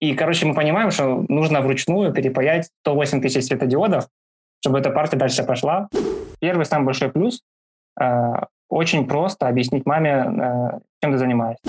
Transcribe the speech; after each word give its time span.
И, 0.00 0.14
короче, 0.14 0.46
мы 0.46 0.54
понимаем, 0.54 0.90
что 0.90 1.24
нужно 1.28 1.60
вручную 1.60 2.12
перепаять 2.12 2.70
108 2.82 3.22
тысяч 3.22 3.44
светодиодов, 3.44 4.08
чтобы 4.60 4.78
эта 4.78 4.90
партия 4.90 5.16
дальше 5.16 5.42
пошла. 5.42 5.88
Первый 6.40 6.66
самый 6.66 6.84
большой 6.84 7.10
плюс 7.10 7.42
э, 8.00 8.32
очень 8.68 9.06
просто 9.06 9.48
объяснить 9.48 9.86
маме, 9.86 10.10
э, 10.10 10.78
чем 11.02 11.12
ты 11.12 11.18
занимаешься. 11.18 11.62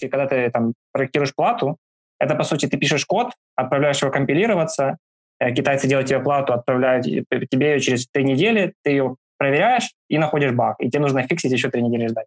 Когда 0.00 0.26
ты 0.26 0.50
там 0.50 0.74
проектируешь 0.92 1.34
плату, 1.34 1.76
это, 2.18 2.34
по 2.34 2.44
сути, 2.44 2.66
ты 2.66 2.78
пишешь 2.78 3.04
код, 3.04 3.32
отправляешь 3.56 4.00
его 4.00 4.10
компилироваться, 4.10 4.96
э, 5.38 5.52
китайцы 5.52 5.86
делают 5.86 6.08
тебе 6.08 6.20
плату, 6.20 6.54
отправляют 6.54 7.04
тебе 7.04 7.72
ее 7.72 7.80
через 7.80 8.06
три 8.08 8.24
недели, 8.24 8.72
ты 8.82 8.90
ее 8.90 9.16
проверяешь 9.36 9.92
и 10.08 10.18
находишь 10.18 10.52
баг, 10.52 10.76
и 10.78 10.88
тебе 10.88 11.00
нужно 11.00 11.22
фиксить 11.22 11.52
еще 11.52 11.70
три 11.70 11.82
недели 11.82 12.06
ждать. 12.06 12.26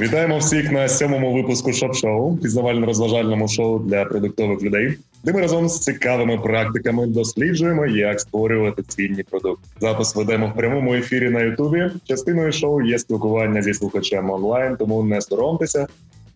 Вітаємо 0.00 0.38
всіх 0.38 0.72
на 0.72 0.88
сьомому 0.88 1.32
випуску 1.32 1.72
шоп-шоу, 1.72 2.36
пізнавально-розважальному 2.36 3.48
шоу 3.48 3.78
для 3.78 4.04
продуктових 4.04 4.62
людей, 4.62 4.98
де 5.24 5.32
ми 5.32 5.40
разом 5.40 5.68
з 5.68 5.80
цікавими 5.80 6.38
практиками 6.38 7.06
досліджуємо, 7.06 7.86
як 7.86 8.20
створювати 8.20 8.82
цінні 8.82 9.22
продукти. 9.22 9.68
Запис 9.80 10.16
ведемо 10.16 10.46
в 10.46 10.54
прямому 10.54 10.94
ефірі 10.94 11.30
на 11.30 11.40
Ютубі. 11.40 11.90
Частиною 12.04 12.52
шоу 12.52 12.82
є 12.82 12.98
спілкування 12.98 13.62
зі 13.62 13.74
слухачем 13.74 14.30
онлайн, 14.30 14.76
тому 14.76 15.02
не 15.02 15.20
соромтеся, 15.20 15.86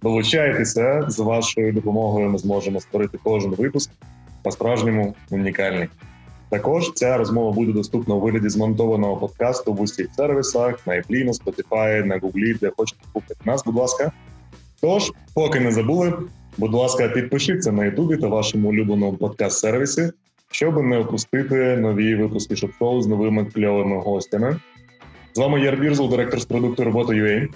долучайтеся 0.03 1.05
з 1.09 1.19
вашою 1.19 1.73
допомогою. 1.73 2.31
Ми 2.31 2.39
зможемо 2.39 2.81
створити 2.81 3.19
кожен 3.23 3.51
випуск 3.51 3.91
по 4.43 4.51
справжньому 4.51 5.15
унікальний. 5.31 5.89
Також 6.55 6.93
ця 6.95 7.17
розмова 7.17 7.53
буде 7.53 7.73
доступна 7.73 8.15
у 8.15 8.21
вигляді 8.21 8.49
змонтованого 8.49 9.17
подкасту 9.17 9.73
в 9.73 9.81
усіх 9.81 10.09
сервісах 10.17 10.87
на 10.87 10.93
Apple, 10.93 11.25
на 11.25 11.33
Spotify, 11.33 12.05
на 12.05 12.19
Google, 12.19 12.59
де 12.61 12.71
хочете 12.77 13.01
купити 13.13 13.41
нас, 13.45 13.65
будь 13.65 13.75
ласка. 13.75 14.13
Тож, 14.81 15.13
поки 15.35 15.61
не 15.61 15.73
забули, 15.73 16.13
будь 16.57 16.75
ласка, 16.75 17.09
підпишіться 17.09 17.73
на 17.73 17.85
Ютубі 17.85 18.17
та 18.17 18.29
вашому 18.29 18.69
улюбленому 18.69 19.13
подкаст-сервісі, 19.13 20.13
щоб 20.51 20.85
не 20.85 20.99
пропустити 20.99 21.77
нові 21.77 22.15
випуски 22.15 22.57
шоу 22.57 23.03
з 23.03 23.07
новими 23.07 23.45
кльовими 23.45 24.01
гостями. 24.01 24.61
З 25.35 25.39
вами 25.39 25.61
Яр 25.61 25.77
Бірзул, 25.77 26.11
директор 26.11 26.41
з 26.41 26.45
продукту 26.45 26.85
robota.ua. 26.85 27.49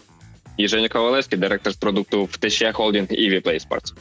І 0.57 0.69
Женя 0.69 0.89
Ковалевський, 0.89 1.39
директор 1.39 1.73
з 1.73 1.77
продукту 1.77 2.25
в 2.25 2.37
TECHIIA 2.37 2.65
Holding 2.73 3.09
і 3.11 3.31
WePlay 3.31 3.69
Esports. 3.69 3.95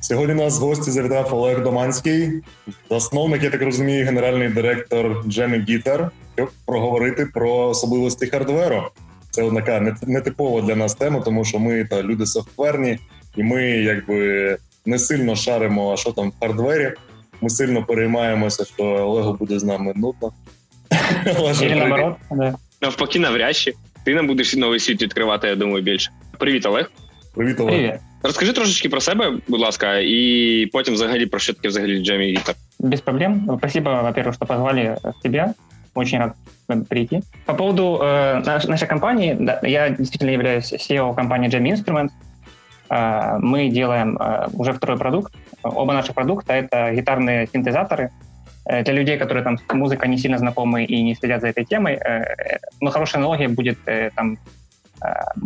Сьогодні 0.00 0.34
нас 0.34 0.60
в 0.60 0.62
гості 0.62 0.90
завітав 0.90 1.34
Олег 1.34 1.62
Доманський, 1.62 2.42
засновник, 2.90 3.42
я 3.42 3.50
так 3.50 3.62
розумію, 3.62 4.04
генеральний 4.04 4.48
директор 4.48 5.24
Jammy 5.26 5.64
Guitar, 5.68 6.10
щоб 6.34 6.50
проговорити 6.66 7.26
про 7.26 7.68
особливості 7.68 8.26
хардверу. 8.26 8.82
Це 9.30 9.50
така 9.50 9.96
нетипова 10.06 10.62
для 10.62 10.76
нас 10.76 10.94
тема, 10.94 11.20
тому 11.20 11.44
що 11.44 11.58
ми 11.58 11.84
та 11.84 12.02
люди 12.02 12.26
софтверні, 12.26 12.98
і 13.36 13.42
ми 13.42 13.62
якби 13.66 14.56
не 14.86 14.98
сильно 14.98 15.36
шаримо, 15.36 15.92
а 15.92 15.96
що 15.96 16.12
там 16.12 16.30
в 16.30 16.40
хардвері. 16.40 16.92
Ми 17.40 17.50
сильно 17.50 17.84
переймаємося, 17.84 18.64
що 18.64 18.84
Олегу 18.84 19.32
буде 19.34 19.58
з 19.58 19.64
нами 19.64 19.92
нудно. 19.96 20.32
Навпаки, 22.82 23.18
навряд 23.18 23.56
чи. 23.56 23.74
Ти 24.04 24.14
нам 24.14 24.26
будеш 24.26 24.56
новий 24.56 24.80
світ 24.80 25.02
відкривати, 25.02 25.48
я 25.48 25.56
думаю, 25.56 25.82
більше. 25.82 26.10
Привіт, 26.38 26.66
Олег. 26.66 26.90
Привіт, 27.37 27.59
Олег. 27.59 27.71
Привіт. 27.71 27.93
Розкажи 28.23 28.53
трошечки 28.53 28.89
про 28.89 29.01
себе, 29.01 29.33
будь 29.47 29.59
ласка, 29.59 29.97
і 29.97 30.69
потім 30.73 30.93
взагалі 30.93 31.25
про 31.25 31.39
що 31.39 31.53
таке 31.53 31.67
взагалі 31.67 32.03
Джемі 32.03 32.35
Гитар. 32.35 32.55
Без 32.79 33.01
проблем. 33.01 33.57
Спасибо, 33.57 33.89
во-первых, 33.89 34.33
что 34.33 34.45
позвали 34.45 34.97
тебя. 35.23 35.53
Очень 35.95 36.19
рад 36.19 36.33
прийти. 36.89 37.21
По 37.45 37.53
поводу 37.53 37.99
э, 38.01 38.67
нашей 38.67 38.87
компании, 38.87 39.37
да, 39.39 39.59
я 39.63 39.89
действительно 39.89 40.31
являюсь 40.31 40.73
CEO 40.73 41.15
компании 41.15 41.49
Jamie 41.49 41.73
Instruments. 41.73 42.11
Э, 42.89 43.37
мы 43.39 43.69
делаем 43.69 44.17
э, 44.17 44.47
уже 44.53 44.73
второй 44.73 44.97
продукт. 44.97 45.33
Оба 45.63 45.93
наших 45.93 46.15
продукта — 46.15 46.53
это 46.53 46.95
гитарные 46.95 47.47
синтезаторы. 47.53 48.09
Э, 48.65 48.83
для 48.83 48.93
людей, 48.93 49.17
которые 49.17 49.43
там 49.43 49.57
с 49.57 49.73
музыкой 49.73 50.09
не 50.09 50.17
сильно 50.17 50.37
знакомы 50.37 50.85
и 50.85 51.03
не 51.03 51.15
следят 51.15 51.41
за 51.41 51.47
этой 51.47 51.65
темой, 51.65 51.93
э, 51.93 52.23
э 52.23 52.59
ну, 52.81 52.89
хорошая 52.89 53.21
аналогия 53.21 53.49
будет 53.49 53.77
э, 53.85 54.09
там 54.15 54.37
Э, 54.37 54.37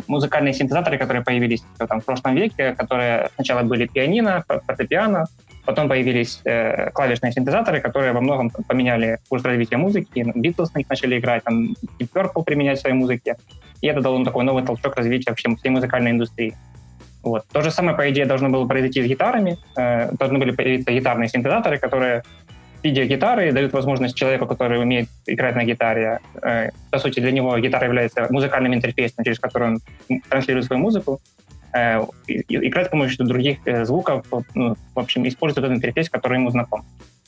музыкальные 0.06 0.54
синтезаторы, 0.54 0.98
которые 0.98 1.22
появились 1.22 1.62
там, 1.76 2.00
в 2.00 2.04
прошлом 2.04 2.34
веке, 2.34 2.74
которые 2.74 3.30
сначала 3.34 3.62
были 3.62 3.86
пианино, 3.86 4.44
фортепиано, 4.66 5.26
потом 5.64 5.88
появились 5.88 6.40
э, 6.44 6.90
клавишные 6.90 7.32
синтезаторы, 7.32 7.80
которые 7.80 8.12
во 8.12 8.20
многом 8.20 8.50
там, 8.50 8.64
поменяли 8.64 9.18
курс 9.28 9.44
развития 9.44 9.76
музыки. 9.76 10.32
Битлз 10.34 10.72
на 10.74 10.78
них 10.78 10.88
начали 10.88 11.18
играть, 11.18 11.44
там, 11.44 11.74
Deep 11.98 12.08
Purple 12.12 12.44
применять 12.44 12.78
в 12.78 12.80
своей 12.82 12.96
музыке. 12.96 13.36
И 13.80 13.86
это 13.86 14.00
дало 14.00 14.24
такой 14.24 14.44
новый 14.44 14.64
толчок 14.64 14.96
развития 14.96 15.30
вообще 15.30 15.54
всей 15.56 15.70
музыкальной 15.70 16.10
индустрии. 16.10 16.54
Вот. 17.22 17.44
То 17.52 17.62
же 17.62 17.70
самое, 17.70 17.96
по 17.96 18.10
идее, 18.10 18.26
должно 18.26 18.48
было 18.48 18.66
произойти 18.66 19.02
с 19.02 19.06
гитарами. 19.06 19.58
Э, 19.76 20.10
должны 20.12 20.38
были 20.38 20.50
появиться 20.50 20.90
гитарные 20.90 21.28
синтезаторы, 21.28 21.78
которые 21.78 22.24
видеогитары 22.82 23.52
дают 23.52 23.72
возможность 23.72 24.16
человеку, 24.16 24.46
который 24.46 24.80
умеет 24.80 25.08
играть 25.26 25.56
на 25.56 25.64
гитаре, 25.64 26.20
э, 26.42 26.70
по 26.90 26.98
сути, 26.98 27.20
для 27.20 27.32
него 27.32 27.58
гитара 27.58 27.86
является 27.86 28.26
музыкальным 28.30 28.74
интерфейсом, 28.74 29.24
через 29.24 29.38
который 29.38 29.68
он 29.68 29.78
транслирует 30.28 30.66
свою 30.66 30.82
музыку, 30.82 31.20
э, 31.74 32.04
играть 32.48 32.86
с 32.86 32.90
помощью 32.90 33.26
других 33.26 33.58
э, 33.66 33.84
звуков, 33.84 34.26
ну, 34.54 34.76
в 34.94 34.98
общем, 34.98 35.26
использует 35.26 35.64
этот 35.64 35.76
интерфейс, 35.76 36.10
который 36.10 36.38
ему 36.38 36.50
знаком. 36.50 36.84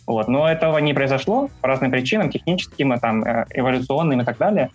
Вот. 0.07 0.29
Но 0.29 0.49
этого 0.49 0.79
не 0.79 0.93
произошло 0.93 1.49
по 1.61 1.69
разным 1.69 1.91
причинам, 1.91 2.31
техническим, 2.31 2.99
там, 2.99 3.25
э, 3.25 3.47
эволюционным 3.55 4.21
и 4.21 4.25
так 4.25 4.39
далее. 4.39 4.71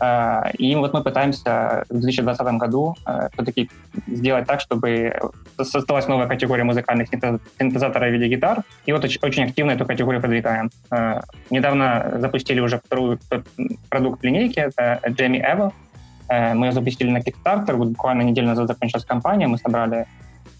А, 0.00 0.50
и 0.56 0.74
вот 0.76 0.92
мы 0.92 1.02
пытаемся 1.02 1.84
в 1.88 2.00
2020 2.00 2.46
году 2.58 2.94
а, 3.04 3.28
все-таки 3.30 3.70
сделать 4.06 4.46
так, 4.46 4.60
чтобы 4.60 5.18
создалась 5.60 6.06
новая 6.06 6.26
категория 6.26 6.64
музыкальных 6.64 7.08
синтезаторов 7.08 8.08
в 8.08 8.12
виде 8.12 8.28
гитар. 8.28 8.62
И 8.86 8.92
вот 8.92 9.04
очень 9.04 9.44
активно 9.44 9.72
эту 9.72 9.86
категорию 9.86 10.20
продвигаем. 10.20 10.70
А, 10.90 11.22
недавно 11.50 12.16
запустили 12.18 12.60
уже 12.60 12.80
второй 12.84 13.18
продукт 13.88 14.22
линейки, 14.24 14.60
это 14.60 15.00
Jamie 15.04 15.42
Evo. 15.42 15.72
Мы 16.30 16.66
ее 16.66 16.72
запустили 16.72 17.08
на 17.08 17.18
Kickstarter, 17.18 17.72
вот 17.72 17.88
буквально 17.88 18.20
неделю 18.20 18.48
назад 18.48 18.68
закончилась 18.68 19.06
кампания, 19.06 19.46
мы 19.46 19.56
собрали 19.56 20.06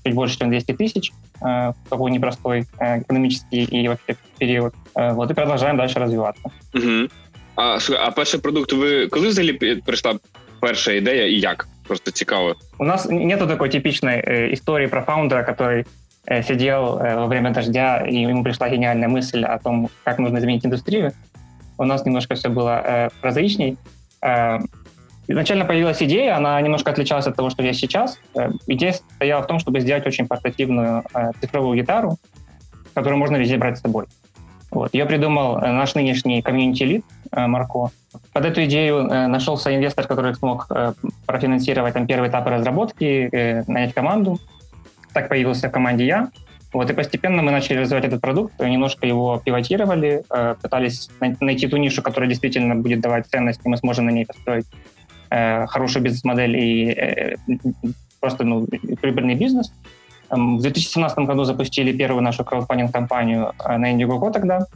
чуть 0.02 0.14
больше, 0.14 0.38
чем 0.38 0.48
200 0.48 0.72
тысяч 0.72 1.12
в 1.42 1.74
такой 1.90 2.10
непростой 2.10 2.64
экономический 2.80 3.64
и 3.64 3.86
вообще 3.86 4.16
период. 4.38 4.74
Вот 4.94 5.30
и 5.30 5.34
продолжаем 5.34 5.76
дальше 5.76 5.98
развиваться. 5.98 6.50
Угу. 6.72 7.10
А 7.57 7.77
а 7.99 8.11
перший 8.11 8.39
продукт 8.39 8.73
ви 8.73 9.07
коли 9.07 9.27
взагалі 9.27 9.53
прийшла 9.85 10.15
перша 10.59 10.91
ідея 10.91 11.27
і 11.27 11.33
як? 11.33 11.67
Просто 11.87 12.11
цікаво. 12.11 12.55
У 12.79 12.85
нас 12.85 13.05
нету 13.09 13.47
такой 13.47 13.69
типичной 13.69 14.15
э, 14.15 14.53
истории 14.53 14.87
про 14.87 15.01
фаундера, 15.01 15.43
который 15.43 15.85
э, 16.27 16.43
сидел 16.43 16.97
э, 16.97 17.15
во 17.15 17.27
время 17.27 17.51
дождя, 17.51 18.05
и 18.09 18.15
ему 18.15 18.43
пришла 18.43 18.69
гениальная 18.69 19.09
мысль 19.09 19.43
о 19.43 19.57
том, 19.57 19.89
как 20.03 20.19
нужно 20.19 20.37
изменить 20.37 20.65
индустрию. 20.65 21.11
У 21.77 21.83
нас 21.83 22.05
немножко 22.05 22.35
все 22.35 22.49
было 22.49 22.81
э, 22.85 23.09
прозаичней. 23.21 23.77
Э, 24.21 24.59
изначально 25.27 25.65
появилась 25.65 26.01
идея, 26.01 26.37
она 26.37 26.61
немножко 26.61 26.91
отличалась 26.91 27.27
от 27.27 27.35
того, 27.35 27.49
что 27.49 27.63
есть 27.63 27.79
сейчас. 27.79 28.17
Э, 28.35 28.51
идея 28.67 28.93
стояла 28.93 29.41
в 29.41 29.47
том, 29.47 29.59
чтобы 29.59 29.81
сделать 29.81 30.07
очень 30.07 30.27
портативную 30.27 31.03
э, 31.13 31.31
цифровую 31.41 31.77
гитару, 31.77 32.17
которую 32.93 33.19
можно 33.19 33.35
везде 33.37 33.57
брать 33.57 33.77
с 33.77 33.81
собой. 33.81 34.05
Вот. 34.73 34.93
Ее 34.93 35.05
придумал 35.05 35.57
э, 35.57 35.71
наш 35.71 35.95
нынешний 35.95 36.41
комьюнити-лид 36.41 37.05
э, 37.16 37.16
Марко. 37.32 37.90
Под 38.32 38.44
эту 38.44 38.64
идею 38.64 39.06
э, 39.06 39.26
нашелся 39.26 39.74
инвестор, 39.74 40.06
который 40.06 40.34
смог 40.34 40.68
профинансировать 41.26 41.94
там, 41.94 42.06
первые 42.06 42.30
этапы 42.30 42.50
разработки, 42.50 43.64
нанять 43.66 43.94
команду. 43.94 44.38
Так 45.12 45.28
появился 45.28 45.68
в 45.68 45.72
команде 45.72 46.06
я. 46.06 46.30
Вот, 46.72 46.90
и 46.90 46.92
постепенно 46.92 47.42
мы 47.42 47.50
начали 47.50 47.78
развивать 47.78 48.04
этот 48.04 48.20
продукт, 48.20 48.60
немножко 48.60 49.06
его 49.06 49.40
пивотировали, 49.42 50.22
пытались 50.60 51.08
найти 51.40 51.66
ту 51.66 51.78
нишу, 51.78 52.02
которая 52.02 52.28
действительно 52.28 52.74
будет 52.74 53.00
давать 53.00 53.26
ценность, 53.26 53.60
и 53.64 53.68
мы 53.70 53.78
сможем 53.78 54.04
на 54.04 54.10
ней 54.10 54.26
построить 54.26 54.66
хорошую 55.30 56.02
бизнес-модель 56.02 56.56
и 56.56 57.36
просто 58.20 58.44
ну, 58.44 58.66
прибыльный 59.00 59.34
бизнес. 59.34 59.72
В 60.30 60.60
2017 60.60 61.18
году 61.20 61.44
запустили 61.44 61.96
первую 61.96 62.22
нашу 62.22 62.44
краудфандинг-компанию 62.44 63.52
э, 63.64 63.76
на 63.78 63.92
Indiegogo 63.92 64.30
тогда. 64.30 64.66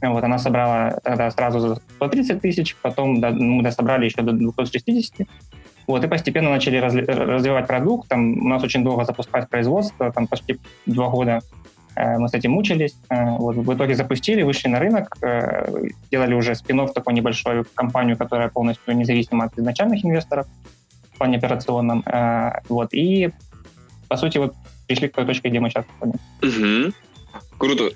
Вот, 0.00 0.24
она 0.24 0.38
собрала 0.38 0.98
тогда 1.02 1.30
сразу 1.30 1.60
за 1.60 1.76
130 1.96 2.40
тысяч, 2.40 2.76
потом 2.82 3.20
до, 3.20 3.30
мы 3.30 3.62
дособрали 3.62 4.04
еще 4.04 4.22
до 4.22 4.32
260. 4.32 5.26
Вот, 5.86 6.04
и 6.04 6.08
постепенно 6.08 6.50
начали 6.50 6.76
разли, 6.76 7.00
развивать 7.02 7.66
продукт. 7.66 8.08
Там, 8.08 8.32
у 8.38 8.48
нас 8.48 8.62
очень 8.62 8.84
долго 8.84 9.04
запускать 9.04 9.48
производство, 9.48 10.12
там 10.12 10.26
почти 10.26 10.58
два 10.86 11.08
года 11.08 11.40
э, 11.96 12.18
мы 12.18 12.28
с 12.28 12.34
этим 12.34 12.52
мучились. 12.52 12.94
Э, 13.08 13.36
вот, 13.38 13.56
в 13.56 13.74
итоге 13.74 13.94
запустили, 13.94 14.42
вышли 14.42 14.68
на 14.68 14.78
рынок, 14.78 15.16
э, 15.22 15.88
делали 16.12 16.34
уже 16.34 16.54
спин 16.54 16.86
такой 16.88 17.14
небольшой 17.14 17.64
компанию, 17.74 18.16
которая 18.16 18.48
полностью 18.48 18.96
независима 18.96 19.46
от 19.46 19.58
изначальных 19.58 20.04
инвесторов 20.04 20.46
в 21.14 21.18
плане 21.18 21.38
операционном. 21.38 22.02
Э, 22.06 22.60
вот, 22.68 22.92
и, 22.92 23.30
по 24.08 24.16
сути, 24.16 24.38
вот 24.38 24.54
прийшли 24.86 25.08
к 25.08 25.12
той 25.12 25.26
точці, 25.26 25.50
де 25.50 25.60
ми 25.60 25.70
зараз 25.70 25.86
знаходимося. 25.98 26.22
Угу. 26.42 26.92
Круто. 27.58 27.90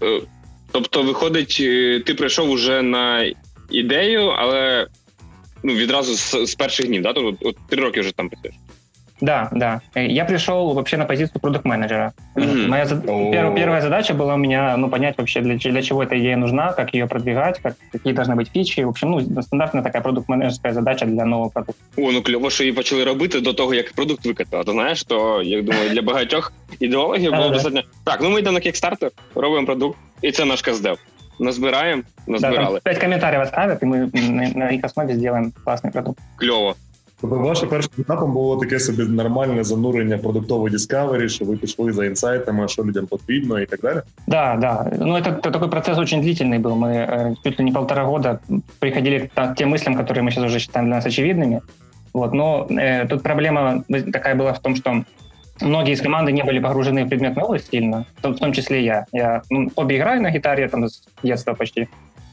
Е, 0.72 0.72
тобто, 0.72 1.04
виходить, 1.04 1.57
е, 1.60 2.00
ти 2.00 2.13
прийшов 2.13 2.50
уже 2.50 2.81
на 2.81 3.34
ідею, 3.72 4.22
але 4.22 4.88
ну, 5.63 5.74
відразу 5.74 6.16
з, 6.16 6.51
з 6.51 6.56
перших 6.56 6.88
днів, 6.88 7.01
да? 7.01 7.13
Тобто 7.13 7.50
от 7.50 7.57
три 7.69 7.84
роки 7.84 8.01
вже 8.01 8.12
там 8.12 8.30
працюєш. 8.30 8.56
Да, 9.22 9.50
да. 9.51 9.81
Я 9.95 10.25
пришел 10.25 10.74
вообще 10.75 10.95
на 10.98 11.06
позицию 11.06 11.42
продукт-менеджера. 11.42 12.13
Мгм. 12.36 12.69
Моя 12.69 12.86
зад- 12.86 13.10
О. 13.10 13.31
пер- 13.31 13.56
первая 13.56 13.81
задача 13.81 14.13
была 14.13 14.36
у 14.36 14.38
меня 14.38 14.78
ну, 14.78 14.89
понять 14.89 15.18
вообще, 15.18 15.42
для, 15.42 15.57
ч- 15.57 15.72
для 15.72 15.81
чего 15.81 16.04
эта 16.04 16.19
идея 16.19 16.38
нужна, 16.38 16.72
как 16.74 16.94
ее 16.94 17.07
продвигать, 17.07 17.60
как, 17.63 17.75
какие 17.92 18.13
должны 18.13 18.36
быть 18.36 18.51
фичи. 18.54 18.81
В 18.86 18.89
общем, 18.89 19.10
ну, 19.10 19.42
стандартная 19.42 19.81
такая 19.84 20.04
продукт-менеджерская 20.04 20.72
задача 20.74 21.06
для 21.06 21.25
нового 21.25 21.50
продукта. 21.50 21.81
О, 21.98 22.12
ну 22.12 22.22
кльово, 22.22 22.50
що 22.50 22.63
її 22.63 22.74
почали 22.74 23.04
робити 23.04 23.39
до 23.42 23.54
того, 23.54 23.74
як 23.74 23.94
продукт 23.94 24.25
викатати. 24.25 24.57
А 24.57 24.63
ти 24.63 24.72
знаєш, 24.72 25.04
то 25.04 25.42
я 25.44 25.62
думаю, 25.62 25.89
для 25.89 26.01
багатьох 26.01 26.54
ідеологів 26.80 27.31
було 27.31 27.44
Ага. 27.44 27.54
достатньо. 27.54 27.81
Так, 28.04 28.19
ну 28.22 28.30
ми 28.30 28.39
йдемо 28.39 28.54
на 28.54 28.66
Kickstarter, 28.66 29.10
робимо 29.36 29.66
продукт, 29.66 29.98
і 30.22 30.31
це 30.31 30.45
наш 30.45 30.62
каздев. 30.62 30.98
Назбираємо, 31.39 32.01
Да, 32.28 32.31
назбирали. 32.34 32.80
там 32.80 32.94
пять 32.94 32.98
комментариев 33.04 33.42
оставят, 33.44 33.84
и 33.84 33.86
мы 33.86 34.30
на, 34.31 34.50
на 34.66 34.69
их 34.72 34.84
основе 34.86 35.13
сделаем 35.13 35.54
классный 35.66 35.92
продукт. 35.92 36.19
Кльово. 36.36 36.75
Тобто 37.22 37.38
ваше 37.38 37.66
першим 37.66 37.92
етапом 38.00 38.34
було 38.34 38.57
таке 38.57 38.80
собі 38.80 39.04
нормальне 39.04 39.63
занурення 39.63 40.16
в 40.16 40.22
продуктовий 40.22 40.74
Discovery, 40.74 41.30
що 41.30 41.45
ви 41.45 41.57
пішли 41.57 41.94
за 41.94 42.06
інсайтами, 42.06 42.68
що 42.68 42.84
людям 42.84 43.06
потрібно 43.06 43.60
і 43.60 43.66
так 43.66 43.80
далі. 43.80 44.01
Да, 44.28 44.56
да. 44.62 44.92
Ну, 45.00 45.16
это, 45.16 45.30
это 45.30 45.51
такой 45.51 45.69
процесс 45.69 45.98
очень 45.98 46.22
длительный 46.22 46.62
был. 46.62 46.75
Мы 46.75 46.89
э, 46.89 47.36
чуть 47.44 47.60
ли 47.60 47.66
не 47.66 47.72
полтора 47.72 48.04
года 48.04 48.39
приходили 48.80 49.19
к 49.19 49.30
та- 49.34 49.54
тем 49.54 49.74
мыслям, 49.74 49.98
которые 49.98 50.22
мы 50.22 50.31
сейчас 50.31 50.44
уже 50.44 50.60
считаем 50.60 50.88
для 50.88 50.95
нас 50.95 51.06
очевидными. 51.06 51.62
Вот. 52.13 52.34
Но 52.34 52.68
э, 52.69 53.07
тут 53.07 53.24
проблема 53.24 53.84
такая 54.13 54.36
была 54.36 54.54
в 54.54 54.60
том, 54.60 54.75
что 54.75 55.04
многие 55.62 55.94
из 55.94 56.01
команды 56.01 56.31
не 56.31 56.44
были 56.44 56.60
погружены 56.60 57.04
в 57.06 57.10
предметную 57.10 57.45
область 57.45 57.69
сильно, 57.72 58.06
в 58.18 58.22
том, 58.22 58.34
в 58.34 58.39
том 58.39 58.54
числе 58.54 58.81
и 58.81 58.86
я. 58.86 59.06
Я 59.12 59.42
ну, 59.50 59.72
обе 59.75 59.98
играю 59.98 60.22
на 60.22 60.31
гитаре 60.31 60.68
там, 60.68 60.84
с 60.84 61.01
детства 61.24 61.54
почти. 61.54 61.88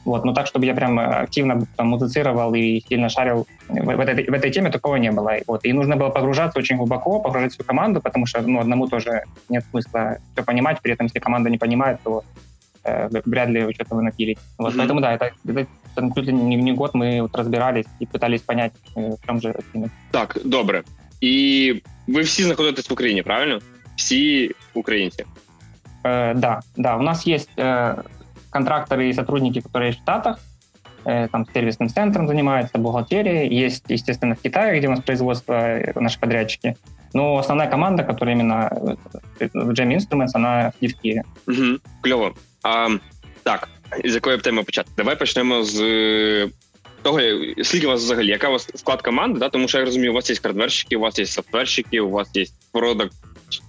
Вот, 0.05 0.23
но 0.23 0.33
так, 0.33 0.45
чтобы 0.45 0.67
я 0.67 0.75
прям 0.75 0.99
э, 0.99 1.03
активно 1.03 1.65
там, 1.75 1.87
музицировал 1.87 2.53
и 2.53 2.79
сильно 2.87 3.09
шарил 3.09 3.47
в, 3.67 3.95
в 3.95 3.99
этой, 3.99 4.23
в 4.29 4.33
этой 4.33 4.51
теме, 4.51 4.69
такого 4.69 4.97
не 4.97 5.11
было. 5.11 5.37
И 5.37 5.43
Вот, 5.47 5.65
и 5.65 5.73
нужно 5.73 5.95
было 5.95 6.09
погружаться 6.09 6.59
очень 6.59 6.77
глубоко, 6.77 7.19
погружать 7.19 7.53
всю 7.53 7.63
команду, 7.63 8.01
потому 8.01 8.27
что 8.27 8.41
ну, 8.41 8.59
одному 8.59 8.87
тоже 8.87 9.23
нет 9.49 9.65
смысла 9.71 10.17
все 10.33 10.43
понимать, 10.43 10.79
при 10.81 10.93
этом, 10.93 11.07
если 11.07 11.19
команда 11.19 11.49
не 11.49 11.57
понимает, 11.57 11.99
то 12.03 12.23
э, 12.83 13.09
вряд 13.25 13.49
ли 13.49 13.73
что-то 13.73 13.95
вы 13.95 14.03
напилить. 14.03 14.37
Вот, 14.59 14.69
Мгм. 14.69 14.77
Поэтому 14.77 15.01
да, 15.01 15.13
это, 15.13 15.31
это 15.47 15.67
там, 15.95 16.13
чуть 16.13 16.25
ли 16.25 16.33
не, 16.33 16.55
не 16.55 16.73
год 16.73 16.93
мы 16.93 17.21
вот 17.21 17.35
разбирались 17.35 17.85
и 17.99 18.05
пытались 18.05 18.41
понять, 18.41 18.73
э, 18.95 19.15
в 19.15 19.25
чем 19.25 19.41
же 19.41 19.55
именно. 19.73 19.89
Так, 20.11 20.37
добре. 20.45 20.83
І 21.21 21.73
ви 22.07 22.21
всі 22.21 22.43
знаходитесь 22.43 22.89
в 22.89 22.93
Україні, 22.93 23.23
правильно? 23.23 23.59
Всі 23.95 24.51
українці. 24.73 25.25
Э, 26.03 26.35
да, 26.35 26.61
да, 26.77 26.97
у 26.97 27.01
нас 27.01 27.27
есть 27.27 27.49
э, 27.57 27.95
контракторы 28.49 29.09
и 29.09 29.13
сотрудники, 29.13 29.61
которые 29.61 29.91
в 29.91 29.95
Штатах, 29.95 30.39
э, 31.05 31.27
там 31.27 31.45
сервисным 31.53 31.89
центром 31.89 32.27
занимаются, 32.27 32.77
бухгалтерией. 32.77 33.65
Есть, 33.65 33.83
естественно, 33.89 34.35
в 34.35 34.41
Китае, 34.41 34.79
где 34.79 34.87
у 34.87 34.91
нас 34.91 35.01
производство, 35.01 35.53
э, 35.53 35.99
наши 35.99 36.19
подрядчики. 36.19 36.75
Но 37.13 37.37
основная 37.37 37.69
команда, 37.69 38.03
которая 38.03 38.35
именно 38.35 38.69
э, 39.39 39.49
в 39.53 39.69
Jam 39.71 39.95
Instruments, 39.95 40.31
она 40.33 40.73
сидит 40.79 40.97
в 40.97 41.01
Киеве. 41.01 41.23
Угу. 41.47 41.79
Кльово. 42.01 42.33
А, 42.63 42.89
так, 43.43 43.69
з 44.05 44.13
якої 44.13 44.37
б 44.37 44.41
теми 44.41 44.63
почати? 44.63 44.89
Давай 44.97 45.19
почнемо 45.19 45.63
з 45.63 45.81
е, 45.81 46.49
того, 47.01 47.19
скільки 47.63 47.87
у 47.87 47.89
вас 47.89 48.03
взагалі, 48.03 48.27
яка 48.27 48.49
у 48.49 48.51
вас 48.51 48.69
склад 48.75 49.01
команди, 49.01 49.39
да? 49.39 49.49
тому 49.49 49.67
що 49.67 49.79
я 49.79 49.85
розумію, 49.85 50.11
у 50.11 50.15
вас 50.15 50.29
є 50.29 50.35
хардверщики, 50.35 50.95
у 50.95 50.99
вас 50.99 51.19
є 51.19 51.25
софтверщики, 51.25 51.99
у 51.99 52.09
вас 52.09 52.29
є 52.33 52.45
продакт, 52.71 53.13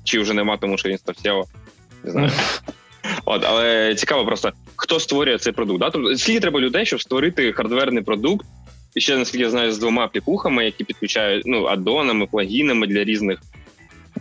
чи 0.05 0.21
вже 0.21 0.35
нема, 0.35 0.56
тому 0.56 0.79
що 0.79 0.88
він 0.88 0.99
став 0.99 1.15
SEO. 1.15 1.44
Не 2.05 2.11
знаю. 2.11 2.31
От, 3.25 3.45
але 3.45 3.95
цікаво 3.95 4.25
просто, 4.25 4.51
хто 4.75 5.00
створює 5.00 5.38
цей 5.38 5.53
продукт. 5.53 5.80
Да? 5.80 5.89
Тобто, 5.89 6.18
скільки 6.18 6.39
треба 6.39 6.59
людей, 6.59 6.86
щоб 6.86 7.01
створити 7.01 7.53
хардверний 7.53 8.03
продукт, 8.03 8.45
і 8.95 9.01
ще, 9.01 9.18
наскільки 9.18 9.44
я 9.44 9.50
знаю, 9.50 9.71
з 9.71 9.80
двома 9.80 10.03
аплікухами, 10.03 10.65
які 10.65 10.83
підключають 10.83 11.44
ну, 11.45 11.65
аддонами, 11.65 12.25
плагінами 12.25 12.88
для 12.88 13.03
різних 13.03 13.39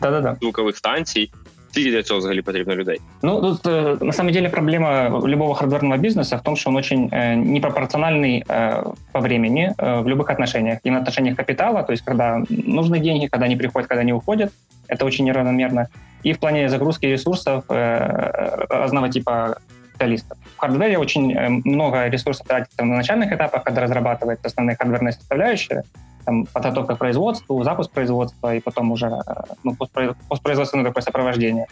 Да-да-да. 0.00 0.36
звукових 0.40 0.76
станцій. 0.76 1.30
Скільки 1.71 1.91
для 1.91 2.03
цього 2.03 2.19
взагалі 2.19 2.41
потрібно 2.41 2.75
людей? 2.75 3.00
Ну, 3.21 3.41
тут 3.41 3.65
э, 3.65 4.03
на 4.03 4.13
самом 4.13 4.33
деле 4.33 4.50
проблема 4.50 5.21
любого 5.25 5.53
хардверного 5.53 5.97
бизнеса 5.97 6.38
в 6.38 6.41
том, 6.41 6.56
что 6.56 6.69
он 6.69 6.75
очень 6.75 7.09
э, 7.12 7.35
непропорциональный 7.35 8.44
э, 8.47 8.83
по 9.12 9.19
времени 9.19 9.73
э, 9.77 10.01
в 10.01 10.07
любых 10.07 10.29
отношениях. 10.29 10.79
И 10.85 10.91
в 10.91 10.95
отношениях 10.95 11.35
капитала, 11.35 11.83
то 11.83 11.91
есть 11.91 12.06
когда 12.06 12.44
нужны 12.50 13.00
деньги, 13.00 13.27
когда 13.27 13.45
они 13.45 13.56
приходят, 13.56 13.89
когда 13.89 14.01
они 14.01 14.13
уходят, 14.13 14.51
это 14.88 15.06
очень 15.06 15.25
неравномерно. 15.25 15.88
И 16.23 16.31
в 16.31 16.39
плане 16.39 16.69
загрузки 16.69 17.07
ресурсов 17.07 17.63
э, 17.69 18.65
разного 18.69 19.09
типа 19.09 19.57
специалистов. 19.95 20.38
В 20.56 20.59
хардвере 20.59 20.97
очень 20.97 21.33
э, 21.33 21.50
много 21.50 22.07
ресурсов 22.07 22.47
тратится 22.47 22.85
на 22.85 22.95
начальных 22.95 23.31
этапах, 23.33 23.63
когда 23.63 23.81
разрабатывается 23.81 24.47
основные 24.47 24.75
хардверные 24.75 25.13
составляющие, 25.13 25.83
там, 26.30 26.46
подготовка 26.46 26.94
к 26.94 26.98
производству, 26.98 27.64
запуск 27.64 27.90
производства 27.90 28.54
и 28.54 28.60
потом 28.60 28.92
уже 28.92 29.06
э, 29.06 29.34
ну, 29.64 29.72
постпрои- 29.72 30.14
постпроизводственное 30.28 30.84
такое 30.84 31.02
сопровождение. 31.02 31.66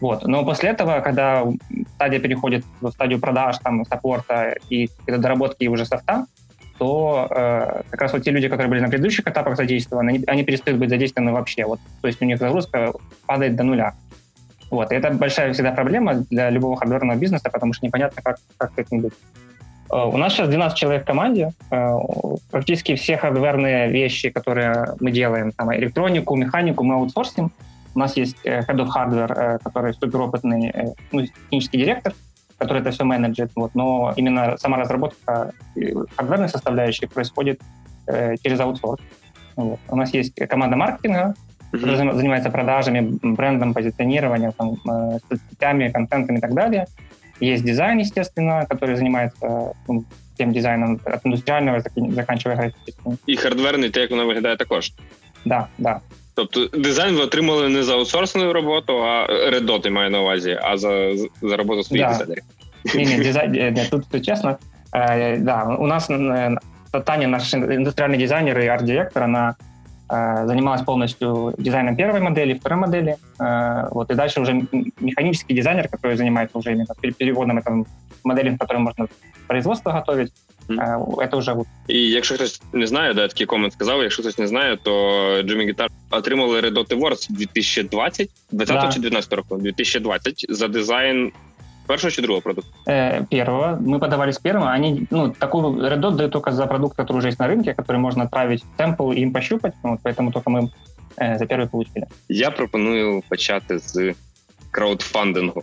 Вот. 0.00 0.26
Но 0.26 0.44
после 0.44 0.68
этого, 0.70 1.00
когда 1.00 1.44
стадия 1.94 2.20
переходит 2.20 2.64
в 2.82 2.90
стадию 2.90 3.18
продаж, 3.18 3.56
там, 3.64 3.84
саппорта 3.86 4.54
и 4.68 4.90
доработки 5.06 5.66
уже 5.68 5.86
софта, 5.86 6.26
то 6.78 7.26
э, 7.30 7.82
как 7.90 8.02
раз 8.02 8.12
вот 8.12 8.22
те 8.22 8.30
люди, 8.32 8.48
которые 8.48 8.68
были 8.68 8.80
на 8.80 8.90
предыдущих 8.90 9.26
этапах 9.26 9.56
задействованы, 9.56 10.10
они, 10.10 10.24
они 10.26 10.44
перестают 10.44 10.78
быть 10.78 10.90
задействованы 10.90 11.32
вообще. 11.32 11.64
Вот, 11.64 11.80
то 12.02 12.08
есть 12.08 12.20
у 12.20 12.26
них 12.26 12.38
загрузка 12.38 12.92
падает 13.26 13.56
до 13.56 13.62
нуля. 13.62 13.94
Вот. 14.70 14.92
И 14.92 14.94
это 14.94 15.10
большая 15.10 15.52
всегда 15.54 15.72
проблема 15.72 16.14
для 16.30 16.50
любого 16.50 16.76
хардверного 16.76 17.16
бизнеса, 17.16 17.48
потому 17.50 17.72
что 17.72 17.86
непонятно, 17.86 18.20
как, 18.22 18.36
как 18.58 18.72
этим 18.78 19.00
быть. 19.00 19.14
Э, 19.90 20.04
У 20.04 20.16
нас 20.16 20.32
сейчас 20.32 20.48
12 20.48 20.76
человек 20.76 21.02
в 21.02 21.06
команде. 21.06 21.52
Э, 21.70 21.92
Практически 22.50 22.94
все 22.94 23.16
хардверные 23.16 23.90
вещи, 23.90 24.30
которые 24.30 24.94
мы 25.00 25.10
делаем, 25.10 25.52
там, 25.52 25.74
электронику, 25.74 26.36
механику, 26.36 26.84
мы 26.84 26.94
аутсорсим. 26.94 27.52
У 27.94 27.98
нас 27.98 28.16
есть 28.16 28.36
э, 28.44 28.60
head 28.60 28.76
of 28.76 28.88
hardware, 28.88 29.58
который 29.62 29.94
суперопытный 29.94 30.94
ну, 31.12 31.26
технический 31.26 31.78
директор, 31.78 32.12
который 32.58 32.82
это 32.82 32.90
все 32.90 33.04
менеджет. 33.04 33.50
Вот. 33.56 33.74
Но 33.74 34.12
именно 34.16 34.56
сама 34.58 34.78
разработка 34.78 35.52
хардверной 36.16 36.48
составляющей 36.48 37.06
происходит 37.06 37.60
через 38.06 38.60
аутсорс. 38.60 39.00
Вот. 39.56 39.80
У 39.88 39.96
нас 39.96 40.14
есть 40.14 40.34
команда 40.48 40.76
маркетинга, 40.76 41.34
который 41.72 41.96
заним- 41.96 42.14
занимается 42.14 42.50
продажами, 42.50 43.18
брендом, 43.22 43.74
позиционированием, 43.74 44.52
там, 44.52 44.76
соцсетями, 45.28 45.88
контентом 45.88 46.36
и 46.36 46.40
так 46.40 46.54
далее. 46.54 46.86
Есть 47.41 47.63
дизайн, 47.65 47.99
естественно, 47.99 48.65
который 48.69 48.95
занимается 48.95 49.71
ну, 49.87 50.05
тем 50.37 50.51
дизайном 50.51 50.99
от 51.05 51.25
индустриального 51.25 51.77
заки- 51.79 52.11
заканчивая 52.11 52.57
графическим. 52.57 53.17
І 53.27 53.35
хардверний, 53.37 53.89
те, 53.89 54.01
як 54.01 54.11
воно 54.11 54.25
виглядає 54.25 54.57
також. 54.57 54.91
Да, 55.45 55.67
да. 55.77 55.99
Тобто 56.35 56.65
дизайн 56.67 57.15
ви 57.15 57.21
отримали 57.21 57.69
не 57.69 57.83
за 57.83 57.93
аутсорсну 57.93 58.53
роботу, 58.53 59.03
а 59.03 59.27
редоти 59.51 59.89
маю 59.89 60.09
на 60.11 60.21
увазі, 60.21 60.59
а 60.61 60.77
за, 60.77 61.15
за 61.41 61.57
роботу 61.57 61.83
своїх 61.83 62.05
Да. 62.07 62.11
дизайнерів. 62.11 62.43
Не, 62.95 63.17
не, 63.17 63.23
дизайн, 63.23 63.51
э, 63.51 63.71
нет, 63.71 63.89
тут, 63.89 64.09
тут 64.11 64.25
честно. 64.25 64.57
Э, 64.93 65.37
да, 65.37 65.75
у 65.79 65.87
нас 65.87 66.09
э, 66.09 66.57
Таня, 67.05 67.27
наш 67.27 67.53
индустриальный 67.53 68.17
дизайнер 68.17 68.59
и 68.59 68.67
арт-директор, 68.67 69.23
она 69.23 69.55
э, 69.59 69.63
занималась 70.45 70.81
полностью 70.81 71.53
дизайном 71.57 71.95
первой 71.95 72.19
модели, 72.19 72.53
второй 72.53 72.79
модели. 72.79 73.15
Э, 73.39 73.87
вот, 73.91 74.11
и 74.11 74.15
дальше 74.15 74.41
уже 74.41 74.51
м- 74.51 74.67
механический 74.99 75.53
дизайнер, 75.53 75.87
который 75.87 76.17
занимается 76.17 76.57
уже 76.57 76.71
именно 76.71 76.93
пере- 77.01 77.13
переводом 77.13 77.57
этого 77.59 77.85
модели, 78.23 78.49
в 78.49 78.57
которой 78.57 78.79
можно 78.79 79.07
производство 79.47 79.91
готовить. 79.91 80.31
Мгм. 80.69 80.79
Э, 80.79 81.15
это 81.15 81.37
уже 81.37 81.53
вот 81.53 81.67
І 81.87 82.09
якщо 82.09 82.35
хтось 82.35 82.61
не 82.73 82.87
знає, 82.87 83.13
да, 83.13 83.21
я 83.21 83.27
такий 83.27 83.45
комент 83.45 83.73
сказав, 83.73 84.01
якщо 84.01 84.23
хтось 84.23 84.37
не 84.37 84.47
знає, 84.47 84.77
то 84.83 84.91
Jimmy 85.41 85.73
Guitar 85.75 85.87
отримали 86.09 86.59
Red 86.61 86.73
Dot 86.73 86.87
Awards 86.97 87.31
2020, 87.31 88.29
20 88.51 88.75
Да. 88.81 88.91
чи 88.91 88.99
19 88.99 89.33
року? 89.33 89.57
2020 89.57 90.45
за 90.49 90.67
дизайн 90.67 91.31
першого 91.86 92.10
чи 92.10 92.22
другого 92.22 92.40
продукту. 92.42 92.70
э, 92.86 93.24
первого. 93.30 93.78
Мы 93.80 93.98
подавались 93.98 94.38
первым. 94.38 94.68
Они, 94.68 95.06
ну, 95.10 95.32
такой 95.32 95.62
Red 95.62 96.00
Dot 96.00 96.16
дают 96.16 96.32
только 96.32 96.52
за 96.52 96.66
продукт, 96.66 96.96
который 96.96 97.18
уже 97.18 97.28
есть 97.28 97.38
на 97.40 97.46
рынке, 97.46 97.74
который 97.74 97.98
можно 98.00 98.24
отправить 98.24 98.62
в 98.64 98.76
темпл 98.76 99.12
и 99.12 99.20
им 99.20 99.32
пощупать. 99.32 99.74
Ну, 99.84 99.90
Вот, 99.90 100.00
поэтому 100.02 100.32
только 100.32 100.50
мы 100.50 100.68
э, 101.16 101.38
за 101.38 101.46
первый 101.46 101.68
получили. 101.68 102.06
Я 102.28 102.50
пропоную 102.50 103.22
почати 103.28 103.78
з 103.78 104.14
краудфандингу. 104.70 105.62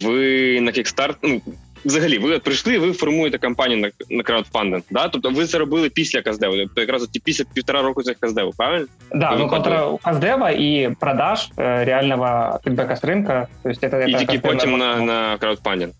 Ви 0.00 0.60
на 0.60 0.70
Kickstarter, 0.70 1.14
ну, 1.22 1.40
взагалі, 1.85 2.17
ви 2.17 2.35
от 2.35 2.43
прийшли, 2.43 2.77
ви 2.79 2.93
формуєте 2.93 3.37
кампанію 3.37 3.79
на, 3.81 4.15
на 4.17 4.23
краудфандинг. 4.23 4.83
Да? 4.91 5.07
Тобто 5.07 5.29
ви 5.29 5.45
це 5.45 5.57
робили 5.57 5.89
після 5.89 6.21
Каздеву, 6.21 6.55
тобто 6.57 6.81
якраз 6.81 7.03
от 7.03 7.09
після 7.23 7.45
півтора 7.53 7.81
року 7.81 8.03
цих 8.03 8.17
Каздеву, 8.19 8.51
правильно? 8.57 8.87
Да, 9.11 9.31
Вы 9.31 9.37
ну, 9.37 9.43
выходили? 9.45 9.49
контра 9.49 9.97
Каздева 10.03 10.51
и 10.51 10.95
продаж 10.99 11.49
э, 11.57 11.83
реального 11.85 12.59
фидбэка 12.63 12.95
с 12.95 13.03
рынка. 13.03 13.47
То 13.63 13.69
есть 13.69 13.83
это, 13.83 14.07
І 14.07 14.13
это 14.13 14.19
тільки 14.19 14.37
Каздева- 14.37 14.41
потім 14.53 14.77
на, 14.77 14.95
на 14.95 15.37
краудфандинг. 15.37 15.93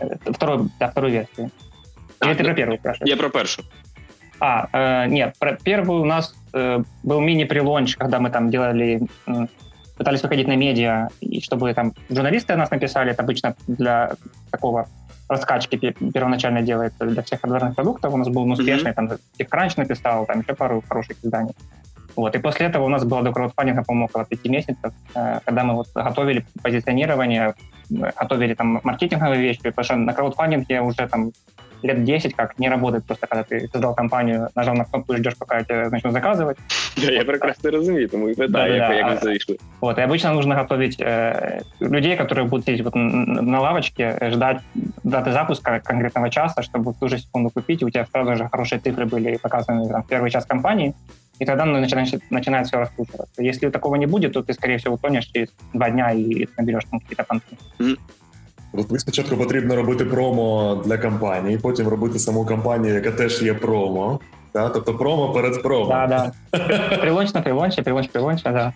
Это 0.00 0.32
Второй, 0.32 0.58
да, 0.80 0.86
вторую 0.86 1.12
версию. 1.12 1.50
А, 2.20 2.26
Или 2.26 2.34
ты 2.34 2.38
да. 2.38 2.44
про 2.44 2.54
первую 2.54 2.78
спрашиваешь? 2.78 3.10
Я 3.10 3.16
про 3.16 3.30
першу. 3.30 3.62
А, 4.40 4.66
э, 4.72 5.06
нет, 5.08 5.34
про 5.38 5.52
первую 5.64 6.02
у 6.02 6.04
нас 6.06 6.34
э, 6.54 6.82
был 7.02 7.20
мини-прелонч, 7.20 7.96
когда 7.96 8.18
мы 8.20 8.30
там 8.30 8.50
делали, 8.50 9.00
м, 9.28 9.48
пытались 9.98 10.22
выходить 10.22 10.48
на 10.48 10.56
медиа, 10.56 11.08
и 11.20 11.40
чтобы 11.40 11.74
там 11.74 11.92
журналисты 12.10 12.54
о 12.54 12.56
нас 12.56 12.70
написали, 12.70 13.12
это 13.12 13.22
обычно 13.22 13.54
для 13.66 14.12
такого 14.50 14.86
раскачки 15.27 15.77
первоначально 15.77 16.61
делается 16.61 17.05
для 17.05 17.21
всех 17.21 17.41
хардверных 17.41 17.75
продуктов. 17.75 18.13
У 18.13 18.17
нас 18.17 18.27
был 18.27 18.49
успешный, 18.49 18.91
mm-hmm. 18.91 19.07
там, 19.07 19.09
TechCrunch 19.39 19.73
написал, 19.77 20.25
там 20.25 20.41
еще 20.41 20.53
пару 20.53 20.83
хороших 20.87 21.17
изданий. 21.23 21.53
Вот. 22.15 22.35
И 22.35 22.39
после 22.39 22.67
этого 22.67 22.85
у 22.85 22.89
нас 22.89 23.03
было 23.03 23.23
до 23.23 23.33
краудфандинга, 23.33 23.83
по-моему, 23.83 24.05
около 24.05 24.25
пяти 24.25 24.49
месяцев, 24.49 24.93
э, 25.15 25.39
когда 25.43 25.63
мы 25.63 25.73
вот 25.73 25.87
готовили 25.93 26.45
позиционирование, 26.63 27.55
готовили 27.89 28.53
там 28.53 28.79
маркетинговые 28.83 29.41
вещи, 29.41 29.61
потому 29.63 29.83
что 29.83 29.95
на 29.95 30.13
краудфандинге 30.13 30.81
уже 30.81 31.07
там 31.07 31.31
лет 31.83 32.03
10 32.03 32.35
как 32.35 32.59
не 32.59 32.69
работает 32.69 33.05
просто, 33.05 33.27
когда 33.27 33.43
ты 33.43 33.67
создал 33.71 33.95
компанию, 33.95 34.49
нажал 34.55 34.75
на 34.75 34.85
кнопку 34.85 35.13
и 35.13 35.17
ждешь, 35.17 35.37
пока 35.37 35.63
тебя 35.63 35.89
начнут 35.89 36.13
заказывать. 36.13 36.57
Да, 36.97 37.11
я 37.11 37.25
прекрасно 37.25 37.71
разумею, 37.71 38.09
тому 38.09 38.27
и 38.27 38.35
питаю, 38.35 38.79
да, 38.79 38.93
як, 38.93 39.21
да. 39.21 39.31
як 39.31 39.41
Вот, 39.81 39.97
и 39.97 40.01
обычно 40.01 40.33
нужно 40.33 40.55
готовить 40.55 40.99
э, 40.99 41.61
людей, 41.79 42.15
которые 42.15 42.47
будут 42.47 42.65
сидеть 42.65 42.83
вот 42.83 42.95
на 42.95 43.59
лавочке, 43.59 44.17
ждать 44.31 44.61
даты 45.03 45.31
запуска 45.31 45.79
конкретного 45.79 46.29
часа, 46.29 46.61
чтобы 46.63 46.91
в 46.91 46.99
ту 46.99 47.07
же 47.07 47.17
секунду 47.17 47.49
купить, 47.49 47.81
и 47.81 47.85
у 47.85 47.89
тебя 47.89 48.05
сразу 48.05 48.35
же 48.35 48.49
хорошие 48.49 48.79
цифры 48.79 49.05
были 49.05 49.37
показаны 49.37 49.89
там, 49.89 50.03
в 50.03 50.07
первый 50.07 50.31
час 50.31 50.45
компании, 50.45 50.93
и 51.39 51.45
тогда 51.45 51.65
начинает, 51.65 52.31
начинает 52.31 52.67
все 52.67 52.77
раскручиваться. 52.77 53.43
Если 53.43 53.69
такого 53.69 53.95
не 53.95 54.05
будет, 54.05 54.33
то 54.33 54.41
ты, 54.41 54.53
скорее 54.53 54.77
всего, 54.77 54.95
утонешь 54.95 55.25
через 55.25 55.49
два 55.73 55.89
дня 55.89 56.11
и 56.11 56.47
наберешь 56.57 56.85
там 56.89 56.99
какие-то 56.99 57.23
понты. 57.23 57.57
Mm-hmm. 57.79 57.99
Тобто 58.74 58.98
спочатку 58.98 59.36
потрібно 59.36 59.76
робити 59.76 60.04
промо 60.04 60.82
для 60.86 60.98
компанії, 60.98 61.58
потім 61.58 61.88
робити 61.88 62.18
саму 62.18 62.46
компанію, 62.46 62.94
яка 62.94 63.10
теж 63.10 63.42
є 63.42 63.54
промо. 63.54 64.20
Да? 64.54 64.68
Тобто 64.68 64.94
промо 64.94 65.32
перед 65.32 65.62
промо. 65.62 65.88
Да, 65.88 66.06
да. 66.06 66.32
Прилонч 66.96 67.34
на 67.34 67.42
прилончі, 67.42 67.82
прилонч, 67.82 68.08
прилонч, 68.08 68.42
да. 68.42 68.72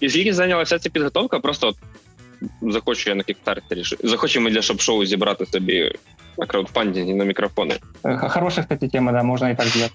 І 0.00 0.08
скільки 0.08 0.32
зайнялася 0.32 0.78
ця 0.78 0.90
підготовка? 0.90 1.38
Просто 1.38 1.68
от 1.68 1.76
захочу 2.72 3.10
я 3.10 3.16
на 3.16 3.22
кікстартері, 3.22 3.82
захочемо 4.04 4.50
для 4.50 4.62
шоп-шоу 4.62 5.04
зібрати 5.04 5.46
собі 5.46 5.92
на 6.38 6.46
краудфандинге, 6.46 7.14
на 7.14 7.24
микрофоны. 7.24 7.80
Хорошая, 8.28 8.64
кстати, 8.64 8.88
тема, 8.88 9.12
да, 9.12 9.22
можно 9.22 9.50
и 9.50 9.54
так 9.54 9.66
сделать. 9.66 9.92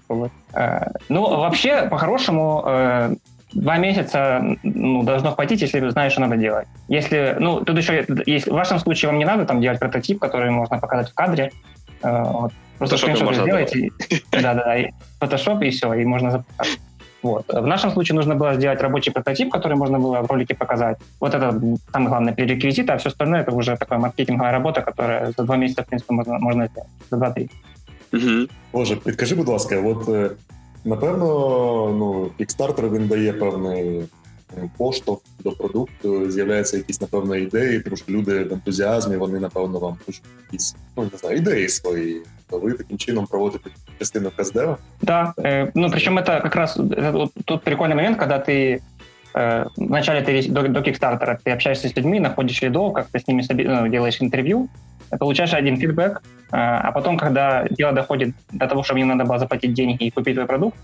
Э, 0.54 0.90
ну, 1.08 1.20
вообще, 1.22 1.88
по-хорошему, 1.90 2.64
э, 2.66 3.16
два 3.57 3.77
месяца 3.77 4.41
ну, 4.63 5.03
должно 5.03 5.31
хватить, 5.31 5.61
если 5.61 5.89
знаешь, 5.89 6.11
что 6.11 6.21
надо 6.21 6.37
делать. 6.37 6.67
Если, 6.87 7.35
ну, 7.39 7.61
тут 7.65 7.77
еще, 7.77 8.05
есть, 8.25 8.47
в 8.47 8.53
вашем 8.53 8.79
случае 8.79 9.09
вам 9.09 9.19
не 9.19 9.25
надо 9.25 9.45
там 9.45 9.61
делать 9.61 9.79
прототип, 9.79 10.19
который 10.19 10.51
можно 10.51 10.79
показать 10.79 11.09
в 11.09 11.13
кадре. 11.13 11.51
Э, 12.03 12.23
вот. 12.23 12.53
Просто 12.77 12.97
скриншот 12.97 13.35
сделаете. 13.35 13.89
Да-да-да, 14.31 14.77
Photoshop 15.19 15.65
и 15.65 15.69
все, 15.69 15.93
и 15.93 16.05
можно 16.05 16.31
запускать. 16.31 16.79
Вот. 17.23 17.45
В 17.47 17.65
нашем 17.65 17.91
случае 17.91 18.15
нужно 18.15 18.35
было 18.35 18.53
сделать 18.53 18.81
рабочий 18.81 19.11
прототип, 19.11 19.51
который 19.51 19.75
можно 19.75 19.99
было 19.99 20.21
в 20.21 20.31
ролике 20.31 20.53
показать. 20.53 20.97
Вот 21.19 21.33
это 21.33 21.59
самый 21.91 22.07
главный 22.09 22.33
пререквизит, 22.33 22.89
а 22.89 22.97
все 22.97 23.09
остальное 23.09 23.41
это 23.41 23.51
уже 23.51 23.75
такая 23.75 23.99
маркетинговая 23.99 24.51
работа, 24.51 24.81
которая 24.81 25.33
за 25.37 25.43
два 25.43 25.57
месяца, 25.57 25.83
в 25.83 25.87
принципе, 25.87 26.13
можно, 26.13 26.37
можно 26.39 26.67
сделать. 26.67 26.89
За 27.09 27.17
два-три. 27.17 27.49
Угу. 28.13 28.47
Боже, 28.71 28.95
підкажи, 28.95 29.35
будь 29.35 29.47
ласка, 29.47 29.81
от 29.81 30.07
Напевно, 30.86 31.24
ну, 31.98 32.30
Kickstarter 32.38 32.90
він 32.90 33.08
дає 33.08 33.32
певний 33.32 34.02
поштовх 34.76 35.20
до 35.44 35.52
продукту, 35.52 36.30
з'являються 36.30 36.76
якісь, 36.76 37.00
напевно, 37.00 37.36
ідеї, 37.36 37.80
тому 37.80 37.96
що 37.96 38.12
люди 38.12 38.44
в 38.44 38.52
ентузіазмі, 38.52 39.16
вони, 39.16 39.40
напевно, 39.40 39.78
вам 39.78 39.96
пишуть 40.06 40.24
якісь 40.52 40.76
ну, 40.96 41.08
не 41.12 41.18
знаю, 41.18 41.36
ідеї 41.36 41.68
свої. 41.68 42.22
То 42.50 42.58
вы 42.58 42.74
таким 42.74 42.98
чином 42.98 43.26
проводите 43.26 43.70
частину 43.98 44.30
КСД? 44.30 44.76
Да, 45.00 45.32
э, 45.38 45.70
ну 45.74 45.90
причем 45.90 46.18
это 46.18 46.40
как 46.42 46.54
раз 46.54 46.76
это, 46.76 47.10
вот, 47.12 47.32
тут 47.46 47.64
прикольный 47.64 47.94
момент, 47.94 48.18
когда 48.18 48.38
ты 48.38 48.82
э, 49.34 49.66
вначале 49.76 50.20
ты 50.20 50.52
до, 50.52 50.68
до 50.68 50.80
Kickstarter 50.80 51.38
ты 51.42 51.50
общаешься 51.50 51.88
с 51.88 51.96
людьми, 51.96 52.20
находишь 52.20 52.60
лидов, 52.60 52.92
как 52.92 53.06
ты 53.06 53.20
с 53.20 53.26
ними 53.26 53.40
соби, 53.40 53.64
ну, 53.64 53.88
делаешь 53.88 54.20
интервью, 54.20 54.68
получаешь 55.18 55.54
один 55.54 55.76
фидбэк, 55.76 56.22
а 56.50 56.92
потом, 56.92 57.18
когда 57.18 57.66
дело 57.70 57.92
доходит 57.92 58.34
до 58.50 58.66
того, 58.66 58.82
что 58.82 58.94
мне 58.94 59.04
надо 59.04 59.24
было 59.24 59.38
заплатить 59.38 59.74
деньги 59.74 60.04
и 60.04 60.10
купить 60.10 60.34
твой 60.34 60.46
продукт, 60.46 60.76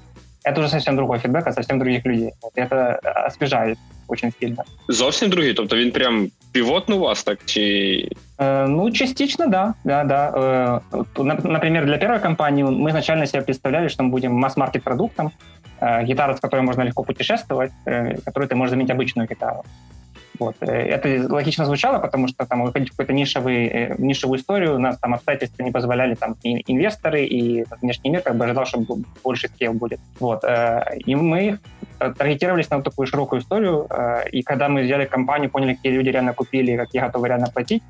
это 0.45 0.61
уже 0.61 0.69
совсем 0.71 0.97
другой 0.97 1.19
фидбэк 1.19 1.47
от 1.47 1.55
совсем 1.55 1.79
других 1.79 2.05
людей. 2.07 2.33
Вот, 2.43 2.53
это 2.55 2.95
освежает 3.27 3.79
очень 4.09 4.33
сильно. 4.41 4.65
Зовсім 4.89 5.31
другий? 5.31 5.55
Тобто 5.55 5.77
він 5.77 5.91
прям 5.91 6.31
півотний 6.53 6.99
у 6.99 7.01
вас, 7.01 7.23
так? 7.25 7.39
Чи... 7.45 8.09
Э, 8.39 8.67
ну, 8.67 8.91
частично, 8.91 9.47
да. 9.47 9.75
да, 9.85 10.05
да. 10.05 10.83
Э, 10.93 11.05
например, 11.45 11.87
для 11.87 11.99
первой 11.99 12.21
компании 12.21 12.65
мы 12.65 12.91
изначально 12.91 13.27
себе 13.27 13.43
представляли, 13.43 13.89
что 13.89 14.03
мы 14.03 14.11
будем 14.11 14.33
масс-маркет 14.33 14.83
продуктом, 14.83 15.27
э, 15.27 15.31
гитара, 16.04 16.36
с 16.36 16.40
которой 16.40 16.62
можно 16.62 16.84
легко 16.84 17.04
путешествовать, 17.04 17.72
э, 17.86 18.18
которой 18.26 18.48
ты 18.48 18.56
можешь 18.56 18.72
заменить 18.72 18.92
обычную 18.92 19.28
гитару. 19.28 19.64
Вот. 20.40 20.56
Э, 20.62 20.66
это 20.66 21.34
логично 21.34 21.66
звучало, 21.66 22.00
потому 22.00 22.28
что 22.28 22.46
там 22.46 22.64
выходить 22.64 22.90
в 22.90 22.92
какую-то 22.92 23.14
нишевый, 23.14 23.68
э, 23.68 23.96
нишевую 23.98 24.40
историю, 24.40 24.76
у 24.76 24.80
нас 24.80 24.98
там 24.98 25.14
обстоятельства 25.14 25.64
не 25.64 25.72
позволяли, 25.72 26.16
там 26.16 26.36
и 26.44 26.64
инвесторы, 26.72 27.26
и 27.26 27.66
внешний 27.82 28.10
мир 28.10 28.22
как 28.22 28.36
бы 28.36 28.46
ожидал, 28.46 28.66
что 28.66 28.84
больше 29.24 29.48
скейл 29.48 29.74
будет. 29.74 30.00
Вот. 30.20 30.44
Э, 30.44 30.98
и 31.06 31.16
мы 31.16 31.60
таргетировались 32.00 32.70
на 32.70 32.78
вот 32.78 32.86
такую 32.86 33.08
широкую 33.08 33.42
историю, 33.42 33.88
и 34.30 34.42
когда 34.42 34.68
мы 34.68 34.82
взяли 34.82 35.06
компанию, 35.06 35.50
поняли, 35.50 35.76
какие 35.76 35.94
люди 35.94 36.10
реально 36.10 36.34
купили, 36.34 36.76
какие 36.76 37.02
готовы 37.02 37.30
реально 37.30 37.48
платить, 37.48 37.82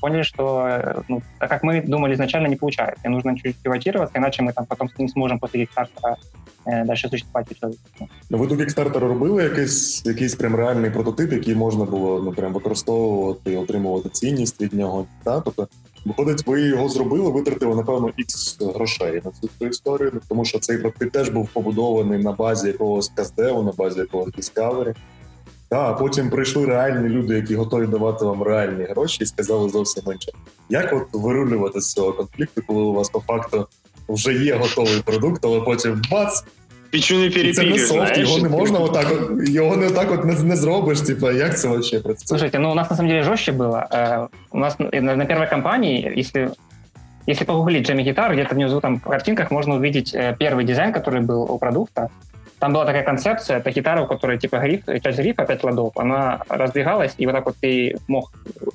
поняли, 0.00 0.22
что 0.22 1.04
ну, 1.08 1.22
так 1.38 1.50
как 1.50 1.62
мы 1.62 1.82
думали 1.82 2.14
изначально, 2.14 2.48
не 2.48 2.56
получается. 2.56 3.02
И 3.04 3.08
нужно 3.08 3.34
чуть-чуть 3.34 3.56
пивотироваться, 3.56 4.18
иначе 4.18 4.42
мы 4.42 4.52
там 4.52 4.66
потом 4.66 4.88
не 4.98 5.08
сможем 5.08 5.38
после 5.38 5.60
Kickstarter 5.60 6.16
далі 6.66 6.96
существувати 6.96 7.54
чоловіку. 7.54 8.08
Ну, 8.30 8.38
ви 8.38 8.46
до 8.46 8.54
Kickstarter 8.54 8.98
робили 8.98 9.42
якийсь 9.42 10.06
якийсь 10.06 10.34
прям 10.34 10.56
реальний 10.56 10.90
прототип, 10.90 11.32
який 11.32 11.54
можна 11.54 11.84
було 11.84 12.22
ну, 12.24 12.32
прям 12.32 12.52
використовувати, 12.52 13.56
отримувати 13.56 14.08
цінність 14.08 14.60
від 14.60 14.74
нього. 14.74 15.06
Та? 15.24 15.40
Тобто, 15.40 15.68
виходить, 16.04 16.46
ви 16.46 16.60
його 16.62 16.88
зробили, 16.88 17.30
витратили, 17.30 17.76
напевно, 17.76 18.10
ікс 18.16 18.58
грошей 18.60 19.22
на 19.24 19.30
цю, 19.30 19.48
цю 19.58 19.66
історію, 19.66 20.20
тому 20.28 20.44
що 20.44 20.58
цей 20.58 20.78
прототип 20.78 21.12
теж 21.12 21.28
був 21.28 21.48
побудований 21.48 22.18
на 22.18 22.32
базі 22.32 22.66
якогось 22.66 23.12
каздеву, 23.14 23.62
на 23.62 23.72
базі 23.72 24.00
якогось 24.00 24.34
Discovery. 24.34 24.94
Та, 25.69 25.89
а 25.89 25.93
потім 25.93 26.29
прийшли 26.29 26.65
реальні 26.65 27.09
люди, 27.09 27.35
які 27.35 27.55
готові 27.55 27.87
давати 27.87 28.25
вам 28.25 28.43
реальні 28.43 28.83
гроші, 28.83 29.17
і 29.23 29.25
сказали 29.25 29.69
зовсім 29.69 30.03
інше. 30.13 30.31
Як 30.69 30.93
от 30.93 31.07
вирулювати 31.13 31.81
з 31.81 31.93
цього 31.93 32.13
конфлікту, 32.13 32.61
коли 32.67 32.81
у 32.81 32.93
вас 32.93 33.09
по 33.09 33.19
факту 33.19 33.67
вже 34.09 34.33
є 34.33 34.55
готовий 34.55 35.01
продукт, 35.05 35.45
але 35.45 35.61
потім 35.61 36.01
бац. 36.11 36.43
Пічу 36.89 37.15
не 37.17 37.53
Це 37.53 37.63
не 37.63 37.79
софт, 37.79 38.17
його 38.17 38.37
не 38.37 38.49
можна 38.49 38.79
отак, 38.79 39.07
от, 39.11 39.49
його 39.49 39.77
не 39.77 39.89
так 39.89 40.11
от 40.11 40.25
не, 40.25 40.33
не 40.33 40.55
зробиш, 40.55 41.01
типа, 41.01 41.31
як 41.31 41.59
це 41.59 41.67
вообще 41.67 41.99
працює? 41.99 42.27
Слушайте, 42.27 42.59
ну 42.59 42.71
у 42.71 42.75
нас 42.75 42.89
на 42.89 42.95
самом 42.95 43.11
деле 43.11 43.23
жестче 43.23 43.51
было. 43.51 43.87
Э, 43.91 44.27
у 44.51 44.57
нас 44.57 44.79
на, 44.79 45.15
на 45.15 45.25
первой 45.25 45.49
компании, 45.49 46.13
если 46.17 46.51
если 47.27 47.45
погуглить 47.45 47.89
Jammy 47.89 48.03
Guitar, 48.03 48.33
где-то 48.33 48.55
внизу 48.55 48.81
там 48.81 48.97
в 48.97 49.03
картинках 49.03 49.51
можно 49.51 49.75
увидеть 49.75 50.15
э, 50.15 50.35
первый 50.39 50.65
дизайн, 50.65 50.91
который 50.91 51.21
был 51.21 51.41
у 51.41 51.59
продукта. 51.59 52.09
Там 52.64 52.72
была 52.72 52.86
такая 52.86 53.02
концепция, 53.02 53.58
это 53.58 53.70
гитара, 53.70 54.00
у 54.00 54.06
которой 54.06 54.38
типа 54.38 54.56
гриф, 54.56 54.84
часть 55.02 55.18
грифа 55.18 55.44
5 55.44 55.64
ладов, 55.64 55.92
она 55.98 56.40
раздвигалась, 56.48 57.14
и 57.18 57.26
вот 57.26 57.32
так 57.32 57.44
вот 57.44 57.56
ты 57.60 57.94
мог, 58.08 58.32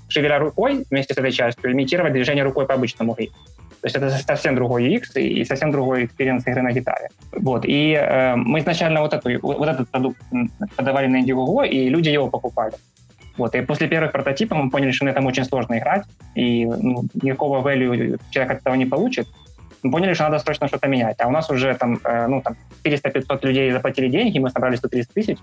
шевеля 0.09 0.37
рукой 0.37 0.85
вместе 0.91 1.15
с 1.15 1.17
этой 1.17 1.31
частью, 1.31 1.71
имитировать 1.71 2.13
движение 2.13 2.43
рукой 2.43 2.67
по 2.67 2.75
обычному 2.75 3.13
грифу. 3.13 3.33
То 3.81 3.85
есть 3.87 3.95
это 3.95 4.11
совсем 4.11 4.53
другой 4.53 4.83
UX 4.83 5.19
и 5.19 5.43
совсем 5.43 5.71
другой 5.71 6.05
experience 6.05 6.45
игры 6.45 6.61
на 6.61 6.71
гитаре. 6.71 7.09
Вот. 7.31 7.65
И 7.65 7.93
э, 7.93 8.35
мы 8.35 8.59
изначально 8.59 9.01
вот, 9.01 9.15
эту, 9.15 9.39
вот 9.41 9.67
этот 9.67 9.89
продукт 9.89 10.21
подавали 10.75 11.07
на 11.07 11.23
Indiegogo, 11.23 11.67
и 11.67 11.89
люди 11.89 12.09
его 12.09 12.29
покупали. 12.29 12.73
Вот. 13.37 13.55
И 13.55 13.61
после 13.61 13.87
первых 13.87 14.11
прототипов 14.11 14.59
мы 14.59 14.69
поняли, 14.69 14.91
что 14.91 15.05
на 15.05 15.09
этом 15.09 15.25
очень 15.25 15.45
сложно 15.45 15.79
играть, 15.79 16.03
и 16.35 16.65
ну, 16.65 17.05
никакого 17.23 17.67
value 17.67 18.19
человек 18.29 18.51
от 18.51 18.59
этого 18.59 18.75
не 18.75 18.85
получит. 18.85 19.27
Поняли, 19.81 20.13
что 20.13 20.23
надо 20.23 20.39
срочно 20.39 20.67
что-то 20.67 20.87
менять. 20.87 21.15
А 21.19 21.27
у 21.27 21.31
нас 21.31 21.49
уже 21.49 21.73
там, 21.75 21.99
э, 22.03 22.27
ну, 22.27 22.41
там 22.41 22.55
400-500 22.83 23.45
людей 23.45 23.71
заплатили 23.71 24.09
деньги, 24.09 24.39
мы 24.39 24.49
собрали 24.49 24.75
130 24.75 25.13
тысяч. 25.13 25.37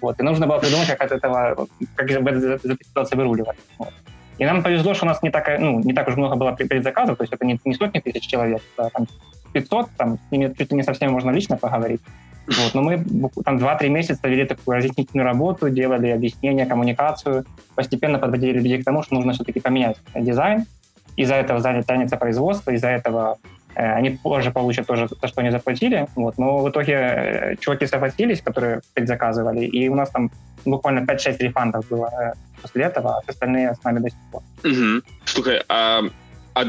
Вот. 0.00 0.20
И 0.20 0.22
нужно 0.22 0.46
было 0.46 0.58
придумать, 0.58 0.86
как 0.88 1.02
от 1.02 1.12
этого, 1.12 1.66
как 1.94 2.10
из 2.10 2.16
этой 2.16 2.84
ситуации 2.84 3.16
выруливать. 3.16 3.58
Вот. 3.78 3.92
И 4.38 4.44
нам 4.44 4.62
повезло, 4.62 4.94
что 4.94 5.06
у 5.06 5.08
нас 5.08 5.22
не 5.22 5.30
так, 5.30 5.58
ну, 5.58 5.80
не 5.80 5.94
так 5.94 6.08
уж 6.08 6.16
много 6.16 6.36
было 6.36 6.52
предзаказов, 6.52 7.16
то 7.16 7.22
есть 7.22 7.32
это 7.32 7.46
не, 7.46 7.58
не 7.64 7.74
сотни 7.74 8.00
тысяч 8.00 8.26
человек, 8.26 8.62
а 8.76 8.90
там 8.90 9.06
500, 9.52 9.90
там 9.96 10.18
с 10.18 10.30
ними 10.30 10.54
чуть 10.56 10.70
ли 10.70 10.76
не 10.76 10.82
совсем 10.82 11.12
можно 11.12 11.30
лично 11.30 11.56
поговорить. 11.56 12.02
Вот, 12.46 12.74
но 12.74 12.82
мы 12.82 13.04
там 13.44 13.56
2-3 13.56 13.88
месяца 13.88 14.28
вели 14.28 14.44
такую 14.44 14.76
разъяснительную 14.76 15.24
работу, 15.24 15.68
делали 15.68 16.08
объяснения, 16.08 16.66
коммуникацию, 16.66 17.44
постепенно 17.74 18.18
подводили 18.18 18.58
людей 18.58 18.80
к 18.80 18.84
тому, 18.84 19.02
что 19.02 19.14
нужно 19.14 19.32
все-таки 19.32 19.58
поменять 19.58 19.96
дизайн. 20.14 20.66
Из-за 21.16 21.36
этого 21.36 21.60
тянется 21.82 22.16
производство, 22.16 22.70
из-за 22.70 22.88
этого 22.88 23.38
они 23.75 24.09
позже 24.09 24.51
получат 24.51 24.87
тоже 24.87 25.07
то, 25.07 25.27
что 25.27 25.41
они 25.41 25.51
заплатили. 25.51 26.07
Вот, 26.15 26.37
но 26.37 26.57
в 26.57 26.69
итоге 26.69 26.93
э, 26.93 27.55
чуваки 27.59 27.87
согласились, 27.87 28.41
которые 28.41 28.81
предзаказывали, 28.93 29.65
и 29.65 29.89
у 29.89 29.95
нас 29.95 30.09
там 30.09 30.29
буквально 30.65 31.05
5-6 31.05 31.37
рефандов 31.39 31.85
было 31.89 32.09
э, 32.11 32.33
после 32.61 32.83
этого, 32.83 33.09
а 33.15 33.31
остальные 33.31 33.73
с 33.73 33.83
нами 33.83 33.99
до 33.99 34.09
сих 34.09 34.19
пор. 34.31 34.41
Угу. 34.63 35.01
Слухай, 35.25 35.63
а, 35.67 36.01
а 36.53 36.65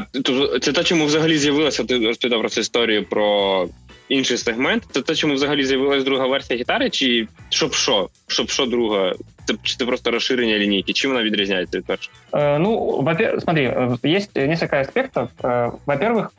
це 0.61 0.73
те, 0.73 0.83
чому 0.83 1.05
взагалі 1.05 1.37
з'явилося, 1.37 1.83
ти 1.83 2.07
розповідав 2.07 2.39
про 2.39 2.49
цю 2.49 2.61
історію 2.61 3.05
про 3.05 3.67
інший 4.09 4.37
сегмент. 4.37 4.83
Це 4.91 5.01
те, 5.01 5.15
чому 5.15 5.33
взагалі 5.33 5.65
з'явилась 5.65 6.03
друга 6.03 6.27
версія 6.27 6.59
гітари, 6.59 6.89
чи 6.89 7.27
щоб 7.49 7.73
що? 7.73 8.09
Щоб 8.27 8.49
що 8.49 8.65
друга? 8.65 9.13
Це 9.45 9.53
чи 9.63 9.75
це 9.75 9.85
просто 9.85 10.11
розширення 10.11 10.57
лінійки? 10.57 10.93
Чим 10.93 11.11
вона 11.11 11.23
відрізняється 11.23 11.77
від 11.77 11.85
першої? 11.85 12.15
Э, 12.31 12.59
ну, 12.59 13.03
смотри, 13.39 13.67
э, 13.67 14.15
есть 14.17 14.35
несколько 14.35 14.77
аспектов. 14.77 15.27
Э, 15.43 15.71
во-первых, 15.85 16.31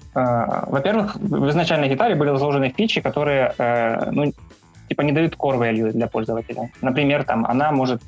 во-первых, 0.70 1.16
в 1.16 1.48
изначальной 1.48 1.88
гитаре 1.88 2.14
были 2.14 2.36
заложены 2.36 2.72
фичи, 2.76 3.00
которые, 3.00 3.54
ну, 4.12 4.32
типа 4.88 5.02
не 5.02 5.12
дают 5.12 5.36
core 5.36 5.58
value 5.58 5.92
для 5.92 6.06
пользователя. 6.06 6.68
Например, 6.82 7.24
там 7.24 7.46
она 7.46 7.72
может 7.72 8.00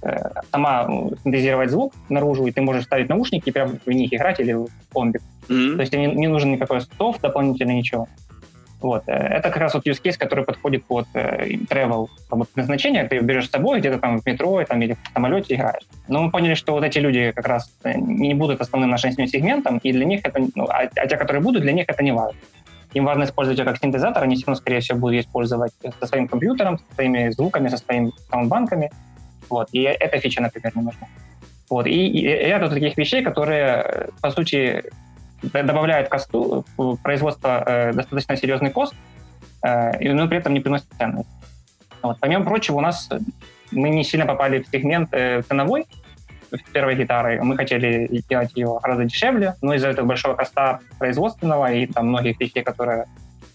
сама 0.52 0.88
синтезировать 1.22 1.70
звук 1.70 1.94
наружу, 2.08 2.46
и 2.46 2.50
ты 2.50 2.62
можешь 2.62 2.84
ставить 2.84 3.08
наушники 3.08 3.50
и 3.50 3.52
прямо 3.52 3.72
в 3.86 3.92
них 3.92 4.12
играть 4.12 4.40
или 4.40 4.52
в 4.52 4.68
комбик. 4.92 5.22
Mm-hmm. 5.48 5.76
То 5.76 5.80
есть 5.80 5.92
не, 5.92 6.06
не 6.06 6.28
нужен 6.28 6.52
никакой 6.52 6.80
софт 6.98 7.20
дополнительно, 7.22 7.72
ничего. 7.72 8.08
Вот. 8.81 9.03
Э, 9.07 9.13
это 9.13 9.49
как 9.49 9.57
раз 9.57 9.73
вот 9.73 9.85
use 9.85 10.01
case, 10.01 10.17
который 10.17 10.43
подходит 10.43 10.83
под 10.85 11.05
э, 11.13 11.51
travel 11.69 12.07
под 12.29 12.49
назначение. 12.55 13.07
Ты 13.07 13.19
берешь 13.19 13.47
с 13.47 13.51
собой 13.51 13.79
где-то 13.79 13.99
там 13.99 14.19
в 14.19 14.25
метро 14.25 14.63
там, 14.63 14.81
или 14.81 14.93
в 14.93 15.13
самолете 15.13 15.55
играешь. 15.55 15.83
Но 16.07 16.23
мы 16.23 16.31
поняли, 16.31 16.55
что 16.55 16.73
вот 16.73 16.83
эти 16.83 16.99
люди 16.99 17.31
как 17.31 17.47
раз 17.47 17.71
э, 17.83 17.93
не 17.95 18.33
будут 18.33 18.61
основным 18.61 18.89
нашим 18.89 19.11
сегментом, 19.11 19.77
и 19.77 19.91
для 19.91 20.05
них 20.05 20.21
это, 20.23 20.39
ну, 20.55 20.65
а, 20.65 20.89
а 20.95 21.07
те, 21.07 21.17
которые 21.17 21.41
будут, 21.41 21.61
для 21.61 21.73
них 21.73 21.85
это 21.87 22.03
не 22.03 22.11
важно. 22.11 22.39
Им 22.93 23.05
важно 23.05 23.23
использовать 23.23 23.59
ее 23.59 23.65
как 23.65 23.77
синтезатор, 23.77 24.23
они 24.23 24.35
все 24.35 24.47
равно, 24.47 24.59
скорее 24.59 24.79
всего, 24.79 24.97
будут 24.97 25.13
ее 25.13 25.21
использовать 25.21 25.71
со 25.99 26.07
своим 26.07 26.27
компьютером, 26.27 26.77
со 26.77 26.95
своими 26.95 27.29
звуками, 27.29 27.69
со 27.69 27.77
своими 27.77 28.11
саундбанками. 28.29 28.91
Вот. 29.49 29.69
И 29.71 29.81
эта 29.81 30.17
фича, 30.19 30.41
например, 30.41 30.71
не 30.75 30.81
нужна. 30.81 31.07
Вот. 31.69 31.87
И, 31.87 32.07
и, 32.07 32.23
ряд 32.23 32.69
таких 32.69 32.97
вещей, 32.97 33.23
которые, 33.23 34.09
по 34.21 34.31
сути, 34.31 34.83
добавляет 35.41 36.09
косту, 36.09 36.65
в 36.77 36.97
производство 36.97 37.63
э, 37.65 37.93
достаточно 37.93 38.35
серьезный 38.37 38.71
кост, 38.71 38.93
э, 39.63 40.13
но 40.13 40.27
при 40.27 40.37
этом 40.37 40.53
не 40.53 40.59
приносит 40.59 40.87
ценность. 40.97 41.29
Вот. 42.01 42.17
Помимо 42.19 42.43
прочего, 42.43 42.77
у 42.77 42.81
нас 42.81 43.09
мы 43.71 43.89
не 43.89 44.03
сильно 44.03 44.25
попали 44.25 44.61
в 44.61 44.67
сегмент 44.67 45.09
э, 45.13 45.41
ценовой 45.41 45.85
первой 46.73 46.95
гитары. 46.95 47.41
Мы 47.41 47.55
хотели 47.55 48.07
сделать 48.19 48.51
ее 48.55 48.79
гораздо 48.81 49.05
дешевле, 49.05 49.55
но 49.61 49.73
из-за 49.73 49.89
этого 49.89 50.05
большого 50.05 50.35
коста 50.35 50.79
производственного 50.99 51.71
и 51.71 51.85
там 51.85 52.07
многих 52.07 52.39
вещей, 52.39 52.63
которые 52.63 53.05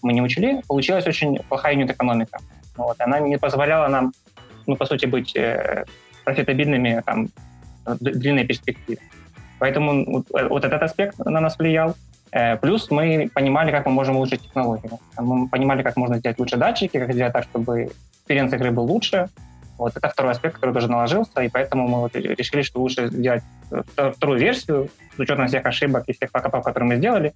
мы 0.01 0.13
не 0.13 0.21
учли, 0.21 0.61
получилась 0.67 1.05
очень 1.05 1.37
плохая 1.49 1.73
юнит-экономика. 1.73 2.39
Вот. 2.75 2.99
Она 2.99 3.19
не 3.19 3.37
позволяла 3.37 3.87
нам, 3.87 4.13
ну, 4.65 4.75
по 4.75 4.85
сути, 4.85 5.05
быть 5.05 5.35
э, 5.35 5.85
профитабильными 6.23 7.01
там, 7.05 7.29
в 7.85 7.97
длинной 7.97 8.45
перспективе. 8.45 8.99
Поэтому 9.59 10.05
вот, 10.05 10.25
э, 10.33 10.47
вот 10.47 10.65
этот 10.65 10.81
аспект 10.81 11.17
на 11.19 11.39
нас 11.39 11.57
влиял. 11.57 11.95
Э, 12.31 12.57
плюс 12.57 12.91
мы 12.91 13.29
понимали, 13.33 13.71
как 13.71 13.85
мы 13.85 13.91
можем 13.91 14.15
улучшить 14.15 14.41
технологию. 14.41 14.99
Мы 15.17 15.47
понимали, 15.47 15.83
как 15.83 15.97
можно 15.97 16.17
сделать 16.17 16.39
лучше 16.39 16.57
датчики, 16.57 16.99
как 16.99 17.13
сделать 17.13 17.33
так, 17.33 17.43
чтобы 17.43 17.89
experience 18.21 18.53
игры 18.53 18.71
был 18.71 18.83
лучше. 18.83 19.29
Вот 19.77 19.95
это 19.95 20.09
второй 20.09 20.31
аспект, 20.31 20.55
который 20.55 20.73
тоже 20.73 20.87
наложился, 20.87 21.41
и 21.41 21.49
поэтому 21.49 21.87
мы 21.87 21.99
вот 21.99 22.15
решили, 22.15 22.63
что 22.63 22.81
лучше 22.81 23.07
сделать 23.07 23.43
э, 23.71 24.11
вторую 24.15 24.39
версию 24.39 24.89
с 25.15 25.19
учетом 25.19 25.47
всех 25.47 25.65
ошибок 25.65 26.03
и 26.07 26.13
всех 26.13 26.31
факапов, 26.31 26.63
которые 26.63 26.89
мы 26.89 26.95
сделали, 26.97 27.33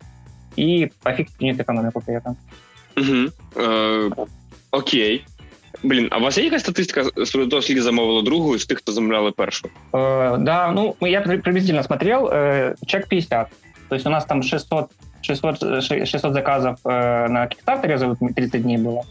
и 0.55 0.91
пофиксить 1.03 1.59
экономику 1.59 2.01
при 2.01 2.15
этом. 2.15 2.37
Окей. 4.71 5.25
Блін, 5.82 6.08
а 6.10 6.18
у 6.18 6.20
вас 6.20 6.38
є 6.38 6.44
якась 6.44 6.62
статистика 6.62 7.04
з 7.16 7.30
того, 7.30 7.62
скільки 7.62 7.82
замовило 7.82 8.22
другу 8.22 8.58
з 8.58 8.66
тих, 8.66 8.78
хто 8.78 8.92
замовляли 8.92 9.30
першу? 9.30 9.68
Э, 9.92 10.38
да, 10.38 10.72
ну, 10.72 10.96
я 11.00 11.20
приблизительно 11.20 11.82
смотрел, 11.82 12.26
э, 12.26 12.74
чек 12.86 13.08
50. 13.08 13.48
То 13.88 13.94
есть 13.94 14.06
у 14.06 14.10
нас 14.10 14.24
там 14.24 14.42
600, 14.42 14.90
600, 15.22 15.82
600 15.82 16.32
заказов 16.32 16.76
э, 16.84 17.28
на 17.28 17.46
Kickstarter 17.46 17.98
за 17.98 18.16
30 18.34 18.62
дней 18.62 18.78
было. 18.78 19.04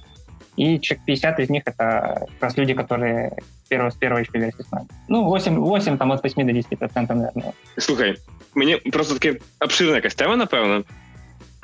И 0.57 0.79
чек 0.79 1.00
50 1.05 1.39
из 1.39 1.50
них 1.50 1.63
это 1.65 1.75
как 1.75 2.41
раз 2.41 2.57
люди, 2.57 2.74
которые 2.74 3.31
первого, 3.69 3.89
с 3.89 3.95
первой 3.95 4.22
еще 4.22 4.31
версии 4.39 4.63
с 4.63 4.72
нами. 4.72 4.88
Ну, 5.07 5.24
8, 5.24 5.55
8 5.55 5.98
там 5.98 6.12
от 6.12 6.24
8 6.24 6.45
до 6.45 6.53
10 6.53 6.79
процентов, 6.79 7.17
наверное. 7.17 7.53
Слухай, 7.77 8.15
мені 8.55 8.77
просто 8.77 9.13
таке 9.13 9.39
обширна 9.60 9.95
якась 9.95 10.15
тема, 10.15 10.36
напевно. 10.36 10.84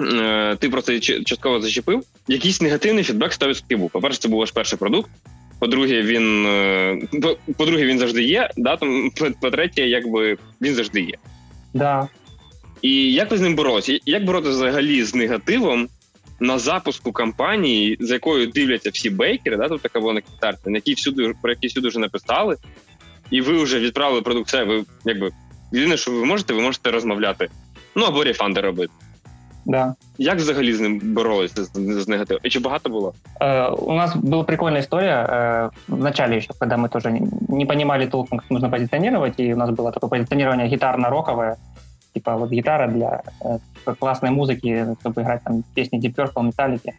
Е, 0.01 0.57
ти 0.57 0.69
просто 0.69 1.01
частково 1.01 1.61
зачепив. 1.61 2.03
Якийсь 2.29 2.61
негативний 2.61 3.05
фідбек 3.05 3.33
100% 3.33 3.77
був. 3.77 3.91
По-перше, 3.91 4.21
це 4.21 4.29
був 4.29 4.39
ваш 4.39 4.51
перший 4.51 4.79
продукт. 4.79 5.11
По-друге, 5.59 6.03
він 6.03 6.47
е, 6.47 6.99
по-друге, 7.57 7.85
він 7.85 7.99
завжди 7.99 8.23
є. 8.23 8.51
Да? 8.57 8.77
Там, 8.77 9.11
По-третє, 9.41 9.83
якби 9.83 10.39
він 10.63 10.75
завжди 10.75 11.01
є. 11.01 11.15
Да. 11.75 12.09
І 12.83 13.13
як 13.13 13.31
ви 13.31 13.37
з 13.37 13.41
ним 13.41 13.55
боролися? 13.55 13.99
Як 14.07 14.25
боротися 14.25 14.53
взагалі 14.53 15.05
з 15.05 15.15
негативом 15.15 15.89
на 16.41 16.59
запуску 16.59 17.13
кампанії, 17.13 17.97
за 18.01 18.15
якою 18.15 18.47
дивляться 18.47 18.91
всі 18.91 19.11
бейкери, 19.11 19.57
да, 19.57 19.69
тут 19.69 19.83
така 19.83 20.01
була 20.01 20.13
на 20.13 20.21
кітарці, 20.21 20.71
на 20.71 20.79
які 20.79 20.95
всюди 20.95 21.35
про 21.43 21.53
які 21.53 21.67
всюди 21.67 21.89
вже 21.89 21.99
написали, 21.99 22.57
і 23.31 23.41
ви 23.41 23.63
вже 23.63 23.81
відправили 23.81 24.23
продукт. 24.23 24.49
Це 24.49 24.65
ви 24.65 24.85
якби 25.05 25.31
єдине, 25.73 25.97
що 25.97 26.11
ви 26.11 26.25
можете, 26.25 26.55
ви 26.55 26.61
можете 26.61 26.91
розмовляти. 26.91 27.49
Ну 27.95 28.05
або 28.05 28.25
рефанди 28.25 28.61
робити. 28.61 28.93
Да. 29.67 29.95
Як 30.19 30.37
взагалі 30.37 30.73
з 30.73 30.81
ним 30.81 31.01
боролися 31.03 31.65
з, 31.65 31.71
з 31.75 32.09
негативом? 32.09 32.41
І 32.45 32.49
чи 32.49 32.61
багато 32.61 32.91
було? 32.91 33.15
Э, 33.41 33.75
у 33.75 33.93
нас 33.93 34.17
была 34.17 34.45
прикольная 34.45 34.81
история. 34.81 35.27
Э, 35.29 35.71
в 35.89 36.03
начале 36.03 36.37
еще, 36.37 36.53
когда 36.59 36.77
мы 36.77 36.89
тоже 36.89 37.21
не 37.49 37.67
понимали 37.67 38.07
толком, 38.07 38.39
как 38.39 38.51
нужно 38.51 38.71
позиционировать, 38.71 39.41
и 39.41 39.55
у 39.55 39.57
нас 39.57 39.71
было 39.71 39.93
такое 39.93 40.11
позиционирование 40.11 40.69
гитарно-роковое, 40.69 41.57
типа 42.15 42.37
вот 42.37 42.51
гитара 42.51 42.89
для 42.89 43.23
э, 43.45 43.95
классной 43.99 44.31
музыки, 44.31 44.87
чтобы 45.01 45.23
играть 45.23 45.43
там 45.45 45.65
песни 45.75 45.99
Deep 45.99 46.15
Purple, 46.15 46.51
Metallica. 46.51 46.93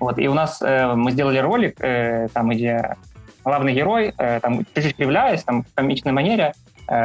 Вот, 0.00 0.18
и 0.18 0.28
у 0.28 0.34
нас 0.34 0.62
э, 0.62 0.94
мы 0.94 1.12
сделали 1.12 1.38
ролик, 1.38 1.76
э, 1.80 2.28
там, 2.32 2.48
где 2.48 2.96
главный 3.44 3.74
герой, 3.74 4.12
э, 4.18 4.40
там, 4.40 4.64
чуть-чуть 4.74 4.96
кривляясь, 4.96 5.44
там, 5.44 5.62
в 5.62 5.74
комичной 5.74 6.12
манере, 6.12 6.52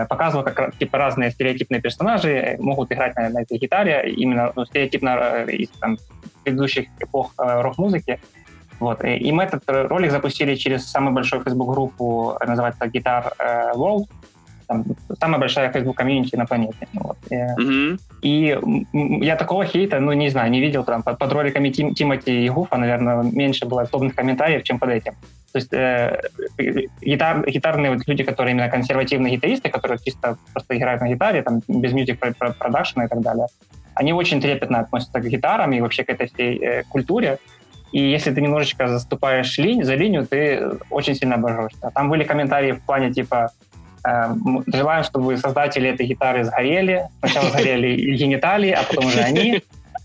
показывал, 0.09 0.43
как 0.45 0.77
типа 0.77 0.97
разные 0.97 1.31
стереотипные 1.31 1.81
персонажи 1.81 2.55
могут 2.59 2.91
играть 2.91 3.15
на, 3.15 3.29
на 3.29 3.41
этой 3.41 3.57
гитаре, 3.57 4.09
именно 4.15 4.51
ну, 4.55 4.65
стереотипно 4.65 5.43
из 5.47 5.69
там, 5.79 5.97
предыдущих 6.43 6.87
эпох 6.99 7.33
рок-музыки. 7.37 8.19
Вот. 8.79 9.03
И 9.03 9.31
мы 9.31 9.43
этот 9.43 9.63
ролик 9.67 10.11
запустили 10.11 10.55
через 10.55 10.89
самую 10.89 11.13
большую 11.13 11.43
Facebook-группу, 11.43 12.37
называется 12.45 12.85
Guitar 12.85 13.33
World, 13.75 14.05
там, 14.67 14.85
самая 15.19 15.39
большая 15.39 15.71
Facebook 15.71 15.97
комьюнити 15.97 16.35
на 16.35 16.45
планете. 16.45 16.87
Вот. 16.93 17.17
Mm-hmm. 17.31 17.99
И 18.21 18.59
я 19.25 19.35
такого 19.35 19.65
хейта, 19.65 19.99
ну, 19.99 20.13
не 20.13 20.29
знаю, 20.29 20.51
не 20.51 20.59
видел 20.59 20.83
там 20.83 21.03
под, 21.03 21.17
под 21.17 21.31
роликами 21.31 21.69
Тим, 21.69 21.93
Тимати 21.93 22.45
и 22.45 22.49
Гуфа, 22.49 22.77
наверное, 22.77 23.23
меньше 23.23 23.65
было 23.65 23.85
злобных 23.85 24.15
комментариев, 24.15 24.63
чем 24.63 24.79
под 24.79 24.89
этим. 24.89 25.13
То 25.53 25.59
есть 25.59 25.71
э, 25.71 26.19
гитар, 27.01 27.47
гитарные 27.47 27.91
вот 27.91 28.07
люди, 28.07 28.23
которые 28.23 28.53
именно 28.53 28.69
консервативные 28.69 29.35
гитаристы, 29.35 29.69
которые 29.69 29.99
чисто 30.03 30.37
просто 30.51 30.75
играют 30.75 31.01
на 31.01 31.09
гитаре, 31.09 31.43
там, 31.43 31.61
без 31.67 31.93
мюзик 31.93 32.19
продакшена 32.59 33.05
и 33.05 33.07
так 33.07 33.21
далее, 33.21 33.45
они 33.93 34.13
очень 34.13 34.41
трепетно 34.41 34.79
относятся 34.79 35.19
к 35.19 35.27
гитарам 35.27 35.71
и 35.73 35.79
вообще 35.79 36.03
к 36.03 36.09
этой 36.09 36.27
всей 36.27 36.57
э, 36.57 36.83
культуре. 36.89 37.37
И 37.91 37.99
если 37.99 38.31
ты 38.33 38.41
немножечко 38.41 38.87
заступаешь 38.87 39.55
линь, 39.59 39.83
за 39.83 39.93
линию, 39.93 40.25
ты 40.25 40.71
очень 40.89 41.13
сильно 41.13 41.35
обожжешься. 41.35 41.91
Там 41.93 42.09
были 42.09 42.23
комментарии 42.23 42.71
в 42.71 42.81
плане 42.81 43.13
типа 43.13 43.51
э, 44.03 44.35
желаем, 44.73 45.03
чтобы 45.03 45.37
создатели 45.37 45.87
этой 45.87 46.07
гитары 46.07 46.45
сгорели. 46.45 47.09
Сначала 47.19 47.51
сгорели 47.51 48.15
гениталии, 48.15 48.71
а 48.71 48.81
потом 48.81 49.05
уже 49.05 49.19
они. 49.19 49.61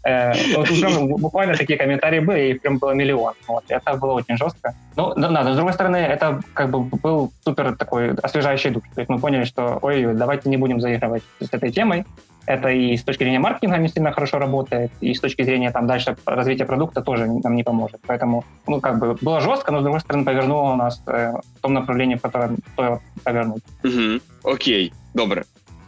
Э, 0.08 0.32
вот 0.56 0.70
уже 0.70 0.88
буквально 1.18 1.54
такие 1.54 1.78
комментарии 1.78 2.20
были, 2.20 2.52
их 2.52 2.62
прям 2.62 2.78
было 2.78 2.92
миллион. 2.92 3.34
Вот, 3.46 3.64
это 3.68 3.96
было 3.96 4.12
очень 4.12 4.36
жестко. 4.36 4.74
Ну, 4.96 5.12
да, 5.14 5.28
да, 5.28 5.44
но 5.44 5.52
с 5.52 5.56
другой 5.56 5.74
стороны, 5.74 5.96
это 5.96 6.40
как 6.54 6.70
бы 6.70 6.80
был 6.80 7.30
супер 7.44 7.76
такой 7.76 8.14
освежающий 8.14 8.70
дух. 8.70 8.82
То 8.94 9.00
есть 9.00 9.10
мы 9.10 9.18
поняли, 9.18 9.44
что 9.44 9.78
ой, 9.82 10.14
давайте 10.14 10.48
не 10.48 10.56
будем 10.56 10.80
заигрывать 10.80 11.22
с 11.40 11.52
этой 11.52 11.70
темой. 11.70 12.04
Это 12.46 12.70
и 12.70 12.96
с 12.96 13.04
точки 13.04 13.24
зрения 13.24 13.40
маркетинга 13.40 13.76
не 13.76 13.88
сильно 13.88 14.10
хорошо 14.10 14.38
работает, 14.38 14.90
и 15.02 15.12
с 15.12 15.20
точки 15.20 15.42
зрения 15.42 15.70
там 15.70 15.86
дальше 15.86 16.16
развития 16.24 16.64
продукта 16.64 17.02
тоже 17.02 17.26
нам 17.26 17.54
не 17.54 17.62
поможет. 17.62 18.00
Поэтому, 18.06 18.44
ну, 18.66 18.80
как 18.80 18.98
бы 18.98 19.18
было 19.20 19.40
жестко, 19.40 19.70
но 19.70 19.80
с 19.80 19.82
другой 19.82 20.00
стороны 20.00 20.24
повернуло 20.24 20.74
нас 20.74 21.02
э, 21.06 21.34
в 21.58 21.60
том 21.60 21.74
направлении, 21.74 22.14
в 22.14 22.22
котором 22.22 22.56
стоило 22.72 23.02
повернуть. 23.22 23.62
Угу. 23.84 24.50
Окей, 24.50 24.94
добре. 25.12 25.44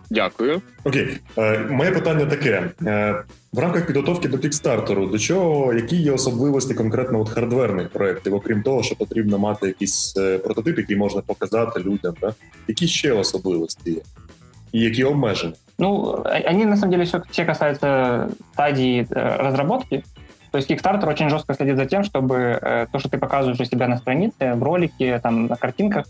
Дякую. 0.09 0.61
Окей, 0.83 1.17
е, 1.37 1.59
моє 1.59 1.91
питання 1.91 2.25
таке: 2.25 2.69
е, 2.85 3.23
в 3.53 3.59
рамках 3.59 3.87
підготовки 3.87 4.27
до 4.27 4.37
кікстартеру, 4.37 5.07
до 5.07 5.19
чого 5.19 5.73
які 5.73 5.95
є 5.95 6.11
особливості 6.11 6.73
конкретно 6.73 7.21
от 7.21 7.29
хардверних 7.29 7.89
проєктів, 7.89 8.33
окрім 8.33 8.61
того, 8.61 8.83
що 8.83 8.95
потрібно 8.95 9.39
мати 9.39 9.67
якийсь 9.67 10.17
е, 10.17 10.37
прототип, 10.37 10.77
який 10.77 10.95
можна 10.95 11.21
показати 11.21 11.79
людям, 11.79 12.13
да? 12.21 12.33
які 12.67 12.87
ще 12.87 13.13
особливості 13.13 13.91
є? 13.91 14.01
И 14.73 14.89
какие 14.89 15.05
обмежения? 15.05 15.55
Ну, 15.77 16.23
они 16.25 16.65
на 16.65 16.75
самом 16.75 16.91
деле 16.91 17.03
все, 17.03 17.21
все 17.31 17.45
касаются 17.45 18.29
стадии 18.53 19.07
разработки. 19.09 20.03
То 20.51 20.57
есть 20.57 20.69
Kickstarter 20.69 21.09
очень 21.09 21.29
жестко 21.29 21.53
следит 21.53 21.77
за 21.77 21.85
тем, 21.85 22.03
чтобы 22.03 22.87
то, 22.91 22.99
что 22.99 23.09
ты 23.09 23.17
показываешь 23.17 23.59
у 23.59 23.65
себя 23.65 23.87
на 23.87 23.97
странице, 23.97 24.53
в 24.55 24.63
ролике, 24.63 25.19
там, 25.19 25.47
на 25.47 25.55
картинках, 25.55 26.05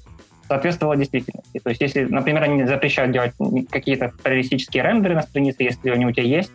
соответствовало 0.50 0.96
действительности. 0.96 1.60
То 1.62 1.70
есть, 1.70 1.80
если, 1.80 2.04
например, 2.04 2.42
они 2.42 2.64
запрещают 2.64 3.12
делать 3.12 3.32
какие-то 3.70 4.12
реалистические 4.24 4.82
рендеры 4.82 5.14
на 5.14 5.22
странице, 5.22 5.62
если 5.62 5.90
они 5.90 6.06
у 6.06 6.10
тебя 6.10 6.24
есть, 6.24 6.50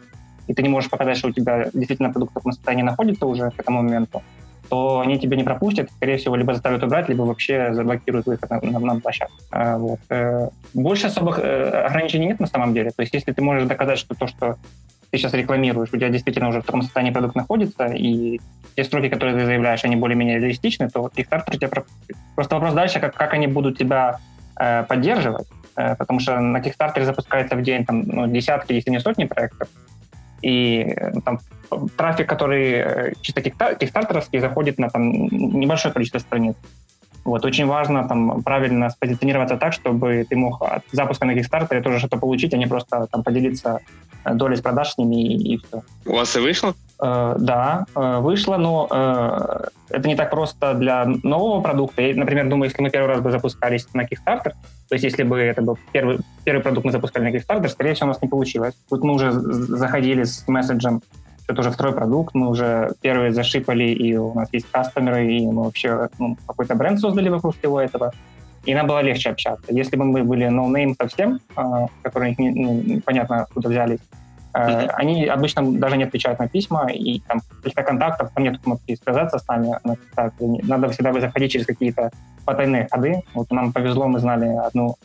и 0.48 0.54
ты 0.54 0.62
не 0.62 0.68
можешь 0.68 0.90
показать, 0.90 1.18
что 1.18 1.30
у 1.30 1.32
тебя 1.32 1.70
действительно 1.74 2.12
продукт 2.12 2.32
в 2.32 2.36
таком 2.36 2.52
состоянии 2.52 2.84
находится 2.84 3.26
уже 3.26 3.52
к 3.52 3.60
этому 3.60 3.82
моменту, 3.82 4.22
то 4.70 5.00
они 5.00 5.18
тебя 5.18 5.38
не 5.38 5.44
пропустят, 5.44 5.90
скорее 5.96 6.18
всего, 6.18 6.36
либо 6.36 6.54
заставят 6.54 6.84
убрать, 6.84 7.08
либо 7.08 7.22
вообще 7.22 7.74
заблокируют 7.74 8.26
выход 8.26 8.50
на, 8.50 8.60
на, 8.60 8.80
на 8.80 9.00
площадку. 9.00 9.38
А, 9.52 9.78
вот. 9.78 10.00
Э, 10.10 10.50
больше 10.74 11.08
особых 11.08 11.40
э, 11.40 11.70
ограничений 11.70 12.26
нет 12.26 12.42
на 12.42 12.48
самом 12.48 12.74
деле. 12.74 12.92
То 12.92 13.02
есть 13.02 13.14
если 13.14 13.32
ты 13.32 13.42
можешь 13.42 13.66
доказать, 13.66 13.98
что 13.98 14.14
то, 14.14 14.28
что 14.28 14.58
ты 15.16 15.20
сейчас 15.20 15.34
рекламируешь, 15.34 15.90
у 15.94 15.98
тебя 15.98 16.10
действительно 16.10 16.50
уже 16.50 16.60
в 16.60 16.66
таком 16.66 16.82
состоянии 16.82 17.14
продукт 17.14 17.36
находится, 17.36 17.86
и 17.86 18.42
те 18.76 18.84
строки, 18.84 19.08
которые 19.08 19.38
ты 19.38 19.46
заявляешь, 19.46 19.86
они 19.86 19.96
более-менее 19.96 20.40
реалистичны, 20.40 20.90
то 20.90 21.10
Kickstarter 21.16 21.58
тебя 21.58 21.70
пропустит. 21.70 22.18
Просто 22.36 22.56
вопрос 22.56 22.74
дальше, 22.74 23.00
как, 23.00 23.16
как 23.16 23.34
они 23.34 23.48
будут 23.48 23.78
тебя 23.78 24.20
э, 24.60 24.84
поддерживать, 24.84 25.48
э, 25.78 25.96
потому 25.96 26.20
что 26.20 26.42
на 26.42 26.58
Kickstarter 26.58 27.06
запускается 27.06 27.56
в 27.56 27.62
день 27.62 27.86
там, 27.86 28.02
ну, 28.02 28.28
десятки, 28.28 28.74
если 28.74 28.92
не 28.92 29.00
сотни 29.00 29.24
проектов, 29.24 29.70
и 30.42 30.94
э, 30.98 31.14
там, 31.24 31.40
трафик, 31.96 32.28
который 32.28 32.72
э, 32.74 33.14
чисто 33.22 33.42
кикстартеровский, 33.42 34.40
заходит 34.40 34.80
на 34.80 34.90
там, 34.90 35.12
небольшое 35.12 35.94
количество 35.94 36.20
страниц. 36.20 36.56
Вот, 37.26 37.44
очень 37.44 37.66
важно 37.66 38.08
там 38.08 38.44
правильно 38.44 38.90
спозиционироваться 38.92 39.58
так, 39.58 39.74
чтобы 39.74 40.26
ты 40.30 40.36
мог 40.36 40.62
от 40.62 40.84
запуска 40.92 41.26
на 41.26 41.32
Kickstarter 41.32 41.82
тоже 41.82 41.98
что-то 41.98 42.18
получить, 42.18 42.54
а 42.54 42.58
не 42.58 42.68
просто 42.68 43.08
там 43.12 43.24
поделиться 43.24 43.80
э, 44.24 44.34
долей 44.36 44.56
с 44.56 44.62
продаж 44.62 44.92
с 44.92 44.98
ними 45.00 45.16
и, 45.16 45.56
и 45.56 45.58
все. 45.58 45.84
У 46.06 46.14
вас 46.14 46.36
и 46.38 46.40
вышло? 46.40 46.76
Э, 47.02 47.36
да, 47.40 47.86
э, 47.96 48.20
вышло, 48.20 48.58
но 48.58 48.88
э, 48.92 49.68
это 49.90 50.08
не 50.08 50.16
так 50.16 50.30
просто 50.30 50.76
для 50.76 51.06
нового 51.24 51.62
продукта. 51.62 52.04
Я, 52.04 52.16
например, 52.16 52.48
думаю, 52.48 52.70
если 52.70 52.84
мы 52.84 52.92
первый 52.92 53.08
раз 53.08 53.22
бы 53.22 53.32
запускались 53.32 53.88
на 53.94 54.04
Kickstarter, 54.04 54.54
то 54.88 54.94
есть 54.94 55.04
если 55.04 55.24
бы 55.24 55.40
это 55.40 55.64
был 55.64 55.80
первый, 55.92 56.20
первый 56.44 56.62
продукт 56.62 56.86
мы 56.86 56.92
запускали 56.92 57.24
на 57.24 57.36
Kickstarter, 57.36 57.68
скорее 57.70 57.96
всего, 57.96 58.06
у 58.06 58.10
нас 58.10 58.22
не 58.22 58.28
получилось. 58.28 58.76
Тут 58.88 59.04
мы 59.04 59.14
уже 59.14 59.32
заходили 59.32 60.24
с 60.24 60.48
месседжем 60.48 61.02
это 61.48 61.62
уже 61.62 61.72
второй 61.72 61.94
продукт, 61.94 62.34
мы 62.34 62.50
уже 62.50 62.94
первые 63.02 63.32
зашипали, 63.32 63.84
и 63.86 64.16
у 64.16 64.34
нас 64.34 64.50
есть 64.52 64.70
кастомеры, 64.72 65.32
и 65.32 65.46
мы 65.46 65.64
вообще 65.64 66.10
ну, 66.20 66.38
какой-то 66.48 66.76
бренд 66.76 67.00
создали 67.00 67.30
вокруг 67.30 67.56
всего 67.58 67.80
этого, 67.80 68.12
и 68.66 68.74
нам 68.74 68.88
было 68.88 69.02
легче 69.02 69.30
общаться. 69.30 69.66
Если 69.70 69.96
бы 69.96 70.06
мы 70.06 70.24
были 70.24 70.48
no-name 70.48 70.96
совсем, 71.00 71.40
э, 71.56 71.62
которые 72.02 72.36
не, 72.38 72.50
ну, 72.50 72.82
непонятно 72.82 73.44
откуда 73.44 73.70
взялись, 73.70 74.00
э, 74.54 74.58
mm-hmm. 74.58 74.90
они 74.96 75.26
обычно 75.26 75.72
даже 75.72 75.98
не 75.98 76.06
отвечают 76.06 76.40
на 76.40 76.48
письма, 76.48 76.92
и 76.92 77.20
там 77.20 77.42
каких-то 77.58 77.84
контактов, 77.84 78.32
там 78.34 78.44
нет 78.44 78.60
кнопки 78.60 78.98
связаться 79.04 79.38
с 79.38 79.48
нами, 79.48 79.78
надо 80.64 80.90
всегда 80.90 81.14
заходить 81.14 81.52
через 81.52 81.68
какие-то 81.68 82.10
потайные 82.46 82.88
ходы. 82.90 83.22
Вот 83.34 83.52
нам 83.52 83.72
повезло, 83.72 84.08
мы 84.08 84.20
знали 84.20 84.48
одну 84.48 84.96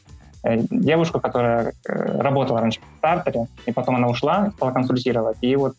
э, 0.43 0.59
девушку, 0.71 1.21
которая 1.21 1.75
э, 1.87 2.21
работала 2.21 2.61
раньше 2.61 2.81
в 2.81 2.99
стартере, 2.99 3.47
и 3.67 3.73
потом 3.73 3.97
она 3.97 4.09
ушла, 4.09 4.51
стала 4.57 4.71
консультировать. 4.71 5.37
И 5.43 5.55
вот 5.57 5.75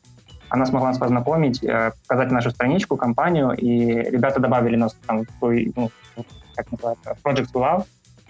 она 0.51 0.67
смогла 0.67 0.89
нас 0.89 0.99
познакомить, 0.99 1.65
э, 1.65 1.93
показать 2.09 2.31
нашу 2.31 2.51
страничку, 2.51 2.97
компанию, 2.97 3.53
и 3.53 4.11
ребята 4.11 4.41
добавили 4.41 4.77
нас 4.77 4.97
там 5.07 5.25
в 5.25 5.31
свой, 5.39 5.73
ну, 5.77 5.91
как 6.55 6.71
называется, 6.73 7.17
Project 7.25 7.53
Love 7.55 7.85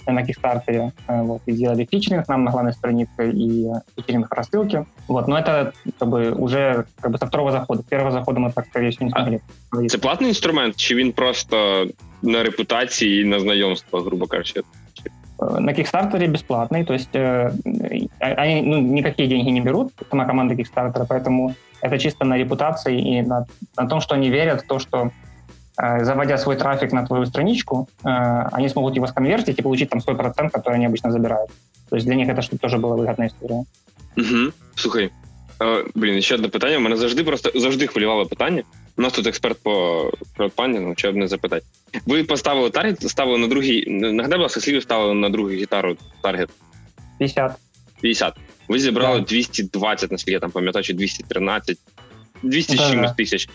на 0.07 0.23
Kickstarter, 0.23 0.93
э, 1.09 1.23
вот, 1.23 1.43
и 1.47 1.53
сделали 1.53 1.85
фичеринг 1.85 2.29
нам 2.29 2.45
на 2.45 2.51
главной 2.51 2.73
странице 2.73 3.31
и 3.31 3.67
фичеринг 3.97 4.29
в 4.31 4.33
рассылке. 4.33 4.87
Вот, 5.09 5.29
но 5.29 5.39
это 5.39 5.73
как 5.99 6.09
бы 6.09 6.31
уже 6.31 6.85
как 7.01 7.11
бы 7.11 7.19
со 7.19 7.27
второго 7.27 7.53
захода. 7.53 7.83
С 7.83 7.87
первого 7.87 8.12
захода 8.12 8.41
мы 8.41 8.53
так, 8.53 8.67
скорее 8.67 8.91
всего, 8.91 9.07
не 9.07 9.11
смогли. 9.11 9.41
А 9.71 9.87
це 9.89 9.99
платний 9.99 10.31
інструмент, 10.31 10.77
чи 10.77 10.95
він 10.95 11.12
просто 11.12 11.87
на 12.23 12.43
репутації 12.43 13.23
і 13.23 13.25
на 13.25 13.41
знайомство, 13.41 14.01
грубо 14.01 14.27
кажучи? 14.27 14.62
Э, 15.42 15.60
на 15.60 15.72
Kickstarter 15.72 16.28
бесплатный, 16.28 16.86
то 16.86 16.94
есть 16.94 17.16
э, 17.16 17.52
они 18.20 18.62
ну, 18.62 18.80
никакие 18.80 19.28
деньги 19.28 19.50
не 19.50 19.62
берут, 19.62 19.92
сама 20.10 20.26
команда 20.26 20.54
Kickstarter, 20.54 21.06
поэтому 21.08 21.56
это 21.82 21.98
чисто 21.98 22.26
на 22.26 22.38
репутации 22.38 23.00
и 23.00 23.22
на, 23.22 23.46
на 23.78 23.88
том, 23.88 24.02
что 24.02 24.16
они 24.16 24.30
верят 24.30 24.62
в 24.62 24.68
то, 24.68 24.80
что 24.80 25.12
э, 25.78 26.04
заводя 26.04 26.38
свой 26.38 26.56
трафик 26.56 26.92
на 26.92 27.06
твою 27.06 27.26
страничку, 27.26 27.90
э, 28.04 28.08
они 28.52 28.70
смогут 28.70 28.96
его 28.96 29.08
сконвертить 29.08 29.60
и 29.60 29.62
получить 29.62 29.90
там 29.90 30.02
свой 30.02 30.16
процент, 30.16 30.54
который 30.54 30.76
они 30.76 30.86
обычно 30.86 31.12
забирают. 31.12 31.50
То 31.90 31.96
есть 31.96 32.06
для 32.06 32.16
них 32.16 32.30
это 32.30 32.42
тоже 32.58 32.78
была 32.78 32.96
выгодная 32.96 33.28
история. 33.28 33.66
Угу. 34.18 34.54
Слухай, 34.76 35.12
блін, 35.95 36.21
ще 36.21 36.36
одне 36.36 36.47
питання. 36.47 36.78
У 36.78 36.80
мене 36.80 36.97
завжди 36.97 37.24
просто 37.24 37.52
завжди 37.56 37.88
хвилювало 37.88 38.26
питання. 38.26 38.63
У 38.97 39.02
нас 39.02 39.13
тут 39.13 39.28
експерт 39.28 39.58
по 39.63 40.12
краудпандингу, 40.38 40.93
що 40.97 41.12
б 41.12 41.15
не 41.15 41.28
запитати. 41.28 41.65
Ви 42.06 42.24
поставили 42.24 42.69
таргет, 42.69 43.10
ставили 43.10 43.38
на 43.38 43.47
другий. 43.47 43.89
Нагадай, 43.89 44.38
будь 44.38 44.43
ласка, 44.43 44.60
слів 44.60 44.84
ставили 44.84 45.13
на 45.13 45.30
другу 45.30 45.50
гітару 45.50 45.97
таргет. 46.24 46.50
50. 47.19 47.52
50. 48.02 48.34
Ви 48.67 48.80
зібрали 48.80 49.19
да. 49.19 49.26
220, 49.26 50.12
наскільки 50.12 50.32
я 50.32 50.39
там 50.39 50.52
пам'ятаю, 50.52 50.84
чи 50.84 50.93
213, 50.93 51.78
200 52.43 52.76
да, 52.76 52.89
чимось 52.89 53.12
тисяч. 53.12 53.50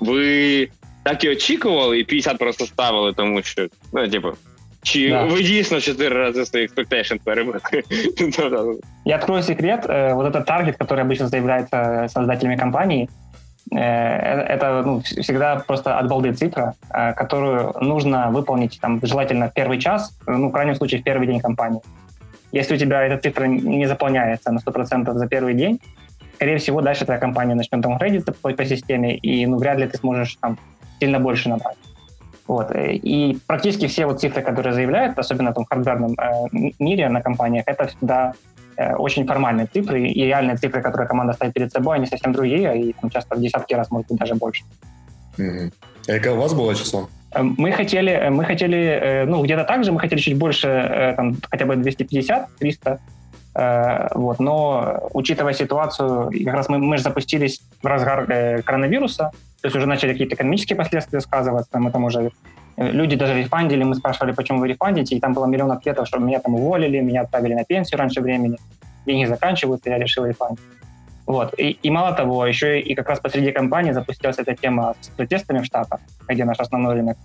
Ви 0.00 0.68
так 1.02 1.24
і 1.24 1.28
очікували, 1.28 1.98
і 1.98 2.04
50 2.04 2.38
просто 2.38 2.66
ставили, 2.66 3.12
тому 3.12 3.42
що, 3.42 3.68
ну, 3.92 4.08
типу, 4.08 4.32
чи 4.86 5.10
да. 5.10 5.24
вы 5.24 5.42
дійсно 5.42 5.80
четыре 5.80 6.14
раза 6.14 6.46
свои 6.46 6.66
expectations 6.66 7.20
перебили? 7.24 7.60
Я 9.04 9.16
открою 9.16 9.42
секрет. 9.42 9.84
Э, 9.88 10.14
вот 10.14 10.26
этот 10.26 10.46
таргет, 10.46 10.76
который 10.76 11.00
обычно 11.04 11.28
заявляется 11.28 12.06
создателями 12.08 12.56
компании, 12.56 13.08
э, 13.72 13.78
это 13.78 14.82
ну, 14.86 15.00
всегда 15.00 15.56
просто 15.66 15.98
от 15.98 16.08
балды 16.08 16.32
цифра, 16.32 16.74
э, 16.90 17.14
которую 17.14 17.74
нужно 17.80 18.30
выполнить 18.30 18.78
там, 18.80 19.00
желательно 19.02 19.48
в 19.48 19.54
первый 19.54 19.80
час, 19.80 20.16
ну, 20.26 20.48
в 20.48 20.52
крайнем 20.52 20.76
случае, 20.76 21.00
в 21.00 21.04
первый 21.04 21.26
день 21.26 21.40
компании. 21.40 21.80
Если 22.52 22.76
у 22.76 22.78
тебя 22.78 23.02
эта 23.02 23.18
цифра 23.18 23.46
не 23.46 23.86
заполняется 23.88 24.52
на 24.52 24.58
100% 24.58 25.12
за 25.14 25.26
первый 25.26 25.54
день, 25.54 25.80
скорее 26.36 26.58
всего, 26.58 26.80
дальше 26.80 27.04
твоя 27.04 27.20
компания 27.20 27.56
начнет 27.56 27.82
по, 28.42 28.52
по 28.52 28.64
системе, 28.64 29.16
и 29.16 29.46
ну, 29.46 29.58
вряд 29.58 29.78
ли 29.78 29.86
ты 29.86 29.98
сможешь 29.98 30.36
там 30.40 30.56
сильно 31.00 31.18
больше 31.18 31.48
набрать. 31.48 31.76
Вот. 32.46 32.70
И 32.74 33.38
практически 33.46 33.86
все 33.86 34.06
вот 34.06 34.20
цифры, 34.20 34.42
которые 34.42 34.72
заявляют, 34.72 35.18
особенно 35.18 35.50
в 35.50 35.54
том 35.54 35.64
хардверном 35.64 36.12
э, 36.12 36.70
мире 36.78 37.08
на 37.08 37.20
компаниях, 37.20 37.64
это 37.66 37.86
всегда 37.86 38.34
э, 38.76 38.94
очень 38.94 39.26
формальные 39.26 39.66
цифры, 39.66 40.06
и 40.06 40.24
реальные 40.24 40.56
цифры, 40.56 40.80
которые 40.80 41.08
команда 41.08 41.32
ставит 41.32 41.54
перед 41.54 41.72
собой, 41.72 41.96
они 41.96 42.06
совсем 42.06 42.32
другие, 42.32 42.80
и 42.80 42.92
там 42.92 43.10
часто 43.10 43.34
в 43.34 43.40
десятки 43.40 43.74
раз, 43.74 43.90
может 43.90 44.08
быть, 44.08 44.18
даже 44.18 44.34
больше. 44.34 44.64
Mm-hmm. 45.38 45.72
А 46.08 46.18
какое 46.18 46.34
у 46.34 46.40
вас 46.40 46.54
было 46.54 46.74
число? 46.74 47.08
Э, 47.36 47.42
мы 47.42 47.72
хотели, 47.72 48.28
мы 48.30 48.44
хотели, 48.44 48.78
э, 48.78 49.24
ну, 49.26 49.42
где-то 49.42 49.64
так 49.64 49.84
же, 49.84 49.92
мы 49.92 50.00
хотели 50.00 50.20
чуть 50.20 50.38
больше, 50.38 50.68
э, 50.68 51.14
там, 51.16 51.36
хотя 51.50 51.66
бы 51.66 51.74
250-300, 51.74 52.98
вот, 54.14 54.38
но 54.38 55.08
учитывая 55.14 55.54
ситуацию, 55.54 56.30
как 56.44 56.54
раз 56.54 56.68
мы, 56.68 56.76
мы 56.76 56.98
же 56.98 57.02
запустились 57.02 57.62
в 57.82 57.86
разгар 57.86 58.26
коронавируса, 58.62 59.30
то 59.60 59.68
есть 59.68 59.76
уже 59.76 59.86
начали 59.86 60.12
какие-то 60.12 60.34
экономические 60.34 60.76
последствия 60.76 61.20
сказываться, 61.20 61.78
мы 61.78 61.90
там 61.90 62.04
уже 62.04 62.30
люди 62.76 63.16
даже 63.16 63.34
рефандили, 63.34 63.84
мы 63.84 63.94
спрашивали, 63.94 64.32
почему 64.32 64.60
вы 64.60 64.68
рефандите, 64.68 65.16
и 65.16 65.20
там 65.20 65.32
было 65.32 65.46
миллион 65.46 65.72
ответов, 65.72 66.06
что 66.06 66.18
меня 66.18 66.40
там 66.40 66.54
уволили, 66.54 67.00
меня 67.00 67.22
отправили 67.22 67.54
на 67.54 67.64
пенсию 67.64 67.98
раньше 67.98 68.20
времени, 68.20 68.58
деньги 69.06 69.24
заканчиваются, 69.24 69.90
я 69.90 69.98
решил 69.98 70.26
рефандить. 70.26 70.60
Вот. 71.26 71.58
И, 71.58 71.70
и 71.82 71.90
мало 71.90 72.12
того, 72.12 72.46
еще 72.46 72.80
и 72.80 72.94
как 72.94 73.08
раз 73.08 73.18
посреди 73.18 73.50
кампании 73.50 73.92
запустилась 73.92 74.38
эта 74.38 74.54
тема 74.54 74.94
с 75.00 75.08
протестами 75.08 75.58
в 75.58 75.64
Штатах, 75.64 76.00
где 76.28 76.44
наш 76.44 76.60
основной 76.60 76.94
рынок. 76.94 77.16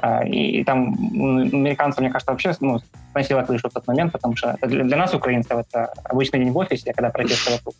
А, 0.00 0.24
и, 0.24 0.60
и 0.60 0.64
там 0.64 0.94
американцам, 0.94 2.02
мне 2.02 2.12
кажется, 2.12 2.32
вообще 2.32 2.52
ну, 2.60 2.80
сносило 3.12 3.42
крышу 3.42 3.68
в 3.68 3.72
тот 3.72 3.86
момент, 3.86 4.12
потому 4.12 4.36
что 4.36 4.56
для, 4.62 4.84
для 4.84 4.96
нас, 4.96 5.14
украинцев, 5.14 5.52
это 5.52 5.92
обычный 6.04 6.40
день 6.40 6.52
в 6.52 6.56
офисе, 6.56 6.92
когда 6.92 7.10
протесты 7.10 7.52
вокруг. 7.52 7.74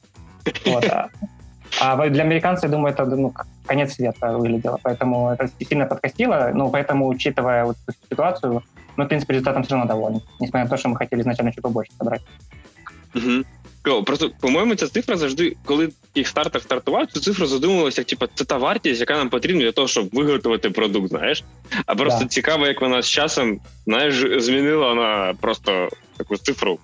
Вот. 0.66 0.84
А, 1.81 1.93
а 1.93 2.09
для 2.09 2.23
американцев, 2.23 2.63
я 2.63 2.69
думаю, 2.69 2.93
это 2.93 3.05
ну, 3.05 3.33
конец 3.65 3.93
света 3.93 4.37
выглядело. 4.37 4.79
Поэтому 4.83 5.31
это 5.31 5.49
сильно 5.69 5.85
подкостило. 5.85 6.51
Ну, 6.53 6.69
поэтому, 6.69 7.07
учитывая 7.07 7.65
вот 7.65 7.77
эту 7.87 7.97
ситуацию, 8.09 8.63
мы, 8.95 9.05
в 9.05 9.07
принципе, 9.07 9.33
результатом 9.33 9.63
все 9.63 9.75
равно 9.75 9.87
довольны. 9.87 10.21
Несмотря 10.39 10.63
на 10.63 10.69
то, 10.69 10.77
что 10.77 10.89
мы 10.89 10.97
хотели 10.97 11.21
изначально 11.21 11.51
чуть 11.51 11.63
побольше 11.63 11.91
собрать. 11.97 12.21
Угу. 13.15 13.43
Просто, 14.05 14.31
по-моєму, 14.39 14.75
ця 14.75 14.87
цифра 14.87 15.17
завжди, 15.17 15.55
коли 15.65 15.89
Kickstarter 16.15 16.61
стартував, 16.61 17.07
цю 17.07 17.19
цифру 17.19 17.45
задумувалася, 17.45 18.01
як 18.01 18.07
типу, 18.07 18.25
це 18.35 18.45
та 18.45 18.57
вартість, 18.57 18.99
яка 18.99 19.17
нам 19.17 19.29
потрібна 19.29 19.61
для 19.61 19.71
того, 19.71 19.87
щоб 19.87 20.09
виготовити 20.13 20.69
продукт. 20.69 21.09
Знаєш, 21.09 21.43
а 21.85 21.95
просто 21.95 22.19
да. 22.19 22.27
цікаво, 22.27 22.67
як 22.67 22.81
вона 22.81 23.01
з 23.01 23.09
часом 23.09 23.59
знаєш, 23.85 24.43
змінила 24.43 24.93
на 24.93 25.33
просто 25.41 25.89
таку 26.17 26.37
цифру. 26.37 26.79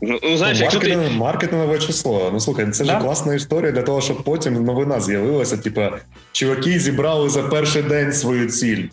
Ну, 0.00 0.18
ну 0.22 0.36
знаєш, 0.36 0.58
ну, 0.58 0.62
якщо 0.62 0.80
ти... 0.80 0.96
маркетингове 1.16 1.78
число. 1.78 2.30
Ну 2.32 2.40
слухай, 2.40 2.70
це 2.70 2.84
да? 2.84 2.92
ж 2.92 2.98
класна 2.98 3.34
історія 3.34 3.72
для 3.72 3.82
того, 3.82 4.00
щоб 4.00 4.24
потім 4.24 4.64
новина 4.64 5.00
з'явилася. 5.00 5.56
Типа, 5.56 5.90
чуваки 6.32 6.78
зібрали 6.78 7.30
за 7.30 7.42
перший 7.42 7.82
день 7.82 8.12
свою 8.12 8.50
ціль 8.50 8.84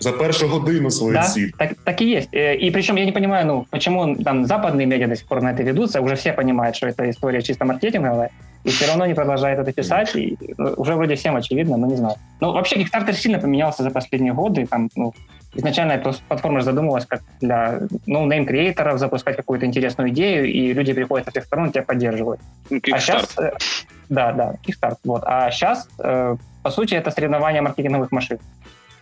за 0.00 0.12
первую 0.12 0.48
годину 0.48 0.90
свою 0.90 1.14
да, 1.14 1.22
ціль. 1.22 1.50
Так, 1.58 1.74
так 1.84 2.02
и 2.02 2.04
есть. 2.04 2.28
Э, 2.34 2.54
и 2.54 2.70
причем 2.70 2.96
я 2.96 3.04
не 3.04 3.12
понимаю, 3.12 3.46
ну, 3.46 3.66
почему 3.70 4.16
там 4.16 4.46
западные 4.46 4.86
медиа 4.86 5.08
до 5.08 5.16
сих 5.16 5.26
пор 5.26 5.42
на 5.42 5.52
это 5.52 5.62
ведутся, 5.62 6.00
уже 6.00 6.14
все 6.14 6.32
понимают, 6.32 6.76
что 6.76 6.86
это 6.86 7.08
история 7.10 7.42
чисто 7.42 7.64
маркетинговая, 7.64 8.30
и 8.64 8.68
все 8.68 8.86
равно 8.86 9.06
не 9.06 9.14
продолжают 9.14 9.60
это 9.60 9.72
писать, 9.72 10.16
и 10.16 10.36
ну, 10.58 10.74
уже 10.76 10.94
вроде 10.94 11.14
всем 11.14 11.36
очевидно, 11.36 11.76
но 11.76 11.86
не 11.86 11.96
знаю. 11.96 12.16
Но 12.40 12.52
вообще 12.52 12.76
Kickstarter 12.76 13.14
сильно 13.14 13.38
поменялся 13.38 13.82
за 13.82 13.90
последние 13.90 14.32
годы, 14.32 14.66
там, 14.66 14.90
ну, 14.96 15.14
изначально 15.53 15.93
эта 15.93 16.13
платформа 16.27 16.61
задумывалась 16.61 17.05
как 17.05 17.21
для 17.41 17.81
no-name 18.05 18.45
креаторов 18.45 18.99
запускать 18.99 19.35
какую-то 19.35 19.65
интересную 19.65 20.09
идею, 20.09 20.45
и 20.45 20.73
люди 20.73 20.93
приходят 20.93 21.25
со 21.25 21.31
всех 21.31 21.45
сторон, 21.45 21.71
тебя 21.71 21.83
поддерживают. 21.83 22.39
Kickstart. 22.69 22.93
А 22.93 22.99
сейчас, 22.99 23.37
э, 23.37 23.51
да, 24.09 24.31
да, 24.31 24.55
Kickstart. 24.65 24.97
Вот. 25.03 25.23
А 25.25 25.49
сейчас 25.51 25.87
э, 25.99 26.35
по 26.61 26.69
сути, 26.69 26.93
это 26.93 27.11
соревнование 27.11 27.61
маркетинговых 27.61 28.11
машин. 28.11 28.39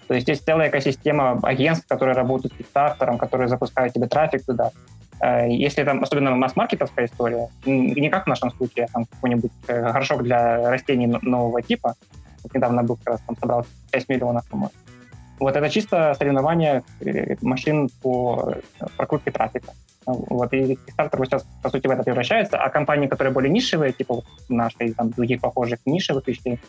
То 0.08 0.14
есть 0.14 0.28
есть 0.30 0.46
целая 0.46 0.70
экосистема 0.70 1.40
агентств, 1.44 1.86
которые 1.88 2.16
работают 2.16 2.54
с 2.54 2.58
Kickstarter, 2.58 3.18
которые 3.18 3.50
запускают 3.50 3.94
тебе 3.94 4.08
трафик 4.08 4.46
туда. 4.46 4.72
Э, 5.20 5.50
если 5.50 5.84
там, 5.84 6.02
особенно 6.02 6.36
масс-маркетовская 6.36 7.06
история, 7.06 7.50
не 7.66 8.10
как 8.10 8.26
в 8.26 8.28
нашем 8.28 8.52
случае, 8.52 8.86
а 8.86 8.88
там 8.94 9.06
какой-нибудь 9.06 9.52
горшок 9.68 10.24
для 10.24 10.70
растений 10.70 11.08
нового 11.08 11.62
типа, 11.62 11.96
вот 12.44 12.54
недавно 12.54 12.84
был 12.84 12.96
как 12.96 13.08
раз 13.08 13.22
там 13.28 13.36
собрал 13.38 13.66
6 13.92 14.08
миллионов, 14.08 14.48
по-моему. 14.48 14.72
Вот 15.40 15.56
это 15.56 15.70
чисто 15.70 16.16
соревнование 16.18 16.84
э, 17.02 17.36
машин 17.42 17.90
по 18.02 18.56
прокрутке 18.98 19.32
трафика. 19.32 19.74
Вот, 20.06 20.54
и 20.54 20.74
Kickstarter 20.74 21.26
сейчас, 21.26 21.46
по 21.62 21.70
сути, 21.70 21.88
в 21.88 21.92
это 21.92 22.04
превращается, 22.04 22.58
а 22.58 22.70
компании, 22.70 23.08
которые 23.08 23.34
более 23.34 23.52
нишевые, 23.52 23.92
типа 23.92 24.16
вот 24.16 24.26
наши 24.48 24.94
там 24.94 25.10
других 25.12 25.42
похожих 25.42 25.80
нишевых 25.86 26.26
вещей, 26.28 26.60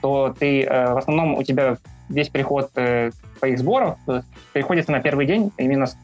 то 0.00 0.34
ты 0.38 0.66
в 0.66 0.96
основном 0.96 1.34
у 1.34 1.42
тебя 1.42 1.76
весь 2.08 2.30
приход 2.30 2.72
твоих 2.72 3.58
сборов 3.58 3.98
приходится 4.54 4.92
на 4.92 5.00
первый 5.00 5.26
день 5.26 5.52
именно 5.58 5.86
с 5.86 5.96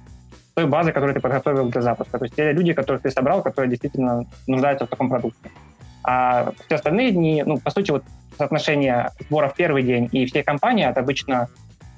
той 0.55 0.67
базы, 0.67 0.93
которую 0.93 1.15
ты 1.15 1.21
подготовил 1.21 1.71
для 1.71 1.81
запуска. 1.81 2.19
То 2.19 2.25
есть 2.27 2.37
те 2.37 2.53
люди, 2.53 2.75
которых 2.75 3.01
ты 3.01 3.11
собрал, 3.11 3.43
которые 3.43 3.71
действительно 3.71 4.27
нуждаются 4.47 4.87
в 4.87 4.91
таком 4.91 5.09
продукте. 5.09 5.51
А 6.03 6.53
все 6.67 6.77
остальные 6.77 7.13
дни, 7.13 7.43
ну, 7.45 7.59
по 7.59 7.71
сути, 7.71 7.91
вот 7.91 8.05
соотношение 8.39 9.11
сбора 9.21 9.49
в 9.49 9.55
первый 9.55 9.83
день 9.83 10.09
и 10.13 10.27
всей 10.27 10.43
компании 10.43 10.87
это 10.87 11.01
обычно 11.01 11.49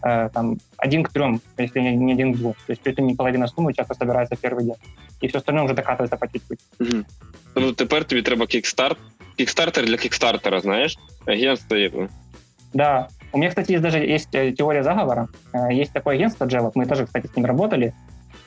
э, 0.02 0.28
там 0.32 0.58
один 0.76 1.02
к 1.02 1.12
трем, 1.12 1.40
если 1.58 1.80
не, 1.80 1.96
не 1.96 2.12
один 2.12 2.32
к 2.32 2.36
двум. 2.36 2.54
То 2.66 2.72
есть 2.72 2.82
это 2.84 3.02
не 3.02 3.14
половина 3.14 3.46
суммы 3.46 3.74
часто 3.74 3.94
собирается 3.94 4.36
в 4.36 4.40
первый 4.40 4.64
день. 4.64 4.76
И 5.20 5.28
все 5.28 5.38
остальное 5.38 5.64
уже 5.64 5.74
докатывается 5.74 6.16
по 6.16 6.28
чуть-чуть. 6.28 6.60
Угу. 6.80 7.04
Ну, 7.56 7.72
тепер 7.72 8.04
тобі 8.04 8.22
треба 8.22 8.46
кікстарт. 8.46 8.98
Кикстартер 9.36 9.86
для 9.86 9.96
кикстартера, 9.96 10.60
знаешь? 10.60 10.98
Агентство. 11.26 12.08
Да. 12.74 13.08
У 13.32 13.38
меня, 13.38 13.48
кстати, 13.50 13.72
есть 13.72 13.82
даже 13.82 13.98
есть 13.98 14.34
э, 14.34 14.52
теория 14.52 14.82
заговора. 14.82 15.28
Э, 15.52 15.72
есть 15.72 15.92
такое 15.92 16.16
агентство 16.16 16.46
Jello, 16.46 16.72
мы 16.74 16.86
тоже, 16.86 17.04
кстати, 17.04 17.26
с 17.26 17.36
ним 17.36 17.46
работали 17.46 17.94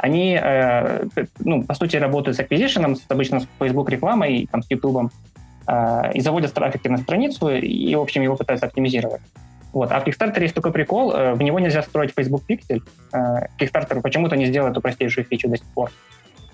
они, 0.01 0.39
э, 0.41 1.03
ну, 1.39 1.63
по 1.63 1.75
сути, 1.75 1.97
работают 1.97 2.37
с 2.37 2.39
acquisition, 2.39 2.95
с, 2.95 3.05
обычно 3.09 3.39
с 3.39 3.47
Facebook 3.59 3.89
рекламой, 3.89 4.47
там, 4.51 4.63
с 4.63 4.71
YouTube, 4.71 5.11
э, 5.67 6.11
и 6.13 6.21
заводят 6.21 6.53
трафик 6.53 6.85
на 6.85 6.97
страницу, 6.97 7.49
и, 7.49 7.95
в 7.95 8.01
общем, 8.01 8.23
его 8.23 8.35
пытаются 8.35 8.65
оптимизировать. 8.65 9.21
Вот. 9.73 9.91
А 9.91 9.99
в 9.99 10.05
Kickstarter 10.05 10.41
есть 10.41 10.55
такой 10.55 10.71
прикол, 10.71 11.13
э, 11.13 11.33
в 11.33 11.41
него 11.41 11.59
нельзя 11.59 11.81
строить 11.81 12.13
Facebook 12.15 12.43
Pixel. 12.47 12.81
Э, 13.13 13.47
Kickstarter 13.59 14.01
почему-то 14.01 14.35
не 14.35 14.45
сделал 14.45 14.69
эту 14.69 14.81
простейшую 14.81 15.25
фичу 15.25 15.49
до 15.49 15.57
сих 15.57 15.67
пор. 15.67 15.91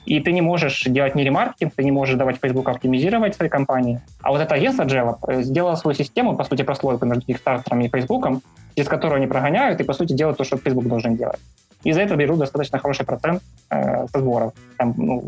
И 0.05 0.21
ты 0.21 0.31
не 0.31 0.41
можешь 0.41 0.83
делать 0.83 1.15
не 1.15 1.23
ремаркетинг, 1.23 1.73
ты 1.75 1.83
не 1.83 1.91
можешь 1.91 2.15
давать 2.15 2.37
Facebook 2.41 2.69
оптимизировать 2.69 3.35
своей 3.35 3.49
компании. 3.49 3.99
А 4.21 4.31
вот 4.31 4.39
это 4.39 4.55
агентство 4.55 4.83
Java 4.83 5.17
э, 5.27 5.41
сделало 5.41 5.75
свою 5.75 5.95
систему, 5.95 6.35
по 6.35 6.43
сути, 6.43 6.63
прослойку 6.63 7.05
между 7.05 7.25
Kickstarter 7.25 7.83
и 7.83 7.89
Facebook, 7.89 8.27
через 8.75 8.87
которую 8.87 9.17
они 9.17 9.27
прогоняют 9.27 9.81
и, 9.81 9.83
по 9.83 9.93
сути, 9.93 10.13
делают 10.13 10.37
то, 10.37 10.43
что 10.43 10.57
Facebook 10.57 10.87
должен 10.87 11.15
делать 11.15 11.39
и 11.87 11.93
за 11.93 12.01
это 12.01 12.15
берут 12.15 12.39
достаточно 12.39 12.79
хороший 12.79 13.05
процент 13.05 13.41
э, 13.69 14.07
со 14.07 14.19
сборов. 14.19 14.53
Там, 14.77 14.93
ну, 14.97 15.23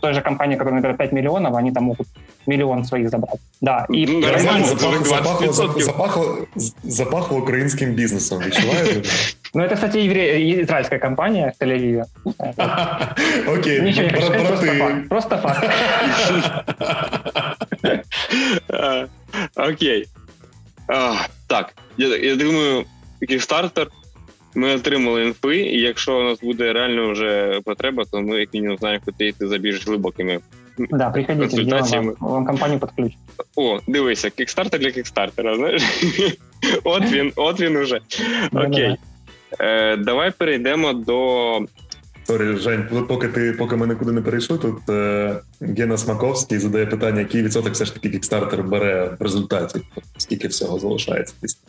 той 0.00 0.14
же 0.14 0.20
компании, 0.20 0.56
которая 0.56 0.74
набирает 0.74 0.98
5 0.98 1.12
миллионов, 1.12 1.54
они 1.54 1.72
там 1.72 1.84
могут 1.84 2.08
миллион 2.46 2.84
своих 2.84 3.10
забрать. 3.10 3.40
Да, 3.60 3.86
и 3.90 4.06
ну, 4.06 4.20
нормально, 4.20 4.66
запахло, 4.66 5.52
запахло, 5.52 5.82
запахло, 5.82 6.38
запахло 6.82 7.38
українським 7.38 7.94
бізнесом, 7.94 8.42
відчуваєте? 8.46 9.08
Ну, 9.54 9.62
это, 9.62 9.74
кстати, 9.74 9.98
израильская 10.62 10.98
компания 10.98 11.52
в 11.58 11.62
Тель-Авиве. 11.62 12.04
Окей, 13.58 13.80
Ничего 13.80 14.02
не 14.02 14.44
просто 14.44 14.66
факт. 14.66 15.08
Просто 15.08 15.36
факт. 15.36 15.64
Окей. 19.56 20.06
Так, 21.46 21.74
я 21.96 22.36
думаю, 22.36 22.84
Kickstarter 23.22 23.88
ми 24.55 24.75
отримали 24.75 25.23
інфи, 25.23 25.57
і 25.57 25.81
якщо 25.81 26.19
у 26.19 26.23
нас 26.23 26.39
буде 26.41 26.73
реально 26.73 27.11
вже 27.11 27.61
потреба, 27.65 28.03
то 28.11 28.21
ми 28.21 28.39
як 28.39 28.53
мінімум 28.53 28.77
знаємо, 28.77 29.01
куди 29.05 29.27
йти 29.27 29.47
за 29.47 29.57
більш 29.57 29.87
глибокими 29.87 30.39
да, 30.77 31.09
приходите, 31.09 31.63
вам, 31.63 32.15
вам 32.19 32.45
компанію 32.45 32.79
під 32.79 32.89
ключ. 32.91 33.13
О, 33.55 33.79
дивися, 33.87 34.29
кікстартер 34.29 34.79
для 34.79 34.91
кікстартера, 34.91 35.55
знаєш? 35.55 35.83
от 36.83 37.11
він, 37.11 37.31
от 37.35 37.59
він 37.59 37.77
уже. 37.77 37.99
Окей. 38.51 38.95
Е, 39.59 39.97
Давай 39.97 40.31
перейдемо 40.31 40.93
до. 40.93 41.59
Сорі, 42.27 42.57
Жень, 42.57 43.05
поки 43.07 43.27
ти 43.27 43.53
поки 43.53 43.75
ми 43.75 43.87
нікуди 43.87 44.11
не 44.11 44.21
перейшли, 44.21 44.57
тут 44.57 44.89
е, 44.89 45.35
Гена 45.61 45.97
Смаковський 45.97 46.59
задає 46.59 46.85
питання, 46.85 47.19
який 47.19 47.43
відсоток 47.43 47.73
все 47.73 47.85
ж 47.85 47.93
таки 47.93 48.09
кікстартер 48.09 48.63
бере 48.63 49.15
в 49.19 49.23
результаті, 49.23 49.81
скільки 50.17 50.47
всього 50.47 50.79
залишається 50.79 51.35
після. 51.41 51.59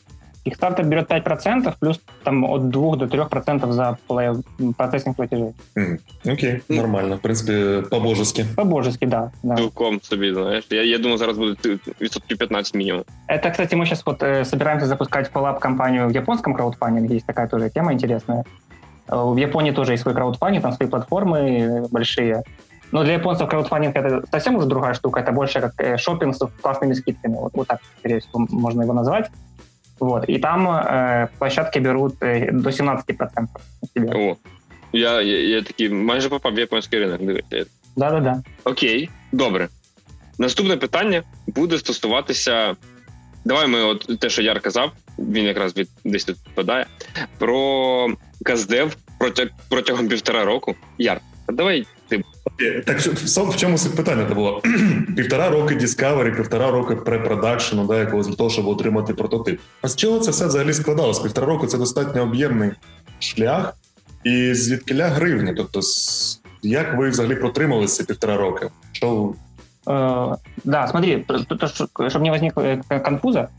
Kickstarter 0.45 0.83
берет 0.83 1.11
5%, 1.11 1.73
плюс 1.79 1.99
там 2.23 2.45
от 2.45 2.69
2 2.69 2.95
до 2.95 3.05
3% 3.05 3.71
за 3.71 3.97
процессинг 4.77 5.15
платежей. 5.15 5.53
Mm. 5.75 5.99
Окей, 6.25 6.53
okay, 6.53 6.61
mm. 6.69 6.77
нормально. 6.77 7.15
В 7.17 7.21
принципе, 7.21 7.81
по-божески. 7.89 8.45
По-божески, 8.55 9.05
да. 9.05 9.31
да. 9.43 9.55
Цілком 9.55 10.01
собі, 10.01 10.33
знаєш. 10.33 10.67
Я, 10.69 10.83
я 10.83 10.97
думаю, 10.97 11.17
зараз 11.17 11.37
буде 11.37 11.55
відсотків 12.01 12.37
15 12.37 12.75
минимум. 12.75 13.03
Это, 13.27 13.51
кстати, 13.51 13.75
мы 13.75 13.85
сейчас 13.85 14.05
вот 14.05 14.23
э, 14.23 14.45
собираемся 14.45 14.87
запускать 14.87 15.29
коллаб 15.29 15.59
компанию 15.59 16.07
в 16.07 16.11
японском 16.11 16.53
краудфандинге. 16.53 17.15
Есть 17.15 17.25
такая 17.25 17.47
тоже 17.47 17.69
тема 17.69 17.91
интересная. 17.91 18.43
Э, 19.07 19.15
в 19.15 19.37
Японии 19.37 19.71
тоже 19.71 19.91
есть 19.91 20.03
свой 20.03 20.15
краудфандинг, 20.15 20.63
там 20.63 20.71
свои 20.71 20.87
платформы 20.89 21.87
большие. 21.91 22.43
Но 22.91 23.03
для 23.03 23.13
японцев 23.13 23.49
краудфандинг 23.49 23.95
это 23.95 24.23
совсем 24.31 24.55
уже 24.55 24.67
другая 24.67 24.93
штука. 24.93 25.19
Это 25.19 25.31
больше 25.31 25.61
как 25.61 25.73
э, 25.77 25.97
шопинг 25.97 26.35
с 26.35 26.47
классными 26.61 26.93
скидками. 26.93 27.35
Вот, 27.35 27.53
вот 27.53 27.67
так, 27.67 27.79
скорее 27.99 28.19
всего, 28.19 28.47
можно 28.49 28.83
его 28.83 28.93
назвать. 28.93 29.29
Вот. 30.00 30.28
И 30.28 30.38
там 30.38 30.68
э, 30.68 31.28
площадки 31.38 31.78
берут 31.78 32.14
э, 32.22 32.50
до 32.52 32.70
17% 32.70 33.48
О, 34.14 34.36
я, 34.92 35.20
я, 35.20 35.40
я 35.40 35.62
такий 35.62 35.88
майже 35.88 36.28
попав 36.28 36.54
в 36.54 36.58
японський 36.58 36.98
ринок, 36.98 37.22
дивіться. 37.22 37.64
Да-да-да. 37.96 38.42
Окей, 38.64 39.10
добре. 39.32 39.68
Наступне 40.38 40.76
питання 40.76 41.22
буде 41.46 41.78
стосуватися. 41.78 42.76
Давай 43.44 43.66
ми, 43.66 43.82
от 43.82 44.20
те, 44.20 44.30
що 44.30 44.42
Яр 44.42 44.60
казав, 44.60 44.92
він 45.18 45.44
якраз 45.44 45.76
від 45.76 45.88
десь 46.04 46.24
тут 46.24 46.36
подає, 46.54 46.86
про 47.38 48.08
Каздев 48.44 48.96
протяг, 49.18 49.48
протягом 49.68 50.08
півтора 50.08 50.44
року. 50.44 50.74
Яр, 50.98 51.20
давай 51.48 51.86
ти. 52.07 52.23
Так 52.85 52.99
в 52.99 53.55
чому 53.55 53.77
суть 53.77 53.95
питання 53.95 54.25
це 54.29 54.33
було? 54.33 54.61
Півтора 55.15 55.49
роки 55.49 55.75
Discovery, 55.75 56.35
півтора 56.35 56.71
роки 56.71 56.95
препродакшену, 56.95 57.87
да, 57.87 57.99
якогось 57.99 58.27
для 58.27 58.35
того, 58.35 58.49
щоб 58.49 58.67
отримати 58.67 59.13
прототип. 59.13 59.59
А 59.81 59.87
з 59.87 59.95
чого 59.95 60.19
це 60.19 60.31
все 60.31 60.47
взагалі 60.47 60.73
складалось? 60.73 61.19
Півтора 61.19 61.47
року 61.47 61.67
це 61.67 61.77
достатньо 61.77 62.23
об'ємний 62.23 62.71
шлях, 63.19 63.73
і 64.23 64.53
звідкиля 64.53 65.07
гривні. 65.07 65.53
Тобто, 65.57 65.79
як 66.63 66.97
ви 66.97 67.09
взагалі 67.09 67.35
протрималися 67.35 68.03
півтора 68.03 68.37
роки? 68.37 68.67
Що 68.91 69.33
Э, 69.89 70.35
да, 70.63 70.87
смотри, 70.87 71.25
чтобы 71.27 72.23
не 72.23 72.29
возникло 72.29 72.61
э, 72.61 72.99
конфуза, 72.99 73.49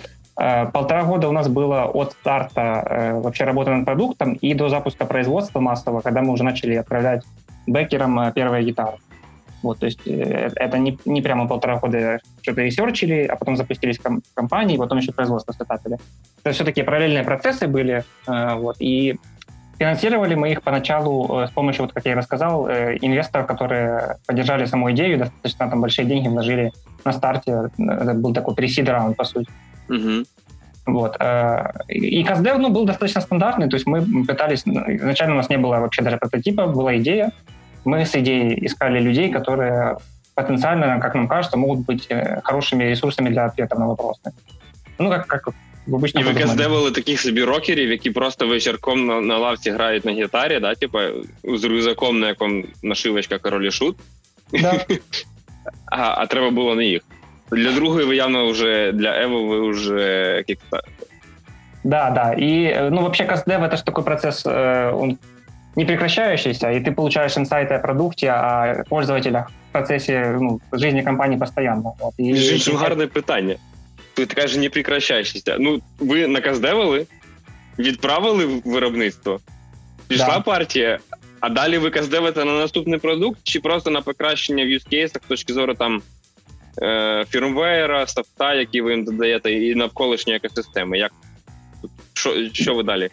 э, 0.41 0.67
полтора 0.71 1.03
года 1.03 1.29
у 1.29 1.33
нас 1.33 1.49
было 1.49 1.85
от 1.87 2.13
старта 2.13 2.85
э, 2.89 3.21
вообще 3.21 3.45
работы 3.45 3.71
над 3.71 3.85
продуктом 3.85 4.35
и 4.35 4.55
до 4.55 4.69
запуска 4.69 5.07
производства 5.07 5.61
массового, 5.61 6.03
когда 6.03 6.23
мы 6.23 6.33
уже 6.33 6.45
начали 6.45 6.75
отправлять 6.75 7.25
бэкерам 7.68 8.20
э, 8.20 8.32
первые 8.34 8.64
гитары. 8.64 8.98
Вот, 9.62 9.80
то 9.80 9.86
есть 9.88 10.02
э, 10.06 10.52
это 10.56 10.78
не, 10.78 10.98
не 11.06 11.22
прямо 11.22 11.48
полтора 11.48 11.78
года 11.78 12.20
что-то 12.42 12.62
ресерчили, 12.62 13.26
а 13.26 13.36
потом 13.36 13.58
запустились 13.58 13.98
ком- 13.98 14.22
компании, 14.36 14.78
потом 14.78 15.00
еще 15.00 15.12
производство 15.12 15.54
стартапили. 15.54 15.98
Это 16.44 16.54
все-таки 16.54 16.84
параллельные 16.84 17.24
процессы 17.24 17.68
были, 17.68 18.04
э, 18.28 18.56
вот, 18.56 18.76
и 18.80 19.20
финансировали 19.80 20.36
мы 20.36 20.52
их 20.52 20.62
поначалу 20.62 21.48
с 21.48 21.52
помощью, 21.52 21.84
вот 21.84 21.94
как 21.94 22.06
я 22.06 22.12
и 22.12 22.16
рассказал, 22.16 22.70
инвесторов, 22.70 23.46
которые 23.46 24.18
поддержали 24.26 24.66
саму 24.66 24.92
идею, 24.92 25.18
достаточно 25.18 25.70
там 25.70 25.82
большие 25.82 26.06
деньги 26.06 26.30
вложили 26.30 26.72
на 27.04 27.12
старте. 27.12 27.70
Это 27.78 28.14
был 28.14 28.34
такой 28.34 28.56
пресид 28.56 28.88
раунд, 28.88 29.18
по 29.18 29.26
сути. 29.26 29.50
Угу. 29.90 30.26
Вот. 30.86 31.16
И 31.90 32.24
CastDev 32.24 32.58
ну, 32.58 32.70
был 32.70 32.86
достаточно 32.86 33.20
стандартный, 33.20 33.68
то 33.68 33.76
есть 33.76 33.86
мы 33.86 34.02
пытались... 34.24 34.64
Изначально 34.66 35.34
у 35.34 35.38
нас 35.38 35.50
не 35.50 35.58
было 35.58 35.80
вообще 35.80 36.04
даже 36.04 36.18
прототипа, 36.18 36.68
была 36.68 36.96
идея, 36.98 37.34
мы 37.85 38.05
с 38.05 38.15
идеей 38.15 38.67
искали 38.67 39.01
людей, 39.01 39.31
которые 39.31 39.97
потенциально, 40.35 41.01
как 41.01 41.15
нам 41.15 41.29
кажется, 41.29 41.57
могут 41.57 41.87
быть 41.87 42.07
э, 42.11 42.41
хорошими 42.45 42.85
ресурсами 42.85 43.31
для 43.31 43.45
ответа 43.47 43.79
на 43.79 43.87
вопросы. 43.87 44.33
Ну, 44.99 45.11
как, 45.11 45.27
как 45.27 45.49
в 45.87 45.95
обычном 45.95 46.21
І 46.21 46.25
ви 46.25 46.41
каздевили 46.41 46.91
таких 46.91 47.21
собі 47.21 47.45
рокерів, 47.45 47.91
які 47.91 48.11
просто 48.11 48.47
вечірком 48.47 49.07
на, 49.07 49.21
на 49.21 49.39
лавці 49.39 49.71
грають 49.71 50.05
на 50.05 50.13
гітарі, 50.13 50.61
да, 50.61 50.75
типа 50.75 51.09
з 51.45 51.65
рюкзаком, 51.65 52.21
на 52.21 52.29
якому 52.29 52.65
нашивочка 52.83 53.39
королі 53.39 53.71
шут. 53.71 53.97
Да. 54.53 54.73
а, 55.93 56.15
а 56.23 56.27
треба 56.27 56.51
було 56.51 56.75
не 56.75 56.85
їх. 56.85 57.03
Для 57.53 57.73
другої 57.73 58.07
ви 58.07 58.17
явно 58.17 58.51
вже 58.51 58.93
для 58.93 59.23
Ево 59.23 59.47
ви 59.47 59.71
вже 59.71 60.45
Да, 61.85 62.11
да. 62.11 62.35
И, 62.35 62.67
э, 62.67 62.91
ну, 62.91 63.03
вообще, 63.03 63.25
CastDev — 63.25 63.65
это 63.65 63.77
же 63.77 63.85
такой 63.85 64.05
процесс, 64.05 64.47
э, 64.47 64.93
он 64.93 65.19
не 65.76 65.86
прекращающийся, 65.86 66.72
и 66.72 66.80
ты 66.80 66.92
получаешь 66.92 67.38
инсайты 67.38 67.74
о 67.76 67.80
продукте, 67.80 68.32
о 68.32 68.84
пользователях 68.90 69.50
в 69.50 69.72
процессе 69.72 70.38
ну, 70.40 70.62
жизни 70.72 71.02
компании 71.02 71.38
постоянно. 71.38 71.94
Вот. 72.00 72.14
Гарне 72.74 73.08
питання. 73.08 73.56
така 74.14 74.48
ж 74.48 74.60
не 74.60 74.70
прекращающаяся. 74.70 75.58
Ну, 75.60 75.82
ви 76.00 76.28
наказдевили, 76.28 77.06
відправили 77.80 78.46
в 78.46 78.62
виробництво, 78.66 79.40
пішла 80.08 80.28
да. 80.28 80.40
партія, 80.40 81.00
а 81.40 81.50
далі 81.50 81.78
ви 81.78 81.90
каздевите 81.90 82.46
на 82.46 82.52
наступний 82.52 83.00
продукт, 83.00 83.40
чи 83.44 83.60
просто 83.60 83.92
на 83.92 84.02
покращення 84.02 84.64
в 84.66 84.68
юзкейсах 84.68 85.22
з 85.26 85.28
точки 85.28 85.54
зору 85.54 85.74
там 85.74 86.02
е, 86.82 87.26
фірмвеєра, 87.30 88.08
софта, 88.08 88.54
які 88.54 88.82
ви 88.82 88.92
їм 88.92 89.04
додаєте, 89.04 89.52
і 89.52 89.76
навколишньої 89.76 90.38
екосистеми. 90.38 90.98
Як 90.98 91.12
що, 92.14 92.50
що 92.54 92.76
ви 92.76 92.84
далі? 92.84 93.10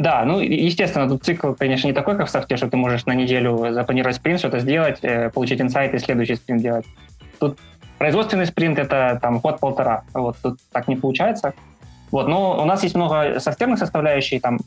Да, 0.00 0.24
ну, 0.24 0.40
естественно, 0.40 1.06
тут 1.06 1.24
цикл, 1.24 1.52
конечно, 1.52 1.86
не 1.86 1.92
такой, 1.92 2.16
как 2.16 2.26
в 2.26 2.30
софте, 2.30 2.56
что 2.56 2.70
ты 2.70 2.76
можешь 2.78 3.04
на 3.04 3.14
неделю 3.14 3.70
запланировать 3.70 4.16
спринт, 4.16 4.38
что-то 4.38 4.58
сделать, 4.58 5.00
э, 5.02 5.28
получить 5.28 5.60
инсайт 5.60 5.92
и 5.92 5.98
следующий 5.98 6.36
спринт 6.36 6.62
делать. 6.62 6.86
Тут 7.38 7.58
производственный 7.98 8.46
спринт— 8.46 8.78
это 8.78 9.18
там 9.20 9.40
год-полтора. 9.40 10.04
Вот 10.14 10.38
тут 10.42 10.58
так 10.72 10.88
не 10.88 10.96
получается. 10.96 11.52
Вот, 12.10 12.28
но 12.28 12.62
у 12.62 12.64
нас 12.64 12.82
есть 12.82 12.94
много 12.94 13.40
софтверных 13.40 13.78
составляющих, 13.78 14.40
там 14.40 14.58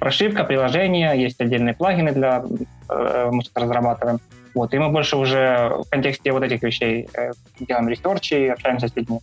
прошивка, 0.00 0.42
приложения, 0.42 1.12
есть 1.12 1.40
отдельные 1.40 1.74
плагины 1.74 2.10
для 2.10 2.42
э, 2.88 3.28
мы 3.30 3.42
что-то 3.42 3.60
разрабатываем. 3.60 4.18
Вот, 4.56 4.74
и 4.74 4.78
мы 4.78 4.88
больше 4.88 5.16
уже 5.16 5.72
в 5.84 5.88
контексте 5.88 6.32
вот 6.32 6.42
этих 6.42 6.64
вещей 6.64 7.08
э, 7.14 7.30
делаем 7.60 7.88
ресерчи, 7.88 8.48
общаемся 8.48 8.88
с 8.88 8.96
людьми. 8.96 9.20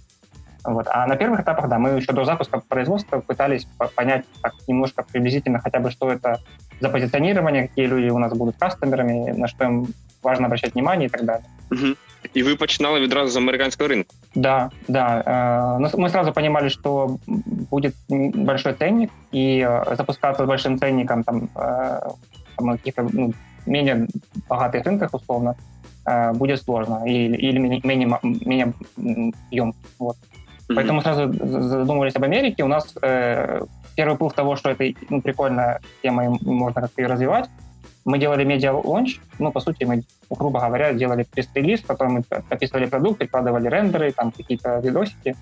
Вот. 0.64 0.88
А 0.90 1.08
на 1.08 1.16
первых 1.16 1.40
этапах, 1.42 1.70
да, 1.70 1.80
мы 1.80 1.90
еще 1.90 2.14
до 2.14 2.26
запуска 2.26 2.62
производства 2.68 3.20
пытались 3.20 3.68
понять 3.96 4.26
так, 4.42 4.54
немножко 4.68 5.04
приблизительно 5.04 5.60
хотя 5.60 5.80
бы, 5.80 5.92
что 5.92 6.12
это 6.12 6.40
за 6.80 6.90
позиционирование, 6.90 7.68
какие 7.68 7.88
люди 7.88 8.10
у 8.10 8.20
нас 8.20 8.34
будут 8.34 8.56
кастомерами, 8.58 9.32
на 9.32 9.48
что 9.48 9.66
им 9.66 9.88
важно 10.24 10.46
обращать 10.46 10.74
внимание 10.74 11.08
и 11.08 11.10
так 11.10 11.26
далее. 11.26 11.46
Угу. 11.72 11.96
И 12.34 12.44
вы 12.44 12.56
починали 12.56 13.00
відразу 13.00 13.32
з 13.32 13.38
американського 13.38 13.90
ринку? 13.90 14.16
Да, 14.36 14.70
да. 14.88 15.24
Э, 15.82 15.98
мы 15.98 16.10
сразу 16.10 16.32
понимали, 16.32 16.70
что 16.70 17.18
будет 17.72 17.96
большой 18.08 18.74
ценник, 18.74 19.10
и 19.32 19.68
э, 19.68 19.96
запускаться 19.96 20.44
с 20.44 20.48
большим 20.48 20.78
ценником 20.78 21.24
там, 21.24 21.50
э, 21.56 22.10
там 22.58 22.70
каких-то 22.72 23.10
ну, 23.14 23.34
менее 23.66 24.08
богатых 24.50 24.86
рынках, 24.86 25.14
условно, 25.14 25.56
будет 26.34 26.64
сложно 26.64 27.04
или, 27.06 27.38
или 27.38 27.60
менее, 27.60 28.20
менее 28.24 28.74
ем. 29.52 29.74
Вот. 30.00 30.18
Mm-hmm. 30.72 30.76
Поэтому 30.76 31.02
сразу 31.02 31.34
задумывались 31.34 32.16
об 32.16 32.24
Америке. 32.24 32.64
У 32.64 32.68
нас 32.68 32.94
э, 33.02 33.62
первый 33.96 34.18
пункт 34.18 34.36
того, 34.36 34.56
что 34.56 34.70
это 34.70 34.86
ну, 35.10 35.22
прикольная 35.22 35.82
тема, 36.02 36.26
и 36.26 36.46
можно 36.46 36.82
как-то 36.82 37.02
ее 37.02 37.08
развивать. 37.08 37.50
Мы 38.04 38.18
делали 38.18 38.44
медиа-лонч, 38.44 39.20
ну, 39.38 39.52
по 39.52 39.60
сути, 39.60 39.84
мы, 39.84 40.04
грубо 40.30 40.60
говоря, 40.60 40.92
делали 40.94 41.24
пресс-релиз, 41.24 41.82
потом 41.82 42.14
мы 42.14 42.24
описывали 42.50 42.88
продукт, 42.88 43.20
прикладывали 43.20 43.68
рендеры, 43.68 44.12
там 44.12 44.32
какие-то 44.32 44.80
видосики, 44.80 45.36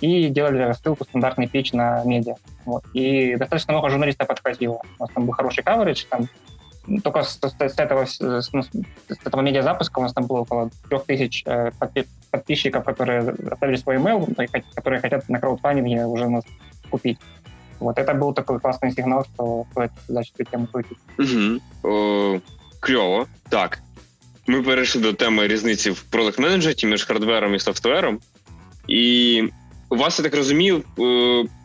и 0.00 0.28
делали 0.28 0.58
рассылку, 0.58 1.04
стандартный 1.04 1.48
пич 1.48 1.72
на 1.72 2.04
медиа. 2.04 2.36
Вот. 2.66 2.84
И 2.92 3.34
достаточно 3.36 3.72
много 3.72 3.90
журналистов 3.90 4.28
подхватило. 4.28 4.80
У 4.98 5.02
нас 5.02 5.10
там 5.12 5.26
был 5.26 5.32
хороший 5.32 5.64
каверидж, 5.64 6.04
там 6.08 6.28
только 7.02 7.22
с, 7.22 7.38
с, 7.40 7.54
с, 7.58 7.78
этого, 7.78 8.04
с, 8.04 8.18
с 8.18 8.50
этого 9.24 9.40
медиазапуска 9.40 9.98
у 9.98 10.02
нас 10.02 10.12
там 10.12 10.26
было 10.26 10.40
около 10.40 10.70
трех 10.88 11.04
тысяч 11.06 11.42
э, 11.46 11.70
подписчиков, 12.33 12.83
которые 12.83 13.35
оставили 13.51 13.77
свой 13.77 13.97
email, 13.97 14.25
ну, 14.37 14.45
которые 14.75 15.01
хотят 15.01 15.29
на 15.29 15.39
краудфандинге 15.39 16.05
уже 16.05 16.29
нас 16.29 16.43
купить. 16.89 17.17
Вот 17.79 17.97
это 17.97 18.13
был 18.13 18.33
такой 18.33 18.59
классный 18.59 18.91
сигнал, 18.91 19.25
что 19.33 19.65
стоит 19.71 19.91
значить 20.07 20.33
цю 20.37 20.43
тему 20.43 20.67
крутити. 20.67 20.99
Угу. 21.17 22.41
кльово. 22.79 23.27
Так. 23.49 23.79
Ми 24.47 24.61
перейшли 24.61 25.01
до 25.01 25.13
теми 25.13 25.47
різниці 25.47 25.91
в 25.91 26.01
продакт 26.01 26.39
менеджері 26.39 26.87
між 26.87 27.03
хардвером 27.03 27.55
і 27.55 27.59
софтвером. 27.59 28.19
І 28.87 29.43
у 29.89 29.95
вас, 29.95 30.19
я 30.19 30.23
так 30.23 30.35
розумію, 30.35 30.83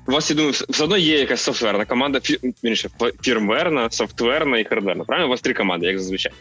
у 0.07 0.13
вас 0.13 0.31
я 0.31 0.37
думаю, 0.37 0.53
все 0.53 0.85
одно 0.85 0.97
є 0.97 1.19
якась 1.19 1.41
софтверна 1.41 1.85
команда, 1.85 2.21
більше 2.63 2.91
фірмверна, 3.23 3.91
софтверна 3.91 4.59
і 4.59 4.65
хардверна. 4.65 5.05
Правильно? 5.05 5.27
У 5.27 5.31
вас 5.31 5.41
три 5.41 5.55
команди, 5.55 5.87
як 5.87 5.99
зазвичай. 5.99 6.33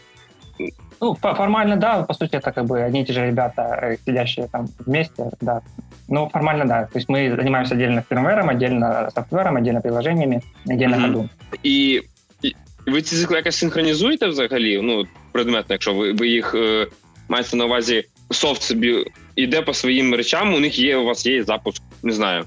Ну, 1.00 1.14
формально, 1.14 1.76
да, 1.76 2.02
по 2.02 2.14
сути, 2.14 2.36
это 2.36 2.52
как 2.52 2.64
бы 2.64 2.80
одни 2.80 3.02
и 3.02 3.04
те 3.04 3.12
же 3.12 3.26
ребята, 3.26 3.78
э, 3.82 3.96
сидящие 4.06 4.48
там 4.52 4.68
вместе, 4.86 5.30
да. 5.40 5.60
Ну, 6.08 6.30
формально, 6.32 6.64
да. 6.64 6.84
То 6.84 6.98
есть 6.98 7.08
мы 7.08 7.36
занимаемся 7.36 7.74
отдельно 7.74 8.02
фирмвером, 8.08 8.48
отдельно 8.48 9.10
софтвером, 9.14 9.56
отдельно 9.56 9.80
приложениями, 9.80 10.42
отдельно 10.66 10.96
mm-hmm. 10.96 11.06
ходу. 11.06 11.28
І, 11.62 12.02
і 12.42 12.54
ви 12.86 13.02
ці 13.02 13.16
цикли 13.16 13.36
якось 13.36 13.56
синхронізуєте 13.56 14.26
взагалі? 14.26 14.80
Ну, 14.82 15.04
предметно, 15.32 15.74
якщо 15.74 15.94
ви, 15.94 16.12
ви 16.12 16.28
їх 16.28 16.54
е, 16.54 16.86
маєте 17.28 17.56
на 17.56 17.64
увазі, 17.64 18.04
софт 18.30 18.62
собі 18.62 19.04
йде 19.36 19.62
по 19.62 19.74
своїм 19.74 20.14
речам, 20.14 20.54
у 20.54 20.60
них 20.60 20.78
є, 20.78 20.96
у 20.96 21.04
вас 21.04 21.26
є 21.26 21.44
запуск, 21.44 21.82
не 22.02 22.12
знаю. 22.12 22.44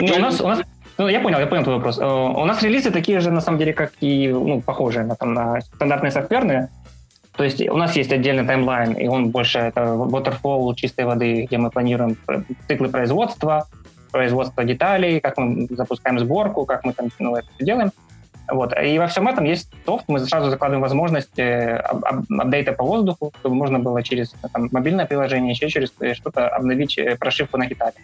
Ну, 0.00 0.14
у 0.16 0.18
нас, 0.18 0.40
у 0.40 0.48
нас 0.48 0.60
Ну, 0.98 1.08
я 1.08 1.20
понял, 1.20 1.38
я 1.38 1.46
понял 1.46 1.62
твой 1.62 1.76
вопрос. 1.76 1.98
Э, 1.98 2.04
у 2.04 2.44
нас 2.44 2.60
релизы 2.62 2.90
такие 2.90 3.20
же, 3.20 3.30
на 3.30 3.40
самом 3.40 3.58
деле, 3.58 3.72
как 3.72 3.92
и 4.00 4.28
ну, 4.32 4.60
похожие 4.60 5.04
на, 5.04 5.14
там, 5.14 5.32
на 5.32 5.60
стандартные 5.60 6.10
софтверные. 6.10 6.70
То 7.35 7.43
есть 7.43 7.67
у 7.67 7.77
нас 7.77 7.95
есть 7.95 8.11
отдельный 8.11 8.45
таймлайн, 8.45 8.93
и 8.93 9.07
он 9.07 9.29
больше 9.29 9.57
это 9.57 9.81
waterfall 9.81 10.75
чистой 10.75 11.05
воды, 11.05 11.45
где 11.45 11.57
мы 11.57 11.71
планируем 11.71 12.15
циклы 12.67 12.89
производства, 12.89 13.67
производство 14.11 14.63
деталей, 14.63 15.19
как 15.19 15.37
мы 15.37 15.67
запускаем 15.71 16.19
сборку, 16.19 16.65
как 16.65 16.85
мы 16.85 16.93
там 16.93 17.09
ну, 17.17 17.35
это 17.35 17.47
делаем. 17.59 17.91
Вот. 18.51 18.73
И 18.79 18.99
во 18.99 19.07
всем 19.07 19.27
этом 19.27 19.45
есть 19.45 19.71
софт. 19.85 20.05
Мы 20.07 20.19
сразу 20.19 20.51
закладываем 20.51 20.81
возможность 20.81 21.39
э, 21.39 21.77
апдейта 21.77 22.73
по 22.73 22.83
воздуху, 22.83 23.33
чтобы 23.39 23.55
можно 23.55 23.79
было 23.79 24.03
через 24.03 24.35
там, 24.53 24.67
мобильное 24.71 25.05
приложение, 25.05 25.51
еще 25.51 25.69
через 25.69 25.91
э, 26.01 26.13
что-то 26.13 26.49
обновить 26.49 26.97
э, 26.97 27.15
прошивку 27.15 27.57
на 27.57 27.65
гитаре. 27.65 27.95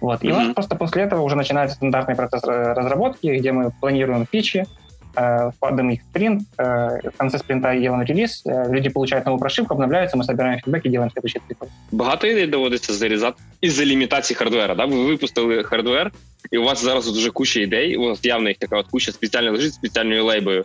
Вот. 0.00 0.22
И 0.22 0.28
mm-hmm. 0.28 0.34
у 0.34 0.38
нас 0.38 0.54
просто 0.54 0.76
после 0.76 1.02
этого 1.02 1.22
уже 1.22 1.36
начинается 1.36 1.76
стандартный 1.76 2.14
процесс 2.14 2.44
разработки, 2.44 3.26
где 3.26 3.50
мы 3.50 3.70
планируем 3.80 4.26
фичи, 4.30 4.66
Э, 4.66 4.81
вкладываем 5.17 5.89
их 5.89 6.01
в 6.01 6.03
спринт, 6.03 6.43
э, 6.57 7.09
в 7.09 7.17
конце 7.17 7.39
спринта 7.39 7.75
делаем 7.75 8.03
релиз, 8.03 8.43
э, 8.45 8.69
люди 8.69 8.89
получают 8.89 9.25
новую 9.25 9.39
прошивку, 9.39 9.73
обновляются, 9.73 10.17
мы 10.17 10.23
собираем 10.23 10.59
фідбек 10.59 10.85
і 10.85 10.89
делаем 10.89 11.11
следующий 11.11 11.41
цикл. 11.47 11.65
Багато 11.91 12.27
ідей 12.27 12.47
доводиться 12.47 12.93
зарізати 12.93 13.41
із-за 13.61 13.85
лімітації 13.85 14.37
хардвера. 14.37 14.75
Да? 14.75 14.85
Ви 14.85 15.05
випустили 15.05 15.63
хардвер, 15.63 16.11
і 16.51 16.57
у 16.57 16.63
вас 16.63 16.83
зараз 16.83 17.11
дуже 17.11 17.31
куча 17.31 17.59
ідей, 17.59 17.97
у 17.97 18.03
вас 18.03 18.25
явно 18.25 18.49
їх 18.49 18.57
така 18.57 18.77
от 18.77 18.87
куча 18.87 19.11
спеціально 19.11 19.51
лежить 19.51 19.73
спеціальною 19.73 20.25
лейбою. 20.25 20.63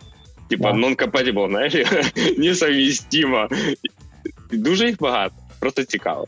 Типа 0.49 0.71
да. 0.71 0.77
non-compatible, 0.77 1.49
знаєш, 1.49 1.73
несовмістимо. 2.37 3.49
Дуже 4.51 4.87
їх 4.87 4.99
багато, 4.99 5.35
просто 5.59 5.83
цікаво. 5.83 6.27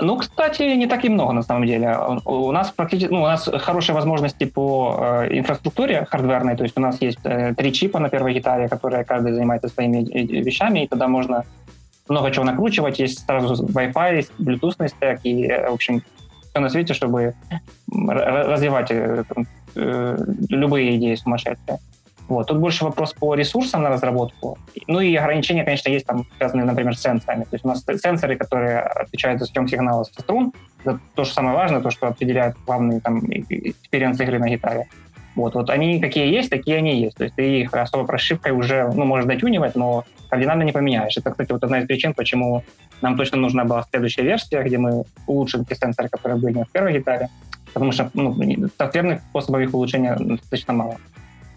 Ну, 0.00 0.16
кстати, 0.16 0.62
не 0.76 0.86
так 0.86 1.04
и 1.04 1.08
много 1.08 1.32
на 1.32 1.42
самом 1.42 1.66
деле. 1.66 1.96
У 2.24 2.52
нас 2.52 2.70
практически, 2.70 3.10
ну, 3.10 3.22
у 3.22 3.26
нас 3.26 3.48
хорошие 3.60 3.94
возможности 3.94 4.44
по 4.44 4.96
э, 4.98 5.38
инфраструктуре 5.38 6.04
хардверной, 6.04 6.56
то 6.56 6.64
есть 6.64 6.76
у 6.76 6.80
нас 6.80 7.00
есть 7.00 7.18
э, 7.24 7.54
три 7.54 7.72
чипа 7.72 7.98
на 7.98 8.08
первой 8.08 8.34
гитаре, 8.34 8.68
которые 8.68 9.04
каждый 9.04 9.32
занимается 9.32 9.68
своими 9.68 9.98
э, 9.98 10.42
вещами, 10.42 10.84
и 10.84 10.86
тогда 10.86 11.08
можно 11.08 11.44
много 12.08 12.30
чего 12.30 12.44
накручивать. 12.44 12.98
Есть 12.98 13.24
сразу 13.24 13.64
Wi-Fi, 13.66 14.16
есть 14.16 14.32
Bluetooth 14.38 14.88
стек, 14.88 15.20
и, 15.24 15.46
э, 15.46 15.70
в 15.70 15.74
общем, 15.74 16.02
все 16.50 16.60
на 16.60 16.68
свете, 16.68 16.94
чтобы 16.94 17.34
развивать 17.90 18.90
э, 18.90 19.24
э, 19.76 20.18
любые 20.48 20.96
идеи 20.96 21.14
сумасшедшие. 21.14 21.78
Вот. 22.28 22.48
Тут 22.48 22.58
больше 22.58 22.84
вопрос 22.84 23.12
по 23.12 23.34
ресурсам 23.34 23.82
на 23.82 23.90
разработку. 23.90 24.58
Ну 24.88 25.00
и 25.00 25.14
ограничения, 25.14 25.64
конечно, 25.64 25.88
есть 25.90 26.06
там 26.06 26.26
связанные, 26.36 26.64
например, 26.66 26.96
с 26.96 27.02
сенсорами. 27.02 27.44
То 27.44 27.50
есть 27.52 27.64
у 27.64 27.68
нас 27.68 27.84
сенсоры, 28.02 28.36
которые 28.36 28.80
отвечают 28.80 29.40
за 29.40 29.46
съем 29.46 29.68
сигнала 29.68 30.04
со 30.04 30.20
струн, 30.20 30.52
это 30.84 30.98
то, 31.14 31.24
что 31.24 31.34
самое 31.34 31.56
важное, 31.56 31.80
то, 31.80 31.90
что 31.90 32.08
определяет 32.08 32.56
главный 32.66 33.00
там 33.00 33.20
experience 33.26 34.20
игры 34.20 34.38
на 34.38 34.48
гитаре. 34.48 34.88
Вот, 35.36 35.54
вот 35.54 35.68
они 35.68 36.00
какие 36.00 36.32
есть, 36.32 36.48
такие 36.50 36.78
они 36.78 37.00
есть. 37.02 37.16
То 37.16 37.24
есть 37.24 37.36
ты 37.36 37.60
их 37.60 37.74
особо 37.74 38.06
прошивкой 38.06 38.52
уже, 38.52 38.90
ну, 38.92 39.04
можешь 39.04 39.26
дотюнивать, 39.26 39.76
но 39.76 40.04
кардинально 40.30 40.62
не 40.62 40.72
поменяешь. 40.72 41.16
Это, 41.16 41.30
кстати, 41.30 41.52
вот 41.52 41.62
одна 41.62 41.80
из 41.80 41.86
причин, 41.86 42.14
почему 42.14 42.64
нам 43.02 43.16
точно 43.16 43.36
нужна 43.36 43.64
была 43.64 43.84
следующая 43.90 44.22
версия, 44.22 44.62
где 44.62 44.78
мы 44.78 45.04
улучшим 45.26 45.64
те 45.66 45.74
сенсоры, 45.74 46.08
которые 46.08 46.40
были 46.40 46.62
в 46.62 46.72
первой 46.72 46.94
гитаре, 46.94 47.28
потому 47.74 47.92
что 47.92 48.10
ну, 48.14 48.34
софтверных 48.78 49.20
способов 49.28 49.60
их 49.60 49.74
улучшения 49.74 50.16
достаточно 50.18 50.72
мало. 50.72 50.96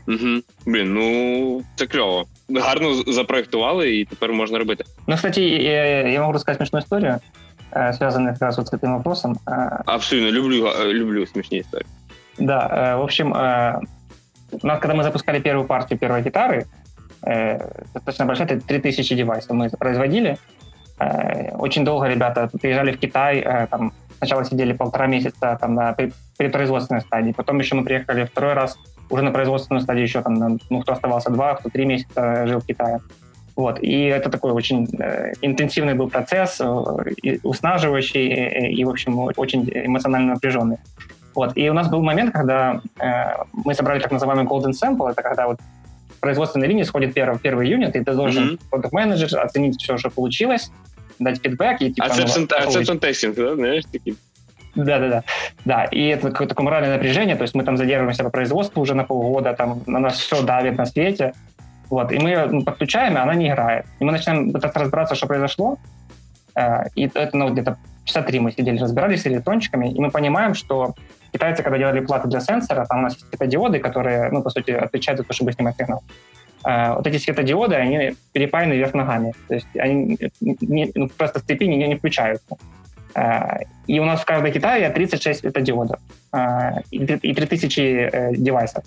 Угу. 0.10 0.42
Блін, 0.66 0.94
ну 0.94 1.62
це 1.76 1.86
кльово. 1.86 2.26
Гарно 2.56 2.94
запроектували, 3.08 3.96
і 3.96 4.06
тепер 4.06 4.34
можна 4.34 4.60
робити. 4.60 4.84
Ну, 5.08 5.16
кстати, 5.16 5.42
я, 5.42 6.08
я 6.08 6.20
могу 6.20 6.34
рассказать 6.34 6.58
смешную 6.58 6.84
историю, 6.84 7.20
э, 7.72 7.94
связанную 7.94 8.34
как 8.34 8.42
раз 8.42 8.58
вот 8.58 8.68
с 8.68 8.74
этим 8.74 8.94
вопросом. 8.94 9.38
Э. 9.48 9.84
Абсолютно, 9.86 10.32
люблю, 10.32 10.66
э, 10.66 10.94
люблю 10.94 11.26
смешные 11.28 11.62
истории. 11.62 11.86
Да, 12.40 12.98
в 12.98 13.02
общем, 13.02 13.32
у 14.52 14.68
нас, 14.68 14.80
когда 14.80 14.96
мы 14.96 15.04
запускали 15.04 15.40
первую 15.40 15.68
партию 15.68 16.00
первой 16.00 16.22
гитары, 16.22 16.66
достаточно 17.94 18.26
большая, 18.26 18.48
это 18.48 18.68
3000 18.68 19.16
девайсов 19.16 19.52
мы 19.52 19.70
производили. 19.70 20.38
Очень 21.54 21.86
долго 21.86 22.08
ребята 22.08 22.50
приезжали 22.62 22.92
в 22.92 22.98
Китай, 22.98 23.68
там, 23.70 23.92
сначала 24.18 24.46
сидели 24.46 24.74
полтора 24.74 25.08
месяца 25.08 25.58
там, 25.60 25.76
на 25.76 25.96
предпроизводственной 26.38 27.02
стадии, 27.02 27.34
потом 27.34 27.60
еще 27.60 27.76
мы 27.76 27.84
приехали 27.84 28.24
второй 28.24 28.54
раз 28.54 28.78
уже 29.10 29.24
на 29.24 29.32
производственной 29.32 29.82
стадии 29.82 30.02
еще 30.02 30.22
там, 30.22 30.60
ну, 30.70 30.82
кто 30.82 30.94
оставался 30.94 31.30
два, 31.30 31.56
кто 31.56 31.70
три 31.70 31.86
месяца 31.86 32.48
жил 32.48 32.60
в 32.60 32.66
Китае. 32.66 33.00
Вот. 33.56 33.80
И 33.82 34.04
это 34.04 34.30
такой 34.30 34.52
очень 34.54 34.88
э, 35.00 35.34
интенсивный 35.42 35.94
был 35.94 36.10
процесс, 36.10 36.62
э, 36.62 37.38
уснаживающий 37.44 38.28
и, 38.28 38.76
и, 38.80 38.86
в 38.86 38.90
общем, 38.90 39.20
очень 39.36 39.70
эмоционально 39.70 40.36
напряженный. 40.36 40.78
Вот. 41.36 41.58
И 41.58 41.70
у 41.70 41.74
нас 41.74 41.90
был 41.90 42.02
момент, 42.02 42.34
когда 42.34 42.82
э, 43.00 43.44
мы 43.52 43.74
собрали 43.74 44.00
так 44.00 44.12
называемый 44.12 44.46
golden 44.46 44.72
sample, 44.72 45.12
это 45.12 45.22
когда 45.22 45.48
вот 45.48 45.60
производственной 46.22 46.68
линии 46.68 46.84
сходит 46.84 47.18
1, 47.18 47.40
1 47.44 47.62
июня, 47.64 47.92
ты 47.92 48.02
должен, 48.04 48.44
mm-hmm. 48.44 48.60
продукт-менеджер, 48.70 49.40
оценить 49.40 49.82
все, 49.82 49.98
что 49.98 50.10
получилось, 50.10 50.72
дать 51.20 51.42
фидбэк. 51.42 51.82
И, 51.82 51.94
типа, 51.94 52.06
acceptance, 52.06 52.48
ну, 52.50 52.70
acceptance 52.70 53.00
testing, 53.00 53.34
да, 53.36 53.56
знаешь, 53.56 53.84
такие 53.92 54.16
да, 54.84 55.00
да, 55.00 55.10
да. 55.10 55.24
Да, 55.66 55.86
и 55.86 56.08
это 56.08 56.30
какое-то 56.32 56.56
такое 56.56 56.66
моральное 56.66 56.94
напряжение, 56.94 57.36
то 57.36 57.44
есть 57.44 57.56
мы 57.56 57.64
там 57.64 57.78
задерживаемся 57.78 58.24
по 58.24 58.30
производству 58.30 58.82
уже 58.82 58.96
на 58.96 59.04
полгода, 59.04 59.54
там 59.54 59.82
на 59.86 60.00
нас 60.00 60.18
все 60.18 60.42
давит 60.42 60.78
на 60.78 60.86
свете, 60.86 61.34
вот, 61.90 62.12
и 62.12 62.20
мы 62.20 62.30
ее 62.30 62.62
подключаем, 62.64 63.16
и 63.16 63.20
она 63.20 63.34
не 63.36 63.48
играет. 63.50 63.86
И 64.00 64.04
мы 64.04 64.12
начинаем 64.12 64.52
пытаться 64.52 64.80
разбираться, 64.80 65.16
что 65.16 65.28
произошло, 65.28 65.78
э, 66.56 66.84
и 66.96 67.10
это 67.14 67.36
ну, 67.36 67.50
где-то 67.50 67.78
часа 68.06 68.22
три 68.22 68.40
мы 68.40 68.52
сидели, 68.52 68.80
разбирались 68.80 69.22
с 69.24 69.28
электрончиками, 69.28 69.92
и 69.92 70.00
мы 70.00 70.12
понимаем, 70.12 70.54
что 70.56 70.96
китайцы, 71.32 71.64
когда 71.64 71.78
делали 71.78 72.00
платы 72.00 72.28
для 72.28 72.40
сенсора, 72.40 72.86
там 72.86 73.00
у 73.00 73.02
нас 73.04 73.14
есть 73.14 73.28
светодиоды, 73.30 73.80
которые, 73.80 74.30
ну, 74.32 74.42
по 74.42 74.50
сути, 74.50 74.72
отвечают 74.72 75.20
за 75.20 75.26
то, 75.26 75.34
чтобы 75.34 75.54
снимать 75.54 75.76
сигнал. 75.78 76.04
Uh, 76.62 76.96
вот 76.98 77.08
эти 77.08 77.18
светодиоды, 77.18 77.76
они 77.76 78.16
перепаяны 78.34 78.74
вверх 78.74 78.94
ногами. 78.94 79.34
То 79.48 79.54
есть 79.54 79.68
они 79.78 80.18
не, 80.42 80.92
ну, 80.94 81.08
просто 81.08 81.40
в 81.40 81.44
цепи 81.44 81.64
не, 81.64 81.88
не 81.88 81.96
включаются. 81.96 82.58
Uh, 83.16 83.66
и 83.88 84.00
у 84.00 84.06
нас 84.06 84.22
в 84.22 84.26
каждой 84.26 84.52
Китае 84.52 84.90
36 84.90 85.40
светодиодов 85.40 86.00
uh, 86.32 86.84
и 86.92 87.34
3000 87.34 87.80
uh, 87.80 88.36
девайсов. 88.36 88.84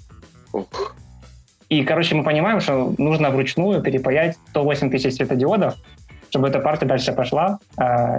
И, 1.69 1.85
короче, 1.85 2.15
мы 2.15 2.23
понимаем, 2.23 2.61
что 2.61 2.95
нужно 2.99 3.31
вручную 3.31 3.83
перепаять 3.83 4.37
108 4.51 4.91
тысяч 4.91 5.15
светодиодов, 5.15 5.75
чтобы 6.31 6.49
эта 6.49 6.61
партия 6.61 6.87
дальше 6.87 7.13
пошла. 7.13 7.59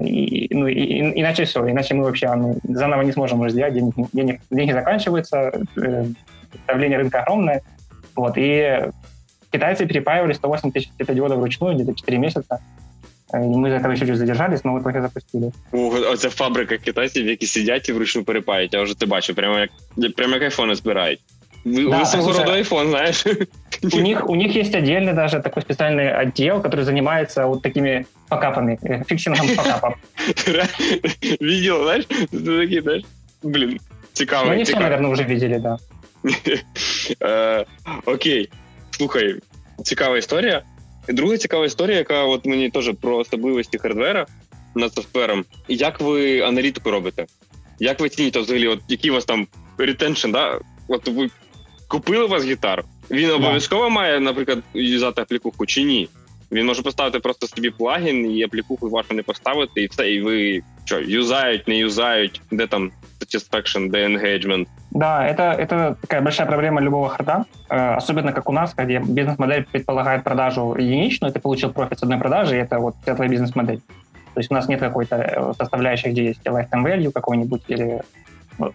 И, 0.01 0.47
ну, 0.51 0.67
и, 0.67 0.73
и, 0.73 1.21
иначе 1.21 1.45
все, 1.45 1.69
иначе 1.69 1.93
мы 1.93 2.03
вообще 2.03 2.33
ну, 2.33 2.57
заново 2.63 3.03
не 3.03 3.11
сможем 3.11 3.39
уже 3.41 3.51
сделать, 3.51 3.75
денег, 3.75 3.93
денег, 4.11 4.41
деньги 4.49 4.71
заканчиваются, 4.71 5.51
э, 5.77 6.05
давление 6.67 6.97
рынка 6.97 7.21
огромное. 7.21 7.61
Вот, 8.15 8.33
и 8.37 8.89
китайцы 9.51 9.85
перепаивали 9.85 10.33
108 10.33 10.71
тысяч 10.71 10.91
светодиодов 10.95 11.37
вручную 11.37 11.75
где-то 11.75 11.93
4 11.93 12.17
месяца. 12.17 12.59
И 13.34 13.36
мы 13.36 13.70
за 13.70 13.76
этого 13.76 13.96
чуть-чуть 13.96 14.16
задержались, 14.16 14.64
но 14.64 14.74
в 14.74 14.80
итоге 14.80 15.02
запустили. 15.02 15.52
Оце 15.72 16.30
фабрика 16.30 16.78
китайців, 16.78 17.26
які 17.26 17.46
сидять 17.46 17.88
і 17.88 17.92
вручну 17.92 18.24
перепають. 18.24 18.74
Я 18.74 18.82
вже 18.82 18.98
це 18.98 19.06
бачу, 19.06 19.34
прямо 19.34 19.58
як 19.58 19.70
прямо 20.16 20.34
як 20.34 20.42
айфони 20.42 20.74
збирають. 20.74 21.20
Да, 21.64 22.00
Высокогородой 22.00 22.62
iPhone, 22.62 22.90
знаешь. 22.90 23.24
У 23.92 24.00
них, 24.00 24.28
у 24.28 24.34
них 24.34 24.56
есть 24.56 24.74
отдельный 24.74 25.12
даже 25.12 25.40
такой 25.40 25.62
специальный 25.62 26.10
отдел, 26.10 26.62
который 26.62 26.84
занимается 26.84 27.46
вот 27.46 27.62
такими 27.62 28.06
факапами, 28.28 28.78
э, 28.82 29.04
фиксингом 29.04 29.48
факапов. 29.48 29.94
Видел, 31.40 31.82
знаешь? 31.82 32.06
Такие, 32.30 32.82
знаешь, 32.82 33.04
блин, 33.42 33.80
цікаво. 34.12 34.46
Ну, 34.46 34.52
они 34.52 34.62
все, 34.62 34.80
наверное, 34.80 35.10
уже 35.10 35.24
видели, 35.24 35.58
да. 35.58 35.78
Э, 37.20 37.64
окей, 38.04 38.50
слухай, 38.90 39.36
цікава 39.84 40.18
історія. 40.18 40.62
Друга 41.07 41.37
цікава 41.37 41.65
історія, 41.65 41.97
яка 41.97 42.23
от 42.23 42.45
мені 42.45 42.69
теж 42.69 42.91
про 43.01 43.17
особливості 43.17 43.77
хардвера 43.77 44.25
над 44.75 44.93
софтвером. 44.93 45.45
Як 45.67 46.01
ви 46.01 46.41
аналітику 46.41 46.91
робите? 46.91 47.25
Як 47.79 47.99
ви 47.99 48.09
ціните 48.09 48.39
взагалі, 48.39 48.67
от 48.67 48.79
які 48.87 49.11
у 49.11 49.13
вас 49.13 49.25
там 49.25 49.47
ретеншн, 49.77 50.31
да? 50.31 50.59
От 50.87 51.07
ви 51.07 51.29
купили 51.87 52.25
у 52.25 52.27
вас 52.27 52.45
гітару, 52.45 52.83
він 53.11 53.31
обов'язково 53.31 53.89
має, 53.89 54.19
наприклад, 54.19 54.59
юзати 54.73 55.21
аплікуху 55.21 55.65
чи 55.65 55.83
ні. 55.83 56.09
Він 56.51 56.65
може 56.65 56.81
поставити 56.81 57.19
просто 57.19 57.47
собі 57.47 57.69
плагін 57.69 58.31
і 58.31 58.43
аплікуху 58.43 58.89
вашу 58.89 59.13
не 59.13 59.23
поставити, 59.23 59.83
і 59.83 59.87
все, 59.87 60.11
і 60.11 60.21
ви 60.21 60.61
що, 60.85 60.99
юзають, 60.99 61.67
не 61.67 61.77
юзають, 61.77 62.41
де 62.51 62.67
там 62.67 62.91
satisfaction, 63.33 63.89
де 63.89 64.05
engagement. 64.05 64.67
Да, 64.91 65.25
это, 65.27 65.43
это 65.43 65.97
такая 66.01 66.21
большая 66.21 66.47
проблема 66.47 66.81
любого 66.81 67.09
харда, 67.09 67.45
э, 67.69 67.95
особенно 67.95 68.31
как 68.31 68.49
у 68.49 68.51
нас, 68.51 68.73
где 68.75 68.99
бизнес-модель 68.99 69.65
предполагает 69.71 70.23
продажу 70.23 70.75
единичную, 70.77 71.33
ты 71.33 71.39
получил 71.39 71.73
профит 71.73 71.99
с 71.99 72.03
одной 72.03 72.19
продажи, 72.19 72.55
и 72.55 72.59
это 72.59 72.79
вот 72.79 72.95
вся 73.01 73.15
твоя 73.15 73.31
бизнес-модель. 73.31 73.81
То 74.33 74.39
есть 74.39 74.51
у 74.51 74.53
нас 74.53 74.67
нет 74.67 74.79
какой-то 74.79 75.15
э, 75.15 75.53
составляющей, 75.57 76.09
где 76.09 76.25
есть 76.25 76.41
lifetime 76.45 76.83
value 76.83 77.11
какой-нибудь 77.11 77.63
или 77.67 78.01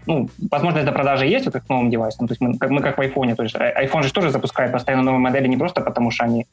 ну, 0.07 0.29
возможность 0.51 0.87
до 0.87 0.93
продажи 0.93 1.27
есть 1.27 1.47
вот 1.47 1.55
к 1.55 1.69
новым 1.69 1.91
девайсам. 1.91 2.27
То 2.27 2.33
есть 2.33 2.41
мы, 2.41 2.59
как, 2.59 2.71
мы 2.71 2.83
как 2.83 2.99
в 2.99 3.01
iPhone, 3.01 3.35
то 3.35 3.43
есть 3.43 3.55
iPhone 3.55 4.03
же 4.03 4.13
тоже 4.13 4.31
запускает 4.31 4.73
постоянно 4.73 5.05
новые 5.05 5.21
модели 5.21 5.47
не 5.47 5.57
просто 5.57 5.81
потому, 5.81 6.11
что 6.11 6.25
они 6.25 6.47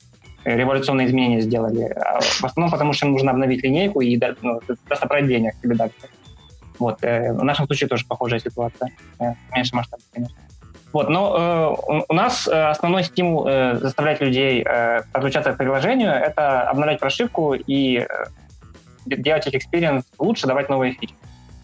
революционные 0.43 1.07
изменения 1.07 1.41
сделали, 1.41 1.85
а 1.85 2.19
в 2.21 2.43
основном 2.43 2.71
потому, 2.71 2.93
что 2.93 3.07
им 3.07 3.13
нужно 3.13 3.31
обновить 3.31 3.63
линейку 3.63 4.01
и 4.01 4.19
ну, 4.41 4.61
просто 4.87 5.07
брать 5.07 5.27
денег 5.27 5.55
тебе 5.61 5.75
дальше. 5.75 5.95
Вот. 6.79 7.03
Э, 7.03 7.33
в 7.33 7.43
нашем 7.43 7.65
случае 7.65 7.87
тоже 7.87 8.05
похожая 8.05 8.39
ситуация. 8.39 8.91
Э, 9.19 9.33
меньше 9.53 9.75
масштаб, 9.75 9.99
конечно. 10.13 10.37
Вот, 10.93 11.09
но 11.09 11.77
э, 11.89 12.03
у 12.07 12.13
нас 12.13 12.47
э, 12.47 12.69
основной 12.69 13.03
стимул 13.03 13.45
э, 13.47 13.75
заставлять 13.75 14.21
людей 14.21 14.63
э, 14.65 15.01
подключаться 15.11 15.51
к 15.51 15.57
приложению— 15.57 16.11
это 16.13 16.69
обновлять 16.69 17.01
прошивку 17.01 17.53
и 17.53 17.97
э, 17.99 18.05
делать 19.05 19.45
их 19.47 19.55
experience 19.55 20.05
лучше, 20.17 20.47
давать 20.47 20.69
новые 20.69 20.93
фичи. 20.93 21.13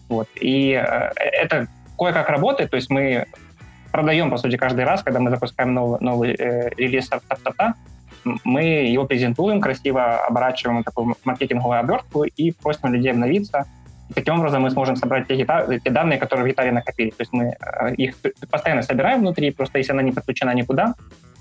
Вот. 0.08 0.28
И 0.34 0.72
э, 0.72 1.10
это 1.16 1.66
кое-как 1.98 2.28
работает, 2.28 2.70
то 2.70 2.76
есть 2.76 2.90
мы 2.90 3.26
продаем, 3.90 4.30
по 4.30 4.36
сути, 4.36 4.56
каждый 4.56 4.84
раз, 4.84 5.02
когда 5.02 5.20
мы 5.20 5.30
запускаем 5.30 5.72
новый, 5.72 6.00
новый 6.00 6.34
э, 6.34 6.70
релиз 6.76 7.06
стартапа, 7.06 7.74
мы 8.44 8.62
его 8.62 9.04
презентуем, 9.04 9.60
красиво 9.60 10.24
оборачиваем 10.26 10.82
такую 10.84 11.16
маркетинговую 11.24 11.78
обертку 11.78 12.24
и 12.24 12.52
просим 12.52 12.92
людей 12.92 13.12
обновиться. 13.12 13.66
И 14.09 14.13
таким 14.13 14.39
образом 14.39 14.61
мы 14.61 14.71
сможем 14.71 14.95
собрать 14.95 15.27
те, 15.27 15.35
гитар, 15.35 15.79
те 15.79 15.89
данные, 15.89 16.17
которые 16.17 16.45
в 16.45 16.47
гитаре 16.47 16.71
накопились. 16.71 17.15
То 17.15 17.21
есть 17.21 17.33
мы 17.33 17.55
э, 17.59 17.95
их 17.95 18.15
постоянно 18.49 18.81
собираем 18.81 19.19
внутри, 19.19 19.51
просто 19.51 19.79
если 19.79 19.91
она 19.91 20.01
не 20.01 20.11
подключена 20.11 20.53
никуда, 20.53 20.95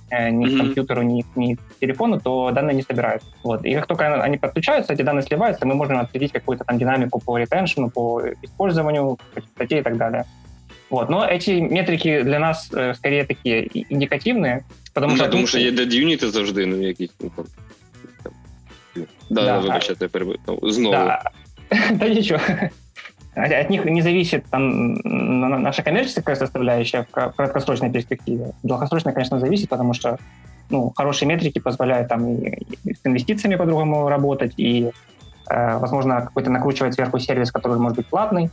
Э, 0.08 0.30
ни 0.30 0.46
mm-hmm. 0.46 0.54
к 0.54 0.58
компьютеру, 0.58 1.02
ни, 1.02 1.24
ни 1.34 1.54
к 1.54 1.60
телефону, 1.80 2.20
то 2.20 2.52
данные 2.52 2.76
не 2.76 2.82
собираются. 2.82 3.28
Вот. 3.42 3.64
И 3.64 3.74
как 3.74 3.86
только 3.88 4.22
они 4.22 4.36
подключаются, 4.36 4.92
эти 4.92 5.02
данные 5.02 5.24
сливаются, 5.24 5.66
мы 5.66 5.74
можем 5.74 5.98
отследить 5.98 6.30
какую-то 6.30 6.62
там 6.64 6.78
динамику 6.78 7.18
по 7.18 7.36
ретеншену, 7.38 7.90
по 7.90 8.22
использованию, 8.42 9.18
по 9.34 9.40
частоте 9.40 9.80
и 9.80 9.82
так 9.82 9.96
далее. 9.96 10.24
Вот. 10.90 11.10
Но 11.10 11.26
эти 11.26 11.58
метрики 11.60 12.22
для 12.22 12.38
нас 12.38 12.70
э, 12.72 12.94
скорее 12.94 13.24
такие 13.24 13.68
индикативные, 13.92 14.64
потому 14.94 15.12
ну, 15.12 15.16
что... 15.16 15.28
Тому 15.28 15.46
що 15.46 15.58
є 15.58 15.72
дед-юніти 15.72 16.30
завжди, 16.30 16.66
ну, 16.66 16.82
якісь... 16.82 17.10
Ну, 17.20 17.30
там, 17.36 17.44
да, 19.30 19.44
да, 19.44 19.58
вибачте, 19.58 19.96
я 20.00 20.70
знову. 20.70 20.94
Да. 20.94 21.22
да 21.91 22.09
ничего. 22.09 22.39
От 23.33 23.69
них 23.69 23.85
не 23.85 24.01
зависит 24.01 24.45
там, 24.49 24.95
наша 25.03 25.83
коммерческая 25.83 26.35
составляющая 26.35 27.03
в 27.03 27.31
краткосрочной 27.31 27.89
перспективе. 27.89 28.51
Долгосрочно, 28.61 29.13
конечно, 29.13 29.39
зависит, 29.39 29.69
потому 29.69 29.93
что 29.93 30.17
ну, 30.69 30.91
хорошие 30.95 31.27
метрики 31.27 31.59
позволяют 31.59 32.09
там 32.09 32.27
и, 32.27 32.65
с 32.93 32.99
инвестициями 33.05 33.55
по-другому 33.55 34.09
работать, 34.09 34.53
и, 34.57 34.91
э, 35.49 35.77
возможно, 35.77 36.21
какой-то 36.21 36.49
накручивать 36.49 36.93
сверху 36.93 37.19
сервис, 37.19 37.51
который 37.51 37.77
может 37.77 37.97
быть 37.97 38.07
платный. 38.07 38.49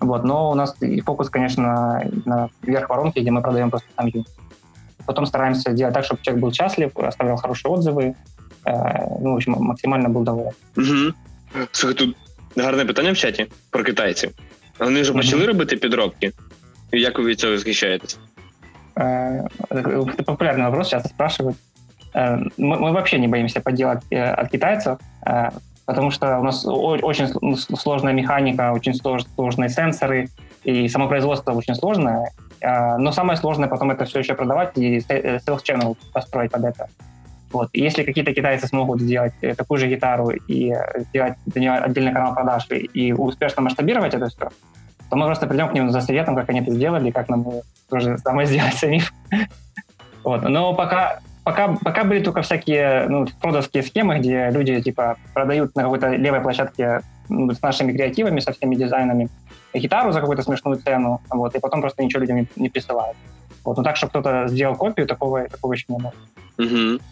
Вот, 0.00 0.24
но 0.24 0.50
у 0.50 0.54
нас 0.54 0.76
и 0.82 1.00
фокус, 1.00 1.30
конечно, 1.30 2.02
на 2.24 2.48
верх 2.62 2.90
воронки, 2.90 3.20
где 3.20 3.30
мы 3.30 3.40
продаем 3.40 3.70
просто 3.70 3.88
сам. 3.96 4.10
Потом 5.06 5.26
стараемся 5.26 5.72
делать 5.72 5.94
так, 5.94 6.04
чтобы 6.04 6.22
человек 6.22 6.42
был 6.42 6.52
счастлив, 6.52 6.96
оставлял 6.96 7.36
хорошие 7.36 7.70
отзывы, 7.70 8.14
э, 8.64 8.72
ну, 9.20 9.32
в 9.32 9.36
общем, 9.36 9.52
максимально 9.58 10.10
был 10.10 10.22
доволен. 10.22 10.52
Угу. 10.76 11.14
Слухай, 11.72 11.94
тут 11.94 12.16
Гарне 12.57 12.85
питання 12.85 13.11
в 13.11 13.17
чаті 13.17 13.45
про 13.69 13.83
китайців. 13.83 14.31
Вони 14.79 15.01
вже 15.01 15.13
почали 15.13 15.43
mm-hmm. 15.43 15.47
робити 15.47 15.77
підробки. 15.77 16.31
Як 16.91 17.19
ви 17.19 17.25
від 17.25 17.39
цього 17.39 17.57
захищаєтесь? 17.57 18.19
Это 18.95 20.23
популярный 20.25 20.65
вопрос, 20.65 20.89
часто 20.89 21.09
спрашивают. 21.09 21.57
Мы, 22.15 22.49
мы 22.57 22.91
вообще 22.91 23.19
не 23.19 23.27
боимся 23.27 23.59
подделок 23.59 23.99
от 24.11 24.49
китайцев, 24.49 24.97
потому 25.85 26.11
что 26.11 26.39
у 26.39 26.43
нас 26.43 26.65
очень 26.65 27.27
сложная 27.77 28.13
механика, 28.13 28.73
очень 28.73 28.93
сложные 28.93 29.69
сенсоры, 29.69 30.29
и 30.63 30.89
само 30.89 31.07
производство 31.07 31.53
очень 31.53 31.75
сложное. 31.75 32.31
Но 32.99 33.11
самое 33.11 33.37
сложное 33.37 33.69
потом 33.69 33.91
это 33.91 34.05
все 34.05 34.19
еще 34.19 34.33
продавать 34.33 34.77
и 34.77 34.99
sales 34.99 35.63
channel 35.63 35.95
построить 36.13 36.51
под 36.51 36.63
это. 36.63 36.87
Вот. 37.52 37.68
И 37.72 37.80
если 37.80 38.02
какие-то 38.02 38.32
китайцы 38.32 38.66
смогут 38.66 39.00
сделать 39.00 39.34
э, 39.42 39.54
такую 39.54 39.78
же 39.78 39.88
гитару 39.88 40.30
и 40.30 40.72
э, 40.72 41.00
сделать 41.02 41.34
для 41.46 41.60
нее 41.60 41.72
отдельный 41.72 42.12
канал 42.12 42.34
продаж 42.34 42.66
и, 42.70 43.12
успешно 43.12 43.62
масштабировать 43.62 44.14
это 44.14 44.28
все, 44.28 44.48
то 45.10 45.16
мы 45.16 45.26
просто 45.26 45.46
придем 45.46 45.68
к 45.68 45.74
ним 45.74 45.90
за 45.90 46.00
советом, 46.00 46.34
как 46.34 46.48
они 46.48 46.60
это 46.60 46.72
сделали, 46.72 47.10
как 47.10 47.28
нам 47.28 47.46
тоже 47.90 48.16
самое 48.18 48.46
сделать 48.48 48.74
самим. 48.74 49.02
Вот. 50.24 50.42
Но 50.42 50.74
пока, 50.74 51.20
пока, 51.44 51.76
пока 51.82 52.04
были 52.04 52.22
только 52.22 52.40
всякие 52.40 53.06
ну, 53.08 53.26
продавские 53.40 53.82
схемы, 53.82 54.18
где 54.18 54.50
люди 54.50 54.80
типа 54.80 55.16
продают 55.34 55.76
на 55.76 55.82
какой-то 55.82 56.08
левой 56.08 56.40
площадке 56.40 57.02
ну, 57.28 57.52
с 57.52 57.60
нашими 57.60 57.92
креативами, 57.92 58.40
со 58.40 58.52
всеми 58.52 58.76
дизайнами 58.76 59.28
гитару 59.74 60.12
за 60.12 60.20
какую-то 60.20 60.42
смешную 60.42 60.78
цену, 60.78 61.20
вот, 61.30 61.54
и 61.54 61.58
потом 61.58 61.80
просто 61.80 62.02
ничего 62.02 62.20
людям 62.20 62.36
не, 62.36 62.48
не 62.56 62.68
присылают. 62.68 63.16
Вот. 63.64 63.76
Но 63.76 63.82
так, 63.82 63.96
что 63.96 64.08
кто-то 64.08 64.48
сделал 64.48 64.76
копию, 64.76 65.06
такого, 65.06 65.48
такого 65.48 65.72
еще 65.74 65.84
не 65.88 65.98
было. 65.98 66.12
Угу. 66.58 67.02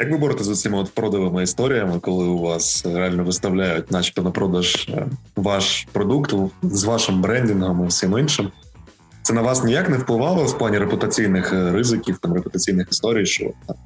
Як 0.00 0.10
ви 0.10 0.18
боретеся 0.18 0.54
з 0.54 0.60
цими 0.60 0.78
от 0.78 0.94
продовими 0.94 1.42
історіями, 1.42 2.00
коли 2.00 2.24
у 2.24 2.38
вас 2.38 2.86
реально 2.86 3.24
виставляють, 3.24 3.90
начебто 3.90 4.22
на 4.22 4.30
продаж 4.30 4.88
е, 4.88 5.06
ваш 5.36 5.86
продукт 5.92 6.34
з 6.62 6.84
вашим 6.84 7.20
брендингом 7.20 7.84
і 7.84 7.88
всім 7.88 8.18
іншим? 8.18 8.50
Це 9.22 9.32
на 9.34 9.42
вас 9.42 9.64
ніяк 9.64 9.88
не 9.88 9.96
впливало 9.96 10.44
в 10.44 10.58
плані 10.58 10.78
репутаційних 10.78 11.52
е, 11.52 11.72
ризиків, 11.72 12.18
там 12.18 12.34
репутаційних 12.34 12.88
історій, 12.90 13.26
що 13.26 13.50
там, 13.66 13.76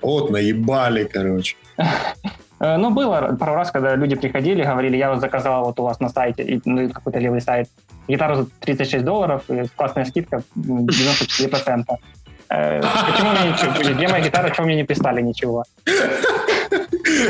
от 0.00 0.30
наїбалі, 0.30 1.04
коротше. 1.04 1.56
Э, 2.58 2.76
ну, 2.78 2.90
было 2.90 3.36
пару 3.38 3.54
раз, 3.54 3.70
когда 3.70 3.96
люди 3.96 4.16
приходили, 4.16 4.62
говорили, 4.62 4.96
я 4.96 5.10
вот 5.10 5.20
заказал 5.20 5.64
вот 5.64 5.78
у 5.80 5.82
вас 5.82 6.00
на 6.00 6.08
сайте, 6.08 6.60
ну, 6.64 6.88
какой-то 6.90 7.18
левый 7.18 7.40
сайт, 7.40 7.68
гитару 8.08 8.36
за 8.36 8.46
36 8.60 9.04
долларов, 9.04 9.42
классная 9.76 10.04
скидка, 10.04 10.42
94%. 10.56 11.84
Э, 12.51 12.81
почему 12.81 13.31
мне 13.31 13.51
ничего? 13.51 13.93
Где 13.93 14.07
моя 14.07 14.23
гитара, 14.23 14.49
чего 14.49 14.65
мне 14.65 14.75
не 14.75 14.83
пристали 14.83 15.21
ничего? 15.21 15.63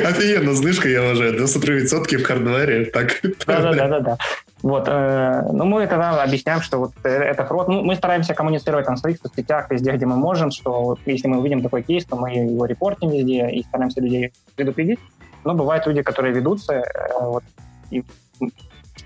Офигенно, 0.04 0.54
знижка, 0.54 0.90
я 0.90 1.04
уважаю, 1.04 1.40
93% 1.40 2.18
в 2.18 2.24
хардвере, 2.24 2.86
так. 2.86 3.22
Да-да-да-да. 3.46 4.18
Вот, 4.64 4.88
э, 4.88 5.44
ну, 5.52 5.66
мы 5.66 5.88
тогда 5.88 6.24
объясняем, 6.24 6.62
что 6.62 6.78
вот 6.78 6.92
это 7.04 7.46
фрод. 7.46 7.68
Ну, 7.68 7.84
мы 7.84 7.96
стараемся 7.96 8.34
коммуницировать 8.34 8.86
там 8.86 8.96
в 8.96 9.00
своих 9.00 9.18
соцсетях, 9.18 9.70
везде, 9.72 9.92
где 9.92 10.06
мы 10.06 10.16
можем, 10.16 10.52
что 10.52 10.84
вот, 10.84 11.00
если 11.06 11.28
мы 11.28 11.40
увидим 11.40 11.62
такой 11.62 11.84
кейс, 11.84 12.06
то 12.06 12.16
мы 12.16 12.32
его 12.32 12.66
репортим 12.66 13.10
везде 13.10 13.50
и 13.50 13.64
стараемся 13.64 14.02
людей 14.02 14.34
предупредить. 14.56 15.00
Но 15.44 15.54
бывают 15.54 15.88
люди, 15.88 16.02
которые 16.04 16.34
ведутся, 16.34 16.74
э, 16.74 16.84
вот, 17.20 17.44
и 17.90 18.04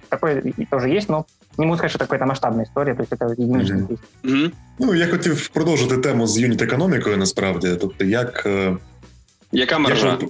такое 0.10 0.44
тоже 0.70 0.90
есть, 0.90 1.10
но 1.10 1.26
не 1.59 1.67
можу 1.67 1.79
сказати, 1.79 1.89
що 1.89 1.99
це 1.99 2.15
якась 2.15 2.29
масштабна 2.29 2.63
історія, 2.63 2.95
тобто 2.99 3.17
це 3.17 3.27
єдиничний 3.39 3.83
mm-hmm. 3.83 3.99
mm-hmm. 4.25 4.51
Ну, 4.79 4.95
я 4.95 5.07
хотів 5.07 5.49
продовжити 5.49 5.97
тему 5.97 6.27
з 6.27 6.39
юніт 6.39 6.63
економікою, 6.63 7.17
насправді. 7.17 7.77
Тобто, 7.81 8.05
як. 8.05 8.47
Е, 8.47 8.77
Яка 9.53 9.79
маржа? 9.79 10.19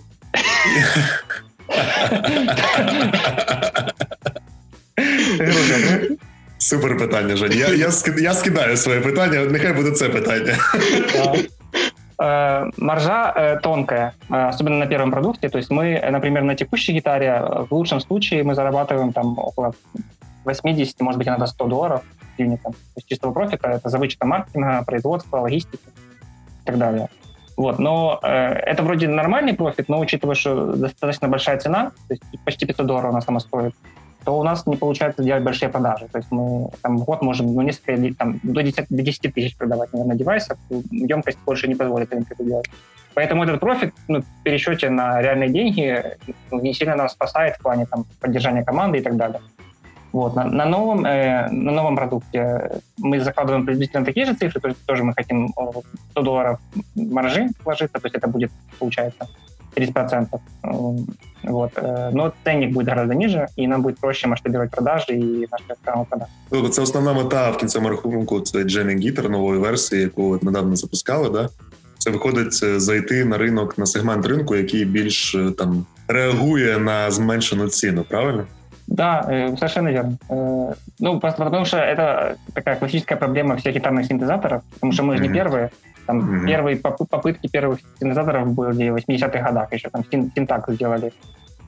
Супер 6.59 6.99
питання, 6.99 7.37
Жень. 7.37 7.53
Я 7.53 7.69
я, 7.69 7.91
я 8.19 8.35
скидаю 8.35 8.77
своє 8.77 9.01
питання, 9.01 9.45
нехай 9.45 9.73
буде 9.73 9.91
це 9.91 10.09
питання. 10.09 10.57
Э, 12.23 12.71
маржа 12.77 13.33
э, 13.35 13.61
тонкая, 13.63 14.13
э, 14.29 14.49
особенно 14.49 14.77
на 14.77 14.87
первом 14.87 15.11
продукте. 15.11 15.49
То 15.49 15.57
есть 15.57 15.71
мы, 15.71 15.99
например, 16.11 16.43
на 16.43 16.55
текущей 16.55 16.93
гитаре 16.93 17.43
в 17.71 17.75
лучшем 17.75 18.01
случае 18.01 18.45
мы 18.45 18.55
зарабатываем 18.55 19.13
там 19.13 19.39
около 19.39 19.75
80, 20.46 21.00
может 21.02 21.18
быть, 21.18 21.28
иногда 21.28 21.48
100 21.48 21.68
долларов 21.68 22.04
юнитом. 22.38 22.74
То 22.74 22.80
есть 22.98 23.08
чистого 23.08 23.32
профита, 23.32 23.70
это 23.70 23.90
за 23.90 23.98
вычетом 23.98 24.30
маркетинга, 24.30 24.84
производства, 24.86 25.38
логистики 25.38 25.84
и 25.84 26.66
так 26.66 26.78
далее. 26.78 27.10
Вот, 27.58 27.80
но 27.80 28.20
э, 28.22 28.28
это 28.28 28.84
вроде 28.84 29.08
нормальный 29.08 29.54
профит, 29.54 29.88
но 29.88 30.00
учитывая, 30.00 30.36
что 30.36 30.74
достаточно 30.74 31.30
большая 31.30 31.58
цена, 31.58 31.92
то 32.08 32.14
есть 32.14 32.24
почти 32.44 32.66
500 32.66 32.86
долларов 32.86 33.12
она 33.12 33.22
сама 33.22 33.40
стоит, 33.40 33.74
то 34.26 34.38
у 34.38 34.44
нас 34.44 34.66
не 34.66 34.76
получается 34.76 35.24
делать 35.24 35.44
большие 35.44 35.70
продажи. 35.70 36.08
То 36.12 36.18
есть 36.18 36.32
мы 36.32 36.70
там, 36.82 36.98
год 36.98 37.22
можем 37.22 37.54
ну, 37.54 37.62
несколько, 37.62 38.14
там, 38.16 38.40
до 38.44 38.62
10, 38.62 38.88
до 38.90 39.02
10 39.02 39.34
тысяч 39.34 39.56
продавать, 39.56 39.94
наверное, 39.94 40.18
девайсов. 40.18 40.58
Емкость 40.92 41.38
больше 41.46 41.68
не 41.68 41.76
позволит 41.76 42.12
им 42.12 42.26
это 42.30 42.44
делать. 42.44 42.66
Поэтому 43.14 43.44
этот 43.44 43.62
профит 43.62 43.94
ну, 44.10 44.22
в 44.22 44.44
пересчете 44.44 44.90
на 44.90 45.22
реальные 45.22 45.50
деньги 45.50 46.18
ну, 46.52 46.60
не 46.60 46.74
сильно 46.74 46.96
нас 46.96 47.14
спасает 47.14 47.56
в 47.56 47.60
плане 47.62 47.86
там, 47.86 48.06
поддержания 48.20 48.64
команды 48.64 48.98
и 48.98 49.02
так 49.02 49.16
далее. 49.16 49.40
Вот. 50.15 50.37
На, 50.37 50.45
на, 50.45 50.65
новом, 50.65 51.05
э, 51.05 51.49
на 51.51 51.73
новом 51.73 51.97
продукте 51.97 52.81
мы 52.99 53.21
закладываем 53.21 53.65
приблизительно 53.65 54.05
такие 54.05 54.27
же 54.27 54.35
цифры, 54.35 54.61
то 54.61 54.69
есть 54.69 54.87
тоже 54.87 55.05
мы 55.05 55.15
хотим 55.17 55.49
100 56.11 56.23
долларов 56.23 56.59
маржи 56.95 57.49
вложиться, 57.65 57.99
то 57.99 58.07
есть 58.07 58.17
это 58.17 58.27
будет, 58.27 58.51
получается, 58.79 59.29
30%. 59.77 60.41
Вот. 61.43 61.73
Э, 61.77 62.11
но 62.13 62.33
ценник 62.45 62.73
будет 62.73 62.87
гораздо 62.87 63.15
ниже, 63.15 63.49
и 63.57 63.67
нам 63.67 63.83
будет 63.83 63.99
проще 63.99 64.29
масштабировать 64.29 64.71
продажи 64.71 65.13
и 65.13 65.49
наші 65.51 65.65
канал 65.85 66.07
продаж. 66.11 66.29
Тобто 66.51 66.69
це 66.69 66.83
основна 66.83 67.13
мета 67.13 67.51
в 67.51 67.59
кінцевому 67.59 67.91
рахунку 67.91 68.41
це 68.41 68.59
Jamming 68.59 68.99
Guitar 68.99 69.29
нової 69.29 69.61
версії, 69.61 70.03
яку 70.03 70.31
от 70.31 70.43
недавно 70.43 70.77
запускали. 70.77 71.31
Да? 71.31 71.49
Це 71.99 72.11
виходить 72.11 72.61
е, 72.63 72.81
зайти 72.81 73.25
на 73.25 73.39
ринок, 73.39 73.79
на 73.79 73.87
сегмент 73.87 74.27
ринку, 74.27 74.57
який 74.57 74.85
більш 74.85 75.35
е, 75.35 75.51
там 75.59 75.87
реагує 76.09 76.79
на 76.79 77.11
зменшену 77.11 77.69
ціну, 77.69 78.05
правильно? 78.09 78.47
Да, 78.88 79.26
э, 79.28 79.56
совершенно 79.56 79.90
верно. 79.90 80.18
Э, 80.30 80.74
ну, 81.00 81.20
потому 81.20 81.66
что 81.66 81.78
это 81.78 82.38
такая 82.54 82.76
классическая 82.76 83.16
проблема 83.16 83.58
всех 83.58 83.74
гитарных 83.74 84.06
синтезаторов, 84.06 84.64
потому 84.76 84.92
что 84.92 85.04
мы 85.04 85.18
же 85.18 85.24
не 85.24 85.30
первые. 85.30 85.72
Там 86.06 86.20
mm-hmm. 86.20 86.46
первые 86.46 86.78
попытки 86.78 87.48
первых 87.48 87.80
синтезаторов 88.00 88.54
были 88.54 88.90
в 88.90 88.96
80-х 88.96 89.42
годах 89.42 89.74
еще. 89.74 89.90
Там 89.90 90.04
Синтак 90.06 90.70
сделали 90.70 91.12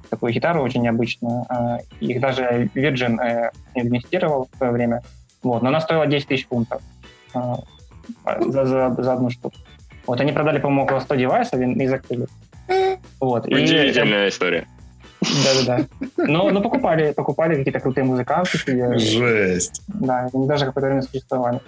такую 0.10 0.32
гитару 0.32 0.62
очень 0.62 0.82
необычную. 0.82 1.46
А, 1.50 1.80
их 2.00 2.20
даже 2.22 2.70
Virgin 2.76 3.20
э, 3.20 3.52
инвестировал 3.74 4.48
в 4.52 4.58
свое 4.58 4.72
время. 4.72 5.02
Вот, 5.42 5.62
но 5.64 5.70
она 5.70 5.82
стоила 5.82 6.06
10 6.06 6.28
тысяч 6.28 6.48
фунтов 6.48 6.82
а, 7.34 7.60
за, 8.24 8.66
за, 8.66 8.96
за 8.98 9.14
одну 9.14 9.30
штуку. 9.30 9.56
Вот 10.06 10.22
они 10.22 10.32
продали, 10.32 10.60
по-моему, 10.60 10.84
около 10.84 11.00
100 11.00 11.16
девайсов 11.16 11.60
и, 11.60 11.66
и 11.66 11.88
закрыли. 11.88 12.28
Вот. 13.20 13.46
Удивительная 13.48 14.26
и, 14.26 14.30
история. 14.30 14.68
Да-да-да. 15.21 15.87
Но, 16.17 16.51
но 16.51 16.61
покупали, 16.61 17.13
покупали 17.13 17.57
какие-то 17.57 17.81
крутые 17.81 18.05
музыканты. 18.05 18.99
Жесть. 18.99 19.83
Да, 19.89 20.29
они 20.33 20.47
даже 20.47 20.67
какое-то 20.67 20.89
время 20.89 21.03
существовали. 21.03 21.61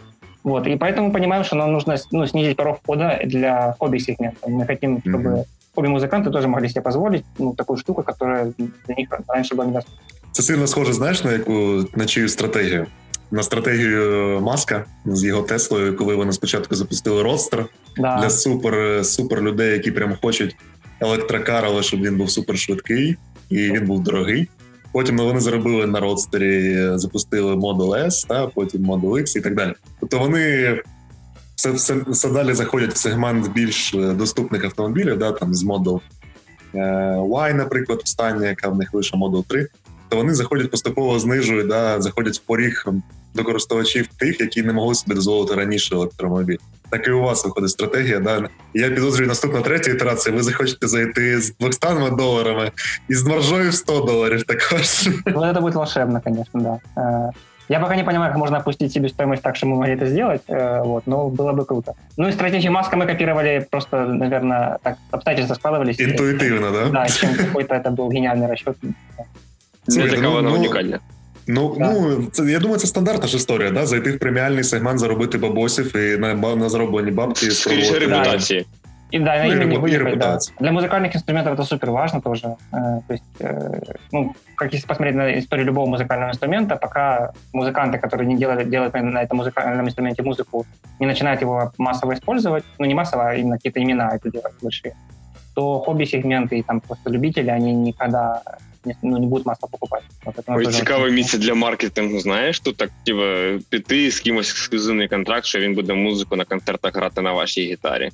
Вот, 0.43 0.67
и 0.67 0.77
поэтому 0.77 1.13
понимаем, 1.13 1.45
что 1.45 1.57
нам 1.57 1.73
нужно 1.73 1.97
ну, 2.11 2.27
снизить 2.27 2.57
порог 2.57 2.79
входа 2.83 3.21
для 3.25 3.75
хобби-сегмента. 3.79 4.47
Мы 4.47 4.67
хотим, 4.67 5.01
чтобы 5.01 5.31
mm-hmm. 5.31 5.45
хобби-музыканты 5.75 6.31
тоже 6.31 6.49
могли 6.49 6.69
себе 6.69 6.83
позволить 6.83 7.25
ну, 7.39 7.55
такую 7.55 7.79
штуку, 7.79 8.03
которая 8.03 8.53
для 8.87 8.95
них 8.95 9.09
раньше 9.29 9.55
была 9.55 9.67
недоступна. 9.67 10.01
Це 10.33 10.43
сильно 10.43 10.67
схоже, 10.67 10.93
знаєш, 10.93 11.25
на 11.25 11.33
яку 11.33 11.85
на 11.95 12.07
чию 12.07 12.29
стратегію? 12.29 12.87
На 13.31 13.43
стратегію 13.43 14.41
Маска 14.41 14.85
з 15.05 15.25
його 15.25 15.43
Теслою, 15.43 15.97
коли 15.97 16.15
вони 16.15 16.33
спочатку 16.33 16.75
запустили 16.75 17.23
родстер 17.23 17.67
да. 17.97 18.21
для 18.21 18.31
супер 18.31 19.05
супер 19.05 19.43
людей, 19.43 19.73
які 19.73 19.91
прям 19.91 20.17
хочуть 20.23 20.57
електрокар, 21.01 21.65
але 21.67 21.83
щоб 21.83 22.01
він 22.01 22.17
був 22.17 22.31
супер 22.31 22.59
швидкий 22.59 23.17
і 23.50 23.72
він 23.72 23.86
був 23.86 24.04
дорогий. 24.04 24.50
Потім 24.92 25.18
вони 25.18 25.40
заробили 25.40 25.88
на 25.88 26.00
родстері, 26.00 26.88
запустили 26.96 27.56
Model 27.56 28.06
S, 28.06 28.28
та 28.28 28.48
потім 28.48 28.82
Model 28.82 29.12
X 29.12 29.38
і 29.38 29.42
так 29.42 29.56
далі. 29.56 29.74
Тобто 30.00 30.20
вони 30.20 30.78
все 31.56 31.72
все, 31.72 31.96
все 32.08 32.30
далі 32.30 32.54
заходять 32.54 32.94
в 32.94 32.98
сегмент 32.98 33.52
більш 33.52 33.94
доступних 33.94 34.66
автомобілів, 34.66 35.18
да, 35.18 35.32
там 35.32 35.54
з 35.54 35.64
Model 35.64 36.00
Y, 36.74 37.54
наприклад, 37.54 38.02
остання, 38.04 38.48
яка 38.48 38.70
в 38.70 38.78
них 38.78 38.94
лише 38.94 39.18
Model 39.18 39.44
3, 39.48 39.68
то 40.10 40.18
вони 40.18 40.34
заходять 40.34 40.72
поступово 40.72 41.20
знижують, 41.20 41.68
да, 41.68 42.02
заходять 42.02 42.38
в 42.38 42.42
поріг 42.42 42.86
до 43.36 43.44
користувачів 43.44 44.08
тих, 44.08 44.40
які 44.40 44.64
не 44.64 44.74
могли 44.74 44.96
собі 44.96 45.16
дозволити 45.16 45.56
раніше 45.56 45.96
електромобіль. 45.96 46.58
Так 46.91 47.09
і 47.09 47.11
у 47.11 47.21
вас 47.21 47.45
виходить 47.45 47.71
стратегія. 47.71 48.19
Да? 48.19 48.49
Я 48.75 48.91
підозрюю 48.91 49.29
наступна 49.29 49.61
третя 49.61 49.91
ітерація. 49.91 50.37
Ви 50.37 50.43
захочете 50.43 50.87
зайти 50.87 51.41
з 51.41 51.55
200 51.61 51.87
доларами 52.19 52.71
і 53.09 53.15
з 53.15 53.25
маржою 53.25 53.71
в 53.71 53.75
100 53.75 54.01
долларов 54.01 54.43
також. 54.43 55.09
Ну, 55.27 55.41
это 55.41 55.61
будет 55.61 55.75
волшебно, 55.75 56.21
конечно, 56.21 56.61
да. 56.61 57.03
Э, 57.03 57.31
я 57.69 57.81
пока 57.81 57.97
не 57.97 58.05
понимаю, 58.05 58.31
как 58.31 58.39
можно 58.39 58.59
опустить 58.59 58.93
себестоимость 58.93 59.43
так, 59.43 59.57
чтобы 59.57 59.73
мы 59.73 59.77
могли 59.79 59.95
это 59.95 60.07
сделать, 60.07 60.43
э, 60.49 60.83
вот, 60.85 61.07
но 61.07 61.29
было 61.31 61.53
бы 61.53 61.65
круто. 61.65 61.95
Ну 62.17 62.29
и 62.29 62.33
стратегию 62.33 62.73
Маска 62.73 62.97
мы 62.97 63.07
копировали 63.07 63.67
просто, 63.71 64.07
наверное, 64.07 64.79
так 64.83 64.97
обстоятельства 65.11 65.55
складывались. 65.55 66.01
Интуитивно, 66.01 66.71
да? 66.71 66.89
Да, 66.89 67.09
чем 67.09 67.35
какой-то 67.35 67.75
это 67.75 67.91
был 67.91 68.11
гениальный 68.11 68.47
расчет. 68.47 68.77
Для 69.87 70.21
кого 70.21 70.41
ну, 70.43 70.53
уникально. 70.53 71.01
Ну 71.49 71.77
да. 71.79 71.93
ну 71.93 72.27
це 72.33 72.45
я 72.45 72.59
думаю, 72.59 72.79
це 72.79 72.87
стандартна 72.87 73.29
ж 73.29 73.37
історія. 73.37 73.71
Да? 73.71 73.87
Зайти 73.87 74.13
в 74.13 74.19
преміальний 74.19 74.65
сегмент, 74.65 74.99
заробити 74.99 75.39
бабосів 75.39 75.97
і 75.97 76.19
на 76.19 76.35
на 76.35 76.69
зароблені 76.69 77.11
бабки 77.11 77.51
спробувати. 77.51 77.99
репутації. 77.99 78.67
И 79.15 79.19
да, 79.19 79.45
ну, 79.45 79.53
именно 79.53 79.75
и 79.75 79.77
выехать, 79.77 80.19
да. 80.19 80.39
Для 80.59 80.73
музыкальных 80.73 81.15
инструментов 81.15 81.53
это 81.53 81.63
супер 81.63 81.91
важно 81.91 82.21
тоже. 82.21 82.57
Э, 82.73 83.01
то 83.07 83.13
есть, 83.15 83.25
э, 83.39 83.81
ну, 84.11 84.35
как 84.57 84.73
если 84.73 84.89
посмотреть 84.89 85.15
на 85.15 85.39
историю 85.39 85.67
любого 85.67 85.87
музыкального 85.87 86.31
инструмента, 86.31 86.75
пока 86.75 87.33
музыканты, 87.53 87.99
которые 87.99 88.27
не 88.27 88.37
делают, 88.37 88.69
делают 88.69 88.95
на 88.95 89.23
этом 89.23 89.39
музыкальном 89.39 89.87
инструменте 89.87 90.23
музыку, 90.25 90.67
не 90.99 91.07
начинают 91.07 91.41
его 91.43 91.73
массово 91.79 92.15
использовать, 92.15 92.65
ну 92.79 92.87
не 92.87 92.95
массово, 92.95 93.29
а 93.29 93.35
именно 93.35 93.57
какие-то 93.57 93.81
имена 93.81 94.11
это 94.17 94.33
делать 94.33 94.55
большие, 94.61 94.97
то 95.55 95.79
хобби-сегменты 95.79 96.59
и 96.59 96.63
там 96.63 96.81
просто 96.81 97.09
любители, 97.11 97.51
они 97.51 97.73
никогда 97.73 98.43
ну, 99.03 99.19
не 99.19 99.27
будуть 99.27 99.47
масло 99.47 99.69
покупати. 99.69 100.05
Ой, 100.47 100.67
цікаве 100.67 101.11
місце 101.11 101.39
для 101.39 101.55
маркетингу. 101.55 102.21
Знаєш, 102.21 102.61
тут 102.61 102.77
так 102.77 102.91
типа, 103.05 103.59
піти 103.69 104.11
з 104.11 104.21
кимось 104.21 104.51
ексклюзивний 104.51 105.09
контракт, 105.09 105.47
що 105.47 105.59
він 105.59 105.75
буде 105.75 105.95
музику 105.95 106.37
на 106.37 106.45
концертах 106.45 106.97
грати 106.97 107.21
на 107.23 107.33
вашій 107.33 107.67
гітарі. 107.67 108.11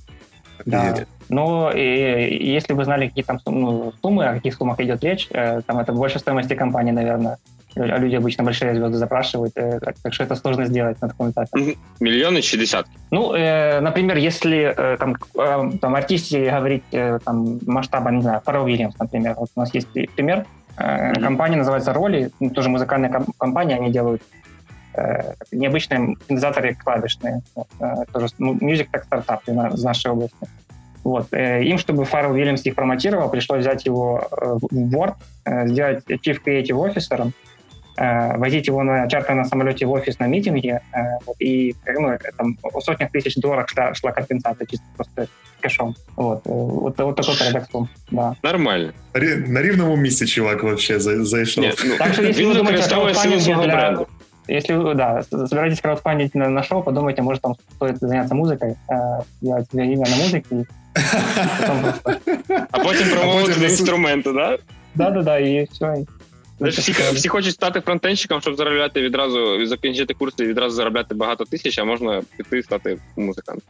Да. 0.66 1.06
Но 1.28 1.72
и, 1.74 2.52
если 2.56 2.74
вы 2.74 2.84
знали, 2.84 3.08
какие 3.08 3.24
там 3.24 3.40
ну, 3.46 3.92
суммы, 4.02 4.26
о 4.26 4.34
каких 4.34 4.54
суммах 4.54 4.80
идет 4.80 5.02
речь, 5.04 5.28
э, 5.30 5.62
там 5.66 5.78
это 5.78 5.92
больше 5.92 6.18
стоимости 6.18 6.54
компании, 6.54 6.92
наверное. 6.92 7.38
а 7.75 7.97
люди 7.97 8.15
обычно 8.15 8.43
большие 8.43 8.73
звезды 8.73 8.97
запрашивают, 8.97 9.53
э, 9.55 9.79
так, 9.79 9.95
так 10.01 10.13
что 10.13 10.23
это 10.23 10.35
сложно 10.35 10.65
сделать 10.65 11.01
на 11.01 11.09
таком 11.09 11.31
этапе. 11.31 11.75
Миллионы 11.99 12.41
чи 12.41 12.57
десятки? 12.57 12.91
Ну, 13.11 13.33
э, 13.33 13.81
например, 13.81 14.17
если 14.17 14.73
э, 14.75 14.97
там, 14.97 15.15
э, 15.37 15.77
там 15.81 15.95
артисте 15.95 16.49
говорить 16.49 16.83
э, 16.91 17.19
там 17.25 17.59
масштаба, 17.65 18.11
не 18.11 18.21
знаю, 18.21 18.41
Фаррелл 18.45 18.65
Вильямс, 18.65 18.97
например, 18.97 19.35
вот 19.37 19.49
у 19.55 19.59
нас 19.59 19.73
есть 19.73 19.91
пример, 20.15 20.45
э, 20.77 21.11
mm-hmm. 21.11 21.21
компания 21.21 21.57
называется 21.57 21.93
Роли, 21.93 22.31
ну, 22.39 22.49
тоже 22.49 22.69
музыкальная 22.69 23.09
ком- 23.09 23.33
компания, 23.37 23.75
они 23.75 23.91
делают 23.91 24.21
э, 24.93 25.33
необычные 25.51 26.15
синтезаторы 26.27 26.75
клавишные, 26.75 27.41
э, 27.79 27.93
тоже 28.13 28.27
ну, 28.37 28.55
Music 28.55 28.87
Tech 28.91 29.03
Startup 29.09 29.73
из 29.73 29.83
нашей 29.83 30.11
области. 30.11 30.47
Вот. 31.03 31.31
Им, 31.33 31.77
чтобы 31.77 32.03
Фаррелл 32.03 32.33
Вильямс 32.33 32.65
их 32.65 32.73
промотировал, 32.73 33.29
пришлось 33.29 33.59
взять 33.59 33.85
его 33.85 34.27
в 34.31 34.65
Word, 34.73 35.13
сделать 35.67 36.03
Chief 36.07 36.41
Creative 36.43 36.71
Officer, 36.71 37.31
возить 37.96 38.66
его 38.66 38.82
на 38.82 39.06
чартерном 39.08 39.44
самолете 39.44 39.84
в 39.84 39.90
офис 39.90 40.18
на 40.18 40.26
митинге, 40.26 40.80
вот, 41.26 41.36
и 41.38 41.74
ну, 41.86 42.16
там, 42.38 42.56
о 42.62 42.80
сотнях 42.80 43.10
тысяч 43.10 43.34
долларов 43.36 43.68
шла, 43.68 43.92
шла 43.94 44.12
компенсация 44.12 44.66
чисто 44.66 44.86
просто 44.96 45.26
кэшом. 45.60 45.94
Вот, 46.16 46.40
вот, 46.44 46.98
вот 46.98 47.16
такой 47.16 47.36
парадокс 47.38 47.68
да. 48.10 48.34
Нормально. 48.42 48.92
На 49.46 49.62
рівному 49.62 49.96
місці 49.96 50.26
чувак 50.26 50.62
вообще 50.62 51.00
зайшов. 51.00 51.64
Нет, 51.64 51.82
ну, 51.84 51.96
так 51.98 52.12
что 52.12 52.22
если 52.22 52.44
вы 52.44 52.54
думаете 52.54 52.84
о 52.84 52.88
краудфандинге 52.88 53.54
для... 53.54 53.98
Если 54.48 54.94
да, 54.94 55.22
собираетесь 55.22 55.80
краудфандить 55.80 56.34
на, 56.34 56.48
на 56.48 56.62
шоу, 56.62 56.82
подумайте, 56.82 57.22
может, 57.22 57.42
там 57.42 57.54
стоит 57.76 57.98
заняться 57.98 58.34
музыкой, 58.34 58.76
э, 58.88 58.94
делать 59.40 59.70
себе 59.70 59.84
имя 59.92 60.06
на 60.10 60.16
музыке, 60.16 60.66
а 62.70 62.78
потім 62.78 63.08
промовити 63.08 63.64
інструменти, 63.64 64.32
так? 64.32 64.60
Да, 64.94 65.10
да, 65.10 65.22
да, 65.22 65.38
і 65.38 65.68
все. 66.60 66.80
Всі, 66.80 66.92
всі 66.92 67.28
хочуть 67.28 67.54
стати 67.54 67.80
фронтенщиком, 67.80 68.40
щоб 68.40 68.56
заробляти 68.56 69.02
відразу, 69.02 69.66
закінчити 69.66 70.14
курси 70.14 70.44
і 70.44 70.46
відразу 70.46 70.76
заробляти 70.76 71.14
багато 71.14 71.44
тисяч, 71.44 71.78
а 71.78 71.84
можна 71.84 72.22
піти 72.36 72.62
стати 72.62 72.98
музикантом. 73.16 73.68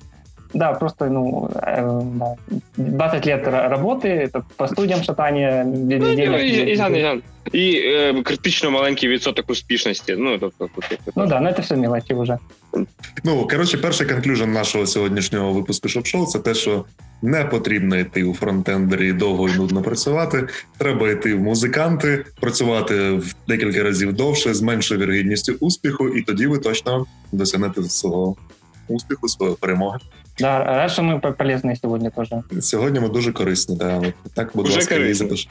Да, 0.55 0.73
просто, 0.73 1.07
ну, 1.07 1.49
э, 1.55 2.01
да. 2.03 2.37
20 2.77 3.27
лет 3.27 3.47
работы, 3.47 4.09
это 4.09 4.43
по 4.57 4.69
студіям 4.69 5.03
шатання, 5.03 5.65
без 5.65 6.01
ну, 6.01 6.15
денег. 6.17 6.41
І, 6.41 6.49
і, 6.49 7.23
і, 7.53 7.59
і 7.59 7.83
е, 7.87 8.23
критично 8.23 8.71
маленький 8.71 9.09
відсоток 9.09 9.51
успішності. 9.51 10.17
Ну, 10.19 10.39
тобто, 10.39 10.69
ну 11.17 11.27
да, 11.27 11.41
ну 11.41 11.53
це 11.53 11.63
все 11.63 11.77
мелочі 11.77 12.15
вже. 12.15 12.39
Ну, 13.25 13.49
коротше, 13.51 13.79
перший 13.79 14.07
конклюжен 14.07 14.53
нашого 14.53 14.87
сьогоднішнього 14.87 15.53
випуску 15.53 15.89
шоп-шоу 15.89 16.27
це 16.27 16.39
те, 16.39 16.55
що 16.55 16.85
не 17.23 17.45
потрібно 17.45 17.97
йти 17.97 18.25
у 18.25 18.35
фронтендері 18.35 19.13
довго 19.13 19.49
і 19.49 19.53
нудно 19.53 19.83
працювати. 19.83 20.49
Треба 20.79 21.11
йти 21.11 21.35
в 21.35 21.41
музиканти, 21.41 22.25
працювати 22.41 23.11
в 23.11 23.35
декілька 23.49 23.83
разів 23.83 24.13
довше, 24.13 24.55
з 24.55 24.63
меншою 24.63 25.01
вірогідністю 25.01 25.55
успіху, 25.61 26.09
і 26.09 26.23
тоді 26.23 26.47
ви 26.47 26.59
точно 26.59 27.07
досягнете 27.33 27.83
свого 27.83 28.37
успіху, 28.89 29.29
своєї 29.29 29.57
перемоги. 29.61 29.99
Да, 30.40 30.64
рад, 30.64 30.92
що 30.92 31.04
ми 31.04 31.20
полезні 31.20 31.76
сьогодні 31.76 32.10
теж. 32.10 32.30
Сьогодні 32.62 33.00
ми 33.00 33.10
дуже 33.10 33.32
корисні. 33.32 33.76
Да. 33.76 34.02
Так, 34.34 34.52
будь 34.54 34.70
ласка, 34.70 34.96
і 34.96 35.14
запиш. 35.14 35.48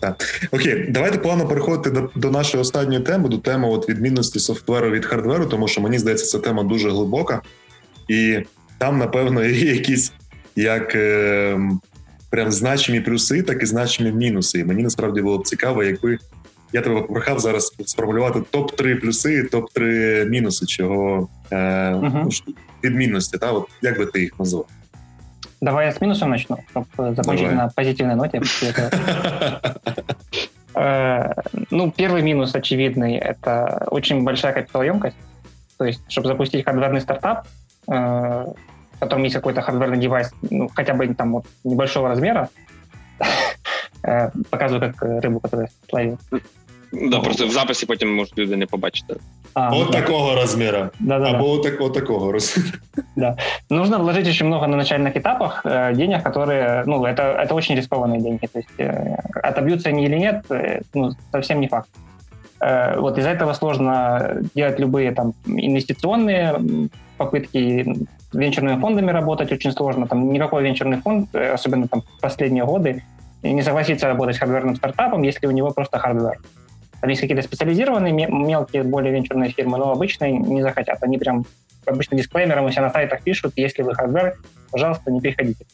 Так. 0.00 0.48
Окей, 0.52 0.86
давайте 0.88 1.18
плавно 1.18 1.48
переходити 1.48 1.90
до 1.90 2.10
до 2.14 2.30
нашої 2.30 2.60
останньої 2.60 3.00
теми, 3.00 3.28
до 3.28 3.38
теми 3.38 3.68
от 3.68 3.88
відмінності 3.88 4.40
софтверу 4.40 4.90
від 4.90 5.06
хардверу, 5.06 5.46
тому 5.46 5.68
що 5.68 5.80
мені 5.80 5.98
здається, 5.98 6.26
ця 6.26 6.38
тема 6.38 6.62
дуже 6.62 6.90
глибока, 6.90 7.42
і 8.08 8.38
там, 8.78 8.98
напевно, 8.98 9.44
є 9.44 9.72
якісь 9.72 10.12
як 10.56 10.94
е, 10.94 11.58
прям 12.30 12.52
значимі 12.52 13.00
плюси, 13.00 13.42
так 13.42 13.62
і 13.62 13.66
значимі 13.66 14.12
мінуси. 14.12 14.58
І 14.58 14.64
мені 14.64 14.82
насправді 14.82 15.22
було 15.22 15.38
б 15.38 15.46
цікаво, 15.46 15.84
якби 15.84 16.18
я 16.73 16.81
тебе 16.81 17.01
попрохав 17.01 17.39
зараз 17.39 17.75
сформулювати 17.85 18.41
топ 18.51 18.75
3 18.75 18.95
плюси, 18.95 19.33
і 19.33 19.43
топ 19.43 19.71
3 19.73 20.25
мінуси, 20.25 20.65
чого 20.65 21.29
е, 21.51 21.55
uh-huh. 21.55 22.41
відмінності. 22.83 23.37
Та 23.37 23.51
от 23.51 23.69
як 23.81 23.97
би 23.97 24.05
ти 24.05 24.21
їх 24.21 24.39
назвав? 24.39 24.65
Давай 25.61 25.85
я 25.85 25.91
с 25.91 26.01
минусом 26.01 26.29
начну, 26.29 26.57
чтобы 26.73 27.15
закончить 27.15 27.49
Давай. 27.49 27.55
на 27.55 27.69
позитивной 27.69 28.15
ноте. 28.15 28.41
Э, 30.77 31.33
ну, 31.71 31.89
первый 31.89 32.21
минус 32.21 32.53
очевидный — 32.53 33.17
это 33.17 33.87
очень 33.91 34.25
большая 34.25 34.51
капиталоемкость. 34.51 35.15
То 35.77 35.85
есть, 35.85 36.01
чтобы 36.09 36.27
запустить 36.27 36.65
хардверный 36.65 36.99
стартап, 36.99 37.47
э, 37.87 37.93
в 37.93 38.99
котором 38.99 39.23
есть 39.23 39.35
какой-то 39.35 39.61
хардверный 39.61 39.97
девайс, 39.97 40.33
ну, 40.49 40.69
хотя 40.75 40.93
бы 40.93 41.07
там 41.15 41.31
вот 41.31 41.45
небольшого 41.63 42.09
размера, 42.09 42.49
э, 44.03 44.31
показываю 44.49 44.93
как 44.93 45.23
рыбу, 45.23 45.39
которая 45.39 45.69
словил. 45.89 46.19
Да, 46.92 47.20
просто 47.20 47.46
в 47.46 47.50
записі 47.50 47.86
потім 47.86 48.14
можуть 48.14 48.38
люди 48.38 48.56
не 48.56 48.66
побачити. 48.66 49.16
А, 49.54 49.70
вот 49.70 49.86
ну, 49.86 50.00
такого 50.00 50.34
размера. 50.34 50.90
Да, 51.00 51.18
да, 51.18 51.28
Або 51.28 51.38
да. 51.38 51.44
Вот, 51.44 51.80
вот 51.80 51.94
такого 51.94 52.32
размера. 52.32 52.72
Да. 53.16 53.36
Нужно 53.70 53.98
вложить 53.98 54.28
очень 54.28 54.46
много 54.46 54.66
на 54.66 54.76
начальных 54.76 55.16
этапах 55.16 55.62
э, 55.64 55.94
денег, 55.94 56.22
которые, 56.22 56.84
ну, 56.86 57.04
это, 57.04 57.22
это 57.22 57.54
очень 57.54 57.76
рискованные 57.76 58.20
деньги. 58.20 58.46
То 58.46 58.58
есть 58.58 58.80
э, 58.80 59.16
отобьются 59.42 59.88
они 59.88 60.04
или 60.04 60.18
нет, 60.18 60.44
э, 60.50 60.80
ну, 60.94 61.10
совсем 61.32 61.60
не 61.60 61.68
факт. 61.68 61.88
Э, 62.60 63.00
вот 63.00 63.18
из-за 63.18 63.30
этого 63.30 63.54
сложно 63.54 64.36
делать 64.54 64.80
любые 64.80 65.12
там 65.12 65.32
инвестиционные 65.46 66.54
попытки 67.16 67.86
венчурными 68.32 68.80
фондами 68.80 69.12
работать 69.12 69.52
очень 69.52 69.72
сложно. 69.72 70.06
Там 70.06 70.32
никакой 70.32 70.62
венчурный 70.62 71.00
фонд, 71.00 71.28
э, 71.34 71.52
особенно 71.54 71.88
там 71.88 72.02
последние 72.20 72.64
годы, 72.64 73.02
не 73.42 73.62
согласится 73.62 74.06
работать 74.06 74.36
с 74.36 74.38
хардверным 74.38 74.76
стартапом, 74.76 75.22
если 75.22 75.46
у 75.46 75.50
него 75.50 75.70
просто 75.70 75.98
hardware. 75.98 76.38
Там 76.59 76.59
есть 77.08 77.20
какие-то 77.20 77.42
специализированные 77.42 78.12
мелкие, 78.12 78.82
более 78.82 79.12
венчурные 79.12 79.50
фирмы, 79.50 79.78
но 79.78 79.92
обычные 79.92 80.32
не 80.32 80.62
захотят. 80.62 81.02
Они 81.02 81.18
прям 81.18 81.44
обычно 81.86 82.16
дисклеймером 82.16 82.66
у 82.66 82.70
себя 82.70 82.82
на 82.82 82.90
сайтах 82.90 83.22
пишут, 83.22 83.54
если 83.56 83.82
вы 83.82 83.94
hardware, 83.94 84.38
пожалуйста, 84.70 85.10
не 85.10 85.20
приходите. 85.20 85.64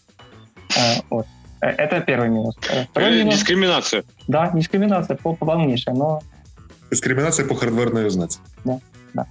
А, 0.77 1.03
вот. 1.11 1.27
Э, 1.61 1.69
это 1.69 2.01
первый 2.01 2.29
минус. 2.29 2.57
Э, 2.71 2.85
второй 2.85 3.19
минус... 3.19 3.35
Дискриминация. 3.35 4.05
Да, 4.29 4.51
дискриминация 4.55 5.17
по 5.17 5.35
полнейшая, 5.35 5.95
но... 5.95 6.23
Дискриминация 6.91 7.47
по 7.47 7.55
хардверной 7.55 8.07
узнать. 8.07 8.39
Да, 8.65 8.79
да. 9.15 9.27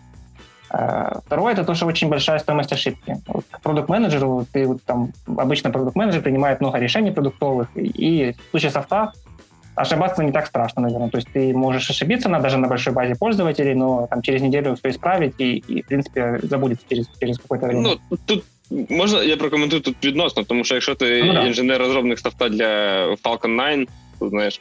Второе, 1.25 1.53
это 1.53 1.63
то, 1.63 1.73
что 1.73 1.85
очень 1.85 2.09
большая 2.09 2.39
стоимость 2.39 2.73
ошибки. 2.73 3.21
Вот 3.27 3.45
продукт-менеджеру, 3.63 4.45
ты 4.51 4.67
вот 4.67 4.83
там, 4.83 5.13
обычно 5.25 5.69
продукт-менеджер 5.69 6.21
принимает 6.21 6.59
много 6.59 6.79
решений 6.79 7.11
продуктовых, 7.11 7.69
и 7.75 8.33
в 8.33 8.49
случае 8.51 8.71
софта 8.71 9.13
ошибаться 9.74 10.22
не 10.22 10.32
так 10.32 10.46
страшно, 10.46 10.82
наверное. 10.82 11.10
То 11.10 11.18
есть 11.18 11.28
ты 11.32 11.54
можешь 11.54 11.90
ошибиться 11.90 12.28
на, 12.28 12.40
даже 12.40 12.58
на 12.58 12.68
большой 12.68 12.92
базе 12.92 13.14
пользователей, 13.14 13.74
но 13.74 14.06
там 14.06 14.22
через 14.22 14.42
неделю 14.42 14.76
все 14.76 14.90
исправить 14.90 15.34
и, 15.38 15.56
и 15.56 15.82
в 15.82 15.86
принципе, 15.86 16.40
забудется 16.42 16.84
через, 16.88 17.06
через 17.20 17.38
какое-то 17.38 17.66
время. 17.66 17.80
Ну, 17.80 18.18
тут 18.26 18.44
можна 18.70 19.22
я 19.22 19.36
прокоментую 19.36 19.80
тут 19.82 20.04
відносно, 20.04 20.44
тому 20.44 20.64
що 20.64 20.74
якщо 20.74 20.94
ти 20.94 21.24
ну, 21.24 21.32
да. 21.32 21.42
інженер-розробник 21.46 22.18
софта 22.18 22.48
для 22.48 23.06
Falcon 23.24 23.56
9, 23.56 23.88
то 24.18 24.28
знаєш. 24.28 24.60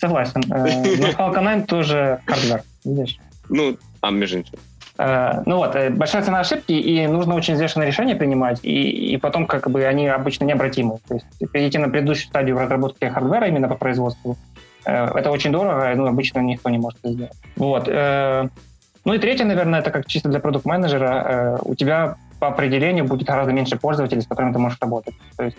Согласен. 0.00 0.42
Э, 0.42 1.00
но 1.00 1.06
Falcon 1.08 1.44
9 1.44 1.66
тоже 1.66 2.18
хардвер, 2.24 2.62
видишь? 2.84 3.18
Ну, 3.50 3.76
а 4.00 4.10
між 4.10 4.34
іншим. 4.34 4.54
Э, 4.97 5.41
ну 5.45 5.57
вот, 5.57 5.75
э, 5.75 5.89
большая 5.89 6.21
цена 6.21 6.39
ошибки, 6.39 6.71
и 6.71 7.07
нужно 7.07 7.35
очень 7.35 7.55
взвешенное 7.55 7.87
решение 7.87 8.15
принимать, 8.15 8.59
и, 8.63 9.13
и 9.13 9.17
потом 9.17 9.47
как 9.47 9.69
бы 9.69 9.83
они 9.85 10.07
обычно 10.07 10.45
необратимы. 10.45 10.99
То 11.07 11.15
есть 11.15 11.51
перейти 11.51 11.79
на 11.79 11.89
предыдущую 11.89 12.27
стадию 12.27 12.59
разработки 12.59 13.05
хардвера 13.05 13.47
именно 13.47 13.67
по 13.67 13.75
производству, 13.75 14.37
э, 14.85 15.05
это 15.05 15.31
очень 15.31 15.51
дорого, 15.51 15.91
ну, 15.95 16.05
обычно 16.05 16.39
никто 16.39 16.69
не 16.69 16.77
может 16.77 16.99
это 17.03 17.13
сделать. 17.13 17.33
Вот. 17.55 17.87
Ну 19.05 19.13
и 19.13 19.19
третье, 19.19 19.43
наверное, 19.43 19.81
это 19.81 19.91
как 19.91 20.05
чисто 20.05 20.29
для 20.29 20.39
продукт-менеджера, 20.39 21.59
у 21.63 21.75
тебя 21.75 22.15
по 22.39 22.47
определению 22.47 23.03
будет 23.03 23.27
гораздо 23.27 23.51
меньше 23.51 23.75
пользователей, 23.75 24.21
с 24.21 24.27
которыми 24.27 24.53
ты 24.53 24.59
можешь 24.59 24.77
работать. 24.79 25.13
То 25.35 25.43
есть 25.43 25.57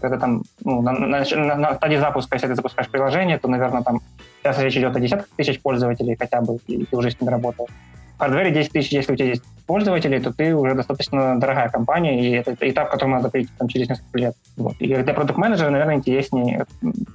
когда 0.00 0.18
там 0.18 0.42
ну, 0.64 0.82
на, 0.82 0.92
на, 0.92 1.54
на 1.54 1.74
стадии 1.74 1.96
запуска, 1.96 2.34
если 2.34 2.48
ты 2.48 2.56
запускаешь 2.56 2.90
приложение, 2.90 3.38
то, 3.38 3.46
наверное, 3.46 3.82
там 3.82 4.00
сейчас 4.42 4.58
речь 4.58 4.76
идет 4.76 4.96
о 4.96 5.00
десятках 5.00 5.28
тысяч 5.36 5.60
пользователей 5.60 6.16
хотя 6.18 6.40
бы, 6.40 6.58
и 6.66 6.84
ты 6.86 6.96
уже 6.96 7.12
с 7.12 7.20
ними 7.20 7.30
работаешь 7.30 7.70
хардвере 8.18 8.50
10 8.50 8.72
тысяч, 8.72 8.92
если 8.92 9.12
у 9.12 9.16
тебя 9.16 9.28
есть 9.28 9.42
пользователи, 9.66 10.18
то 10.18 10.32
ты 10.32 10.54
уже 10.54 10.74
достаточно 10.74 11.38
дорогая 11.38 11.68
компания, 11.68 12.20
и 12.20 12.30
это 12.30 12.56
этап, 12.60 12.88
к 12.88 12.92
которому 12.92 13.16
надо 13.16 13.28
прийти 13.30 13.50
там, 13.58 13.68
через 13.68 13.88
несколько 13.88 14.18
лет. 14.18 14.36
Вот. 14.56 14.74
И 14.78 14.94
для 14.94 15.14
продукт-менеджера, 15.14 15.70
наверное, 15.70 15.96
интереснее 15.96 16.66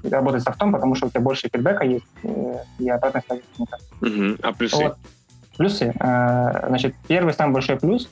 работать 0.03 0.41
с 0.41 0.45
софтом, 0.45 0.71
потому 0.71 0.95
что 0.95 1.07
у 1.07 1.09
тебя 1.09 1.21
больше 1.21 1.49
фидбэка 1.51 1.85
есть, 1.85 2.05
э, 2.23 2.55
и 2.79 2.89
обратная 2.89 3.23
связь. 3.25 3.41
Угу. 4.01 4.37
А 4.43 4.51
плюсы? 4.53 4.75
Вот. 4.75 4.97
Плюсы. 5.57 5.93
Э, 5.99 6.67
значит, 6.67 6.95
первый 7.07 7.33
самый 7.33 7.53
большой 7.53 7.77
плюс 7.77 8.09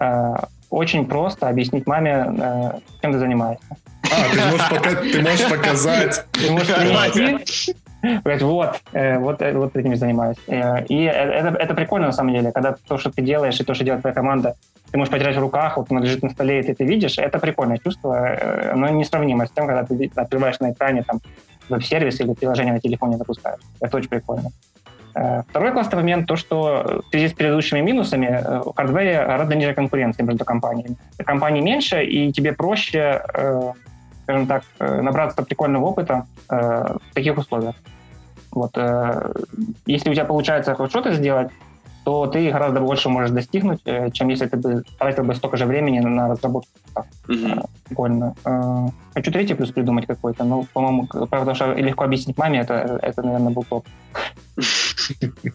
э, 0.00 0.34
очень 0.70 1.06
просто 1.06 1.48
объяснить 1.48 1.86
маме, 1.86 2.80
чем 3.00 3.12
ты 3.12 3.18
занимаешься. 3.18 3.76
А, 4.04 4.34
ты 4.34 4.44
можешь, 4.50 4.68
пока, 4.70 4.94
ты 4.94 5.22
можешь 5.22 5.48
показать. 5.48 6.24
Ты 6.32 6.50
можешь 6.50 7.70
Говорит, 8.22 8.42
вот, 8.42 8.80
э, 8.92 9.18
вот, 9.18 9.40
э, 9.40 9.52
вот 9.52 9.76
этим 9.76 9.96
занимаюсь. 9.96 10.36
Э, 10.46 10.84
и 10.84 11.04
это, 11.04 11.56
это 11.58 11.74
прикольно 11.74 12.08
на 12.08 12.12
самом 12.12 12.34
деле, 12.34 12.52
когда 12.52 12.74
то, 12.86 12.98
что 12.98 13.10
ты 13.10 13.22
делаешь, 13.22 13.58
и 13.60 13.64
то, 13.64 13.74
что 13.74 13.84
делает 13.84 14.02
твоя 14.02 14.14
команда, 14.14 14.56
ты 14.90 14.98
можешь 14.98 15.12
потерять 15.12 15.36
в 15.36 15.40
руках, 15.40 15.76
вот 15.76 15.90
оно 15.90 16.00
лежит 16.00 16.22
на 16.22 16.30
столе, 16.30 16.60
и 16.60 16.62
ты 16.62 16.72
это 16.72 16.84
видишь, 16.84 17.18
это 17.18 17.38
прикольное 17.38 17.78
чувство, 17.78 18.72
оно 18.72 18.88
несравнимо 18.88 19.46
с 19.46 19.50
тем, 19.50 19.66
когда 19.66 19.84
ты 19.84 20.10
открываешь 20.14 20.60
на 20.60 20.72
экране 20.72 21.02
там 21.02 21.20
веб-сервис 21.68 22.20
или 22.20 22.34
приложение 22.34 22.74
на 22.74 22.80
телефоне 22.80 23.16
запускаешь. 23.16 23.60
Это 23.80 23.96
очень 23.96 24.08
прикольно. 24.08 24.50
Второй 25.48 25.72
классный 25.72 25.96
момент, 25.96 26.26
то, 26.26 26.36
что 26.36 27.02
в 27.06 27.10
связи 27.10 27.28
с 27.28 27.32
предыдущими 27.32 27.80
минусами 27.80 28.42
в 28.64 28.74
хардвере 28.74 29.24
гораздо 29.24 29.54
ниже 29.54 29.72
конкуренции 29.72 30.22
между 30.22 30.44
компаниями. 30.44 30.96
Компаний 31.24 31.60
меньше, 31.60 32.04
и 32.04 32.32
тебе 32.32 32.52
проще, 32.52 33.22
скажем 34.24 34.46
так, 34.46 34.64
набраться 34.78 35.42
прикольного 35.42 35.86
опыта 35.86 36.26
в 36.48 37.00
таких 37.14 37.38
условиях. 37.38 37.76
Вот, 38.54 38.76
если 39.86 40.10
у 40.10 40.14
тебя 40.14 40.24
получается 40.24 40.74
хоть 40.74 40.90
что-то 40.90 41.12
сделать, 41.12 41.50
то 42.04 42.26
ты 42.26 42.50
гораздо 42.50 42.80
больше 42.80 43.08
можешь 43.08 43.30
достигнуть, 43.30 43.80
э, 43.86 44.10
чем 44.10 44.28
если 44.28 44.46
ты 44.46 44.56
бы 44.56 44.84
тратил 44.98 45.24
бы 45.24 45.34
столько 45.34 45.56
же 45.56 45.64
времени 45.64 46.00
на 46.00 46.28
разработку. 46.28 46.70
Mm-hmm. 47.28 47.64
Прикольно. 47.88 48.34
Э, 48.44 48.88
хочу 49.14 49.32
третий 49.32 49.54
плюс 49.54 49.70
придумать 49.70 50.06
какой-то, 50.06 50.44
но, 50.44 50.66
по-моему, 50.72 51.06
правда, 51.30 51.54
что 51.54 51.72
легко 51.72 52.04
объяснить 52.04 52.36
маме, 52.36 52.60
это, 52.60 52.98
это 53.02 53.22
наверное, 53.22 53.52
был 53.52 53.64
топ. 53.64 53.86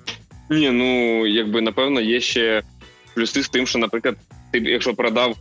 Ні, 0.50 0.72
ну 0.72 1.26
якби 1.28 1.62
напевно 1.62 2.02
є 2.02 2.20
ще 2.20 2.64
плюси 3.14 3.44
з 3.44 3.50
тим, 3.50 3.68
що, 3.68 3.80
наприклад, 3.80 4.16
ти, 4.52 4.60
якщо 4.60 4.94
продав 4.94 5.36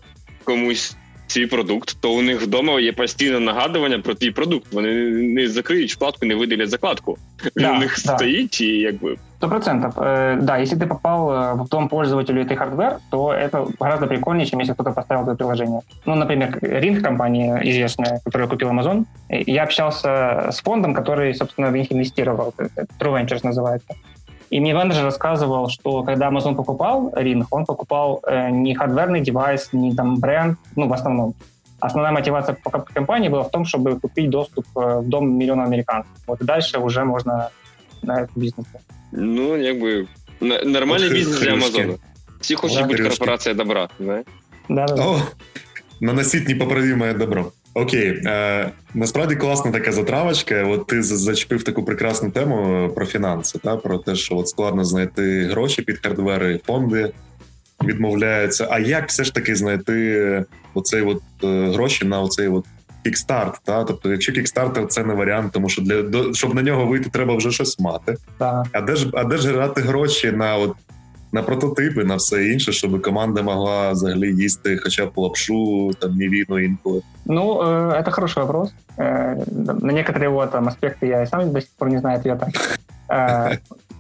комусь 0.45 0.97
свій 1.28 1.48
продукт, 1.48 1.98
то 2.00 2.14
у 2.14 2.22
них 2.22 2.42
вдома 2.42 2.80
є 2.80 2.92
постійне 2.92 3.40
нагадування 3.40 4.00
про 4.00 4.14
твій 4.14 4.32
продукт. 4.32 4.74
Вони 4.74 4.94
не 5.10 5.48
закриють 5.48 5.94
вкладку, 5.94 6.26
не 6.26 6.36
видалять 6.36 6.70
закладку. 6.70 7.18
Да, 7.56 7.72
у 7.72 7.80
них 7.80 8.02
да. 8.06 8.16
стоїть 8.16 8.62
і 8.62 8.68
якби. 8.68 9.16
Сто 9.38 9.50
процентов. 9.50 9.92
Э, 9.98 10.42
да, 10.42 10.62
если 10.62 10.78
ты 10.78 10.88
попал 10.88 11.32
э, 11.32 11.64
в 11.64 11.70
дом 11.70 11.90
пользователю 11.90 12.42
этой 12.42 12.56
хардвер, 12.56 12.98
то 13.10 13.34
это 13.34 13.68
гораздо 13.80 14.08
прикольнее, 14.08 14.46
чем 14.46 14.60
если 14.60 14.74
кто-то 14.74 14.92
поставил 14.92 15.24
это 15.24 15.36
приложение. 15.36 15.82
Ну, 16.06 16.16
например, 16.16 16.60
Ring, 16.62 17.02
компания 17.02 17.62
известная, 17.64 18.22
которую 18.26 18.50
купил 18.50 18.70
Amazon, 18.70 19.06
я 19.30 19.64
общался 19.64 20.50
с 20.50 20.62
фондом, 20.62 20.94
который, 20.94 21.34
собственно, 21.36 21.72
в 21.72 21.74
них 21.74 21.92
инвестировал. 21.92 22.54
True 23.00 23.14
Ventures 23.14 23.44
называется. 23.44 23.96
И 24.50 24.60
мне 24.60 24.74
менеджер 24.74 25.04
рассказывал, 25.04 25.70
что 25.70 26.04
когда 26.04 26.30
Amazon 26.30 26.56
покупал 26.56 27.12
Ring, 27.16 27.44
он 27.50 27.66
покупал 27.66 28.22
э, 28.28 28.50
не 28.52 28.76
хардверный 28.76 29.22
девайс, 29.22 29.70
не 29.74 29.96
там 29.96 30.20
бренд, 30.20 30.60
ну, 30.76 30.88
в 30.88 30.94
основном. 30.94 31.34
Основная 31.80 32.12
мотивация 32.12 32.56
покупки 32.64 32.94
компании 32.94 33.30
была 33.30 33.44
в 33.44 33.52
том, 33.52 33.66
чтобы 33.66 34.00
купить 34.00 34.30
доступ 34.30 34.66
э, 34.76 35.00
в 35.00 35.10
дом 35.10 35.38
миллиона 35.38 35.64
американцев. 35.64 36.12
Вот 36.28 36.42
и 36.42 36.46
дальше 36.46 36.80
уже 36.80 37.04
можно 37.04 37.50
на 38.04 38.22
этот 38.22 38.32
бизнес. 38.36 38.68
Ну, 39.12 39.58
якби 39.58 40.08
нормальний 40.66 41.10
бізнес 41.10 41.40
для 41.40 41.54
Амазону. 41.54 41.98
Всі 42.40 42.56
хочуть 42.56 42.88
бути 42.88 43.04
корпорація 43.04 43.56
добра, 43.56 43.90
да? 44.00 44.24
Да, 44.70 44.86
да. 44.86 45.06
О, 45.06 45.22
наносить 46.00 46.48
непоправимое 46.48 47.14
добро. 47.14 47.52
Окей, 47.75 48.23
е, 48.27 48.71
насправді 48.95 49.37
класна 49.37 49.71
така 49.71 49.93
затравочка. 49.93 50.65
От 50.65 50.87
ти 50.87 51.03
зачепив 51.03 51.63
таку 51.63 51.85
прекрасну 51.85 52.31
тему 52.31 52.91
про 52.95 53.07
фінанси, 53.07 53.59
та 53.59 53.77
про 53.77 53.99
те, 53.99 54.15
що 54.15 54.37
от 54.37 54.49
складно 54.49 54.85
знайти 54.85 55.45
гроші 55.45 55.83
під 55.83 55.99
хардвери, 55.99 56.61
фонди 56.67 57.13
відмовляються. 57.85 58.69
А 58.71 58.79
як 58.79 59.09
все 59.09 59.25
ж 59.25 59.35
таки 59.35 59.57
знайти 59.57 60.45
оцей 60.75 61.03
от 61.03 61.23
е, 61.45 61.71
гроші 61.73 62.05
на 62.05 62.21
оцей 62.21 62.49
от 62.49 62.65
кікстарт? 63.05 63.61
Та 63.65 63.85
тобто, 63.85 64.11
якщо 64.11 64.33
кікстартер 64.33 64.87
це 64.87 65.05
не 65.05 65.15
варіант, 65.15 65.53
тому 65.53 65.69
що 65.69 65.83
для 65.83 66.03
до, 66.03 66.35
щоб 66.35 66.55
на 66.55 66.63
нього 66.63 66.87
вийти, 66.87 67.11
треба 67.11 67.37
вже 67.37 67.51
щось 67.51 67.79
мати. 67.79 68.17
Так. 68.39 68.67
А 68.73 68.81
де 68.81 68.97
ж 68.97 69.11
а 69.15 69.25
де 69.25 69.37
ж 69.37 69.53
грати 69.53 69.81
гроші 69.81 70.33
на 70.33 70.57
от 70.57 70.77
на 71.34 71.44
прототипи, 71.44 72.04
на 72.04 72.16
все 72.16 72.46
інше, 72.46 72.72
щоб 72.72 73.02
команда 73.02 73.42
могла 73.42 73.92
взагалі 73.92 74.36
їсти 74.36 74.78
хоча 74.84 75.06
б 75.06 75.12
лапшу, 75.16 75.92
там 76.00 76.16
мівіну 76.16 76.60
інколи? 76.60 77.02
Ну, 77.26 77.62
э, 77.62 78.02
это 78.02 78.12
хороший 78.12 78.44
вопрос. 78.44 78.74
Э, 78.98 79.36
на 79.82 79.94
некоторые 79.94 80.30
вот 80.30 80.52
там 80.52 80.68
аспекты 80.68 81.08
я 81.08 81.24
и 81.24 81.28
сам 81.28 81.52
до 81.52 81.62
сих 81.62 81.70
пор 81.78 81.90
не 81.90 82.00
знаю 82.00 82.20
ответа. 82.20 82.48
Э, 83.10 83.58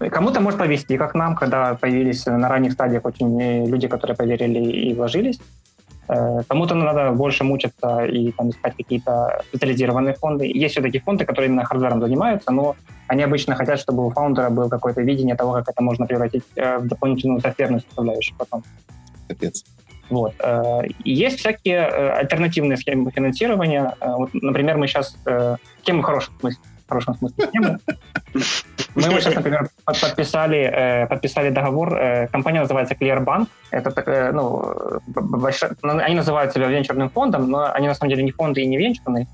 кому-то 0.10 0.40
может 0.42 0.60
повести, 0.60 0.98
как 0.98 1.16
нам, 1.16 1.36
когда 1.36 1.74
появились 1.74 2.26
на 2.26 2.50
ранних 2.50 2.72
стадиях 2.72 3.06
очень 3.06 3.68
люди, 3.68 3.88
которые 3.88 4.16
поверили 4.16 4.60
и 4.90 4.94
вложились. 4.94 5.40
Э, 6.09 6.43
кому-то 6.49 6.75
надо 6.75 7.13
больше 7.13 7.45
мучиться 7.45 8.05
и 8.05 8.33
там, 8.33 8.51
искать 8.51 8.77
какие-то 8.77 9.43
специализированные 9.49 10.15
фонды. 10.15 10.47
Есть 10.47 10.73
все-таки 10.73 10.99
фонды, 11.01 11.25
которые 11.25 11.49
именно 11.49 11.65
хардвером 11.65 12.01
занимаются, 12.01 12.51
но 12.51 12.77
они 13.09 13.23
обычно 13.23 13.55
хотят, 13.55 13.79
чтобы 13.79 14.07
у 14.07 14.11
фаундера 14.11 14.49
было 14.51 14.69
какое-то 14.69 15.03
видение 15.03 15.37
того, 15.37 15.53
как 15.53 15.69
это 15.69 15.83
можно 15.83 16.07
превратить 16.07 16.45
э, 16.57 16.79
в 16.79 16.87
дополнительную 16.87 17.41
софтверную 17.41 17.81
составляющую 17.81 18.37
потом. 18.39 18.63
Капец. 19.29 19.65
Вот. 20.09 20.35
Э, 20.41 20.81
есть 21.05 21.41
всякие 21.41 21.87
альтернативные 21.87 22.79
схемы 22.79 23.11
финансирования. 23.11 23.95
Вот, 24.01 24.31
например, 24.33 24.79
мы 24.79 24.87
сейчас... 24.87 25.17
Схемы 25.83 26.03
в 26.03 26.05
хорошем 26.05 26.35
смысле. 26.41 26.61
Хорошем 26.89 27.15
смысле 27.15 27.47
схемы. 27.49 27.79
Мы 28.95 29.21
сейчас, 29.21 29.35
например, 29.35 29.69
подписали, 29.85 30.59
э, 30.59 31.07
подписали 31.07 31.51
договор. 31.51 31.95
Э, 31.95 32.29
компания 32.29 32.61
называется 32.61 32.95
Clearbank. 32.95 33.47
Это 33.71 33.91
такая, 33.91 34.33
ну, 34.33 35.01
большая, 35.07 35.73
ну, 35.83 35.99
они 35.99 36.15
называют 36.15 36.53
себя 36.53 36.67
венчурным 36.69 37.11
фондом, 37.11 37.51
но 37.51 37.71
они 37.73 37.89
на 37.89 37.95
самом 37.95 38.11
деле 38.11 38.23
не 38.23 38.33
фонды 38.33 38.63
и 38.63 38.67
не 38.67 38.79
венчурные. 38.79 39.27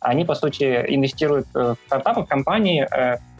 Они, 0.00 0.24
по 0.24 0.34
сути, 0.34 0.64
инвестируют 0.88 1.46
в 1.54 1.76
стартапы, 1.86 2.22
в 2.22 2.26
компании 2.26 2.88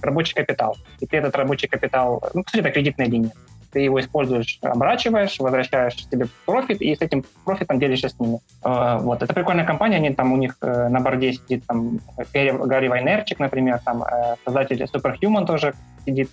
рабочий 0.00 0.34
капитал. 0.34 0.76
И 1.00 1.06
ты 1.06 1.16
этот 1.16 1.34
рабочий 1.36 1.66
капитал, 1.66 2.22
ну, 2.34 2.44
по 2.44 2.50
сути, 2.50 2.60
это 2.60 2.70
кредитная 2.70 3.06
линия 3.06 3.32
ты 3.72 3.80
его 3.80 4.00
используешь, 4.00 4.58
оборачиваешь, 4.62 5.38
возвращаешь 5.38 5.96
себе 5.96 6.26
профит, 6.44 6.82
и 6.82 6.94
с 6.94 7.00
этим 7.00 7.24
профитом 7.44 7.78
делишься 7.78 8.08
с 8.08 8.20
ними. 8.20 8.38
Э, 8.64 8.98
вот. 9.00 9.22
Это 9.22 9.32
прикольная 9.32 9.64
компания, 9.64 9.96
они 9.96 10.14
там, 10.14 10.32
у 10.32 10.36
них 10.36 10.56
э, 10.60 10.88
на 10.88 11.00
борде 11.00 11.32
сидит 11.32 11.64
там 11.66 12.00
Гарри 12.32 12.88
Вайнерчик, 12.88 13.38
например, 13.38 13.80
там 13.84 14.02
э, 14.02 14.36
создатель 14.44 14.82
Superhuman 14.82 15.46
тоже 15.46 15.74
сидит, 16.06 16.30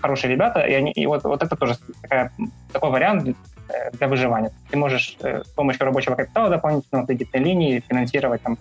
хорошие 0.00 0.30
ребята, 0.30 0.60
и, 0.60 0.74
они, 0.74 0.92
и 0.92 1.06
вот, 1.06 1.24
вот 1.24 1.42
это 1.42 1.56
тоже 1.56 1.76
такая, 2.02 2.30
такой 2.70 2.90
вариант 2.90 3.34
для 3.92 4.06
выживания. 4.06 4.52
Ты 4.70 4.76
можешь 4.76 5.16
с 5.20 5.48
помощью 5.56 5.86
рабочего 5.86 6.16
капитала 6.16 6.50
дополнительного 6.50 7.06
кредитной 7.06 7.42
линии 7.42 7.82
финансировать 7.88 8.42
там 8.42 8.58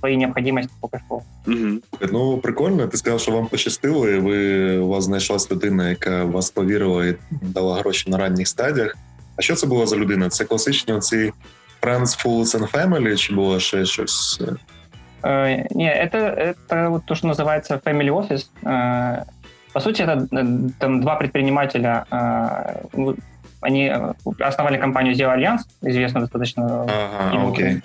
свої 0.00 0.16
необхідності 0.16 0.72
поки 0.80 0.98
що. 1.06 1.14
Угу. 1.46 1.78
Ну 2.12 2.38
прикольно. 2.38 2.86
Ти 2.86 2.96
сказав, 2.96 3.20
що 3.20 3.32
вам 3.32 3.46
пощастило, 3.46 4.08
і 4.08 4.18
ви 4.18 4.78
у 4.78 4.88
вас 4.88 5.04
знайшлась 5.04 5.50
людина, 5.50 5.88
яка 5.88 6.24
вас 6.24 6.50
повірила 6.50 7.06
і 7.06 7.16
дала 7.30 7.78
гроші 7.78 8.10
на 8.10 8.16
ранніх 8.18 8.48
стадіях. 8.48 8.96
А 9.36 9.42
що 9.42 9.54
це 9.54 9.66
була 9.66 9.86
за 9.86 9.96
людина? 9.96 10.28
Це 10.28 10.44
класичні 10.44 10.94
оці 10.94 11.32
Friends, 11.82 12.26
Fools 12.26 12.58
and 12.58 12.72
Family, 12.72 13.16
чи 13.16 13.34
було 13.34 13.60
ще 13.60 13.84
щось? 13.84 14.40
Э, 15.22 15.66
не, 15.74 15.90
это, 15.90 16.18
это 16.18 16.90
вот 16.90 17.04
то, 17.04 17.14
что 17.14 17.26
называется 17.26 17.80
Family 17.84 18.10
Office. 18.10 18.50
Э, 18.62 19.24
по 19.72 19.80
сути, 19.80 20.02
это 20.02 20.26
там 20.78 21.00
два 21.00 21.16
предпринимателя. 21.16 22.04
Э, 22.10 23.14
они 23.60 23.92
основали 24.40 24.78
компанию 24.78 25.14
Zero 25.14 25.34
Alliance, 25.34 25.62
известную 25.82 26.22
достаточно. 26.26 26.86
Ага, 26.88 27.48
окей. 27.48 27.82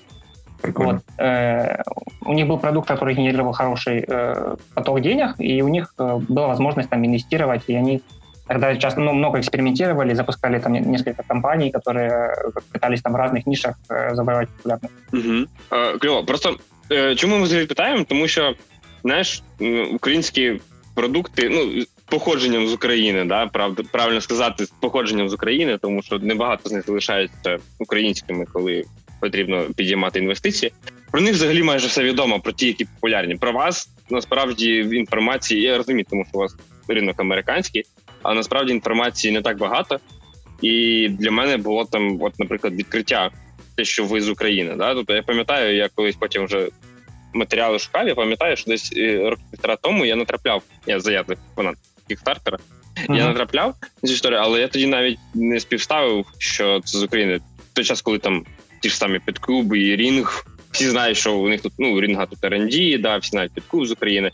Вот. 0.63 1.01
Э, 1.17 1.83
у 2.21 2.33
них 2.33 2.47
был 2.47 2.57
продукт, 2.57 2.87
который 2.87 3.15
генерировал 3.15 3.51
хороший 3.53 4.05
э, 4.07 4.55
поток 4.73 5.01
денег, 5.01 5.35
и 5.37 5.61
у 5.61 5.67
них 5.67 5.93
э, 5.97 6.19
была 6.29 6.47
возможность 6.47 6.89
там 6.89 7.05
инвестировать, 7.05 7.63
и 7.67 7.75
они 7.75 8.01
тогда 8.47 8.75
часто 8.75 9.01
ну, 9.01 9.13
много 9.13 9.39
экспериментировали, 9.39 10.13
запускали 10.13 10.59
там 10.59 10.73
несколько 10.73 11.23
компаний, 11.23 11.71
которые 11.71 12.33
пытались 12.71 13.01
там 13.01 13.13
в 13.13 13.15
разных 13.15 13.45
нишах 13.45 13.75
э, 13.89 14.15
завоевать 14.15 14.49
популярность. 14.49 14.93
Угу. 15.13 15.47
Е, 15.71 15.97
кльово. 15.97 16.23
Просто 16.23 16.57
е, 16.91 17.15
чому 17.15 17.37
ми 17.37 17.43
взагалі 17.43 17.65
питаємо? 17.65 18.05
Тому 18.09 18.27
що 18.27 18.55
знаєш, 19.03 19.43
українські 19.93 20.61
продукти, 20.95 21.49
ну 21.49 21.83
походженням 22.05 22.67
з 22.67 22.73
України, 22.73 23.25
да, 23.25 23.47
правда, 23.47 23.83
правильно 23.91 24.21
сказати, 24.21 24.65
з 24.65 24.69
походженням 24.69 25.29
з 25.29 25.33
України, 25.33 25.77
тому 25.77 26.01
що 26.01 26.19
небагато 26.19 26.69
з 26.69 26.71
них 26.71 26.85
залишаються 26.85 27.57
українськими, 27.79 28.45
коли 28.53 28.85
потрібно 29.20 29.66
підіймати 29.76 30.18
інвестиції. 30.18 30.72
Про 31.10 31.20
них 31.20 31.32
взагалі 31.32 31.62
майже 31.62 31.86
все 31.86 32.02
відомо 32.02 32.40
про 32.40 32.52
ті, 32.52 32.66
які 32.66 32.84
популярні. 32.84 33.36
Про 33.36 33.52
вас 33.52 33.90
насправді 34.10 34.82
в 34.82 34.90
інформації 34.90 35.62
я 35.62 35.76
розумію, 35.76 36.06
тому 36.10 36.24
що 36.28 36.38
у 36.38 36.40
вас 36.40 36.56
ринок 36.88 37.20
американський, 37.20 37.84
але 38.22 38.34
насправді 38.34 38.72
інформації 38.72 39.32
не 39.32 39.42
так 39.42 39.58
багато. 39.58 40.00
І 40.62 41.08
для 41.08 41.30
мене 41.30 41.56
було 41.56 41.84
там, 41.84 42.22
от, 42.22 42.38
наприклад, 42.38 42.74
відкриття, 42.74 43.30
те, 43.76 43.84
що 43.84 44.04
ви 44.04 44.20
з 44.20 44.28
України. 44.28 44.74
Да? 44.76 44.94
Тобто 44.94 45.14
я 45.14 45.22
пам'ятаю, 45.22 45.76
я 45.76 45.88
колись 45.94 46.16
потім 46.16 46.44
вже 46.44 46.68
матеріали 47.32 47.78
шукав. 47.78 48.08
Я 48.08 48.14
пам'ятаю, 48.14 48.56
що 48.56 48.70
десь 48.70 48.92
е, 48.96 49.30
років 49.30 49.44
півтора 49.50 49.76
тому 49.76 50.04
я 50.04 50.16
натрапляв, 50.16 50.62
я 50.86 51.00
заявник 51.00 51.38
фанат 51.56 51.76
кікстартера. 52.08 52.58
Uh-huh. 53.06 53.16
Я 53.16 53.26
натрапляв 53.26 53.74
цю 54.04 54.12
історію, 54.12 54.40
але 54.42 54.60
я 54.60 54.68
тоді 54.68 54.86
навіть 54.86 55.18
не 55.34 55.60
співставив, 55.60 56.26
що 56.38 56.80
це 56.84 56.98
з 56.98 57.02
України. 57.02 57.36
В 57.36 57.74
той 57.74 57.84
час, 57.84 58.02
коли 58.02 58.18
там 58.18 58.44
ті 58.80 58.88
ж 58.88 58.96
самі 58.96 59.18
підклуби 59.18 59.78
і 59.78 59.96
Рінг. 59.96 60.46
Всі 60.70 60.90
знають, 60.90 61.16
що 61.16 61.34
у 61.34 61.48
них 61.48 61.60
тут 61.60 61.72
ну 61.78 62.00
Рінга 62.00 62.26
тут 62.26 62.44
РНД, 62.44 63.02
да, 63.02 63.16
всі 63.16 63.30
знають 63.30 63.52
підклуб 63.52 63.86
з 63.86 63.92
України. 63.92 64.30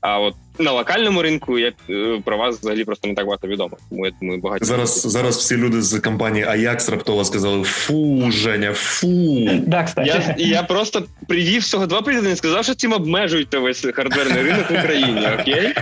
А 0.00 0.20
от 0.20 0.34
на 0.58 0.72
локальному 0.72 1.22
ринку 1.22 1.58
я 1.58 1.72
е, 1.90 2.20
про 2.24 2.36
вас 2.36 2.56
взагалі 2.58 2.84
просто 2.84 3.08
не 3.08 3.14
так 3.14 3.26
багато 3.26 3.48
відомо. 3.48 3.76
Тому 3.90 4.06
я 4.06 4.12
думаю, 4.20 4.40
багато 4.40 4.64
зараз. 4.64 5.02
Зараз 5.02 5.36
всі 5.36 5.56
люди 5.56 5.82
з 5.82 6.00
компанії 6.00 6.44
Ajax 6.44 6.90
раптово 6.90 7.24
сказали: 7.24 7.64
Фу, 7.64 8.30
Женя, 8.30 8.72
фу. 8.74 9.50
Да, 9.66 9.82
кстати. 9.82 10.08
Я 10.08 10.34
я 10.38 10.62
просто 10.62 11.04
привів 11.28 11.62
всього 11.62 11.86
два 11.86 12.02
приклади, 12.02 12.28
не 12.28 12.36
сказав, 12.36 12.64
що 12.64 12.74
цим 12.74 12.92
обмежуєте 12.92 13.58
весь 13.58 13.86
хардверний 13.94 14.42
ринок 14.42 14.70
в 14.70 14.74
Україні. 14.74 15.28
Окей? 15.40 15.74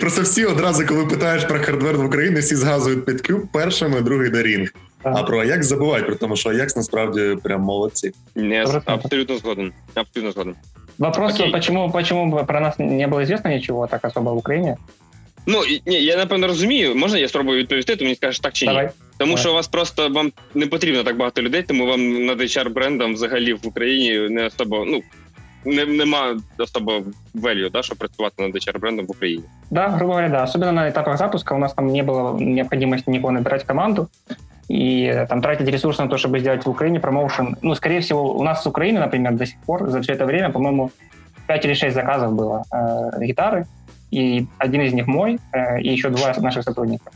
Просто 0.00 0.22
всі 0.22 0.44
одразу, 0.44 0.86
коли 0.86 1.06
питаєш 1.06 1.44
про 1.44 1.60
hardware 1.60 1.96
в 1.96 2.04
Україні, 2.04 2.40
всі 2.40 2.56
згадують 2.56 3.04
PetCube 3.04 3.46
першими, 3.52 4.00
другий 4.00 4.30
Дарінг. 4.30 4.72
А 5.03 5.23
про 5.23 5.43
Ajax 5.43 5.61
забувають, 5.63 6.05
при 6.05 6.15
тому, 6.15 6.35
що 6.35 6.49
Ajax 6.49 6.77
насправді 6.77 7.37
прям 7.43 7.61
молодці. 7.61 8.11
Не, 8.35 8.65
абсолютно 8.85 9.37
згоден. 9.37 9.73
Абсолютно 9.93 10.31
згоден. 10.31 10.55
Вопрос, 10.97 11.33
Окей. 11.33 11.51
почему, 11.51 11.91
почему 11.91 12.45
про 12.45 12.59
нас 12.59 12.79
не 12.79 13.07
было 13.07 13.23
известно 13.23 13.49
ничего 13.49 13.87
так 13.87 14.05
особо 14.05 14.33
в 14.33 14.37
Україні? 14.37 14.75
Ну 15.45 15.61
ні, 15.85 16.03
я 16.03 16.17
напевно 16.17 16.47
розумію. 16.47 16.95
Можна 16.95 17.17
я 17.17 17.27
спробую 17.27 17.57
відповісти, 17.59 17.95
то 17.95 18.03
мені 18.03 18.15
скажеш 18.15 18.39
так 18.39 18.53
чи 18.53 18.65
ні? 18.65 18.71
Давай. 18.71 18.89
Тому 19.17 19.29
Давай. 19.29 19.41
що 19.41 19.51
у 19.51 19.53
вас 19.53 19.67
просто 19.67 20.09
вам 20.09 20.31
не 20.53 20.67
потрібно 20.67 21.03
так 21.03 21.17
багато 21.17 21.41
людей, 21.41 21.63
тому 21.63 21.85
вам 21.85 22.25
над 22.25 22.41
HR 22.41 22.69
брендом 22.69 23.13
взагалі 23.13 23.53
в 23.53 23.67
Україні 23.67 24.29
не 24.29 24.45
особо, 24.45 24.85
ну 24.87 25.01
не, 25.65 25.85
нема 25.85 26.35
особо 26.57 27.03
value, 27.35 27.71
да, 27.71 27.81
щоб 27.81 27.97
працювати 27.97 28.43
над 28.43 28.55
HR 28.55 28.79
брендом 28.79 29.05
в 29.05 29.11
Україні. 29.11 29.43
Да, 29.71 29.87
грубо 29.87 30.13
говоря, 30.13 30.29
да. 30.29 30.43
Особенно 30.43 30.71
на 30.71 30.91
этапах 30.91 31.17
запуска 31.17 31.55
у 31.55 31.57
нас 31.57 31.73
там 31.73 31.87
не 31.87 32.03
было 32.03 32.39
необходимости 32.39 33.11
никого 33.11 33.31
набирать 33.31 33.63
команду 33.63 34.07
И 34.68 35.26
там 35.28 35.40
тратить 35.40 35.66
ресурсы 35.68 36.02
на 36.02 36.08
то, 36.08 36.18
чтобы 36.18 36.40
сделать 36.40 36.64
в 36.66 36.68
Украине 36.68 37.00
промоушен. 37.00 37.56
Ну, 37.62 37.74
скорее 37.74 38.00
всего, 38.00 38.36
у 38.36 38.42
нас 38.42 38.62
с 38.62 38.66
Украины, 38.66 39.00
например, 39.00 39.32
до 39.32 39.46
сих 39.46 39.58
пор 39.60 39.88
за 39.88 40.00
все 40.02 40.12
это 40.12 40.26
время, 40.26 40.50
по-моему, 40.50 40.90
5 41.46 41.64
или 41.64 41.74
6 41.74 41.94
заказов 41.94 42.34
было 42.34 42.64
э, 42.70 43.24
гитары, 43.24 43.66
и 44.10 44.46
один 44.58 44.82
из 44.82 44.92
них 44.92 45.06
мой, 45.06 45.38
э, 45.52 45.80
и 45.80 45.90
еще 45.90 46.10
два 46.10 46.34
наших 46.38 46.64
сотрудников. 46.64 47.12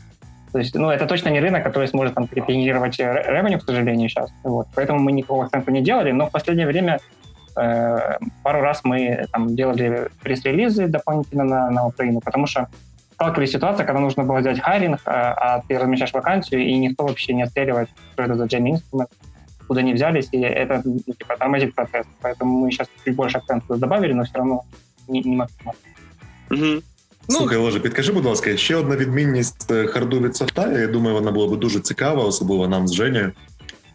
То 0.51 0.59
есть, 0.59 0.75
ну, 0.75 0.89
это 0.89 1.05
точно 1.05 1.29
не 1.29 1.39
рынок, 1.39 1.63
который 1.63 1.87
сможет 1.87 2.15
там 2.15 2.27
перегенерировать 2.27 2.99
ревеню, 2.99 3.59
к 3.59 3.63
сожалению, 3.63 4.09
сейчас. 4.09 4.31
Вот. 4.43 4.67
Поэтому 4.75 4.99
мы 4.99 5.11
никакого 5.11 5.45
акцента 5.45 5.71
не 5.71 5.81
делали, 5.81 6.11
но 6.11 6.27
в 6.27 6.31
последнее 6.31 6.67
время 6.67 6.99
э, 7.55 8.17
пару 8.43 8.61
раз 8.61 8.81
мы 8.83 9.25
там 9.31 9.55
делали 9.55 10.09
пресс-релизы 10.21 10.87
дополнительно 10.87 11.43
на, 11.43 11.69
на 11.69 11.85
Украину, 11.85 12.19
потому 12.19 12.47
что 12.47 12.67
сталкивались 13.22 13.50
с 13.50 13.52
ситуацией, 13.52 13.86
когда 13.86 14.00
нужно 14.00 14.24
было 14.24 14.40
сделать 14.40 14.60
хайринг, 14.60 15.00
а, 15.04 15.32
а 15.32 15.62
ты 15.66 15.78
размещаешь 15.78 16.12
вакансию, 16.12 16.60
и 16.60 16.78
никто 16.78 17.04
вообще 17.04 17.34
не 17.34 17.42
отстреливает, 17.42 17.88
что 18.12 18.22
это 18.22 18.34
за 18.34 18.44
джейми 18.44 18.70
инструмент, 18.70 19.10
куда 19.66 19.80
они 19.80 19.92
взялись, 19.92 20.28
и 20.32 20.38
это 20.38 20.82
ну, 20.84 21.00
типа, 21.00 21.36
тормозит 21.36 21.74
процесс. 21.74 22.06
Поэтому 22.22 22.60
мы 22.60 22.70
сейчас 22.70 22.88
чуть 23.04 23.16
больше 23.16 23.38
акцентов 23.38 23.78
добавили, 23.78 24.12
но 24.12 24.24
все 24.24 24.34
равно 24.34 24.64
не, 25.08 25.20
не 25.20 25.36
максимально. 25.36 25.80
Угу. 26.50 26.82
Слухай, 27.28 27.58
Ложе, 27.58 27.80
підкажи, 27.80 28.12
будь 28.12 28.24
ласка, 28.24 28.56
ще 28.56 28.76
одна 28.76 28.96
відмінність 28.96 29.72
харду 29.88 30.20
від 30.20 30.36
софта. 30.36 30.72
Я 30.72 30.86
думаю, 30.86 31.14
вона 31.14 31.30
була 31.30 31.56
б 31.56 31.60
дуже 31.60 31.80
цікава, 31.80 32.24
особливо 32.24 32.68
нам 32.68 32.88
з 32.88 32.94
Женєю. 32.94 33.32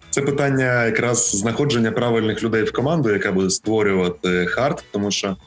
Це 0.10 0.22
питання 0.22 0.86
якраз 0.86 1.32
знаходження 1.36 1.92
правильних 1.92 2.44
людей 2.44 2.64
в 2.64 2.72
команду, 2.72 3.10
яка 3.10 3.32
буде 3.32 3.50
створювати 3.50 4.46
хард, 4.46 4.84
тому 4.92 5.12
що 5.12 5.38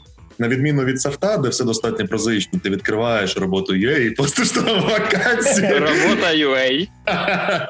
на 0.42 0.48
відміну 0.48 0.84
від 0.84 1.02
софта, 1.02 1.38
де 1.38 1.50
все 1.50 1.64
достатньо 1.64 2.08
прозаїчно, 2.08 2.60
ти 2.64 2.70
відкриваєш 2.70 3.38
роботу 3.38 3.74
UA 3.74 4.00
і 4.00 4.12
постиш 4.12 4.50
там 4.50 4.82
вакансію. 4.82 5.80
Робота 5.80 6.34
UA. 6.34 6.88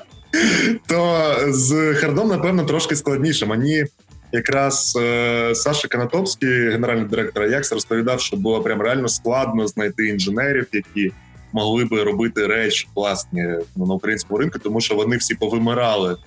То 0.88 1.36
з 1.48 1.94
хардом, 1.94 2.28
напевно, 2.28 2.64
трошки 2.64 2.96
складніше. 2.96 3.46
Мені 3.46 3.86
якраз 4.32 4.98
е, 5.02 5.56
Саша 5.56 5.88
Канатовський, 5.88 6.70
генеральний 6.70 7.06
директор 7.06 7.44
Ajax, 7.44 7.74
розповідав, 7.74 8.22
що 8.22 8.38
було 8.38 8.62
прям 8.62 8.82
реально 8.82 9.08
складно 9.08 9.68
знайти 9.68 10.08
інженерів, 10.08 10.68
які 10.72 11.12
могли 11.54 11.86
би 11.86 12.04
робити 12.04 12.48
речі 12.48 12.88
власні 12.96 13.48
ну, 13.76 13.86
на 13.86 13.94
українському 13.94 14.38
ринку, 14.38 14.60
тому 14.60 14.82
що 14.82 14.96
вони 14.96 15.18
всі 15.18 15.36
повимирали 15.36 16.18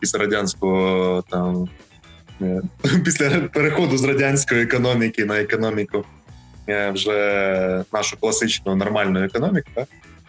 після 0.00 0.18
радянського 0.18 1.24
там. 1.30 1.68
Після 3.04 3.30
переходу 3.30 3.96
з 3.96 4.04
радянської 4.04 4.62
економіки 4.62 5.24
на 5.24 5.40
економіку 5.40 6.04
вже 6.92 7.84
нашу 7.92 8.16
класичну 8.20 8.76
нормальну 8.76 9.24
економіку, 9.24 9.70
так? 9.74 9.88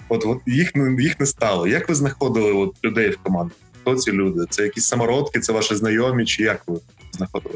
От, 0.10 0.26
от 0.26 0.38
їх 0.46 0.72
їх 1.00 1.20
не 1.20 1.26
стало. 1.26 1.68
Як 1.68 1.90
ви 1.90 1.96
знаходили 1.96 2.54
от, 2.54 2.76
людей 2.84 3.10
в 3.10 3.18
команду? 3.18 3.54
Хто 3.82 3.96
ці 3.96 4.12
люди? 4.12 4.46
Це 4.50 4.64
якісь 4.64 4.86
самородки, 4.86 5.40
це 5.40 5.54
ваші 5.54 5.76
знайомі, 5.76 6.26
чи 6.26 6.44
як 6.44 6.62
ви 6.68 6.80
знаходили? 7.12 7.56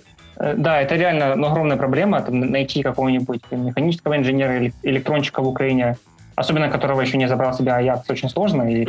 Да, 0.57 0.81
это 0.81 0.97
реально 0.97 1.35
ну, 1.35 1.47
огромная 1.47 1.77
проблема, 1.77 2.21
там, 2.21 2.39
найти 2.39 2.83
какого-нибудь 2.83 3.41
механического 3.51 4.15
инженера 4.15 4.57
или 4.57 4.73
электрончика 4.83 5.41
в 5.41 5.47
Украине, 5.47 5.95
особенно 6.35 6.69
которого 6.69 7.01
еще 7.01 7.17
не 7.17 7.27
забрал 7.27 7.53
себя 7.53 7.79
Ajax, 7.79 8.01
очень 8.09 8.29
сложно. 8.29 8.63
И, 8.69 8.85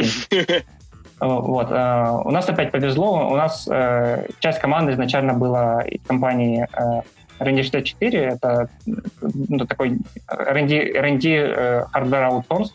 вот. 1.21 1.71
У 1.71 2.31
нас 2.31 2.49
опять 2.49 2.73
повезло, 2.73 3.29
у 3.29 3.37
нас 3.37 3.69
часть 4.41 4.59
команды 4.59 4.93
изначально 4.93 5.35
была 5.35 5.83
из 5.83 6.01
компании 6.07 6.67
R&D 7.39 7.63
64, 7.63 8.21
это 8.21 8.69
ну, 9.23 9.67
такой 9.67 9.99
R&D, 10.29 10.93
R&D 10.95 11.87
hardware 11.93 12.31
outsource, 12.31 12.71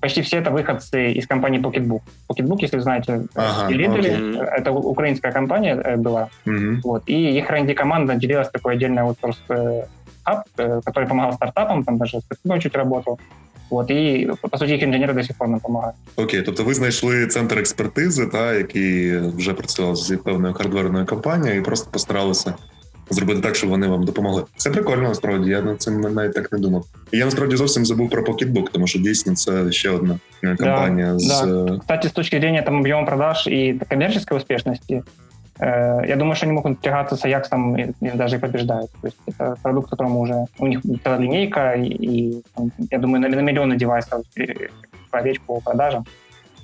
Почти 0.00 0.22
все 0.22 0.38
это 0.38 0.50
выходцы 0.50 1.12
из 1.12 1.26
компании 1.26 1.60
Pocketbook. 1.60 2.02
Pocketbook, 2.28 2.58
если 2.58 2.80
знаете, 2.80 3.26
ага, 3.36 3.72
лидеры, 3.72 4.36
это 4.36 4.72
украинская 4.72 5.30
компания 5.30 5.96
была. 5.96 6.28
Угу. 6.44 6.80
Вот, 6.82 7.02
и 7.06 7.38
их 7.38 7.48
R&D 7.48 7.74
команда 7.74 8.16
делилась 8.16 8.50
такой 8.50 8.74
отдельный 8.74 9.02
аутсорс 9.02 9.40
хаб, 10.24 10.44
который 10.56 11.08
помогал 11.08 11.34
стартапам, 11.34 11.84
там 11.84 11.98
даже 11.98 12.18
с 12.20 12.60
чуть 12.60 12.74
работал. 12.74 13.20
От, 13.70 13.90
і 13.90 14.30
по 14.50 14.58
суті 14.58 14.72
їх 14.72 14.82
інженери 14.82 15.12
до 15.12 15.22
сих 15.22 15.38
пор 15.38 15.48
нам 15.48 15.58
допомагають. 15.58 15.96
Окей, 16.16 16.42
тобто 16.42 16.64
ви 16.64 16.74
знайшли 16.74 17.26
центр 17.26 17.58
експертизи, 17.58 18.26
та 18.26 18.54
який 18.54 19.18
вже 19.18 19.52
працював 19.52 19.96
з 19.96 20.16
певною 20.16 20.54
хардверною 20.54 21.06
компанією, 21.06 21.60
і 21.60 21.64
просто 21.64 21.90
постаралися 21.90 22.54
зробити 23.10 23.40
так, 23.40 23.56
щоб 23.56 23.70
вони 23.70 23.86
вам 23.86 24.04
допомогли. 24.04 24.44
Це 24.56 24.70
прикольно, 24.70 25.02
насправді. 25.02 25.50
Я 25.50 25.62
над 25.62 25.82
цим 25.82 26.00
навіть 26.00 26.34
так 26.34 26.52
не 26.52 26.58
думав. 26.58 26.84
І 27.12 27.18
я 27.18 27.24
насправді 27.24 27.56
зовсім 27.56 27.86
забув 27.86 28.10
про 28.10 28.22
Pocketbook, 28.22 28.66
тому 28.72 28.86
що 28.86 28.98
дійсно 28.98 29.34
це 29.34 29.72
ще 29.72 29.90
одна 29.90 30.18
компанія 30.42 31.12
да, 31.12 31.18
з 31.18 31.46
да. 31.46 31.78
кстати, 31.80 32.08
з 32.08 32.12
точки 32.12 32.40
зрения 32.40 32.62
там 32.62 32.82
объема 32.82 33.06
продаж 33.06 33.46
и 33.46 33.80
коммерческой 33.90 34.38
успешности. 34.38 35.02
Э, 35.59 36.01
я 36.07 36.15
думаю, 36.15 36.35
что 36.35 36.45
они 36.45 36.53
могут 36.53 36.81
тягаться 36.81 37.15
с 37.15 37.25
Аяксом 37.25 37.75
и, 37.77 37.91
и 38.01 38.11
даже 38.11 38.35
и 38.35 38.39
побеждают. 38.39 38.91
То 39.01 39.07
есть 39.07 39.17
это 39.27 39.55
продукт, 39.61 39.89
которому 39.89 40.21
уже 40.21 40.45
у 40.59 40.67
них 40.67 40.81
целая 41.03 41.19
линейка, 41.19 41.73
и, 41.73 41.87
и 41.87 42.43
там, 42.55 42.71
я 42.91 42.99
думаю, 42.99 43.21
на, 43.21 43.29
на 43.29 43.41
миллионы 43.41 43.77
девайсов 43.77 44.25
по 45.11 45.17
речь 45.21 45.41
по 45.45 45.61
продажам. 45.61 46.05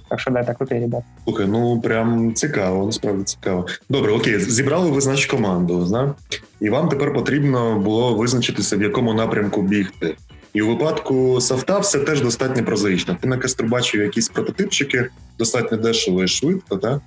Так 0.09 0.19
що 0.19 0.31
да, 0.31 0.43
так 0.43 0.57
круті 0.57 0.73
ребята. 0.73 1.03
Слухай, 1.23 1.47
ну 1.47 1.81
прям 1.81 2.33
цікаво, 2.33 2.85
насправді 2.85 3.23
цікаво. 3.23 3.67
Добре, 3.89 4.11
окей, 4.11 4.39
зібрали 4.39 4.91
ви 4.91 5.01
значить 5.01 5.31
команду, 5.31 5.85
зна? 5.85 6.13
і 6.61 6.69
вам 6.69 6.89
тепер 6.89 7.13
потрібно 7.13 7.79
було 7.79 8.15
визначитися, 8.15 8.77
в 8.77 8.81
якому 8.81 9.13
напрямку 9.13 9.61
бігти. 9.61 10.15
І 10.53 10.61
у 10.61 10.67
випадку 10.67 11.41
софта 11.41 11.79
все 11.79 11.99
теж 11.99 12.21
достатньо 12.21 12.65
прозаїчно. 12.65 13.17
Ти 13.21 13.27
на 13.27 13.37
кастру 13.37 13.67
бачив 13.67 14.01
якісь 14.01 14.29
прототипчики, 14.29 15.09
достатньо 15.37 15.77
дешево 15.77 16.23
і 16.23 16.27
швидко, 16.27 16.77
так? 16.77 17.01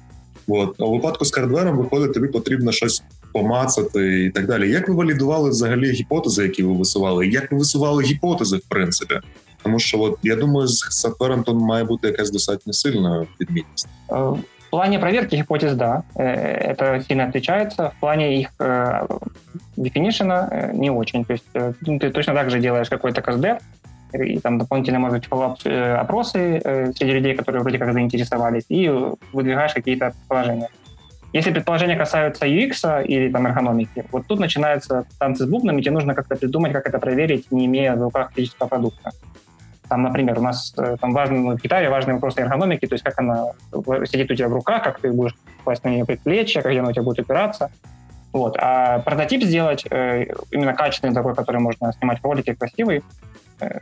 От. 0.48 0.80
У 0.80 0.92
випадку 0.92 1.26
з 1.26 1.32
хардвером 1.32 1.78
виходить, 1.78 2.14
тобі 2.14 2.28
потрібно 2.28 2.72
щось 2.72 3.04
помацати 3.34 4.24
і 4.24 4.30
так 4.30 4.48
далі. 4.48 4.70
Як 4.72 4.90
ви 4.90 4.96
валідували 4.96 5.50
взагалі 5.50 5.92
гіпотези, 5.92 6.44
які 6.44 6.64
ви 6.64 6.74
висували? 6.74 7.28
Як 7.28 7.52
ви 7.52 7.58
висували 7.58 8.04
гіпотези, 8.04 8.58
в 8.58 8.68
принципі? 8.70 9.20
Тому 9.64 9.80
що 9.80 10.00
от 10.02 10.20
я 10.24 10.36
думаю, 10.36 10.68
з 10.68 10.80
софтвером 10.80 11.44
тут 11.44 11.56
має 11.56 11.84
бути 11.84 12.08
якась 12.08 12.32
достатньо 12.32 12.74
сильна 12.74 13.26
відмінність. 13.42 13.88
В 14.10 14.70
плане 14.70 15.00
проверки 15.00 15.36
гипотез, 15.38 15.76
да, 15.76 16.04
это 16.16 17.04
сильно 17.08 17.28
отличается. 17.28 17.92
В 17.98 18.00
плане 18.00 18.40
их 18.40 18.50
definition 19.78 20.74
не 20.74 20.92
очень. 20.92 21.26
То 21.26 21.34
есть 21.34 21.46
ну, 21.82 22.00
ты 22.00 22.12
точно 22.12 22.34
так 22.34 22.50
же 22.50 22.60
делаешь 22.60 22.90
какой-то 22.90 23.22
КСД, 23.22 23.46
и 24.14 24.40
там 24.40 24.58
дополнительно, 24.58 25.00
может 25.00 25.20
быть, 25.20 25.66
опросы 25.66 26.62
среди 26.96 27.12
людей, 27.12 27.36
которые 27.36 27.62
вроде 27.62 27.78
как 27.78 27.94
заинтересовались, 27.94 28.66
и 28.70 28.90
выдвигаешь 29.34 29.74
какие-то 29.74 30.12
предположения. 30.12 30.70
Если 31.34 31.52
предположения 31.52 31.98
касаются 31.98 32.46
UX 32.46 33.04
или 33.06 33.30
там 33.30 33.46
эргономики, 33.48 34.06
вот 34.12 34.28
тут 34.28 34.40
начинаются 34.40 35.06
танцы 35.20 35.44
с 35.44 35.48
бубнами, 35.48 35.82
тебе 35.82 35.92
нужно 35.92 36.16
как-то 36.16 36.36
придумать, 36.36 36.72
как 36.72 36.88
это 36.88 37.00
проверить, 37.00 37.52
не 37.52 37.66
имея 37.66 37.96
в 37.96 38.02
руках 38.02 38.32
физического 38.34 38.68
продукта. 38.68 39.12
Там, 39.90 40.04
например, 40.04 40.40
у 40.40 40.42
нас 40.42 40.74
там 41.00 41.12
важный, 41.14 41.56
в 41.56 41.62
гитаре 41.62 41.90
важный 41.90 42.14
вопрос 42.14 42.38
эргономики, 42.38 42.88
то 42.88 42.96
есть 42.96 43.04
как 43.04 43.20
она 43.20 43.52
сидит 44.06 44.32
у 44.32 44.36
тебя 44.36 44.48
в 44.48 44.54
руках, 44.54 44.84
как 44.84 45.00
ты 45.00 45.12
будешь 45.12 45.36
класть 45.64 45.84
на 45.84 45.90
нее 45.90 46.06
предплечье, 46.06 46.62
как 46.62 46.72
она 46.74 46.90
у 46.90 46.92
тебя 46.92 47.04
будет 47.04 47.20
опираться. 47.20 47.72
Вот. 48.34 48.58
А 48.60 49.00
прототип 49.00 49.44
сделать 49.44 49.86
именно 49.86 50.74
качественный 50.74 51.14
такой, 51.14 51.36
который 51.36 51.62
можно 51.62 51.94
снимать 51.94 52.20
в 52.20 52.26
ролике, 52.26 52.56
красивый, 52.56 53.04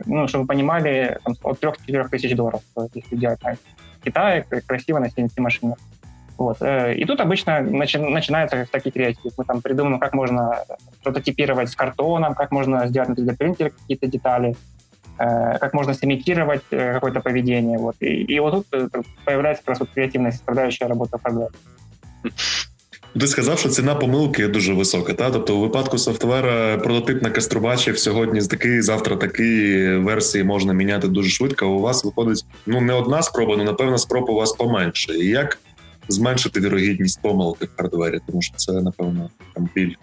ну, 0.06 0.28
чтобы 0.28 0.42
вы 0.42 0.48
понимали, 0.48 1.18
там, 1.24 1.34
от 1.42 1.62
3-4 1.62 2.08
тысяч 2.08 2.34
долларов, 2.34 2.62
если 2.94 3.16
делать 3.16 3.42
на 3.42 3.56
Китае 4.02 4.44
красиво 4.66 4.98
на 4.98 5.06
CNC 5.06 5.40
машинах. 5.40 5.78
Вот. 6.38 6.60
Э, 6.60 6.94
и 6.94 7.04
тут 7.04 7.20
обычно 7.20 7.60
начи- 7.60 7.98
начинается 7.98 8.66
такие 8.70 8.92
креатив. 8.92 9.32
Мы 9.36 9.44
там 9.44 9.62
придумываем, 9.62 9.98
как 9.98 10.12
можно 10.12 10.64
прототипировать 11.02 11.70
с 11.70 11.76
картоном, 11.76 12.34
как 12.34 12.50
можно 12.50 12.86
сделать 12.86 13.08
на 13.08 13.14
3D-принтере 13.14 13.70
какие-то 13.70 14.06
детали, 14.06 14.54
э, 15.18 15.58
как 15.58 15.72
можно 15.72 15.94
сымитировать 15.94 16.62
э, 16.70 16.92
какое-то 16.94 17.20
поведение. 17.20 17.78
Вот. 17.78 17.96
И, 18.00 18.22
и 18.22 18.38
вот 18.38 18.66
тут 18.68 18.92
появляется 19.24 19.62
как 19.62 19.70
раз 19.70 19.80
вот 19.80 19.90
креативная 19.90 20.32
составляющая 20.32 20.86
работы 20.86 21.18
хардвера. 21.22 21.50
Ти 23.19 23.27
сказав, 23.27 23.59
що 23.59 23.69
ціна 23.69 23.95
помилки 23.95 24.47
дуже 24.47 24.73
висока. 24.73 25.13
Та 25.13 25.31
тобто, 25.31 25.57
у 25.57 25.61
випадку 25.61 25.97
софтвера 25.97 26.77
прототип 26.77 27.23
на 27.23 27.29
каструбачів 27.29 27.99
сьогодні 27.99 28.41
з 28.41 28.47
такий, 28.47 28.81
завтра 28.81 29.15
такі 29.15 29.87
версії 29.87 30.43
можна 30.43 30.73
міняти 30.73 31.07
дуже 31.07 31.29
швидко. 31.29 31.67
У 31.67 31.79
вас 31.79 32.05
виходить 32.05 32.45
ну 32.65 32.81
не 32.81 32.93
одна 32.93 33.21
спроба, 33.21 33.53
але 33.53 33.63
напевно 33.63 33.97
спроб 33.97 34.29
у 34.29 34.33
вас 34.33 34.51
поменше. 34.51 35.13
І 35.13 35.27
як 35.27 35.59
зменшити 36.07 36.59
вірогідність 36.59 37.21
помилки 37.21 37.65
в 37.65 37.69
хардвері, 37.77 38.19
тому 38.27 38.41
що 38.41 38.55
це 38.55 38.73
напевно 38.73 39.29
там 39.53 39.69
біль. 39.75 39.93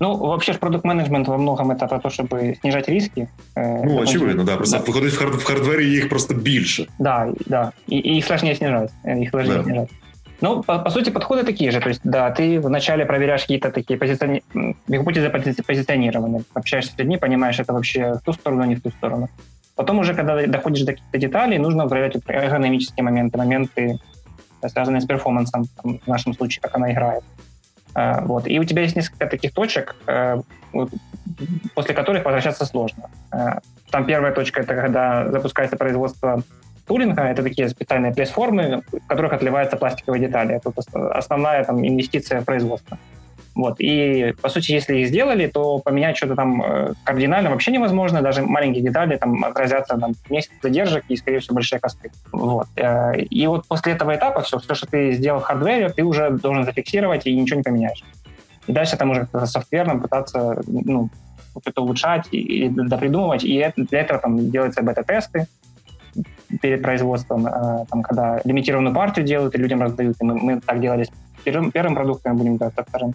Ну, 0.00 0.16
вообще, 0.16 0.52
продукт-менеджмент 0.52 1.28
во 1.28 1.38
многом 1.38 1.70
это 1.70 1.88
про 1.88 1.98
то, 1.98 2.10
чтобы 2.10 2.54
снижать 2.60 2.88
риски. 2.88 3.28
Э, 3.54 3.82
ну, 3.82 4.02
очевидно, 4.02 4.44
да. 4.44 4.56
Просто 4.56 4.78
да. 4.78 4.84
выходит 4.84 5.12
в, 5.12 5.16
хард, 5.16 5.34
в 5.34 5.44
хардвере 5.44 5.86
их 5.86 6.08
просто 6.10 6.34
больше. 6.34 6.86
Да, 6.98 7.32
да. 7.46 7.72
И, 7.86 7.98
и 7.98 8.18
их 8.18 8.26
сложнее 8.26 8.54
снижать. 8.54 8.90
Их 9.04 9.30
сложнее 9.30 9.56
да. 9.56 9.64
снижать. 9.64 9.90
Ну, 10.41 10.63
по, 10.63 10.79
по 10.79 10.89
сути, 10.89 11.11
подходы 11.11 11.43
такие 11.43 11.71
же. 11.71 11.79
То 11.79 11.89
есть, 11.89 12.01
да, 12.03 12.31
ты 12.31 12.59
вначале 12.59 13.05
проверяешь 13.05 13.41
какие-то 13.41 13.71
такие 13.71 13.97
позициони... 13.99 14.43
гипотезы 14.87 15.29
позиционирования, 15.29 16.43
общаешься 16.53 16.93
с 16.93 16.97
людьми, 16.97 17.17
понимаешь, 17.17 17.59
это 17.59 17.73
вообще 17.73 18.13
в 18.13 18.21
ту 18.21 18.33
сторону, 18.33 18.63
не 18.65 18.75
в 18.75 18.81
ту 18.81 18.89
сторону. 18.89 19.29
Потом 19.75 19.99
уже, 19.99 20.13
когда 20.13 20.45
доходишь 20.47 20.83
до 20.83 20.93
каких-то 20.93 21.17
деталей, 21.17 21.59
нужно 21.59 21.87
проверять 21.87 22.15
эргономические 22.27 23.03
моменты, 23.03 23.37
моменты, 23.37 23.99
связанные 24.67 25.01
с 25.01 25.05
перформансом, 25.05 25.65
в 25.83 26.07
нашем 26.07 26.33
случае, 26.33 26.61
как 26.61 26.75
она 26.75 26.91
играет. 26.91 27.23
А, 27.93 28.21
вот. 28.21 28.47
И 28.47 28.59
у 28.59 28.63
тебя 28.63 28.81
есть 28.81 28.95
несколько 28.95 29.27
таких 29.27 29.53
точек, 29.53 29.95
э, 30.07 30.41
после 31.75 31.93
которых 31.93 32.25
возвращаться 32.25 32.65
сложно. 32.65 33.09
Э, 33.31 33.59
там 33.91 34.05
первая 34.05 34.33
точка— 34.33 34.61
это 34.61 34.75
когда 34.75 35.29
запускается 35.29 35.77
производство 35.77 36.41
тулинга. 36.85 37.23
Это 37.23 37.43
такие 37.43 37.69
специальные 37.69 38.13
пресс-формы, 38.13 38.83
в 38.91 39.07
которых 39.07 39.33
отливаются 39.33 39.77
пластиковые 39.77 40.21
детали. 40.21 40.55
Это 40.55 40.71
основная 41.11 41.63
там, 41.63 41.85
инвестиция 41.85 42.41
в 42.41 42.45
производство. 42.45 42.97
Вот. 43.53 43.75
И, 43.79 44.33
по 44.41 44.49
сути, 44.49 44.71
если 44.71 44.97
их 44.99 45.09
сделали, 45.09 45.47
то 45.47 45.79
поменять 45.79 46.15
что-то 46.15 46.35
там 46.35 46.61
э, 46.61 46.93
кардинально 47.03 47.49
вообще 47.49 47.71
невозможно. 47.71 48.21
Даже 48.21 48.43
маленькие 48.43 48.83
детали 48.83 49.17
там 49.17 49.43
отразятся 49.43 49.97
там, 49.97 50.13
месяц 50.29 50.51
задержек 50.61 51.03
и, 51.09 51.17
скорее 51.17 51.39
всего, 51.39 51.55
большие 51.55 51.79
косты. 51.79 52.11
Вот. 52.31 52.67
Э, 52.77 53.17
и 53.17 53.47
вот 53.47 53.67
после 53.67 53.93
этого 53.93 54.15
этапа 54.15 54.41
все, 54.41 54.57
все, 54.59 54.73
что 54.73 54.87
ты 54.87 55.11
сделал 55.13 55.41
в 55.41 55.43
хардвере, 55.43 55.89
ты 55.89 56.03
уже 56.03 56.29
должен 56.31 56.63
зафиксировать 56.63 57.27
и 57.27 57.35
ничего 57.35 57.57
не 57.57 57.63
поменяешь. 57.63 58.03
И 58.67 58.71
дальше 58.71 58.95
там 58.95 59.11
уже 59.11 59.27
софтверно 59.45 59.99
пытаться 59.99 60.61
ну, 60.65 61.09
это 61.65 61.81
улучшать 61.81 62.27
и, 62.31 62.69
допридумывать. 62.69 63.43
И 63.43 63.55
это, 63.55 63.83
для 63.83 64.01
этого 64.01 64.19
там 64.19 64.49
делаются 64.49 64.81
бета-тесты, 64.81 65.47
перед 66.60 66.82
производством, 66.82 67.46
э, 67.46 67.86
там, 67.90 68.02
когда 68.02 68.40
лимитированную 68.44 68.94
партию 68.94 69.26
делают 69.26 69.54
и 69.54 69.58
людям 69.58 69.82
раздают. 69.82 70.16
И 70.20 70.24
мы, 70.24 70.34
мы 70.34 70.60
так 70.60 70.80
делали 70.80 71.04
с 71.04 71.10
первым, 71.44 71.70
первым 71.72 71.94
продуктом, 71.94 72.36
будем 72.36 72.56
делать 72.56 72.74
со 72.74 72.82
вторым. 72.82 73.14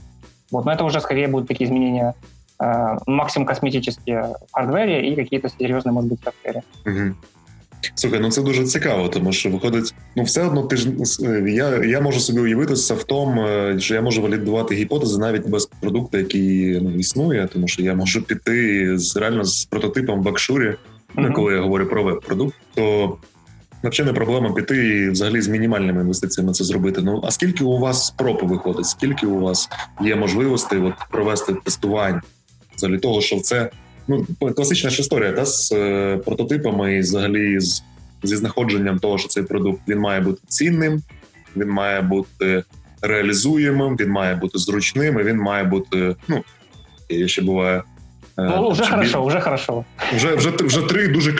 Вот. 0.51 0.65
Но 0.65 0.71
это 0.71 0.83
уже 0.83 0.99
скорее 0.99 1.27
будут 1.27 1.47
такие 1.47 1.67
изменения 1.67 2.13
э, 2.59 2.97
максимум 3.07 3.47
косметические 3.47 4.21
в 4.21 4.53
хардвере 4.53 5.07
і 5.07 5.15
якісь 5.15 5.57
серйозні, 5.59 5.91
може 5.91 6.07
бути, 6.07 6.21
в 6.21 6.25
софтвері. 6.25 6.61
Угу. 6.85 7.15
Слухай, 7.95 8.19
ну 8.19 8.31
це 8.31 8.41
дуже 8.41 8.63
цікаво, 8.63 9.07
тому 9.07 9.31
що 9.31 9.49
виходить, 9.49 9.93
ну 10.15 10.23
все 10.23 10.43
одно 10.43 10.63
ти 10.63 10.77
ж 10.77 10.89
я 11.47 11.83
я 11.85 12.01
можу 12.01 12.19
собі 12.19 12.39
уявити 12.39 12.75
софтом, 12.75 13.39
е, 13.39 13.79
що 13.79 13.95
я 13.95 14.01
можу 14.01 14.21
валідувати 14.21 14.75
гіпотези 14.75 15.19
навіть 15.19 15.47
без 15.47 15.65
продукту, 15.65 16.17
який 16.17 16.79
ну, 16.81 16.95
існує, 16.95 17.47
тому 17.53 17.67
що 17.67 17.81
я 17.81 17.95
можу 17.95 18.21
піти 18.21 18.97
з 18.97 19.17
реально 19.17 19.43
з 19.43 19.65
прототипом 19.65 20.23
в 20.23 20.27
Акшурі, 20.27 20.75
mm-hmm. 21.16 21.32
коли 21.32 21.54
я 21.54 21.60
говорю 21.60 21.86
про 21.86 22.02
веб-продукт, 22.02 22.54
то 22.74 23.16
взагалі 23.82 24.12
не 24.12 24.16
проблема 24.16 24.52
піти 24.52 24.88
і 24.88 25.10
взагалі 25.10 25.40
з 25.40 25.48
мінімальними 25.48 26.00
інвестиціями 26.00 26.52
це 26.52 26.64
зробити. 26.64 27.00
Ну 27.02 27.20
а 27.24 27.30
скільки 27.30 27.64
у 27.64 27.78
вас 27.78 28.06
спроб 28.06 28.40
виходить? 28.42 28.86
Скільки 28.86 29.26
у 29.26 29.40
вас 29.40 29.68
є 30.00 30.16
можливостей 30.16 30.78
от 30.78 30.94
провести 31.10 31.54
тестування 31.54 32.22
взагалі 32.76 32.98
того, 32.98 33.20
що 33.20 33.40
це 33.40 33.70
ну 34.08 34.26
класична 34.56 34.90
ж 34.90 35.00
історія 35.00 35.32
та 35.32 35.46
з 35.46 35.72
е, 35.72 36.16
прототипами 36.16 36.96
і 36.96 37.00
взагалі 37.00 37.60
з 37.60 37.82
зі 38.22 38.36
знаходженням 38.36 38.98
того, 38.98 39.18
що 39.18 39.28
цей 39.28 39.42
продукт 39.42 39.80
він 39.88 39.98
має 39.98 40.20
бути 40.20 40.40
цінним, 40.48 41.02
він 41.56 41.68
має 41.68 42.00
бути 42.00 42.64
реалізуємим, 43.02 43.96
він 43.96 44.10
має 44.10 44.34
бути 44.34 44.58
зручним, 44.58 45.20
і 45.20 45.22
він 45.22 45.36
має 45.36 45.64
бути 45.64 46.16
ну 46.28 46.44
ще 47.26 47.42
буває. 47.42 47.82
Е, 48.37 48.43
ну, 48.57 48.69
вже 48.69 48.85
хорошо, 48.85 49.25
вже 49.25 49.39
хорошо. 49.39 49.85
Вже 50.15 50.35
вже 50.35 50.49
вже 50.49 50.81
три 50.81 51.07
дуже 51.07 51.33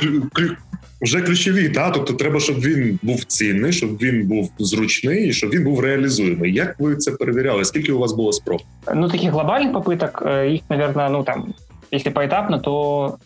вже 1.02 1.22
ключові, 1.22 1.70
та 1.70 1.90
тобто 1.90 2.14
треба, 2.14 2.40
щоб 2.40 2.60
він 2.60 3.00
був 3.02 3.24
цінний, 3.24 3.72
щоб 3.72 3.98
він 3.98 4.28
був 4.28 4.52
зручний 4.60 5.28
і 5.28 5.34
щоб 5.34 5.50
він 5.50 5.64
був 5.64 5.80
реалізуємий. 5.80 6.54
Як 6.54 6.80
ви 6.80 6.96
це 6.96 7.12
перевіряли? 7.12 7.66
Скільки 7.66 7.92
у 7.92 8.00
вас 8.00 8.14
було 8.14 8.34
спроб? 8.34 8.62
Ну 8.96 9.10
таких 9.10 9.32
глобальних 9.32 9.74
попиток, 9.74 10.24
их, 10.26 10.62
наверное, 10.70 11.10
ну 11.10 11.24
там, 11.24 11.54
если 11.94 12.12
поэтапно, 12.12 12.62
то 12.62 13.18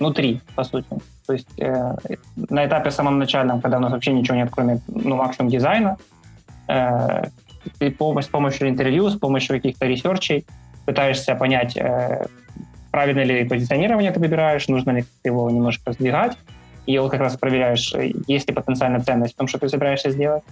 ну 0.00 0.12
три, 0.12 0.40
по 0.54 0.64
сути. 0.64 0.96
То 1.28 1.34
есть 1.34 1.48
э, 1.58 1.94
на 2.48 2.66
этапе 2.66 2.90
самом 2.90 3.18
начальном, 3.18 3.60
когда 3.60 3.76
у 3.76 3.80
нас 3.80 3.92
вообще 3.92 4.12
ничего 4.12 4.38
нет, 4.38 4.48
кроме 4.50 4.80
ну, 4.86 5.16
максимум 5.16 5.50
дизайна, 5.50 5.98
э, 6.68 7.24
ты 7.78 7.90
по, 7.90 8.18
с 8.18 8.26
помощью 8.26 8.68
интервью, 8.68 9.10
с 9.10 9.18
помощью 9.18 9.56
каких-то 9.56 9.86
ресерчей 9.86 10.46
пытаешься 10.86 11.34
понять, 11.34 11.76
э, 11.76 12.26
правильно 12.93 13.23
ли 13.23 13.43
позиционирование 13.43 14.11
ты 14.11 14.19
выбираешь, 14.19 14.67
нужно 14.67 14.91
ли 14.91 15.03
его 15.23 15.49
немножко 15.49 15.93
сдвигать, 15.93 16.37
и 16.85 16.99
вот 16.99 17.09
как 17.09 17.21
раз 17.21 17.35
проверяешь, 17.37 17.91
есть 18.27 18.47
ли 18.47 18.53
потенциальная 18.53 18.99
ценность 18.99 19.33
в 19.33 19.37
том, 19.37 19.47
что 19.47 19.57
ты 19.57 19.67
собираешься 19.67 20.11
сделать. 20.11 20.43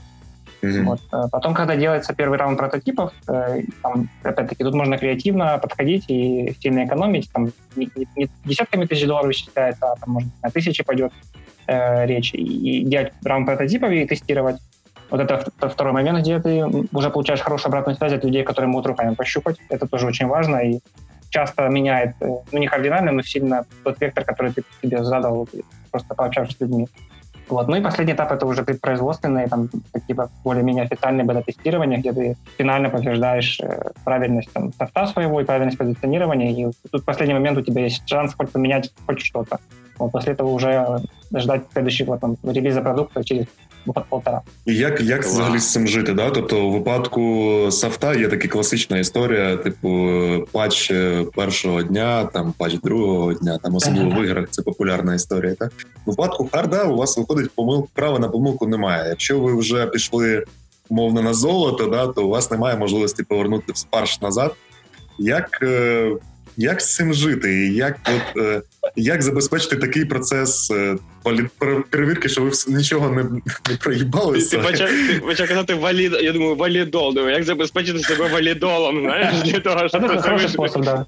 Mm-hmm. 0.63 0.83
Вот. 0.83 1.01
Э, 1.13 1.29
потом, 1.31 1.53
когда 1.53 1.75
делается 1.75 2.15
первый 2.15 2.39
раунд 2.39 2.57
прототипов, 2.57 3.13
э, 3.27 3.61
там, 3.83 4.09
опять-таки, 4.23 4.63
тут 4.63 4.73
можно 4.73 4.97
креативно 4.97 5.59
подходить 5.59 6.05
и 6.07 6.55
сильно 6.59 6.85
экономить. 6.85 7.31
Там 7.31 7.51
не, 7.75 7.89
не 8.15 8.27
десятками 8.43 8.85
тысяч 8.85 9.05
долларов 9.05 9.33
считается, 9.33 9.91
а 9.91 9.95
там, 9.97 10.13
может, 10.13 10.29
на 10.41 10.49
тысячи 10.49 10.83
пойдет 10.83 11.11
э, 11.67 12.07
речь. 12.07 12.33
И, 12.33 12.81
и 12.81 12.85
делать 12.85 13.13
раунд 13.23 13.45
прототипов 13.45 13.91
и 13.91 14.05
тестировать. 14.05 14.57
Вот 15.11 15.19
это 15.19 15.45
второй 15.69 15.93
момент, 15.93 16.21
где 16.21 16.39
ты 16.39 16.65
уже 16.91 17.09
получаешь 17.09 17.41
хорошую 17.41 17.69
обратную 17.69 17.97
связь 17.97 18.13
от 18.13 18.23
людей, 18.23 18.43
которые 18.43 18.69
могут 18.69 18.87
руками 18.87 19.13
пощупать. 19.13 19.57
Это 19.69 19.87
тоже 19.87 20.07
очень 20.07 20.27
важно. 20.27 20.57
И 20.57 20.79
часто 21.31 21.67
меняет, 21.69 22.15
э, 22.21 22.27
ну 22.51 22.59
не 22.59 22.67
кардинально, 22.67 23.11
но 23.11 23.23
сильно 23.23 23.65
тот 23.83 23.99
вектор, 23.99 24.23
который 24.23 24.51
ты 24.51 24.63
себе 24.81 25.03
задал, 25.03 25.47
просто 25.89 26.13
пообщавшись 26.13 26.57
с 26.57 26.61
людьми. 26.61 26.87
Вот. 27.49 27.67
Ну 27.67 27.75
и 27.75 27.81
последний 27.81 28.13
этап 28.13 28.31
это 28.31 28.45
уже 28.45 28.63
предпроизводственные, 28.63 29.47
там, 29.47 29.69
типа 30.07 30.29
более-менее 30.43 30.85
официальные 30.85 31.25
бета-тестирования, 31.25 31.97
где 31.97 32.13
ты 32.13 32.37
финально 32.57 32.89
подтверждаешь 32.89 33.59
э, 33.59 33.91
правильность 34.05 34.53
там, 34.53 34.71
софта 34.73 35.07
своего 35.07 35.41
и 35.41 35.43
правильность 35.43 35.77
позиционирования. 35.77 36.51
И 36.51 36.71
тут 36.91 37.01
в 37.01 37.05
последний 37.05 37.33
момент 37.33 37.57
у 37.57 37.61
тебя 37.61 37.83
есть 37.83 38.07
шанс 38.07 38.35
хоть 38.35 38.51
поменять 38.51 38.93
хоть 39.05 39.19
что-то. 39.19 39.59
Вот 39.97 40.11
после 40.11 40.31
этого 40.33 40.49
уже 40.49 41.01
ждать 41.35 41.63
следующего 41.73 42.17
там, 42.17 42.37
релиза 42.43 42.81
продукта 42.81 43.23
через 43.23 43.47
полтора. 44.09 44.41
І 44.65 44.75
як 44.75 45.01
як 45.01 45.23
взагалі 45.25 45.59
з 45.59 45.71
цим 45.71 45.87
жити? 45.87 46.13
Да? 46.13 46.29
Тобто, 46.29 46.65
у 46.65 46.71
випадку 46.71 47.67
софта 47.71 48.13
є 48.13 48.27
така 48.27 48.47
класична 48.47 48.99
історія, 48.99 49.57
типу 49.57 50.09
патч 50.51 50.91
першого 51.35 51.83
дня, 51.83 52.25
там 52.25 52.53
патч 52.57 52.73
другого 52.73 53.33
дня, 53.33 53.59
там 53.63 53.75
особливо 53.75 54.09
в 54.09 54.23
іграх 54.23 54.47
це 54.49 54.61
популярна 54.61 55.15
історія. 55.15 55.55
Так? 55.55 55.71
В 56.05 56.09
випадку 56.09 56.49
харда 56.51 56.83
у 56.83 56.97
вас 56.97 57.17
виходить 57.17 57.51
помилку, 57.55 57.89
права 57.93 58.19
на 58.19 58.29
помилку 58.29 58.67
немає. 58.67 59.09
Якщо 59.09 59.39
ви 59.39 59.55
вже 59.55 59.85
пішли 59.85 60.43
умовно 60.89 61.21
на 61.21 61.33
золото, 61.33 61.87
да, 61.87 62.07
то 62.07 62.25
у 62.25 62.29
вас 62.29 62.51
немає 62.51 62.77
можливості 62.77 63.23
повернути 63.23 63.71
в 63.71 63.77
спарш 63.77 64.21
назад. 64.21 64.55
Як 65.19 65.59
е, 65.61 66.11
як 66.57 66.81
з 66.81 66.95
цим 66.95 67.13
жити? 67.13 67.67
Як 67.67 67.99
от, 68.05 68.43
е, 68.43 68.61
як 68.95 69.21
забезпечити 69.21 69.75
такий 69.75 70.05
процес 70.05 70.71
е, 70.71 70.97
перевірки, 71.89 72.29
що 72.29 72.41
ви 72.41 72.51
нічого 72.67 73.09
не 73.09 73.23
не 73.69 73.77
проїбалися? 73.79 74.57
Ти 74.57 74.63
почав 74.63 74.89
ти 74.89 75.19
почав 75.25 75.47
казати 75.47 75.73
валід. 75.73 76.17
Я 76.21 76.31
думаю, 76.31 76.55
валідол. 76.55 77.13
Думаю, 77.13 77.35
як 77.35 77.43
забезпечити 77.43 77.99
себе 77.99 78.27
валідолом? 78.27 79.01
Знаєш, 79.01 79.41
для 79.41 79.59
того, 79.59 79.89
щоб 79.89 80.01
це 80.01 80.21
хороший 80.21 80.49
спосіб, 80.49 80.81
да. 80.81 81.05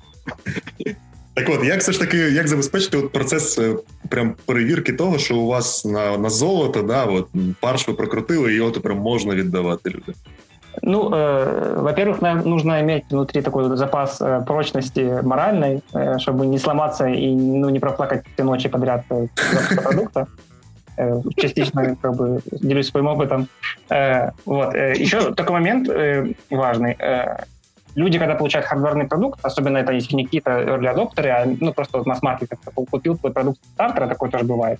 Так 1.36 1.50
от, 1.50 1.64
як 1.64 1.80
все 1.80 1.92
ж 1.92 2.00
таки, 2.00 2.18
як 2.18 2.48
забезпечити 2.48 2.98
от 2.98 3.12
процес 3.12 3.58
е, 3.58 3.76
прям 4.10 4.36
перевірки 4.46 4.94
того, 4.94 5.20
що 5.20 5.38
у 5.38 5.48
вас 5.48 5.86
на 5.86 6.18
на 6.18 6.30
золото, 6.30 6.82
да, 6.82 7.06
от 7.06 7.28
парш 7.60 7.88
ви 7.88 7.94
прокрутили, 7.94 8.54
і 8.54 8.56
його 8.56 8.72
тепер 8.72 8.96
можна 8.96 9.36
віддавати 9.36 9.90
людям? 9.90 10.16
Ну, 10.82 11.14
э, 11.14 11.76
во-первых, 11.78 12.22
нужно 12.22 12.82
иметь 12.82 13.06
внутри 13.10 13.42
такой 13.42 13.76
запас 13.78 14.20
э, 14.22 14.42
прочности 14.46 15.22
моральной, 15.22 15.84
э, 15.94 16.18
чтобы 16.18 16.46
не 16.46 16.58
сломаться 16.58 17.08
и 17.08 17.36
ну, 17.36 17.70
не 17.70 17.80
проплакать 17.80 18.24
все 18.34 18.44
ночи 18.44 18.70
подряд 18.70 19.06
э, 19.10 19.28
продукта. 19.84 20.28
Э, 20.98 21.22
частично 21.38 21.96
как 21.96 22.16
бы 22.16 22.42
делюсь 22.52 22.90
своим 22.90 23.08
опытом. 23.08 23.48
Э, 23.90 24.32
вот. 24.46 24.76
Э, 24.76 24.94
еще 24.96 25.34
такой 25.34 25.54
момент 25.54 25.90
важный. 26.50 26.98
Люди, 27.96 28.18
когда 28.18 28.34
получают 28.34 28.66
хардверный 28.66 29.06
продукт, 29.06 29.40
особенно 29.44 29.78
это 29.78 29.92
если 29.92 30.16
не 30.16 30.24
какие-то 30.26 30.50
early 30.50 30.92
adopterы, 30.92 31.30
а 31.30 31.46
ну, 31.46 31.74
просто 31.74 32.00
вот 32.00 32.08
масс-маркет 32.08 32.50
купил 32.90 33.18
твой 33.18 33.32
продукт 33.32 33.60
стартера, 33.74 34.08
такое 34.08 34.32
тоже 34.32 34.46
бывает, 34.46 34.80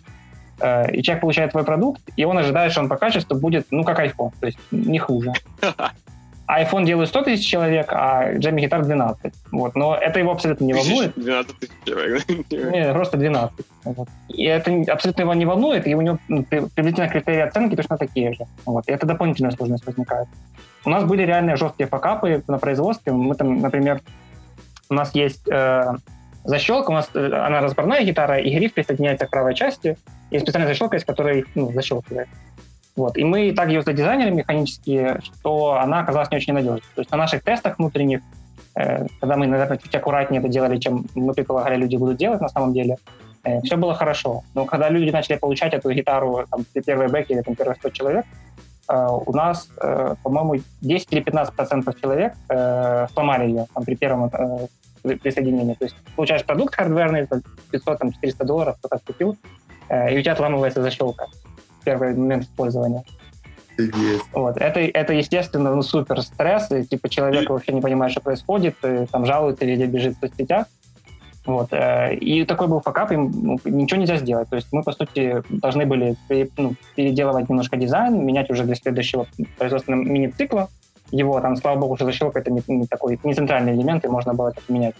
и 0.60 1.02
человек 1.02 1.22
получает 1.22 1.52
твой 1.52 1.64
продукт, 1.64 2.02
и 2.16 2.26
он 2.26 2.38
ожидает, 2.38 2.72
что 2.72 2.82
он 2.82 2.90
по 2.90 2.98
качеству 2.98 3.36
будет, 3.36 3.68
ну, 3.72 3.84
как 3.84 4.00
iPhone, 4.00 4.32
то 4.40 4.46
есть 4.46 4.60
не 4.72 5.00
хуже. 5.00 5.32
iPhone 6.48 6.86
делает 6.86 7.10
100 7.10 7.22
тысяч 7.24 7.46
человек, 7.46 7.88
а 7.92 8.34
Jammy 8.34 8.64
Guitar 8.64 8.84
12. 8.84 9.34
Вот. 9.52 9.76
Но 9.76 9.96
это 9.96 10.20
его 10.20 10.32
абсолютно 10.32 10.66
не 10.66 10.74
волнует. 10.74 11.14
12 11.16 11.60
тысяч 11.60 11.74
человек. 11.86 12.24
Нет, 12.52 12.94
просто 12.94 13.18
12. 13.18 13.66
Вот. 13.86 14.08
И 14.30 14.44
это 14.44 14.72
абсолютно 14.92 15.22
его 15.22 15.34
не 15.34 15.46
волнует, 15.46 15.88
и 15.88 15.96
у 15.96 16.02
него 16.02 16.18
ну, 16.28 16.44
приблизительно 16.44 17.08
критерии 17.08 17.42
оценки 17.42 17.76
точно 17.76 17.98
такие 17.98 18.34
же. 18.34 18.46
Вот. 18.66 18.88
И 18.88 18.92
это 18.92 19.06
дополнительная 19.06 19.52
сложность 19.52 19.86
возникает. 19.86 20.28
У 20.86 20.90
нас 20.90 21.06
были 21.06 21.24
реальные 21.24 21.56
жесткие 21.56 21.88
факапы 21.88 22.44
на 22.48 22.58
производстве. 22.58 23.14
Мы 23.14 23.36
там, 23.36 23.60
например, 23.60 24.02
у 24.90 24.94
нас 24.94 25.16
есть 25.16 25.48
э, 25.48 25.94
защелка, 26.44 26.92
у 26.92 26.94
нас 26.94 27.10
э, 27.14 27.26
она 27.26 27.62
разборная 27.62 28.04
гитара, 28.04 28.40
и 28.40 28.54
гриф 28.54 28.74
присоединяется 28.74 29.26
к 29.26 29.30
правой 29.30 29.56
части, 29.56 29.98
и 30.32 30.40
специальная 30.40 30.68
защелка, 30.68 30.98
из 30.98 31.06
которой 31.06 31.46
ну, 31.56 31.72
защелкивает. 31.72 32.28
Вот. 32.96 33.18
И 33.18 33.24
мы 33.24 33.54
так 33.54 33.70
ее 33.70 33.82
задизайнили 33.82 34.30
механически, 34.30 35.20
что 35.24 35.80
она 35.80 36.02
оказалась 36.02 36.30
не 36.32 36.38
очень 36.38 36.54
надежной. 36.54 36.82
То 36.96 37.02
есть 37.02 37.12
на 37.12 37.18
наших 37.18 37.44
тестах 37.44 37.80
внутренних, 37.80 38.22
э, 38.76 39.08
когда 39.20 39.36
мы, 39.36 39.48
наверное, 39.48 39.78
чуть 39.78 39.96
аккуратнее 39.96 40.40
это 40.40 40.50
делали, 40.50 40.78
чем 40.78 41.06
мы 41.16 41.34
предполагали, 41.34 41.76
люди 41.76 41.96
будут 41.96 42.18
делать 42.18 42.42
на 42.42 42.50
самом 42.50 42.74
деле, 42.74 42.98
э, 43.44 43.62
все 43.62 43.78
было 43.78 43.96
хорошо. 43.96 44.44
Но 44.54 44.66
когда 44.66 44.90
люди 44.90 45.10
начали 45.10 45.38
получать 45.38 45.74
эту 45.74 45.92
гитару, 45.92 46.46
там, 46.52 46.66
первые 46.86 47.10
бэки 47.10 47.32
или 47.32 47.42
там, 47.42 47.56
первые 47.56 47.76
100 47.78 47.90
человек, 47.90 48.26
э, 48.90 49.08
у 49.26 49.34
нас, 49.34 49.68
э, 49.82 50.16
по-моему, 50.22 50.62
10 50.82 51.14
или 51.14 51.22
15 51.22 51.56
процентов 51.56 52.00
человек 52.00 52.34
э, 52.50 53.08
сломали 53.14 53.48
ее 53.48 53.66
там, 53.74 53.84
при 53.86 53.96
первом 53.96 54.30
э, 54.32 54.68
присоединении. 55.04 55.74
То 55.76 55.86
есть 55.86 55.96
получаешь 56.16 56.44
продукт 56.46 56.76
хардверный, 56.76 57.28
500-400 57.72 58.46
долларов 58.46 58.78
кто-то 58.80 59.00
купил, 59.06 59.38
э, 59.90 60.14
и 60.14 60.20
у 60.20 60.22
тебя 60.22 60.34
отламывается 60.34 60.82
защелка 60.82 61.28
первый 61.84 62.16
момент 62.16 62.44
использования. 62.44 63.04
Вот. 64.34 64.58
Это, 64.58 64.80
это, 64.80 65.14
естественно, 65.14 65.76
ну, 65.76 65.82
супер 65.82 66.22
стресс, 66.22 66.72
и, 66.72 66.84
типа 66.84 67.10
человек 67.10 67.50
вообще 67.50 67.74
не 67.74 67.82
понимает, 67.82 68.12
что 68.12 68.22
происходит, 68.22 68.76
и, 68.84 69.06
там 69.08 69.26
жалуется 69.26 69.66
или 69.66 69.86
бежит 69.86 70.16
в 70.16 70.20
соцсетях. 70.20 70.68
Вот. 71.46 71.74
Э, 71.74 72.14
и 72.14 72.46
такой 72.46 72.68
был 72.68 72.82
факап, 72.82 73.12
и 73.12 73.18
ну, 73.18 73.60
ничего 73.66 74.00
нельзя 74.00 74.18
сделать. 74.18 74.50
То 74.50 74.56
есть 74.56 74.68
мы, 74.72 74.84
по 74.84 74.92
сути, 74.92 75.44
должны 75.50 75.86
были 75.86 76.16
ну, 76.58 76.76
переделывать 76.96 77.50
немножко 77.50 77.76
дизайн, 77.76 78.26
менять 78.26 78.50
уже 78.50 78.64
для 78.64 78.76
следующего 78.76 79.28
производственного 79.58 80.04
мини-цикла. 80.04 80.70
Его 81.12 81.40
там, 81.42 81.56
слава 81.56 81.80
богу, 81.80 81.94
уже 81.94 82.06
защелка 82.06 82.40
это 82.40 82.52
не, 82.52 82.64
не 82.68 82.88
такой, 82.88 83.20
не 83.24 83.34
центральный 83.34 83.74
элемент, 83.74 84.06
и 84.06 84.08
можно 84.08 84.34
было 84.34 84.50
это 84.50 84.62
поменять. 84.62 84.96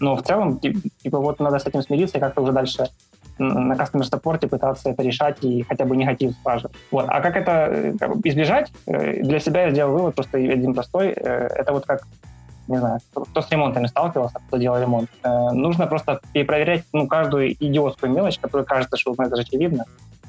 Но 0.00 0.16
в 0.16 0.22
целом, 0.22 0.58
типа, 0.58 1.18
вот 1.18 1.40
надо 1.40 1.58
с 1.58 1.66
этим 1.66 1.82
смириться 1.82 2.18
и 2.18 2.20
как-то 2.20 2.40
уже 2.40 2.52
дальше 2.52 2.88
на 3.40 3.74
customer 3.74 4.02
support 4.02 4.46
пытаться 4.48 4.90
это 4.90 5.02
решать 5.02 5.42
и 5.42 5.62
хотя 5.62 5.84
бы 5.84 5.96
негатив 5.96 6.32
спрашивать. 6.32 6.76
Вот. 6.90 7.06
А 7.08 7.20
как 7.20 7.36
это 7.36 7.68
э, 7.70 7.92
избежать? 8.24 8.70
Э, 8.86 9.22
для 9.22 9.40
себя 9.40 9.64
я 9.64 9.70
сделал 9.70 9.92
вывод 9.92 10.14
просто 10.14 10.38
один 10.38 10.74
простой. 10.74 11.08
Э, 11.08 11.48
это 11.54 11.72
вот 11.72 11.86
как 11.86 12.06
не 12.68 12.78
знаю, 12.78 13.00
кто 13.12 13.42
с 13.42 13.50
ремонтами 13.50 13.86
сталкивался, 13.86 14.38
кто 14.46 14.56
делал 14.56 14.80
ремонт. 14.80 15.10
нужно 15.24 15.88
просто 15.88 16.20
перепроверять 16.32 16.84
ну, 16.92 17.08
каждую 17.08 17.52
идиотскую 17.52 18.12
мелочь, 18.12 18.38
которая 18.38 18.64
кажется, 18.64 18.96
что 18.96 19.12
ну, 19.18 19.24
это 19.24 19.34
же 19.34 19.42
очевидно, 19.42 19.86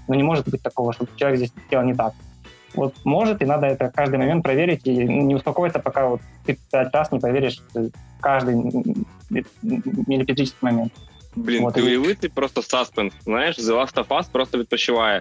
но 0.08 0.16
не 0.16 0.24
может 0.24 0.50
быть 0.50 0.64
такого, 0.64 0.92
что 0.92 1.06
человек 1.18 1.38
здесь 1.38 1.54
сделал 1.68 1.86
не 1.86 1.94
так 1.94 2.14
Вот 2.75 2.95
может, 3.05 3.43
и 3.43 3.47
надо 3.47 3.67
это 3.67 3.91
каждый 3.95 4.19
момент 4.19 4.45
проверить, 4.45 4.87
и 4.87 4.93
не 4.93 5.35
успокоиться, 5.35 5.79
пока 5.79 6.09
вот 6.09 6.21
ты 6.45 6.59
пять 6.71 6.95
раз 6.95 7.13
не 7.13 7.19
проверишь 7.19 7.63
каждый 8.21 8.55
миллипетрический 10.07 10.59
момент. 10.61 10.93
Блін, 11.37 11.65
От, 11.65 11.75
ти 11.75 11.83
уяви, 11.83 12.15
ти 12.15 12.29
просто 12.29 12.63
саспенс, 12.63 13.15
знаєш, 13.25 13.59
The 13.59 13.73
Last 13.73 13.95
of 13.95 14.07
Us 14.07 14.25
просто 14.33 14.59
відпочиває. 14.59 15.21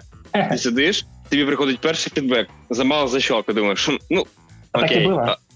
Ти 0.50 0.58
сидиш, 0.58 1.06
тобі 1.28 1.44
приходить 1.44 1.80
перший 1.80 2.12
фідбек, 2.14 2.48
замало 2.70 3.08
защелка, 3.08 3.52
думаєш, 3.52 3.90
ну, 4.10 4.26
окей. 4.72 5.10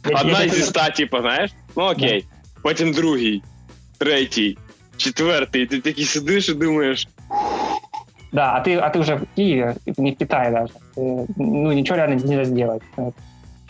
Одна 0.05 0.49
зі 0.49 0.63
ста, 0.63 0.91
типу, 0.91 1.21
знаєш, 1.21 1.51
ну 1.77 1.85
окей. 1.85 2.25
Потім 2.63 2.93
другий, 2.93 3.43
третій, 3.99 4.59
четвертий, 4.97 5.67
ти 5.67 5.81
такий 5.81 6.05
сидиш 6.05 6.49
і 6.49 6.55
думаєш. 6.55 7.09
Да, 8.36 8.58
а 8.58 8.60
ты, 8.60 8.76
а 8.76 8.90
ты 8.90 9.00
уже 9.00 9.16
в 9.16 9.26
Киеве, 9.36 9.78
не 9.98 10.12
в 10.12 10.18
Китае 10.18 10.52
даже. 10.52 10.74
Ну, 11.38 11.72
ничего 11.72 11.96
реально 11.96 12.16
нельзя 12.16 12.44
сделать. 12.44 12.82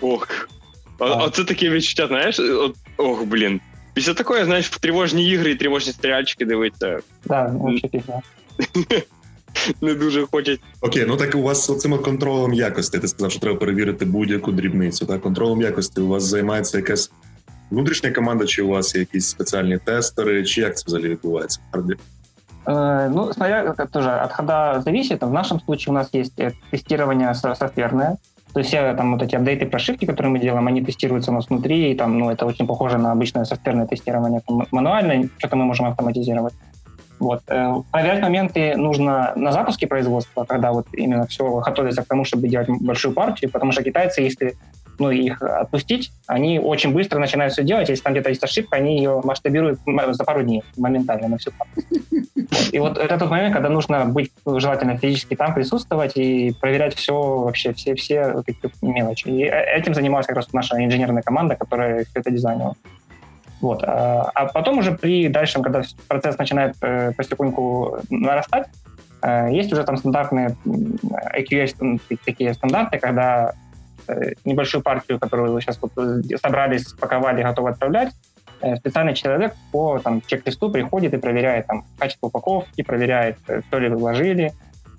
Ох. 0.01 0.27
А. 0.99 1.25
Оце 1.25 1.43
таке 1.43 1.69
відчуття, 1.69 2.07
знаєш? 2.07 2.41
Ох, 2.97 3.25
блін. 3.25 3.61
Після 3.93 4.13
такої, 4.13 4.45
знаєш, 4.45 4.69
в 4.69 4.79
тривожні 4.79 5.29
ігри 5.29 5.51
і 5.51 5.55
тривожні 5.55 5.93
стріляльчики 5.93 6.45
дивитися. 6.45 6.99
Да, 7.25 7.45
взагалі 7.45 7.79
пізно. 7.79 8.21
Не 9.81 9.93
дуже 9.93 10.25
хочуть. 10.25 10.61
Окей, 10.81 11.05
ну 11.07 11.17
так 11.17 11.35
у 11.35 11.41
вас 11.41 11.71
з 11.71 11.77
цим 11.77 11.97
контролем 11.97 12.53
якості. 12.53 12.99
Ти 12.99 13.07
сказав, 13.07 13.31
що 13.31 13.39
треба 13.39 13.59
перевірити 13.59 14.05
будь-яку 14.05 14.51
дрібницю. 14.51 15.05
Так, 15.05 15.21
контролем 15.21 15.61
якості 15.61 16.01
у 16.01 16.07
вас 16.07 16.23
займається 16.23 16.77
якась 16.77 17.11
внутрішня 17.71 18.11
команда, 18.11 18.45
чи 18.45 18.61
у 18.61 18.67
вас 18.67 18.95
є 18.95 18.99
якісь 18.99 19.27
спеціальні 19.27 19.77
тестери, 19.77 20.43
чи 20.43 20.61
як 20.61 20.77
це 20.77 20.83
взагалі 20.87 21.09
відбувається? 21.09 21.59
Э, 22.65 23.09
ну, 23.09 23.31
смотря 23.33 23.73
тоже 23.73 24.11
от 24.11 24.31
хода 24.33 24.81
зависит. 24.83 25.21
В 25.21 25.31
нашем 25.31 25.59
случае 25.59 25.91
у 25.91 25.95
нас 25.95 26.09
есть 26.13 26.39
э, 26.39 26.51
тестирование 26.71 27.33
софтверное, 27.33 28.17
То 28.53 28.59
есть 28.59 28.69
все 28.69 28.93
там 28.93 29.13
вот 29.13 29.21
эти 29.21 29.35
апдейты, 29.35 29.65
прошивки, 29.65 30.05
которые 30.05 30.31
мы 30.31 30.39
делаем, 30.39 30.67
они 30.67 30.81
тестируются 30.81 31.31
у 31.31 31.35
нас 31.35 31.49
внутри, 31.49 31.91
и 31.91 31.95
там, 31.95 32.17
ну, 32.17 32.31
это 32.31 32.45
очень 32.45 32.67
похоже 32.67 32.97
на 32.97 33.11
обычное 33.11 33.45
софтверное 33.45 33.85
тестирование. 33.85 34.41
Там, 34.47 34.65
мануальное, 34.71 35.29
что-то 35.37 35.55
мы 35.55 35.65
можем 35.65 35.85
автоматизировать. 35.85 36.53
Вот. 37.19 37.43
Э, 37.47 37.75
проверять 37.91 38.21
моменты 38.21 38.75
нужно 38.75 39.33
на 39.35 39.51
запуске 39.51 39.87
производства, 39.87 40.43
когда 40.43 40.71
вот 40.71 40.87
именно 40.93 41.27
все 41.27 41.59
готовится 41.59 42.03
к 42.03 42.07
тому, 42.07 42.25
чтобы 42.25 42.47
делать 42.47 42.67
большую 42.81 43.13
партию, 43.13 43.51
потому 43.51 43.71
что 43.71 43.83
китайцы, 43.83 44.21
если 44.21 44.55
ну, 44.99 45.11
их 45.11 45.41
отпустить, 45.41 46.11
они 46.27 46.59
очень 46.59 46.93
быстро 46.93 47.19
начинают 47.19 47.53
все 47.53 47.63
делать. 47.63 47.89
Если 47.89 48.03
там 48.03 48.13
где-то 48.13 48.29
есть 48.29 48.43
ошибка, 48.43 48.77
они 48.77 48.97
ее 48.97 49.21
масштабируют 49.23 49.79
за 49.85 50.23
пару 50.23 50.43
дней, 50.43 50.63
моментально 50.77 51.27
на 51.27 51.37
всю. 51.37 51.51
И 52.71 52.79
вот 52.79 52.97
это 52.97 53.17
тот 53.17 53.29
момент, 53.29 53.53
когда 53.53 53.69
нужно 53.69 54.05
быть 54.05 54.31
желательно 54.45 54.97
физически 54.97 55.35
там 55.35 55.53
присутствовать 55.53 56.17
и 56.17 56.53
проверять 56.59 56.95
все 56.95 57.13
вообще, 57.13 57.73
все, 57.73 57.95
все 57.95 58.43
мелочи. 58.81 59.27
И 59.27 59.43
э, 59.43 59.77
этим 59.77 59.93
занималась 59.93 60.27
как 60.27 60.35
раз 60.35 60.51
наша 60.53 60.83
инженерная 60.83 61.23
команда, 61.23 61.55
которая 61.55 62.05
все 62.05 62.19
это 62.19 62.31
дизайнила. 62.31 62.75
Вот. 63.61 63.83
А, 63.83 64.31
а 64.33 64.45
потом 64.45 64.79
уже 64.79 64.91
при 64.91 65.27
дальшем, 65.27 65.63
когда 65.63 65.81
процесс 66.07 66.37
начинает 66.37 66.75
э, 66.81 67.11
потихоньку 67.13 67.99
нарастать, 68.09 68.67
э, 69.21 69.49
есть 69.51 69.71
уже 69.71 69.83
там 69.83 69.97
стандартные 69.97 70.55
AQS, 70.65 71.99
такие 72.25 72.53
стандарты, 72.53 72.99
когда 72.99 73.53
небольшую 74.45 74.81
партию, 74.81 75.19
которую 75.19 75.53
вы 75.53 75.61
сейчас 75.61 75.79
вот 75.81 75.91
э, 75.97 76.21
собрались, 76.41 76.87
спаковали, 76.87 77.43
готовы 77.43 77.69
отправлять, 77.69 78.13
э, 78.61 78.75
специальный 78.77 79.13
человек 79.13 79.53
по 79.71 79.99
там, 79.99 80.21
чек-листу 80.25 80.69
приходит 80.69 81.13
и 81.13 81.17
проверяет 81.17 81.67
там, 81.67 81.85
качество 81.97 82.27
упаковки, 82.27 82.81
проверяет, 82.81 83.37
все 83.45 83.79
ли 83.79 83.89
вы 83.89 83.97
вложили, 83.97 84.53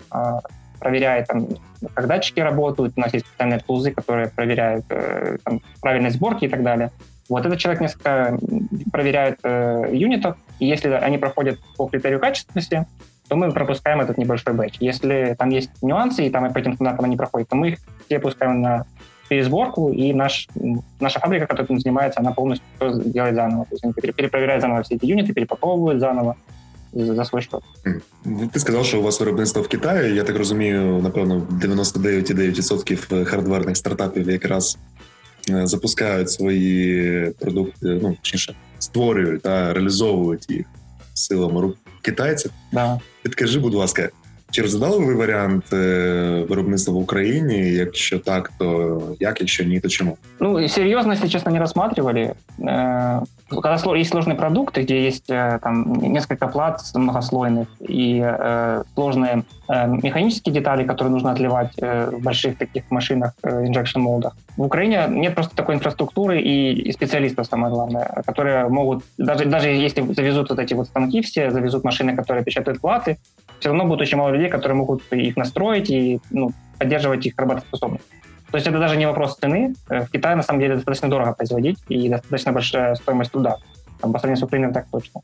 а, 0.09 0.41
проверяет, 0.79 1.27
там, 1.27 1.47
как 1.93 2.07
датчики 2.07 2.39
работают. 2.39 2.93
У 2.95 2.99
нас 2.99 3.13
есть 3.13 3.25
специальные 3.25 3.59
тулзы, 3.59 3.91
которые 3.91 4.29
проверяют 4.29 4.85
там, 5.43 5.61
правильность 5.81 6.17
сборки 6.17 6.45
и 6.45 6.49
так 6.49 6.63
далее. 6.63 6.91
Вот 7.29 7.45
этот 7.45 7.59
человек 7.59 7.81
несколько 7.81 8.37
проверяет 8.91 9.39
э, 9.43 9.89
юнитов, 9.91 10.37
и 10.59 10.65
если 10.65 10.89
они 10.89 11.17
проходят 11.17 11.59
по 11.75 11.87
критерию 11.87 12.19
качественности, 12.19 12.85
то 13.27 13.35
мы 13.35 13.51
пропускаем 13.51 13.99
этот 13.99 14.17
небольшой 14.17 14.53
бэч. 14.53 14.77
Если 14.79 15.35
там 15.37 15.49
есть 15.49 15.71
нюансы, 15.81 16.25
и 16.25 16.29
там 16.29 16.51
по 16.53 16.57
этим 16.57 16.75
стандартам 16.75 17.05
они 17.05 17.17
проходят, 17.17 17.49
то 17.49 17.55
мы 17.55 17.69
их 17.69 17.79
все 18.05 18.19
пускаем 18.19 18.61
на 18.61 18.85
пересборку, 19.28 19.90
и 19.90 20.12
наш, 20.12 20.48
наша 21.00 21.20
фабрика, 21.20 21.46
которая 21.46 21.66
этим 21.66 21.80
занимается, 21.80 22.20
она 22.20 22.32
полностью 22.32 22.66
все 22.76 23.10
делает 23.10 23.34
заново. 23.34 23.64
То 23.64 23.74
есть 23.74 23.84
они 23.84 23.92
перепроверяють 23.92 24.60
заново 24.60 24.82
все 24.82 24.96
эти 24.96 25.06
юниты, 25.06 25.32
перепаковывают 25.32 26.00
заново 26.00 26.36
за 26.92 27.24
свой 27.24 27.42
счет. 27.42 27.60
Ти 28.52 28.60
сказав, 28.60 28.84
що 28.84 29.00
у 29.00 29.02
вас 29.02 29.20
виробництво 29.20 29.62
в 29.62 29.68
Китаї. 29.68 30.14
Я 30.14 30.24
так 30.24 30.36
розумію, 30.36 31.00
напевно, 31.02 31.46
99,9% 31.50 33.24
хардверних 33.24 33.76
стартапів 33.76 34.30
якраз 34.30 34.78
е, 35.50 35.66
запускають 35.66 36.30
свої 36.30 37.30
продукти, 37.40 37.98
ну 38.02 38.16
точніше, 38.22 38.54
створюють 38.78 39.42
та 39.42 39.72
реалізовують 39.72 40.50
їх 40.50 40.66
силами 41.14 41.60
рук 41.60 41.76
китайців. 42.02 42.50
Да. 42.72 43.00
Підкажи, 43.22 43.60
будь 43.60 43.74
ласка, 43.74 44.08
Чи 44.52 44.62
розглядали 44.62 45.04
ви 45.04 45.14
варіант 45.14 45.64
е, 45.72 46.44
виробництва 46.48 46.94
в 46.94 46.96
Україні? 46.96 47.72
Якщо 47.72 48.18
так, 48.18 48.52
то 48.58 49.00
як, 49.20 49.40
якщо 49.40 49.64
ні, 49.64 49.80
то 49.80 49.88
чому? 49.88 50.16
Ну, 50.40 50.68
серьезно, 50.68 51.12
если 51.12 51.28
честно, 51.28 51.52
не 51.52 51.58
рассматривали. 51.58 52.34
Э, 52.58 53.20
когда 53.48 53.96
есть 53.96 54.10
сложные 54.10 54.36
продукты, 54.36 54.82
где 54.82 55.06
есть 55.06 55.30
э, 55.30 55.58
там 55.62 55.92
несколько 55.94 56.48
плат 56.48 56.80
многослойных 56.94 57.66
и 57.80 58.20
э, 58.22 58.82
сложные 58.94 59.42
механические 59.68 60.52
детали, 60.54 60.84
которые 60.84 61.12
нужно 61.12 61.32
отливать 61.32 61.72
в 61.80 62.18
больших 62.18 62.58
таких 62.58 62.82
машинах, 62.90 63.32
injection 63.42 64.00
молдах. 64.00 64.36
В 64.56 64.62
Украине 64.62 65.06
нет 65.08 65.34
просто 65.34 65.56
такой 65.56 65.76
инфраструктуры 65.76 66.42
и, 66.42 66.92
специалистов, 66.92 67.46
самое 67.46 67.72
главное, 67.72 68.22
которые 68.26 68.68
могут, 68.68 69.02
даже, 69.16 69.46
даже 69.46 69.68
если 69.68 70.02
завезут 70.12 70.50
вот 70.50 70.58
эти 70.58 70.74
вот 70.74 70.88
станки 70.88 71.22
все, 71.22 71.50
завезут 71.50 71.84
машины, 71.84 72.14
которые 72.16 72.44
печатают 72.44 72.80
платы, 72.80 73.16
все 73.59 73.69
равно 73.69 73.85
будет 73.85 74.01
очень 74.01 74.17
мало 74.17 74.31
людей, 74.31 74.49
которые 74.49 74.75
могут 74.75 75.01
их 75.11 75.35
настроить 75.37 75.89
и 75.89 76.19
ну, 76.31 76.51
поддерживать 76.77 77.25
их 77.25 77.33
работоспособность. 77.37 78.05
То 78.51 78.57
есть 78.57 78.67
это 78.67 78.79
даже 78.79 78.95
не 78.97 79.05
вопрос 79.05 79.37
цены. 79.37 79.75
Э, 79.89 80.05
в 80.05 80.09
Китае, 80.11 80.35
на 80.35 80.43
самом 80.43 80.59
деле, 80.61 80.75
достаточно 80.75 81.09
дорого 81.09 81.33
производить 81.33 81.79
и 81.89 82.09
достаточно 82.09 82.51
большая 82.51 82.95
стоимость 82.95 83.31
труда. 83.31 83.57
Там, 83.99 84.13
по 84.13 84.19
сравнению 84.19 84.39
с 84.39 84.43
Украиной 84.43 84.73
так 84.73 84.87
точно. 84.91 85.21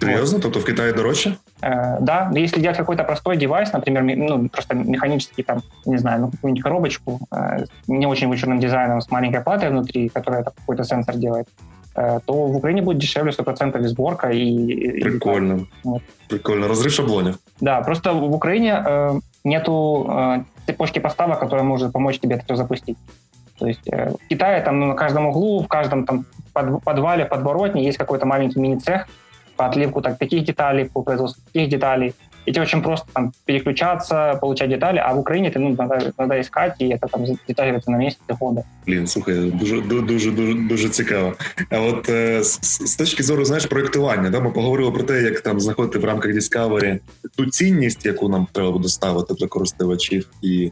Серьезно? 0.00 0.36
Вот. 0.36 0.42
Тобто 0.42 0.60
в 0.60 0.64
Китае 0.64 0.92
дороже? 0.92 1.36
Э, 1.62 1.98
да, 2.00 2.30
если 2.34 2.60
делать 2.60 2.76
какой-то 2.76 3.04
простой 3.04 3.36
девайс, 3.36 3.72
например, 3.72 4.02
ну, 4.16 4.48
просто 4.48 4.74
механический, 4.74 5.42
там, 5.42 5.62
не 5.84 5.98
знаю, 5.98 6.20
ну, 6.20 6.30
какую-нибудь 6.30 6.62
коробочку, 6.62 7.20
э, 7.30 7.64
не 7.88 8.06
очень 8.06 8.28
вычурным 8.28 8.58
дизайном 8.58 9.00
с 9.00 9.10
маленькой 9.10 9.42
платой 9.42 9.70
внутри, 9.70 10.08
которая 10.08 10.44
какой-то 10.44 10.84
сенсор 10.84 11.16
делает, 11.16 11.48
то 11.96 12.32
в 12.32 12.56
Украине 12.56 12.82
будет 12.82 12.98
дешевле 12.98 13.32
100% 13.32 13.80
и 13.80 13.86
сборка. 13.86 14.28
И, 14.28 15.00
Прикольно. 15.00 15.54
И, 15.54 15.66
вот. 15.84 16.02
Прикольно. 16.28 16.68
Разрыв 16.68 16.92
шаблонов. 16.92 17.36
Да, 17.60 17.80
просто 17.80 18.12
в 18.12 18.34
Украине 18.34 18.82
э, 18.86 19.20
нету 19.44 20.06
э, 20.08 20.44
цепочки 20.66 20.98
поставок, 20.98 21.40
которая 21.40 21.64
может 21.64 21.92
помочь 21.92 22.18
тебе 22.18 22.36
это 22.36 22.44
все 22.44 22.56
запустить. 22.56 22.98
То 23.58 23.66
есть 23.66 23.88
э, 23.90 24.10
в 24.10 24.28
Китае 24.28 24.60
там 24.60 24.80
ну, 24.80 24.86
на 24.86 24.94
каждом 24.94 25.26
углу, 25.26 25.62
в 25.62 25.68
каждом 25.68 26.04
там 26.04 26.26
под, 26.52 26.82
подвале, 26.84 27.24
подворотне 27.24 27.84
есть 27.84 27.98
какой-то 27.98 28.26
маленький 28.26 28.60
мини-цех 28.60 29.06
по 29.56 29.66
отливку 29.66 30.02
так, 30.02 30.18
таких 30.18 30.44
деталей, 30.44 30.84
по 30.84 31.02
производству 31.02 31.42
таких 31.46 31.70
деталей. 31.70 32.14
И 32.46 32.52
тебе 32.52 32.62
очень 32.62 32.82
просто 32.82 33.06
там 33.12 33.32
переключаться, 33.44 34.34
получать 34.40 34.70
детали, 34.70 34.98
а 34.98 35.12
в 35.12 35.18
Україні 35.18 35.50
ти 35.50 35.58
ну 35.58 35.76
надо, 35.78 36.12
надо 36.18 36.34
искать, 36.34 36.74
і 36.78 36.84
это, 36.84 37.08
там 37.10 37.24
деталюється 37.48 37.90
на 37.90 37.98
місці 37.98 38.20
года. 38.40 38.62
Блін, 38.86 39.06
слухай, 39.06 39.34
дуже 39.34 39.80
дуже 39.80 40.30
дуже 40.54 40.88
цікаво. 40.88 41.34
А 41.70 41.80
от 41.80 42.08
е, 42.08 42.42
з, 42.42 42.60
з 42.86 42.96
точки 42.96 43.22
зору 43.22 43.44
знаєш 43.44 43.66
проектування, 43.66 44.30
да, 44.30 44.40
ми 44.40 44.50
поговорили 44.50 44.92
про 44.92 45.02
те, 45.02 45.22
як 45.22 45.40
там 45.40 45.60
знаходити 45.60 45.98
в 45.98 46.04
рамках 46.04 46.32
Discovery 46.32 46.98
ту 47.36 47.46
цінність, 47.46 48.06
яку 48.06 48.28
нам 48.28 48.46
треба 48.52 48.70
буде 48.70 48.88
ставити 48.88 49.34
для 49.34 49.46
користувачів, 49.46 50.28
і 50.42 50.70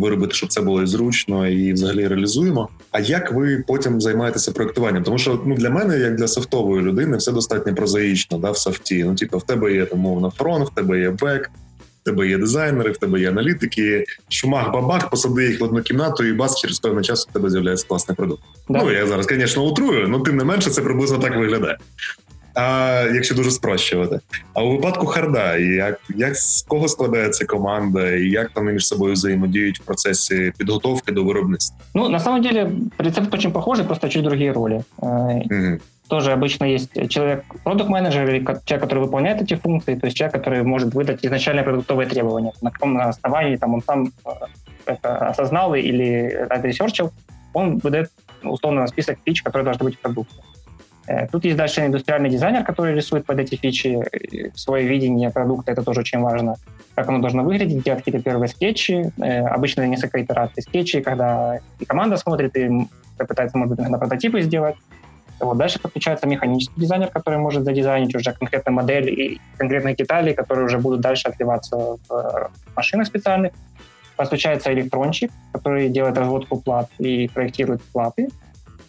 виробити, 0.00 0.34
щоб 0.34 0.48
це 0.48 0.60
було 0.60 0.82
і 0.82 0.86
зручно 0.86 1.48
і 1.48 1.72
взагалі 1.72 2.06
реалізуємо. 2.06 2.68
А 2.90 3.00
як 3.00 3.32
ви 3.32 3.64
потім 3.66 4.00
займаєтеся 4.00 4.52
проектуванням? 4.52 5.02
Тому 5.02 5.18
що 5.18 5.42
ну 5.46 5.54
для 5.54 5.70
мене, 5.70 5.98
як 5.98 6.14
для 6.14 6.28
софтової 6.28 6.82
людини, 6.82 7.16
все 7.16 7.32
достатньо 7.32 7.74
прозаїчно, 7.74 8.38
да, 8.38 8.50
в 8.50 8.58
софті. 8.58 9.04
Ну, 9.04 9.14
типу, 9.14 9.38
в 9.38 9.42
тебе 9.42 9.74
є 9.74 9.86
там 9.86 9.98
мовно 9.98 10.30
фронт, 10.30 10.70
в 10.70 10.74
тебе 10.74 11.00
є 11.00 11.10
бек. 11.10 11.50
В 12.02 12.10
тебе 12.10 12.28
є 12.28 12.38
дизайнери, 12.38 12.90
в 12.90 12.96
тебе 12.96 13.20
є 13.20 13.28
аналітики, 13.28 14.04
шумах, 14.28 14.72
бабах, 14.72 15.10
посади 15.10 15.46
їх 15.46 15.60
в 15.60 15.64
одну 15.64 15.82
кімнату, 15.82 16.24
і 16.24 16.32
бас 16.32 16.60
через 16.60 16.78
певний 16.78 17.04
час 17.04 17.26
у 17.30 17.32
тебе 17.32 17.50
з'являється 17.50 17.86
класний 17.86 18.16
продукт. 18.16 18.42
Да. 18.68 18.82
Ну 18.82 18.92
я 18.92 19.06
зараз, 19.06 19.26
звісно, 19.26 19.64
утрую, 19.64 20.10
але 20.12 20.24
тим 20.24 20.36
не 20.36 20.44
менше 20.44 20.70
це 20.70 20.82
приблизно 20.82 21.18
так 21.18 21.36
виглядає 21.36 21.78
а 22.57 23.05
якщо 23.13 23.35
дуже 23.35 23.51
спрощувати. 23.51 24.19
А 24.53 24.63
у 24.63 24.71
випадку 24.71 25.05
харда, 25.05 25.55
як 25.57 25.99
як 26.09 26.35
з 26.35 26.61
кого 26.61 26.87
складається 26.87 27.45
команда, 27.45 28.11
і 28.11 28.29
як 28.29 28.51
вони 28.55 28.71
між 28.71 28.87
собою 28.87 29.13
взаємодіють 29.13 29.79
в 29.79 29.83
процесі 29.83 30.53
підготовки 30.57 31.11
до 31.11 31.23
виробництва? 31.23 31.77
Ну 31.95 32.09
на 32.09 32.19
самом 32.19 32.41
деле 32.41 32.71
рецепт 32.97 33.33
очень 33.33 33.51
похожий, 33.51 33.85
просто 33.85 34.09
чуть 34.09 34.23
другие 34.23 34.53
роли. 34.53 34.83
Mm-hmm. 34.97 35.79
Тоже 36.09 36.33
обычно 36.33 36.65
есть 36.65 37.09
человек, 37.09 37.43
продукт 37.63 37.89
менеджер 37.89 38.29
или 38.29 38.45
человек, 38.65 38.83
который 38.83 38.99
выполняет 38.99 39.41
эти 39.41 39.55
функции, 39.55 39.95
то 39.95 40.07
есть 40.07 40.17
человек, 40.17 40.33
который 40.33 40.63
может 40.63 40.93
выдать 40.93 41.25
изначально 41.25 41.63
продуктовые 41.63 42.09
требования, 42.09 42.51
на 42.61 42.71
каком 42.71 42.97
основании 42.97 43.55
там 43.55 43.73
он 43.73 43.81
сам 43.81 44.11
это 44.85 45.29
осознал 45.29 45.73
или 45.73 46.45
отресерчил, 46.49 47.11
он 47.53 47.79
выдает 47.79 48.11
условно 48.43 48.87
список 48.87 49.17
фич, 49.25 49.41
которые 49.41 49.63
должны 49.63 49.85
быть 49.85 49.95
в 49.95 49.99
продукте. 49.99 50.35
Э, 51.08 51.26
тут 51.26 51.44
есть 51.44 51.56
дальше 51.56 51.86
индустриальный 51.86 52.28
дизайнер, 52.28 52.62
который 52.64 52.94
рисует 52.94 53.24
под 53.24 53.38
эти 53.38 53.54
фичи 53.54 53.98
свое 54.54 54.86
видение 54.86 55.30
продукта, 55.30 55.72
это 55.72 55.82
тоже 55.82 56.00
очень 56.00 56.20
важно, 56.20 56.56
как 56.94 57.08
оно 57.08 57.18
должно 57.18 57.44
выглядеть, 57.44 57.82
делать 57.82 58.04
какие-то 58.04 58.22
первые 58.22 58.48
скетчи, 58.48 59.10
э, 59.18 59.40
обычно 59.46 59.86
несколько 59.86 60.22
итераций 60.22 60.62
скетчей, 60.62 61.00
когда 61.00 61.60
и 61.80 61.86
команда 61.86 62.18
смотрит, 62.18 62.54
и 62.56 62.68
пытается, 63.16 63.56
может 63.56 63.74
быть, 63.74 63.80
иногда 63.80 63.98
прототипы 63.98 64.42
сделать. 64.42 64.76
Вот. 65.40 65.56
Дальше 65.56 65.78
подключается 65.80 66.26
механический 66.26 66.80
дизайнер, 66.80 67.08
который 67.08 67.38
может 67.38 67.64
задизайнить 67.64 68.14
уже 68.14 68.32
конкретную 68.32 68.74
модель 68.74 69.08
и 69.08 69.40
конкретные 69.56 69.94
детали, 69.94 70.32
которые 70.32 70.66
уже 70.66 70.78
будут 70.78 71.00
дальше 71.00 71.28
отливаться 71.28 71.76
в 71.76 71.98
э, 72.10 72.48
машинах 72.76 73.06
специальных. 73.06 73.52
Подключается 74.16 74.72
электрончик, 74.74 75.30
который 75.52 75.88
делает 75.88 76.18
разводку 76.18 76.60
плат 76.60 76.90
и 76.98 77.28
проектирует 77.28 77.82
платы. 77.92 78.28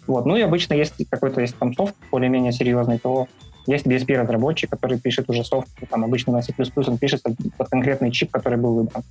Вот. 0.10 0.26
Ну 0.26 0.36
и 0.36 0.42
обычно, 0.42 0.74
если 0.74 1.04
какой-то 1.04 1.40
есть 1.40 1.56
там 1.60 1.72
софт 1.76 1.94
более-менее 2.10 2.52
серьезный, 2.52 2.98
то 2.98 3.28
есть 3.68 3.86
DSP-разработчик, 3.86 4.68
который 4.68 5.00
пишет 5.00 5.30
уже 5.30 5.44
софт, 5.44 5.70
там 5.88 6.04
обычно 6.04 6.34
на 6.34 6.42
C++, 6.42 6.52
он 6.76 6.98
пишется 6.98 7.32
под 7.58 7.70
конкретный 7.70 8.10
чип, 8.10 8.32
который 8.32 8.58
был 8.58 8.74
выбран. 8.74 9.04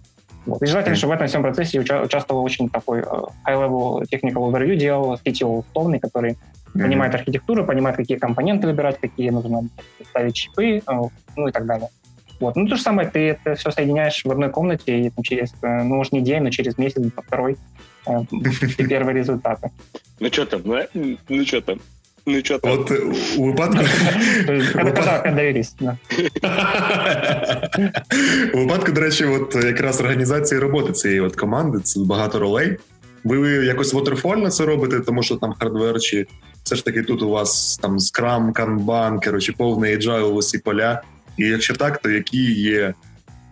Вот. 0.45 0.61
И 0.61 0.67
желательно, 0.67 0.97
чтобы 0.97 1.13
в 1.13 1.15
этом 1.15 1.29
всем 1.29 1.43
процессе 1.43 1.79
уча- 1.79 2.03
участвовал 2.03 2.43
очень 2.43 2.69
такой 2.69 3.03
uh, 3.03 3.29
high-level 3.47 4.07
technical 4.11 4.51
overview 4.51 4.75
делал 4.75 5.15
CTO 5.25 5.61
условный, 5.61 6.01
который 6.01 6.33
mm-hmm. 6.33 6.83
понимает 6.83 7.15
архитектуру, 7.15 7.65
понимает, 7.65 7.97
какие 7.97 8.19
компоненты 8.19 8.67
выбирать, 8.67 8.99
какие 8.99 9.31
нужно 9.31 9.69
ставить 10.11 10.35
чипы, 10.35 10.79
uh, 10.79 11.09
ну 11.37 11.47
и 11.47 11.53
так 11.53 11.65
далее. 11.65 11.91
Вот. 12.41 12.57
Ну, 12.57 12.67
то 12.67 12.75
же 12.75 12.83
самое, 12.83 13.09
ты 13.09 13.21
это 13.21 13.55
все 13.55 13.71
соединяешь 13.71 14.25
в 14.25 14.31
одной 14.33 14.51
комнате, 14.51 14.99
и 14.99 15.11
там, 15.11 15.23
через, 15.23 15.53
э, 15.63 15.83
ну, 15.83 15.97
может, 15.97 16.13
не 16.13 16.23
день, 16.23 16.43
но 16.43 16.51
через 16.51 16.77
месяц, 16.79 17.03
второй, 17.17 17.57
э, 18.08 18.26
первые 18.90 19.14
результаты. 19.14 19.70
Ну, 20.20 20.30
что 20.32 20.46
там, 20.46 20.62
да? 20.62 20.88
Ну, 21.30 21.46
что 21.46 21.62
там? 21.62 21.80
Ну, 22.26 22.40
що 22.44 22.60
там? 22.60 22.72
От 22.72 22.92
у 23.38 23.46
випадку. 23.46 23.84
У 28.54 28.58
випадку, 28.58 28.92
до 28.92 29.02
речі, 29.02 29.26
от 29.26 29.56
якраз 29.56 30.02
організації 30.02 30.60
роботи 30.60 30.94
цієї 30.94 31.20
от 31.20 31.36
команди, 31.36 31.80
це 31.80 32.00
багато 32.00 32.40
ролей. 32.40 32.78
Ви 33.24 33.50
якось 33.50 33.94
waterfall 33.94 34.50
це 34.50 34.66
робите, 34.66 35.00
тому 35.00 35.24
що 35.24 35.36
там 35.36 35.54
хардвер, 35.60 36.00
чи 36.00 36.28
все 36.64 36.76
ж 36.76 36.86
таки 36.86 37.04
тут 37.04 37.22
у 37.22 37.30
вас 37.30 37.78
там 37.82 38.00
скрам, 38.00 38.54
канбан, 38.54 39.20
коротше, 39.20 39.54
повний 39.58 39.98
agile, 39.98 40.24
усі 40.24 40.58
поля. 40.58 41.02
І 41.38 41.46
якщо 41.46 41.74
так, 41.74 41.98
то 41.98 42.10
які 42.10 42.54
є 42.54 42.94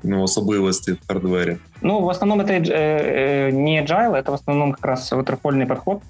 ну, 0.06 0.22
особливости 0.22 0.92
в 0.92 1.06
hardware? 1.06 1.58
Ну, 1.82 2.00
в 2.00 2.08
основном 2.08 2.40
это 2.40 2.52
э, 2.52 3.50
не 3.50 3.80
agile, 3.80 4.16
это 4.16 4.30
в 4.30 4.34
основном 4.34 4.72
как 4.72 4.84
раз 4.84 5.12
waterfall 5.12 5.53
ный 5.53 5.66
подход, 5.66 6.02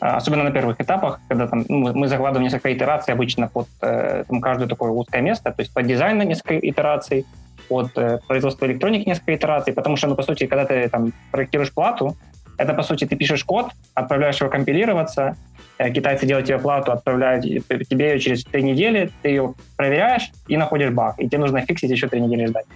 особенно 0.00 0.44
на 0.44 0.50
первых 0.50 0.80
этапах, 0.80 1.20
когда 1.28 1.46
там, 1.46 1.64
ну, 1.68 1.92
мы 1.94 2.08
закладываем 2.08 2.44
несколько 2.44 2.72
итераций 2.72 3.14
обычно 3.14 3.48
под 3.48 3.66
э, 3.82 4.24
там, 4.28 4.40
каждое 4.40 4.68
такое 4.68 4.90
узкое 4.90 5.22
место, 5.22 5.50
то 5.50 5.62
есть 5.62 5.72
под 5.72 5.86
дизайн 5.86 6.18
несколько 6.18 6.58
итераций, 6.58 7.26
под 7.68 7.96
э, 7.96 8.18
производство 8.26 8.66
электроники 8.66 9.08
несколько 9.08 9.34
итераций, 9.34 9.72
потому 9.72 9.96
что, 9.96 10.08
ну, 10.08 10.14
по 10.14 10.22
сути, 10.22 10.46
когда 10.46 10.64
ты 10.64 10.88
там 10.88 11.12
проектируешь 11.30 11.72
плату, 11.72 12.16
это, 12.56 12.74
по 12.74 12.82
сути, 12.82 13.06
ты 13.06 13.16
пишешь 13.16 13.44
код, 13.44 13.70
отправляешь 13.94 14.40
его 14.40 14.50
компилироваться, 14.50 15.36
э, 15.78 15.90
китайцы 15.90 16.26
делают 16.26 16.46
тебе 16.46 16.58
плату, 16.58 16.92
отправляют 16.92 17.44
тебе 17.44 18.12
ее 18.12 18.18
через 18.18 18.44
три 18.44 18.62
недели, 18.62 19.10
ты 19.22 19.28
ее 19.28 19.54
проверяешь 19.76 20.30
и 20.48 20.56
находишь 20.56 20.90
баг, 20.90 21.14
и 21.18 21.28
тебе 21.28 21.38
нужно 21.38 21.60
фиксить 21.60 21.90
еще 21.90 22.08
три 22.08 22.20
недели 22.20 22.46
ждать. 22.46 22.66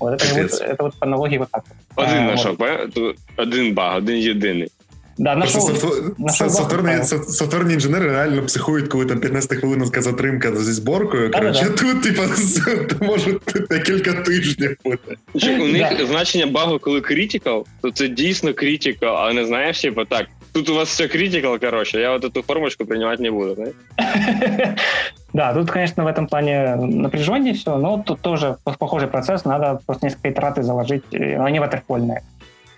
Вот 0.00 0.22
это, 0.22 0.42
вот, 0.42 0.60
это 0.60 0.82
вот 0.82 0.94
по 0.94 1.06
аналогии 1.06 1.38
вот 1.38 1.50
так. 1.50 1.64
Один 1.96 2.18
а, 2.18 2.30
нашов, 2.32 2.58
вот. 2.58 3.16
один 3.36 3.74
баг, 3.74 3.96
один 3.96 4.16
єдиний. 4.16 4.70
Да, 5.18 5.34
нашел, 5.34 5.70
нашел 6.18 6.50
софтверні, 6.50 7.04
софтверні 7.28 7.74
інженери 7.74 8.06
реально 8.06 8.42
психують, 8.42 8.88
коли 8.88 9.06
там 9.06 9.20
15 9.20 9.58
хвилинка 9.58 10.02
затримка 10.02 10.56
зі 10.56 10.72
зборкою. 10.72 11.30
Коротше, 11.30 11.64
да, 11.64 11.70
тут, 11.70 12.02
типа, 12.02 12.22
може 13.06 13.36
декілька 13.70 14.12
тижнів 14.12 14.76
бути. 14.84 15.16
У 15.34 15.66
них 15.66 15.86
да. 15.98 16.06
значення 16.06 16.46
багу, 16.46 16.78
коли 16.78 17.00
критикал, 17.00 17.66
то 17.82 17.90
це 17.90 18.08
дійсно 18.08 18.54
критикал, 18.54 19.16
а 19.16 19.32
не 19.32 19.46
знаєш, 19.46 19.80
типа 19.80 20.04
так. 20.04 20.26
Тут 20.52 20.68
у 20.68 20.74
вас 20.74 20.88
все 20.88 21.08
критикал, 21.08 21.58
короче, 21.58 22.00
я 22.00 22.12
вот 22.12 22.24
эту 22.24 22.42
формочку 22.42 22.86
принимать 22.86 23.20
не 23.20 23.30
буду, 23.30 23.54
да? 23.54 23.66
Да, 25.33 25.53
тут, 25.53 25.71
конечно, 25.71 26.03
в 26.03 26.07
этом 26.07 26.27
плане 26.27 26.75
напряженнее 26.75 27.53
все, 27.53 27.77
но 27.77 28.01
тут 28.03 28.19
тоже 28.21 28.57
похожий 28.63 29.07
процесс, 29.07 29.45
надо 29.45 29.79
просто 29.85 30.07
несколько 30.07 30.29
итераций 30.29 30.63
заложить, 30.63 31.03
но 31.11 31.45
они 31.45 31.59
ватерфольные. 31.59 32.23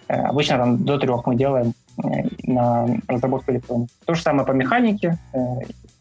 Э, 0.08 0.22
обычно 0.22 0.58
там 0.58 0.86
до 0.86 0.98
трех 1.00 1.26
мы 1.26 1.36
делаем 1.36 1.74
э, 2.04 2.28
на 2.44 2.88
разработку 3.08 3.52
электроники. 3.52 3.92
То 4.06 4.14
же 4.14 4.22
самое 4.22 4.46
по 4.46 4.52
механике, 4.52 5.18
э, 5.34 5.38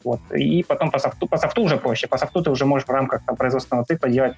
вот, 0.04 0.20
и 0.32 0.62
потом 0.62 0.90
по 0.90 0.98
софту, 0.98 1.26
по 1.26 1.38
софту 1.38 1.62
уже 1.62 1.76
проще. 1.76 2.06
По 2.06 2.18
софту 2.18 2.42
ты 2.42 2.50
уже 2.50 2.66
можешь 2.66 2.86
в 2.86 2.90
рамках 2.90 3.22
там, 3.24 3.36
производственного 3.36 3.86
цикла 3.86 4.10
делать 4.10 4.36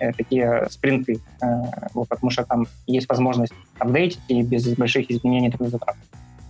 э, 0.00 0.12
такие 0.12 0.66
спринты, 0.70 1.20
э, 1.40 1.46
вот, 1.94 2.08
потому 2.08 2.30
что 2.30 2.44
там 2.44 2.66
есть 2.86 3.08
возможность 3.08 3.52
апдейтить 3.78 4.20
и 4.28 4.42
без 4.42 4.66
больших 4.76 5.10
изменений 5.10 5.52
затрат. 5.58 5.96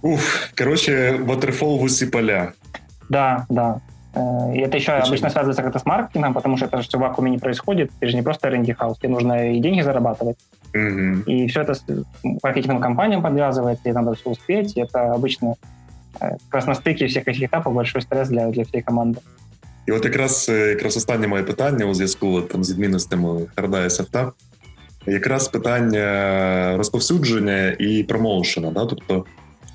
Уф, 0.03 0.53
короче, 0.55 1.17
waterfall 1.17 1.79
выси 1.79 2.07
поля. 2.07 2.53
Да, 3.09 3.47
да. 3.49 3.81
Э, 4.14 4.54
и 4.56 4.60
это 4.60 4.78
еще 4.78 4.92
Почему? 4.92 5.08
обычно 5.08 5.30
связывается 5.30 5.64
как-то 5.64 5.80
с 5.80 5.86
маркетингом, 5.86 6.34
потому 6.34 6.58
что 6.58 6.66
это 6.66 6.78
же 6.78 6.88
все 6.88 6.98
в 6.98 7.02
вакууме 7.02 7.32
не 7.32 7.38
происходит. 7.38 7.92
Ты 8.00 8.08
же 8.08 8.16
не 8.16 8.22
просто 8.22 8.48
R&D 8.48 8.74
хаус, 8.74 8.98
тебе 8.98 9.10
нужно 9.10 9.54
и 9.54 9.60
деньги 9.60 9.82
зарабатывать. 9.82 10.38
Mm-hmm. 10.74 11.24
И 11.26 11.48
все 11.48 11.62
это 11.62 11.74
с 11.74 11.84
маркетинговым 12.44 12.82
компаниям 12.82 13.22
подвязывается, 13.22 13.90
и 13.90 13.92
надо 13.92 14.14
все 14.14 14.30
успеть. 14.30 14.78
И 14.78 14.82
это 14.82 15.14
обычно 15.14 15.56
как 16.20 16.32
раз 16.52 16.68
на 16.68 16.74
стыке 16.76 17.06
всіх 17.06 17.28
этих 17.28 17.44
етапів 17.44 17.72
большой 17.72 18.02
стрес 18.02 18.30
для 18.30 18.50
для 18.52 18.64
всієї 18.64 18.84
команди. 18.84 19.20
І 19.88 19.92
от 19.92 20.06
якраз 20.06 20.50
якраз 20.50 20.98
останнє 20.98 21.28
моє 21.28 21.44
питання 21.44 21.86
у 21.86 21.94
зв'язку 21.94 22.42
там 22.42 22.64
з 22.64 22.72
відмінностями 22.72 23.42
харда 23.56 23.86
і 23.86 23.90
софта, 23.90 24.32
якраз 25.06 25.48
питання 25.48 26.74
розповсюдження 26.78 27.76
і 27.80 28.04
промоушена. 28.04 28.72
Да? 28.72 28.86
Тобто, 28.86 29.26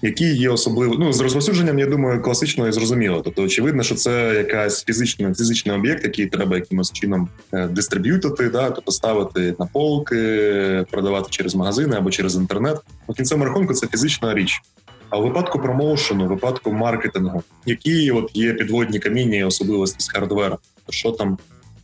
які 0.01 0.35
є 0.35 0.49
особливо 0.49 0.95
ну 0.99 1.13
з 1.13 1.21
розповсюдженням, 1.21 1.79
я 1.79 1.85
думаю, 1.85 2.21
класично 2.21 2.67
і 2.67 2.71
зрозуміло. 2.71 3.21
Тобто, 3.25 3.43
очевидно, 3.43 3.83
що 3.83 3.95
це 3.95 4.33
якась 4.37 4.85
фізична 4.85 5.33
фізичний 5.33 5.75
об'єкт, 5.75 6.03
який 6.03 6.25
треба 6.25 6.55
якимось 6.55 6.91
чином 6.91 7.29
дистриб'ютити, 7.69 8.49
да, 8.49 8.69
тобто 8.69 8.91
ставити 8.91 9.55
на 9.59 9.65
полки, 9.65 10.85
продавати 10.91 11.27
через 11.29 11.55
магазини 11.55 11.97
або 11.97 12.11
через 12.11 12.35
інтернет. 12.35 12.77
У 13.07 13.13
кінцевому 13.13 13.45
рахунку 13.45 13.73
це 13.73 13.87
фізична 13.87 14.33
річ. 14.33 14.61
А 15.09 15.17
у 15.17 15.23
випадку 15.23 15.59
промоушену, 15.59 16.25
у 16.25 16.27
випадку 16.27 16.71
маркетингу, 16.71 17.43
які 17.65 18.11
от 18.11 18.31
є 18.33 18.53
підводні 18.53 18.99
каміння 18.99 19.37
і 19.37 19.43
особливості 19.43 19.99
з 19.99 20.09
хардвера, 20.09 20.57
що 20.89 21.11
там 21.11 21.37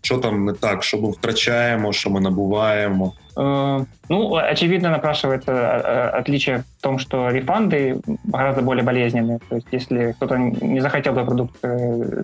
що 0.06 0.18
там 0.18 0.46
не 0.46 0.54
так, 0.54 0.84
що 0.84 0.98
ми 0.98 1.12
втрачаємо, 1.12 1.94
що 1.94 2.10
мы 2.10 2.20
набуваем? 2.20 3.12
Э, 3.38 3.86
ну, 4.10 4.32
очевидно, 4.52 4.90
напрашивается 4.90 5.52
э, 5.52 5.82
э, 5.84 6.20
отличие 6.20 6.58
в 6.58 6.82
том, 6.82 7.00
что 7.00 7.30
рефанды 7.30 8.00
гораздо 8.24 8.62
более 8.62 8.84
болезненные. 8.84 9.40
То 9.50 9.56
есть, 9.56 9.68
если 9.74 10.12
кто-то 10.12 10.38
не 10.38 10.82
захотел 10.82 11.14
бы 11.14 11.26
продукт 11.26 11.66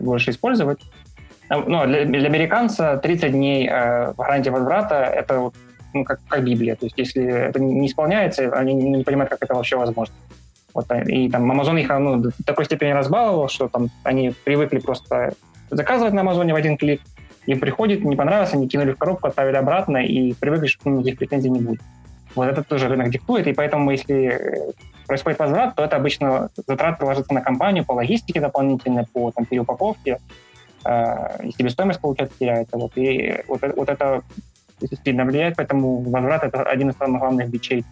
больше 0.01 0.31
использовать, 0.31 0.79
ну, 1.49 1.85
для, 1.85 2.05
для 2.05 2.27
американца 2.27 2.97
30 2.97 3.31
дней 3.31 3.67
гарантия 4.17 4.51
возврата— 4.51 4.95
это 5.15 5.51
ну, 5.93 6.03
как, 6.03 6.19
как 6.27 6.43
Библия. 6.43 6.75
То 6.75 6.85
есть, 6.85 6.99
если 6.99 7.23
это 7.23 7.59
не 7.59 7.87
исполняется, 7.87 8.59
они 8.59 8.73
не 8.73 9.03
понимают, 9.03 9.31
как 9.31 9.43
это 9.43 9.55
вообще 9.55 9.75
возможно. 9.75 10.13
Вот, 10.73 10.85
и 11.07 11.29
там 11.29 11.51
Amazon 11.51 11.79
их 11.79 11.89
ну, 11.89 12.17
до 12.17 12.31
такой 12.45 12.65
степени 12.65 12.91
разбаловал, 12.91 13.49
что 13.49 13.67
там 13.67 13.89
они 14.03 14.33
привыкли 14.45 14.79
просто 14.79 15.33
заказывать 15.71 16.13
на 16.13 16.21
Амазоне 16.21 16.53
в 16.53 16.55
один 16.55 16.77
клик, 16.77 17.01
им 17.45 17.59
приходит, 17.59 18.03
не 18.03 18.15
понравилось, 18.15 18.53
они 18.53 18.67
кинули 18.67 18.91
в 18.91 18.97
коробку, 18.97 19.27
отправили 19.27 19.55
обратно 19.55 19.97
и 19.97 20.33
привыкли, 20.33 20.67
что 20.67 20.89
никаких 20.89 21.17
претензий 21.17 21.49
не 21.49 21.59
будет. 21.59 21.81
Вот 22.35 22.47
это 22.47 22.63
тоже 22.63 22.87
рынок 22.87 23.09
диктует, 23.09 23.47
и 23.47 23.53
поэтому 23.53 23.91
если 23.91 24.27
э, 24.27 24.71
происходит 25.07 25.39
возврат, 25.39 25.75
то 25.75 25.83
это 25.83 25.97
обычно 25.97 26.49
затраты 26.67 27.03
ложатся 27.03 27.33
на 27.33 27.41
компанию 27.41 27.83
по 27.83 27.93
логистике 27.93 28.39
дополнительной, 28.39 29.05
по 29.05 29.31
там, 29.31 29.45
переупаковке, 29.45 30.19
э, 30.85 31.45
и 31.45 31.51
себестоимость, 31.51 31.99
получается, 31.99 32.37
теряется. 32.39 32.77
Вот, 32.77 32.91
и 32.95 33.43
вот, 33.47 33.61
вот 33.75 33.89
это 33.89 34.21
сильно 35.03 35.25
влияет, 35.25 35.57
поэтому 35.57 35.99
возврат— 35.99 36.43
это 36.45 36.63
один 36.63 36.89
из 36.89 36.97
самых 36.97 37.19
главных 37.19 37.49
бичей 37.49 37.83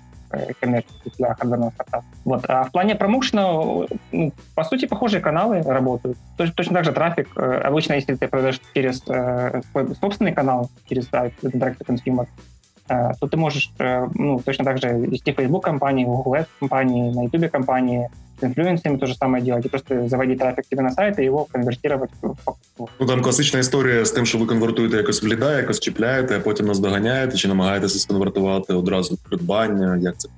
коммерческих 0.60 1.16
для 1.18 1.34
хардверного 1.34 1.72
стартапа. 1.72 2.06
Вот. 2.26 2.46
А 2.48 2.64
в 2.64 2.72
плане 2.72 2.96
промоушена, 2.96 3.88
ну, 4.12 4.34
по 4.56 4.64
сути, 4.64 4.86
похожие 4.86 5.22
каналы 5.22 5.62
работают. 5.62 6.18
Точно, 6.38 6.54
точно 6.56 6.76
так 6.76 6.86
же 6.86 6.92
трафик. 6.92 7.30
Э, 7.36 7.62
обычно, 7.64 7.94
если 7.94 8.16
ты 8.16 8.28
продаешь 8.28 8.62
через 8.74 9.04
э, 9.08 9.62
свой 9.72 9.96
собственный 9.96 10.34
канал, 10.34 10.70
через 10.88 11.10
Direct 11.10 11.42
to 11.44 11.86
Consumer, 11.86 12.24
э, 12.24 12.59
то 12.89 13.27
ты 13.27 13.37
можешь 13.37 13.73
ну, 14.15 14.41
точно 14.45 14.65
так 14.65 14.79
же 14.79 14.89
вести 14.89 15.33
Facebook 15.33 15.65
компании, 15.65 16.05
Google 16.05 16.35
Ads 16.35 16.49
компании, 16.61 17.12
на 17.15 17.25
YouTube 17.25 17.51
компании, 17.51 18.11
с 18.41 18.45
инфлюенсерами 18.45 18.99
то 18.99 19.07
же 19.07 19.15
самое 19.15 19.43
делать, 19.43 19.65
и 19.66 19.69
просто 19.69 20.09
заводить 20.09 20.39
трафик 20.39 20.66
тебе 20.66 20.83
на 20.83 20.91
сайт 20.91 21.19
и 21.19 21.25
его 21.25 21.45
конвертировать 21.45 22.11
в 22.11 22.21
покупку. 22.21 22.89
Ну 23.01 23.07
там 23.07 23.23
класична 23.23 23.61
історія 23.61 24.05
з 24.05 24.11
тим, 24.11 24.27
що 24.27 24.39
ви 24.39 24.47
конвертуєте 24.47 24.97
якось 24.97 25.23
в 25.23 25.27
ліда, 25.27 25.57
якось 25.57 25.81
чіпляєте, 25.81 26.37
а 26.37 26.41
потім 26.41 26.66
наздоганяєте, 26.66 27.37
чи 27.37 27.49
намагаєтеся 27.49 27.99
сконвертувати 27.99 28.75
одразу 28.75 29.15
в 29.15 29.19
придбання, 29.19 29.97
як 29.97 30.19
це? 30.19 30.29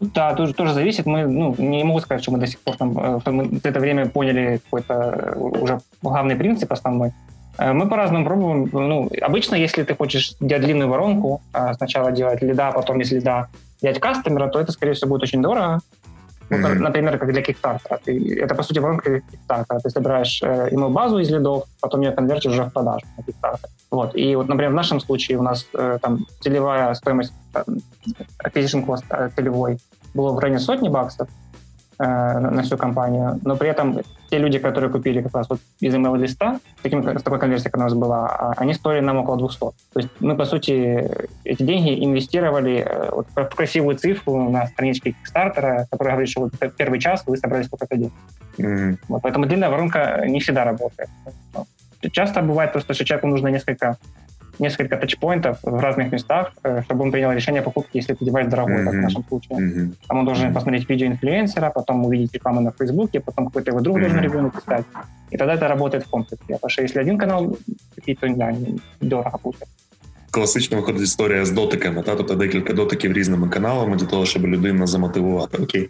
Да, 0.00 0.34
тоже, 0.34 0.54
тоже 0.54 0.72
зависит. 0.72 1.06
Мы, 1.06 1.26
ну, 1.26 1.54
не 1.58 1.84
могу 1.84 2.00
сказать, 2.00 2.22
что 2.22 2.32
мы 2.32 2.38
до 2.38 2.46
сих 2.46 2.58
пор 2.60 2.76
там, 2.76 2.98
э, 2.98 3.20
что 3.20 3.32
мы 3.32 3.44
в 3.44 3.66
это 3.66 3.80
время 3.80 4.06
поняли 4.06 4.60
какой-то 4.64 4.94
э, 4.94 5.38
уже 5.38 5.80
главный 6.02 6.36
принцип 6.36 6.72
основной. 6.72 7.12
Э, 7.57 7.73
мы 7.73 7.87
по-разному 7.87 8.25
пробуем. 8.25 8.69
Ну, 8.71 9.09
обычно, 9.21 9.55
если 9.55 9.83
ты 9.83 9.95
хочешь 9.95 10.35
делать 10.39 10.65
длинную 10.65 10.89
воронку, 10.89 11.41
сначала 11.75 12.11
делать 12.11 12.41
лида, 12.41 12.71
потом 12.71 13.01
из 13.01 13.11
лида 13.11 13.47
делать 13.81 13.99
кастомера, 13.99 14.47
то 14.47 14.59
это, 14.59 14.71
скорее 14.71 14.93
всего, 14.93 15.09
будет 15.09 15.23
очень 15.23 15.41
дорого. 15.41 15.79
Mm-hmm. 16.49 16.75
Например, 16.75 17.17
как 17.17 17.31
для 17.31 17.41
Kickstarter. 17.41 17.99
Ты, 18.03 18.39
это, 18.39 18.53
по 18.53 18.63
сути, 18.63 18.79
воронка 18.79 19.17
Kickstarter. 19.17 19.79
Ты 19.81 19.89
собираешь 19.89 20.41
э, 20.43 20.69
email-базу 20.71 21.17
из 21.17 21.31
лидов, 21.31 21.63
потом 21.81 22.01
ее 22.01 22.11
конвертишь 22.11 22.51
уже 22.51 22.65
в 22.65 22.69
продажу 22.71 23.05
на 23.17 23.21
Kickstarter. 23.21 23.67
Вот. 23.89 24.15
И 24.15 24.35
вот, 24.35 24.47
например, 24.47 24.71
в 24.71 24.75
нашем 24.75 24.99
случае 24.99 25.39
у 25.39 25.41
нас 25.41 25.65
э, 25.73 25.97
там 26.01 26.25
целевая 26.41 26.93
стоимость 26.93 27.33
э, 27.55 27.63
acquisition 28.43 28.85
cost 28.85 29.05
э, 29.09 29.29
целевой 29.35 29.79
была 30.13 30.31
в 30.33 30.39
районе 30.39 30.59
сотни 30.59 30.87
баксов, 30.87 31.27
на 31.97 32.61
всю 32.63 32.77
компанию, 32.77 33.39
но 33.43 33.55
при 33.55 33.69
этом 33.69 34.01
те 34.29 34.39
люди, 34.39 34.59
которые 34.59 34.89
купили 34.89 35.21
как 35.21 35.35
раз 35.35 35.49
вот 35.49 35.59
из 35.79 35.93
email-листа, 35.93 36.59
таким, 36.81 37.03
с 37.03 37.23
такой 37.23 37.39
конверсией, 37.39 37.71
как 37.71 37.79
у 37.79 37.83
нас 37.83 37.93
была, 37.93 38.27
а, 38.27 38.53
они 38.57 38.73
стоили 38.73 39.01
нам 39.01 39.17
около 39.17 39.37
200. 39.37 39.59
То 39.59 39.73
есть 39.95 40.09
мы, 40.19 40.35
по 40.35 40.45
сути, 40.45 41.09
эти 41.43 41.63
деньги 41.63 42.03
инвестировали 42.03 42.83
э, 42.85 43.09
вот 43.11 43.27
в 43.35 43.55
красивую 43.55 43.97
цифру 43.97 44.49
на 44.49 44.67
страничке 44.67 45.11
Kickstarter, 45.11 45.85
которая 45.91 46.15
говорит, 46.15 46.29
что 46.29 46.41
вот 46.41 46.53
первый 46.77 46.99
час 46.99 47.23
вы 47.27 47.37
собрали 47.37 47.63
столько-то 47.63 47.95
денег. 47.95 48.13
Mm-hmm. 48.57 48.97
Вот, 49.09 49.21
поэтому 49.21 49.45
длинная 49.45 49.69
воронка 49.69 50.23
не 50.25 50.39
всегда 50.39 50.63
работает. 50.63 51.09
Часто 52.11 52.41
бывает 52.41 52.71
просто, 52.71 52.93
что 52.93 53.05
человеку 53.05 53.27
нужно 53.27 53.47
несколько 53.47 53.97
несколько 54.60 54.96
тачпоинтов 54.96 55.58
в 55.62 55.80
разных 55.80 56.12
местах, 56.12 56.52
э, 56.62 56.82
чтобы 56.82 57.04
он 57.04 57.12
принял 57.12 57.32
решение 57.32 57.62
о 57.62 57.64
покупке, 57.64 57.98
если 57.98 58.14
это 58.14 58.24
девайс 58.24 58.48
дорогой, 58.48 58.76
mm-hmm. 58.76 58.84
как 58.84 58.92
в 58.92 58.96
нашем 58.96 59.24
случае. 59.24 59.58
Mm-hmm. 59.58 59.94
Там 60.08 60.18
он 60.18 60.24
должен 60.24 60.54
посмотреть 60.54 60.88
видео 60.88 61.06
инфлюенсера, 61.06 61.70
потом 61.70 62.04
увидеть 62.04 62.34
рекламу 62.34 62.60
на 62.60 62.70
Фейсбуке, 62.70 63.20
потом 63.20 63.46
какой-то 63.46 63.70
его 63.70 63.80
друг 63.80 63.96
mm-hmm. 63.96 64.00
должен 64.00 64.20
ревью 64.20 64.42
написать. 64.42 64.84
И 65.30 65.36
тогда 65.36 65.54
это 65.54 65.68
работает 65.68 66.04
в 66.04 66.10
комплексе. 66.10 66.44
Потому 66.46 66.70
что 66.70 66.82
если 66.82 67.00
один 67.00 67.18
канал 67.18 67.56
купить, 67.94 68.20
то 68.20 68.28
да, 68.28 68.54
дорого 69.00 69.40
будет. 69.42 69.64
Класично 70.30 70.76
виходить 70.76 71.02
історія 71.02 71.44
з 71.44 71.50
дотиками, 71.50 72.02
та 72.02 72.16
тобто 72.16 72.34
декілька 72.34 72.72
дотиків 72.72 73.12
різними 73.12 73.48
каналами 73.48 73.96
для 73.96 74.06
того, 74.06 74.26
щоб 74.26 74.46
людину 74.46 74.86
замотивувати. 74.86 75.58
Окей, 75.62 75.88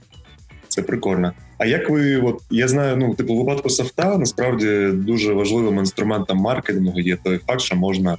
це 0.69 0.83
прикольно. 0.83 1.33
А 1.59 1.67
як 1.67 1.91
ви, 1.91 2.17
от 2.17 2.43
я 2.51 2.69
знаю, 2.69 2.97
ну 2.97 3.15
типу, 3.15 3.35
в 3.35 3.39
випадку 3.39 3.71
софта 3.71 4.19
насправді 4.19 4.89
дуже 4.93 5.33
важливим 5.33 5.79
інструментом 5.79 6.39
маркетингу 6.39 7.01
є 7.01 7.17
той 7.17 7.39
факт, 7.39 7.61
що 7.61 7.77
можна 7.77 8.17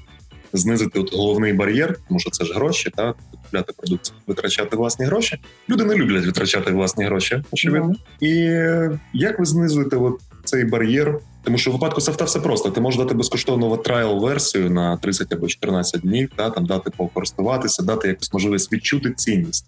знизити 0.52 1.01
от 1.01 1.14
головний 1.14 1.52
бар'єр, 1.52 1.98
тому 2.09 2.20
що 2.20 2.31
це 2.31 2.44
ж 2.44 2.55
гроші, 2.55 2.90
та 2.97 3.14
купляти 3.31 3.73
продукцію, 3.77 4.16
витрачати 4.27 4.77
власні 4.77 5.06
гроші. 5.06 5.39
Люди 5.68 5.85
не 5.85 5.94
люблять 5.94 6.27
витрачати 6.27 6.70
власні 6.70 7.05
гроші, 7.05 7.43
очевидно. 7.52 7.94
Mm-hmm. 8.20 8.98
І 9.12 9.18
як 9.18 9.39
ви 9.39 9.44
знизуєте 9.44 9.97
от 9.97 10.20
цей 10.44 10.64
бар'єр? 10.64 11.18
Тому 11.43 11.59
що 11.59 11.70
в 11.70 11.73
випадку 11.73 12.01
софта 12.01 12.24
все 12.24 12.40
просто. 12.40 12.70
Ти 12.70 12.81
можеш 12.81 13.01
дати 13.01 13.14
безкоштовну 13.14 13.77
трайл 13.77 14.18
версію 14.18 14.70
на 14.70 14.97
30 14.97 15.32
або 15.32 15.47
14 15.47 16.01
днів, 16.01 16.31
та 16.36 16.51
там 16.51 16.66
дати 16.66 16.90
покористуватися, 16.97 17.82
дати 17.82 18.09
якусь 18.09 18.32
можливість 18.32 18.73
відчути 18.73 19.10
цінність. 19.10 19.66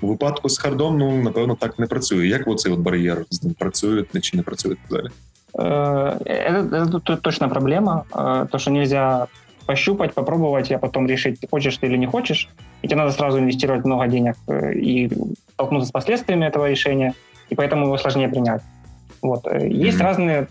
У 0.00 0.06
випадку 0.06 0.48
з 0.48 0.58
хардом, 0.58 0.98
ну 0.98 1.22
напевно, 1.22 1.56
так 1.60 1.78
не 1.78 1.86
працює. 1.86 2.26
Як 2.26 2.48
оцей 2.48 2.72
от 2.72 2.78
бар'єр 2.78 3.24
з 3.30 3.42
ним 3.42 3.54
працює 3.54 4.04
чи 4.20 4.36
не 4.36 4.42
працює 4.42 4.76
далі? 4.90 5.08
Это, 5.54 6.68
это 6.74 7.16
точно 7.16 7.50
проблема, 7.50 8.04
то, 8.50 8.58
что 8.58 8.70
нельзя 8.70 9.26
пощупать, 9.62 10.14
попробовать, 10.14 10.70
а 10.72 10.78
потом 10.78 11.06
решить, 11.06 11.40
хочешь 11.50 11.76
ты 11.76 11.86
или 11.86 11.96
не 11.96 12.06
хочешь. 12.06 12.48
И 12.82 12.88
тебе 12.88 12.96
надо 12.96 13.12
сразу 13.12 13.38
инвестировать 13.38 13.84
много 13.84 14.06
денег 14.08 14.36
э, 14.48 14.74
и 14.74 15.10
столкнуться 15.54 15.88
с 15.88 15.92
последствиями 15.92 16.46
этого 16.46 16.70
решения, 16.70 17.14
и 17.48 17.54
поэтому 17.54 17.86
его 17.86 17.98
сложнее 17.98 18.28
принять. 18.28 18.62
Вот. 19.22 19.46
Э, 19.46 19.68
есть 19.68 19.98
mm-hmm. 19.98 20.02
разные 20.02 20.46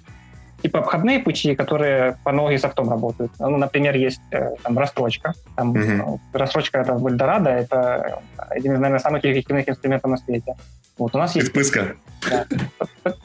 типа 0.62 0.80
обходные 0.80 1.20
пути, 1.20 1.56
которые 1.56 2.18
по 2.24 2.32
аналогии 2.32 2.58
софтом 2.58 2.90
работают. 2.90 3.32
Ну, 3.40 3.58
например, 3.58 3.96
есть 3.96 4.22
э, 4.32 4.56
там 4.64 4.78
рассрочка. 4.78 5.34
Там, 5.56 5.74
mm-hmm. 5.74 6.20
рассрочка 6.34 6.80
это 6.80 6.94
в 6.94 7.08
Эльдорадо, 7.08 7.50
это 7.50 8.22
один 8.38 8.74
из, 8.74 8.80
наверное, 8.80 9.00
самых 9.00 9.26
эффективных 9.26 9.68
инструментов 9.68 10.12
на 10.12 10.18
свете. 10.18 10.56
Вот 10.98 11.16
у 11.16 11.18
нас 11.18 11.36
есть... 11.36 11.48
Подписка. 11.48 11.96
Да, 12.30 12.46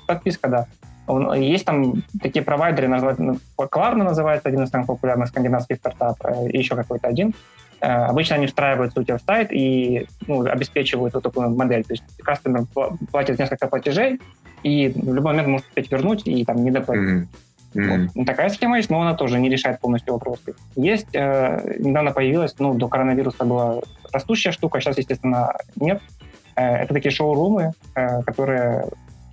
подписка, 0.06 0.48
да. 0.48 0.66
Есть 1.36 1.64
там 1.64 2.02
такие 2.20 2.44
провайдеры, 2.44 2.88
ну, 2.88 3.38
Klarna 3.58 4.02
называется, 4.02 4.48
один 4.48 4.64
из 4.64 4.70
самых 4.70 4.86
популярных 4.86 5.28
скандинавских 5.28 5.76
стартапов, 5.76 6.18
э, 6.24 6.50
и 6.50 6.58
еще 6.58 6.74
какой-то 6.74 7.08
один. 7.08 7.34
Э, 7.80 8.06
обычно 8.06 8.36
они 8.36 8.46
встраиваются 8.46 9.00
у 9.00 9.04
тебя 9.04 9.18
в 9.18 9.22
сайт 9.22 9.52
и 9.52 10.06
ну, 10.26 10.44
обеспечивают 10.46 11.14
вот 11.14 11.22
такую 11.22 11.50
модель. 11.50 11.84
То 11.84 11.92
есть 11.92 12.04
кастомер 12.22 12.64
платит 13.10 13.38
несколько 13.38 13.68
платежей, 13.68 14.20
и 14.62 14.88
в 14.88 15.14
любой 15.14 15.32
момент 15.32 15.48
может 15.48 15.66
успеть 15.68 15.92
вернуть 15.92 16.26
и 16.26 16.44
там 16.44 16.64
не 16.64 16.70
доплатить. 16.70 17.04
Mm-hmm. 17.04 17.26
Mm-hmm. 17.76 18.08
Вот. 18.14 18.26
Такая 18.26 18.48
схема 18.48 18.78
есть, 18.78 18.90
но 18.90 19.00
она 19.00 19.14
тоже 19.14 19.38
не 19.38 19.50
решает 19.50 19.80
полностью 19.80 20.14
вопросы. 20.14 20.54
Есть, 20.76 21.08
э, 21.12 21.76
недавно 21.78 22.12
появилась, 22.12 22.54
ну, 22.58 22.74
до 22.74 22.88
коронавируса 22.88 23.44
была 23.44 23.80
растущая 24.12 24.52
штука, 24.52 24.80
сейчас, 24.80 24.98
естественно, 24.98 25.52
нет. 25.76 26.00
Э, 26.56 26.76
это 26.76 26.94
такие 26.94 27.12
шоурумы, 27.12 27.72
э, 27.94 28.22
которые 28.22 28.86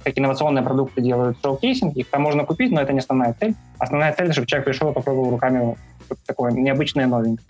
такие 0.04 0.22
инновационные 0.22 0.64
продукты 0.64 1.02
делают 1.02 1.38
шоу-кейсинг, 1.42 1.96
их 1.96 2.08
там 2.08 2.22
можно 2.22 2.44
купить, 2.44 2.72
но 2.72 2.80
это 2.80 2.92
не 2.92 3.00
основная 3.00 3.34
цель. 3.40 3.54
Основная 3.78 4.12
цель, 4.12 4.32
чтобы 4.32 4.46
человек 4.46 4.64
пришел 4.66 4.90
и 4.90 4.94
попробовал 4.94 5.30
руками 5.30 5.76
что-то 6.06 6.20
такое 6.26 6.52
необычное, 6.52 7.06
новенькое. 7.06 7.46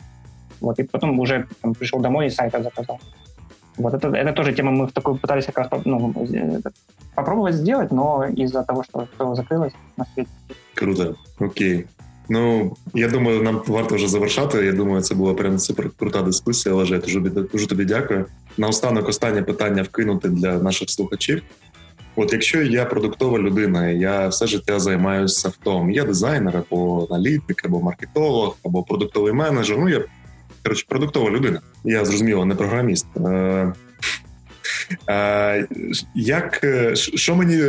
Вот, 0.61 0.79
и 0.79 0.83
потом 0.83 1.19
уже 1.21 1.47
там, 1.63 1.75
пришел 1.75 2.01
домой 2.01 2.27
и 2.27 2.31
сайта 2.31 2.63
заказал. 2.63 3.01
Вот 3.77 3.95
это, 3.95 4.09
это 4.09 4.33
тоже 4.33 4.53
тема, 4.53 4.73
мы 4.73 4.87
в 4.87 4.93
такую 4.93 5.17
пытались 5.17 5.47
как 5.47 5.59
раз 5.59 5.83
ну, 5.85 6.13
попробовать 7.15 7.55
сделать, 7.55 7.93
но 7.93 8.25
из-за 8.25 8.65
того, 8.65 8.83
что 8.83 9.07
все 9.15 9.35
закрылось 9.35 9.73
на 9.97 10.05
свете. 10.15 10.31
Круто, 10.75 11.15
окей. 11.39 11.87
Ну, 12.29 12.77
я 12.95 13.09
думаю, 13.09 13.43
нам 13.43 13.63
варто 13.67 13.95
вже 13.95 14.09
завершати. 14.09 14.65
Я 14.65 14.73
думаю, 14.73 15.03
це 15.03 15.15
була 15.15 15.35
прям 15.35 15.59
супер 15.59 15.91
крута 15.91 16.23
дискусія. 16.23 16.75
Олеже, 16.75 16.95
я 16.95 17.01
дуже, 17.01 17.21
дуже 17.21 17.67
тобі 17.67 17.85
дякую. 17.85 18.27
Наостанок 18.59 19.09
останнє 19.09 19.43
питання 19.43 19.83
вкинути 19.83 20.29
для 20.29 20.59
наших 20.59 20.91
слухачів. 20.91 21.43
От 22.16 22.34
якщо 22.34 22.62
я 22.62 22.86
продуктова 22.86 23.40
людина, 23.40 23.90
я 23.90 24.28
все 24.28 24.48
життя 24.48 24.80
займаюся 24.80 25.48
автом, 25.48 25.92
я 25.92 26.04
дизайнер 26.04 26.58
або 26.58 27.08
аналітик, 27.12 27.66
або 27.66 27.82
маркетолог, 27.82 28.58
або 28.66 28.84
продуктовий 28.84 29.34
менеджер. 29.34 29.78
Ну 29.78 29.90
я 29.90 30.02
коротше 30.64 30.86
продуктова 30.90 31.32
людина. 31.32 31.62
Я 31.84 32.06
зрозуміло, 32.06 32.46
не 32.46 32.56
програміст. 32.56 33.08
Е, 33.18 33.74
е, 35.10 35.68
як 36.16 36.66
що 36.96 37.36
мені, 37.36 37.60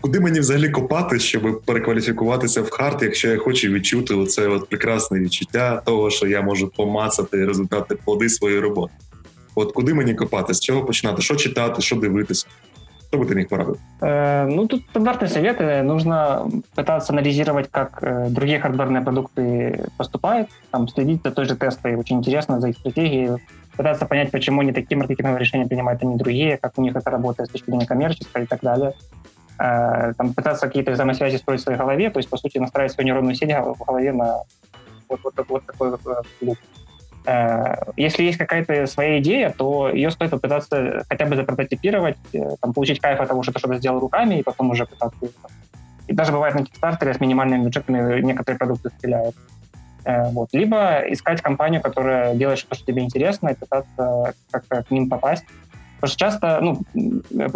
куди 0.00 0.20
мені 0.20 0.40
взагалі 0.40 0.70
копати, 0.70 1.18
щоб 1.18 1.62
перекваліфікуватися 1.64 2.62
в 2.62 2.70
хард, 2.70 3.02
якщо 3.02 3.28
я 3.28 3.38
хочу 3.38 3.68
відчути 3.68 4.14
оце 4.14 4.48
от 4.48 4.68
прекрасне 4.68 5.20
відчуття 5.20 5.82
того, 5.86 6.10
що 6.10 6.26
я 6.26 6.42
можу 6.42 6.68
помацати 6.68 7.46
результати 7.46 7.94
плоди 8.04 8.28
своєї 8.28 8.60
роботи? 8.60 8.92
От 9.54 9.72
куди 9.72 9.94
мені 9.94 10.14
копати, 10.14 10.54
з 10.54 10.60
чого 10.60 10.84
починати, 10.84 11.22
що 11.22 11.36
читати, 11.36 11.82
що 11.82 11.96
дивитися? 11.96 12.46
Что 13.08 13.18
бы 13.18 13.24
ты 13.24 13.34
мог 13.34 13.48
порадовать? 13.48 13.80
Э, 14.02 14.46
ну, 14.46 14.68
тут 14.68 14.82
стандартные 14.90 15.30
советы. 15.30 15.82
Нужно 15.82 16.46
пытаться 16.74 17.12
анализировать, 17.12 17.70
как 17.70 18.02
э, 18.02 18.28
другие 18.28 18.60
хардверные 18.60 19.02
продукты 19.02 19.86
поступают, 19.96 20.50
там, 20.70 20.86
следить 20.88 21.22
за 21.24 21.30
той 21.30 21.46
же 21.46 21.56
тестой. 21.56 21.96
Очень 21.96 22.18
интересно 22.18 22.60
за 22.60 22.68
их 22.68 22.76
стратегией. 22.76 23.38
Пытаться 23.76 24.04
понять, 24.04 24.30
почему 24.30 24.60
они 24.60 24.72
такие 24.72 24.98
маркетинговые 24.98 25.40
решения 25.40 25.66
принимают, 25.66 26.02
а 26.02 26.06
не 26.06 26.16
другие, 26.16 26.58
как 26.58 26.72
у 26.76 26.82
них 26.82 26.96
это 26.96 27.10
работает 27.10 27.48
с 27.48 27.52
точки 27.52 27.70
зрения 27.70 27.86
коммерческой 27.86 28.42
и 28.42 28.46
так 28.46 28.60
далее. 28.60 28.92
Э, 29.58 30.12
там, 30.18 30.34
пытаться 30.34 30.66
какие-то 30.66 30.92
взаимосвязи 30.92 31.36
строить 31.36 31.60
в 31.60 31.64
своей 31.64 31.78
голове, 31.78 32.10
то 32.10 32.18
есть, 32.18 32.28
по 32.28 32.36
сути, 32.36 32.58
настраивать 32.58 32.92
свою 32.92 33.06
нейронную 33.06 33.34
сеть 33.34 33.50
в 33.50 33.84
голове 33.86 34.12
на 34.12 34.42
вот, 35.08 35.20
вот, 35.24 35.34
вот 35.48 35.64
такой 35.64 35.90
вот. 35.90 36.00
Э, 36.42 36.52
если 37.96 38.22
есть 38.22 38.38
какая-то 38.38 38.86
своя 38.86 39.18
идея, 39.18 39.50
то 39.50 39.90
ее 39.90 40.10
стоит 40.10 40.30
попытаться 40.30 41.04
хотя 41.08 41.26
бы 41.26 41.36
запрототипировать, 41.36 42.16
э, 42.32 42.56
там, 42.60 42.72
получить 42.72 43.00
кайф 43.00 43.20
от 43.20 43.28
того, 43.28 43.42
что 43.42 43.52
ты 43.52 43.58
что-то 43.58 43.76
сделал 43.76 44.00
руками, 44.00 44.36
и 44.36 44.42
потом 44.42 44.70
уже 44.70 44.86
пытаться... 44.86 45.18
И 46.06 46.14
даже 46.14 46.32
бывает 46.32 46.54
на 46.54 46.60
Kickstarter 46.60 47.12
с 47.12 47.20
минимальными 47.20 47.64
бюджетами 47.64 48.20
некоторые 48.20 48.58
продукты 48.58 48.90
стреляют. 48.90 49.34
Э, 50.04 50.30
вот. 50.30 50.48
Либо 50.52 51.00
искать 51.08 51.42
компанию, 51.42 51.82
которая 51.82 52.34
делает 52.34 52.58
что-то, 52.58 52.76
что 52.76 52.86
тебе 52.86 53.02
интересно, 53.02 53.48
и 53.50 53.54
пытаться 53.54 54.34
как-то 54.50 54.82
к 54.84 54.90
ним 54.90 55.08
попасть. 55.10 55.44
Потому 55.96 56.10
что 56.10 56.18
часто, 56.18 56.60
ну, 56.60 56.82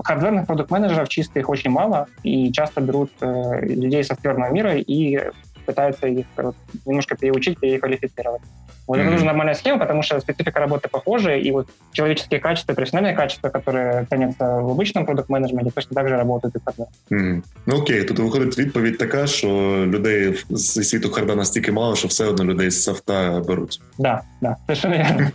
хардверных 0.02 0.46
продукт-менеджеров 0.46 1.08
чистых 1.08 1.48
очень 1.48 1.70
мало, 1.70 2.08
и 2.24 2.52
часто 2.52 2.80
берут 2.80 3.10
э, 3.20 3.60
людей 3.64 4.04
софтверного 4.04 4.52
мира 4.52 4.74
и 4.74 5.30
пытаются 5.64 6.08
их 6.08 6.26
вот, 6.36 6.56
немножко 6.84 7.16
переучить, 7.16 7.58
переквалифицировать. 7.58 8.42
Вот 8.91 8.97
mm-hmm. 8.97 9.01
это 9.01 9.11
тоже 9.11 9.25
нормальная 9.25 9.55
схема, 9.55 9.79
потому 9.79 10.03
что 10.03 10.19
специфика 10.21 10.59
работы 10.59 10.87
похожа, 10.89 11.35
и 11.35 11.51
вот 11.51 11.67
человеческие 11.91 12.39
качества, 12.39 12.73
профессиональные 12.73 13.15
качества, 13.15 13.49
которые 13.49 14.05
ценятся 14.09 14.45
в 14.45 14.69
обычном 14.69 15.05
продукт-менеджменті, 15.05 15.71
точно 15.71 15.95
так 15.95 16.09
же 16.09 16.17
работают 16.17 16.55
і 16.55 16.59
в 16.59 16.87
Mm-hmm. 17.11 17.41
Ну 17.65 17.75
окей, 17.75 18.03
тут 18.03 18.19
виходить 18.19 18.57
відповідь 18.57 18.97
така, 18.97 19.27
що 19.27 19.47
людей 19.87 20.45
з 20.49 20.83
світу 20.83 21.09
харда 21.09 21.35
настільки 21.35 21.71
мало, 21.71 21.95
що 21.95 22.07
все 22.07 22.25
одно 22.25 22.45
людей 22.45 22.71
з 22.71 22.83
софта 22.83 23.43
беруть. 23.47 23.81
Да, 23.99 24.21
да, 24.41 24.55
совершенно 24.65 24.97
верно. 24.97 25.31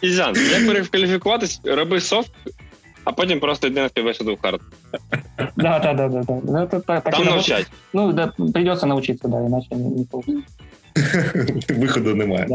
Ізян, 0.01 0.35
як 0.35 0.67
перекваліфікуватись, 0.67 1.61
роби 1.63 1.99
софт, 1.99 2.31
а 3.03 3.11
потім 3.11 3.39
просто 3.39 3.67
йди 3.67 3.81
на 3.81 3.89
співбесіду 3.89 4.35
в 4.35 4.41
хард. 4.41 4.61
Да, 5.37 5.79
да, 5.79 5.93
да, 5.93 6.07
да, 6.07 6.23
да. 6.23 6.39
Ну, 6.43 6.59
это, 6.59 6.81
так, 6.81 7.03
Там 7.03 7.25
навчать. 7.25 7.67
Ну, 7.93 8.13
да, 8.13 8.33
придется 8.53 8.85
научиться, 8.85 9.27
да, 9.27 9.37
иначе 9.37 9.67
не, 9.75 9.89
не 9.89 10.05
получится. 10.05 10.43
Виходу 11.68 12.14
немає. 12.14 12.48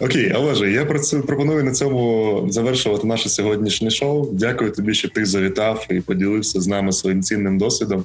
Окей, 0.00 0.32
Олеже, 0.32 0.70
я 0.70 0.84
пропоную 1.26 1.64
на 1.64 1.72
цьому 1.72 2.46
завершувати 2.50 3.06
наше 3.06 3.28
сьогоднішнє 3.28 3.90
шоу. 3.90 4.28
Дякую 4.32 4.70
тобі, 4.70 4.94
що 4.94 5.08
ти 5.08 5.24
завітав 5.24 5.86
і 5.90 6.00
поділився 6.00 6.60
з 6.60 6.66
нами 6.66 6.92
своїм 6.92 7.22
цінним 7.22 7.58
досвідом. 7.58 8.04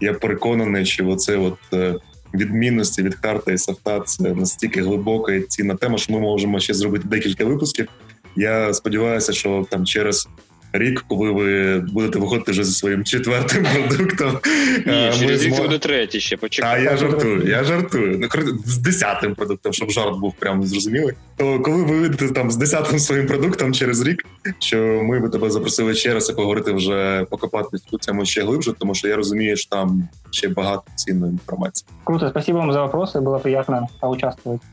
Я 0.00 0.14
переконаний, 0.14 0.86
що 0.86 1.08
оце 1.08 1.36
от 1.36 1.58
е, 1.72 1.94
відмінності 2.34 3.02
від 3.02 3.14
карти 3.14 3.52
і 3.52 3.58
софта 3.58 4.00
це 4.00 4.34
настільки 4.34 4.82
глибока 4.82 5.32
і 5.32 5.40
цінна 5.40 5.74
тема, 5.74 5.98
що 5.98 6.12
ми 6.12 6.20
можемо 6.20 6.60
ще 6.60 6.74
зробити 6.74 7.08
декілька 7.08 7.44
випусків. 7.44 7.88
Я 8.36 8.74
сподіваюся, 8.74 9.32
що 9.32 9.66
там 9.70 9.86
через 9.86 10.28
рік, 10.72 11.04
коли 11.08 11.30
ви 11.30 11.78
будете 11.78 12.18
виходити 12.18 12.52
вже 12.52 12.64
зі 12.64 12.72
своїм 12.72 13.04
четвертим 13.04 13.66
продуктом. 13.74 14.38
Ні, 14.86 15.10
через 15.18 15.44
рік 15.44 15.56
буде 15.56 15.78
третій 15.78 16.20
ще 16.20 16.36
почекай. 16.36 16.86
А 16.86 16.90
я 16.90 16.96
жартую, 16.96 17.48
я 17.48 17.64
жартую. 17.64 18.18
Ну, 18.18 18.58
з 18.64 18.78
десятим 18.78 19.34
продуктом, 19.34 19.72
щоб 19.72 19.90
жарт 19.90 20.18
був 20.18 20.34
прямо 20.38 20.66
зрозумілий. 20.66 21.14
То 21.36 21.60
коли 21.60 21.82
ви 21.82 21.96
вийдете 21.96 22.28
там 22.28 22.50
з 22.50 22.56
десятим 22.56 22.98
своїм 22.98 23.26
продуктом 23.26 23.74
через 23.74 24.02
рік, 24.02 24.24
що 24.58 24.76
ми 25.02 25.20
би 25.20 25.28
тебе 25.28 25.50
запросили 25.50 25.94
ще 25.94 26.14
раз 26.14 26.30
і 26.30 26.32
поговорити 26.32 26.72
вже 26.72 27.26
покопатись 27.30 27.82
у 27.90 27.98
цьому 27.98 28.24
ще 28.24 28.42
глибше, 28.42 28.72
тому 28.78 28.94
що 28.94 29.08
я 29.08 29.16
розумію, 29.16 29.56
що 29.56 29.70
там 29.70 30.08
ще 30.30 30.48
багато 30.48 30.82
цінної 30.94 31.32
інформації. 31.32 31.88
Круто, 32.04 32.28
спасибо 32.30 32.58
вам 32.58 32.72
за 32.72 32.82
вопроси. 32.82 33.20
Було 33.20 33.38
приємно 33.38 33.88
поучаствувати. 34.00 34.66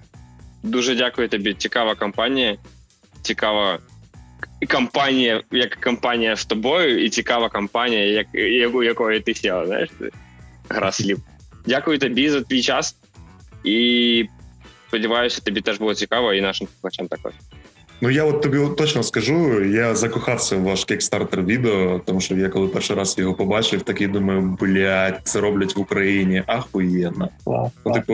Дуже 0.64 0.96
дякую 0.96 1.30
тобі. 1.30 1.54
Цікава 1.54 1.96
кампанія. 1.96 2.58
Цікава 3.22 3.80
компанія, 4.70 5.44
як 5.52 5.76
компанія 5.76 6.36
з 6.36 6.46
тобою, 6.46 7.06
і 7.06 7.10
цікава 7.10 7.50
компанія, 7.50 8.06
як, 8.06 8.28
яку, 8.34 8.84
якої 8.84 9.20
ти 9.20 9.34
сіла, 9.34 9.66
знаєш, 9.66 9.90
гра 10.70 10.92
слів. 10.92 11.20
Дякую 11.66 12.00
тобі 12.00 12.30
за 12.30 12.42
твій 12.42 12.62
час. 12.62 12.96
І 13.64 14.26
сподіваюся, 14.88 15.42
тобі 15.42 15.62
теж 15.62 15.78
було 15.78 15.94
цікаво, 15.96 16.34
і 16.34 16.42
нашим 16.42 16.68
слухачам 16.68 17.08
також. 17.08 17.34
Ну, 18.02 18.10
я 18.10 18.24
от 18.24 18.42
тобі 18.42 18.58
точно 18.78 19.04
скажу, 19.04 19.64
я 19.64 19.96
закохався 19.96 20.56
в 20.56 20.62
ваш 20.62 20.86
кікстартер 20.86 21.44
відео, 21.44 22.02
тому 22.06 22.22
що 22.22 22.36
я 22.36 22.50
коли 22.50 22.68
перший 22.68 22.96
раз 22.96 23.16
його 23.18 23.34
побачив, 23.34 23.82
такий 23.82 24.08
думаю, 24.08 24.58
блядь, 24.60 25.20
це 25.24 25.40
роблять 25.40 25.76
в 25.76 25.80
Україні. 25.80 26.44
Ахуєнно. 26.48 27.30
Ну, 27.86 27.94
типу, 27.94 28.14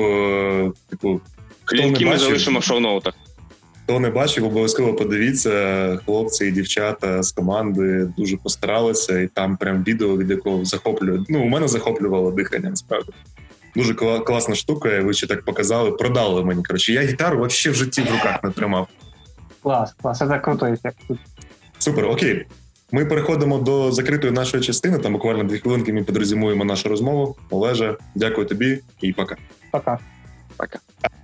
типу, 0.90 1.22
хто 1.64 1.76
Лінки 1.76 2.06
ми 2.06 2.18
залишимо 2.18 2.60
в 2.60 2.64
шоу-ноутах. 2.64 3.14
Хто 3.86 4.00
не 4.00 4.10
бачив, 4.10 4.46
обов'язково 4.46 4.94
подивіться. 4.94 6.00
Хлопці 6.06 6.46
і 6.46 6.52
дівчата 6.52 7.24
з 7.24 7.32
команди 7.32 8.10
дуже 8.18 8.38
постаралися, 8.38 9.20
і 9.20 9.28
там 9.28 9.58
прям 9.58 9.84
відео, 9.84 10.18
від 10.18 10.30
якого 10.30 10.66
захоплює. 10.66 11.20
Ну, 11.30 11.44
у 11.44 11.46
мене 11.46 11.68
захоплювало 11.68 12.32
дихання, 12.32 12.70
насправді. 12.70 13.12
Дуже 13.76 13.94
класна 13.94 14.56
штука. 14.56 15.02
Ви 15.02 15.14
ще 15.14 15.28
так 15.28 15.46
показали, 15.46 15.92
продали 15.92 16.44
мені. 16.44 16.64
Коротше, 16.64 16.94
я 16.94 17.02
гітару 17.02 17.46
взагалі 17.46 17.76
в 17.76 17.78
житті 17.78 18.02
в 18.02 18.12
руках 18.12 18.44
не 18.44 18.52
тримав. 18.52 18.88
Клас, 19.64 19.94
клас, 20.02 20.18
це 20.18 20.40
круто 20.40 20.66
ефект. 20.66 20.98
Супер, 21.78 22.06
окей. 22.06 22.46
Ми 22.92 23.06
переходимо 23.06 23.58
до 23.58 23.92
закритої 23.92 24.34
нашої 24.34 24.64
частини. 24.64 24.98
Там 24.98 25.14
буквально 25.14 25.44
дві 25.44 25.60
хвилинки 25.60 25.94
ми 25.94 26.04
підрозумуємо 26.04 26.66
нашу 26.66 26.90
розмову. 26.90 27.36
Олеже, 27.50 27.98
дякую 28.16 28.48
тобі 28.48 28.80
і 29.02 29.14
пока. 29.14 29.36
Пока. 29.72 30.00
Пока. 30.58 30.80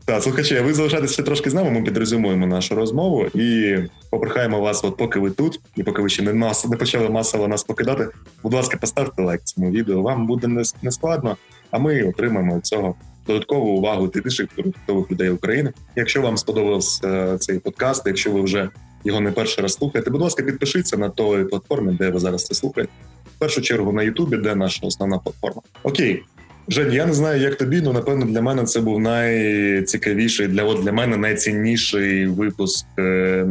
Так, 0.05 0.23
слухачі, 0.23 0.59
ви 0.59 0.73
залишайтеся 0.73 1.23
трошки 1.23 1.49
з 1.49 1.53
нами. 1.53 1.71
Ми 1.71 1.81
підрезюмуємо 1.81 2.47
нашу 2.47 2.75
розмову 2.75 3.25
і 3.25 3.77
попрохаємо 4.09 4.59
вас, 4.59 4.83
от 4.83 4.97
поки 4.97 5.19
ви 5.19 5.31
тут, 5.31 5.59
і 5.75 5.83
поки 5.83 6.01
ви 6.01 6.09
ще 6.09 6.23
не 6.23 6.33
мас, 6.33 6.67
не 6.67 6.77
почали 6.77 7.09
масово 7.09 7.47
нас 7.47 7.63
покидати. 7.63 8.07
Будь 8.43 8.53
ласка, 8.53 8.77
поставте 8.77 9.21
лайк 9.21 9.41
цьому 9.43 9.71
відео. 9.71 10.01
Вам 10.01 10.27
буде 10.27 10.63
не 10.81 10.91
складно, 10.91 11.37
а 11.71 11.79
ми 11.79 12.03
отримаємо 12.03 12.59
цього 12.59 12.95
додаткову 13.27 13.69
увагу 13.69 14.11
інших 14.15 14.47
продуктових 14.47 15.11
людей 15.11 15.29
України. 15.29 15.73
Якщо 15.95 16.21
вам 16.21 16.37
сподобався 16.37 17.07
е, 17.07 17.37
цей 17.37 17.59
подкаст, 17.59 18.03
якщо 18.05 18.31
ви 18.31 18.41
вже 18.41 18.69
його 19.03 19.19
не 19.19 19.31
перший 19.31 19.61
раз 19.61 19.73
слухаєте, 19.73 20.09
будь 20.11 20.21
ласка, 20.21 20.43
підпишіться 20.43 20.97
на 20.97 21.09
той 21.09 21.45
платформі, 21.45 21.97
де 21.99 22.09
ви 22.09 22.19
зараз 22.19 22.43
це 22.43 22.55
слухаєте. 22.55 22.91
В 23.35 23.39
першу 23.39 23.61
чергу 23.61 23.91
на 23.91 24.03
Ютубі, 24.03 24.37
де 24.37 24.55
наша 24.55 24.87
основна 24.87 25.17
платформа. 25.17 25.61
Окей. 25.83 26.23
Жень, 26.67 26.93
я 26.93 27.05
не 27.05 27.13
знаю, 27.13 27.41
як 27.41 27.55
тобі, 27.55 27.81
але 27.83 27.93
напевно 27.93 28.25
для 28.25 28.41
мене 28.41 28.63
це 28.63 28.81
був 28.81 28.99
найцікавіший 28.99 30.47
для 30.47 30.63
от 30.63 30.83
для 30.83 30.91
мене 30.91 31.17
найцінніший 31.17 32.27
випуск 32.27 32.85
е, 32.99 33.01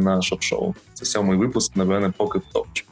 на 0.03 0.21
шоп-шоу. 0.21 0.73
Це 0.93 1.05
сьомий 1.05 1.37
випуск, 1.37 1.75
напевне, 1.75 2.13
поки 2.17 2.39
в 2.39 2.41
топчі. 2.53 2.83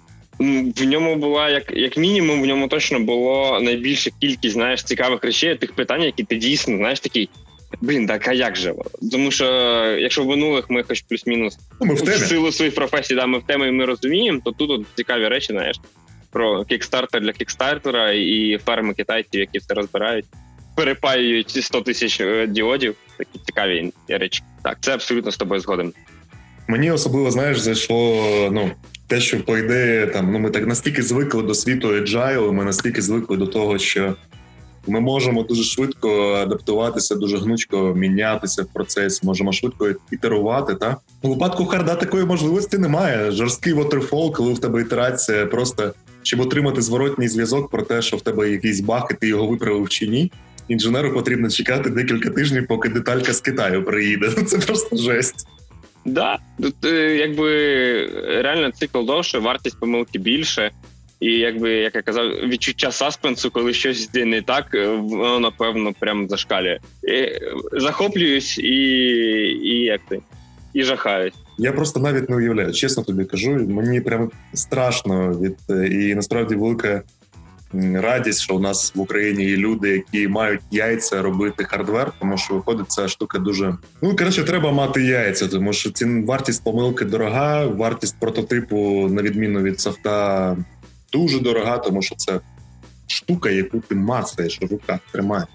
в 0.77 0.83
ньому 0.83 1.15
була 1.15 1.49
як 1.49 1.71
як 1.77 1.97
мінімум, 1.97 2.41
в 2.41 2.45
ньому 2.45 2.67
точно 2.67 2.99
було 2.99 3.59
найбільша 3.61 4.11
кількість 4.19 4.53
знаєш 4.53 4.83
цікавих 4.83 5.23
речей, 5.23 5.55
тих 5.55 5.73
питань, 5.73 6.03
які 6.03 6.23
ти 6.23 6.35
дійсно 6.35 6.77
знаєш 6.77 6.99
такий. 6.99 7.29
Блін, 7.81 8.07
так 8.07 8.27
а 8.27 8.33
як 8.33 8.55
же? 8.55 8.73
Тому 9.11 9.31
що 9.31 9.45
якщо 9.99 10.23
в 10.23 10.27
минулих 10.27 10.69
ми 10.69 10.83
хоч 10.83 11.01
плюс-мінус 11.01 11.57
ну, 11.81 11.87
ми 11.87 11.93
в, 11.93 12.01
темі. 12.01 12.17
в 12.17 12.19
силу 12.19 12.51
своїх 12.51 12.75
професій, 12.75 13.15
да, 13.15 13.25
ми 13.25 13.39
в 13.39 13.43
темі 13.43 13.67
і 13.67 13.71
ми 13.71 13.85
розуміємо, 13.85 14.41
то 14.45 14.51
тут 14.51 14.71
от 14.71 14.85
цікаві 14.95 15.27
речі, 15.27 15.53
знаєш, 15.53 15.79
про 16.31 16.65
кікстартер 16.65 17.21
для 17.21 17.31
кікстартера 17.31 18.11
і 18.11 18.59
ферми 18.65 18.93
китайців, 18.93 19.39
які 19.39 19.57
все 19.57 19.73
розбирають, 19.73 20.25
перепаюють 20.75 21.63
100 21.63 21.81
тисяч 21.81 22.21
е, 22.21 22.47
діодів. 22.47 22.95
Такі 23.17 23.39
цікаві 23.45 23.91
речі. 24.07 24.43
Так, 24.63 24.77
це 24.81 24.93
абсолютно 24.93 25.31
з 25.31 25.37
тобою 25.37 25.61
згоден. 25.61 25.93
Мені 26.67 26.91
особливо 26.91 27.31
знаєш, 27.31 27.59
зайшло 27.59 28.25
ну 28.51 28.71
те, 29.07 29.21
що 29.21 29.43
по 29.43 29.57
ідеї 29.57 30.07
там 30.07 30.31
ну 30.31 30.39
ми 30.39 30.49
так 30.49 30.67
настільки 30.67 31.01
звикли 31.01 31.43
до 31.43 31.53
світу 31.53 31.87
agile, 31.87 32.51
ми 32.51 32.65
настільки 32.65 33.01
звикли 33.01 33.37
до 33.37 33.47
того, 33.47 33.77
що 33.77 34.15
ми 34.87 34.99
можемо 34.99 35.43
дуже 35.43 35.63
швидко 35.63 36.33
адаптуватися, 36.33 37.15
дуже 37.15 37.37
гнучко 37.37 37.93
мінятися 37.95 38.63
в 38.63 38.67
процесі, 38.73 39.25
можемо 39.25 39.51
швидко 39.51 39.89
ітерувати. 40.11 40.75
Та 40.75 40.97
у 41.21 41.29
випадку 41.29 41.65
харда 41.65 41.95
такої 41.95 42.25
можливості 42.25 42.77
немає. 42.77 43.31
Жорсткий 43.31 43.73
waterfall, 43.73 44.31
коли 44.31 44.53
в 44.53 44.59
тебе 44.59 44.81
ітерація, 44.81 45.45
просто 45.45 45.93
щоб 46.23 46.39
отримати 46.39 46.81
зворотній 46.81 47.27
зв'язок 47.27 47.69
про 47.69 47.81
те, 47.81 48.01
що 48.01 48.17
в 48.17 48.21
тебе 48.21 48.49
якийсь 48.49 48.79
баг, 48.79 49.07
і 49.11 49.13
ти 49.13 49.27
його 49.27 49.47
виправив 49.47 49.89
чи 49.89 50.07
ні. 50.07 50.31
Інженеру 50.67 51.13
потрібно 51.13 51.49
чекати 51.49 51.89
декілька 51.89 52.29
тижнів, 52.29 52.67
поки 52.67 52.89
деталька 52.89 53.33
з 53.33 53.41
Китаю 53.41 53.83
приїде. 53.83 54.29
Це 54.47 54.57
просто 54.57 54.97
жесть. 54.97 55.47
Да, 56.05 56.39
тут 56.61 56.75
е, 56.85 57.15
якби 57.15 57.51
реально 58.41 58.71
цикл 58.71 59.05
довше, 59.05 59.39
вартість 59.39 59.79
помилки 59.79 60.19
більше, 60.19 60.71
і 61.19 61.31
якби 61.31 61.71
як 61.71 61.95
я 61.95 62.01
казав, 62.01 62.25
відчуття 62.29 62.91
suspense 62.91 63.39
у, 63.39 63.51
коли 63.51 63.73
щось 63.73 64.05
йде 64.05 64.25
не 64.25 64.41
так, 64.41 64.65
е, 64.73 64.87
воно 64.87 65.39
напевно 65.39 65.93
прям 65.99 66.29
зашкалює. 66.29 66.79
І 67.03 67.29
Захоплююсь 67.79 68.57
і 68.57 68.71
і 69.63 69.83
як 69.83 70.01
ти 70.09 70.21
і 70.73 70.83
жахаюсь. 70.83 71.33
Я 71.59 71.71
просто 71.71 71.99
навіть 71.99 72.29
не 72.29 72.35
уявляю, 72.35 72.73
чесно 72.73 73.03
тобі 73.03 73.25
кажу. 73.25 73.51
Мені 73.51 74.01
прям 74.01 74.31
страшно 74.53 75.29
від 75.29 75.57
е, 75.69 75.87
і 75.87 76.15
насправді 76.15 76.55
велика 76.55 77.01
радість, 77.93 78.41
що 78.41 78.55
у 78.55 78.59
нас 78.59 78.95
в 78.95 78.99
Україні 78.99 79.45
є 79.45 79.57
люди, 79.57 79.89
які 79.89 80.27
мають 80.27 80.61
яйця 80.71 81.21
робити 81.21 81.63
hardware, 81.63 82.11
тому 82.19 82.37
що 82.37 82.53
виходить 82.53 82.91
ця 82.91 83.07
штука 83.07 83.39
дуже 83.39 83.77
ну 84.01 84.15
коротше, 84.15 84.43
треба 84.43 84.71
мати 84.71 85.03
яйця, 85.03 85.47
тому 85.47 85.73
що 85.73 85.91
ці 85.91 86.05
вартість 86.05 86.63
помилки 86.63 87.05
дорога, 87.05 87.65
вартість 87.65 88.19
прототипу, 88.19 89.07
на 89.11 89.21
відміну 89.21 89.61
від 89.61 89.79
софта, 89.79 90.57
дуже 91.13 91.39
дорога, 91.39 91.77
тому 91.77 92.01
що 92.01 92.15
це 92.15 92.39
штука, 93.07 93.49
яку 93.49 93.79
ти 93.79 93.95
мацаєш 93.95 94.61
в 94.61 94.65
руках 94.65 94.99
тримаєш. 95.11 95.47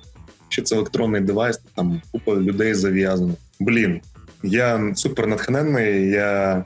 Це 0.64 0.76
електронний 0.76 1.20
девайс, 1.20 1.60
там 1.74 2.02
купа 2.12 2.34
людей 2.34 2.74
зав'язано. 2.74 3.34
Блін, 3.60 4.00
я 4.44 4.92
супер 4.94 5.26
натхненний. 5.26 6.10
Я 6.10 6.64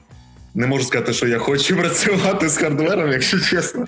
не 0.55 0.67
можу 0.67 0.85
сказати, 0.85 1.13
що 1.13 1.27
я 1.27 1.39
хочу 1.39 1.77
працювати 1.81 2.49
з 2.49 2.57
хардвером, 2.57 3.13
якщо 3.13 3.41
чесно. 3.41 3.87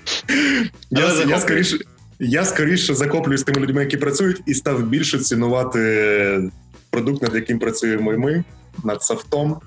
Я 0.90 1.24
я, 1.28 1.40
скоріше 1.40 1.78
я 2.18 2.44
скоріше 2.44 2.94
захоплююсь 2.94 3.42
тими 3.42 3.60
людьми, 3.60 3.80
які 3.80 3.96
працюють, 3.96 4.42
і 4.46 4.54
став 4.54 4.82
більше 4.82 5.18
цінувати 5.18 6.50
продукт, 6.90 7.22
над 7.22 7.34
яким 7.34 7.58
працюємо 7.58 8.12
і 8.12 8.16
ми, 8.16 8.44
над 8.84 9.02
софтом. 9.02 9.60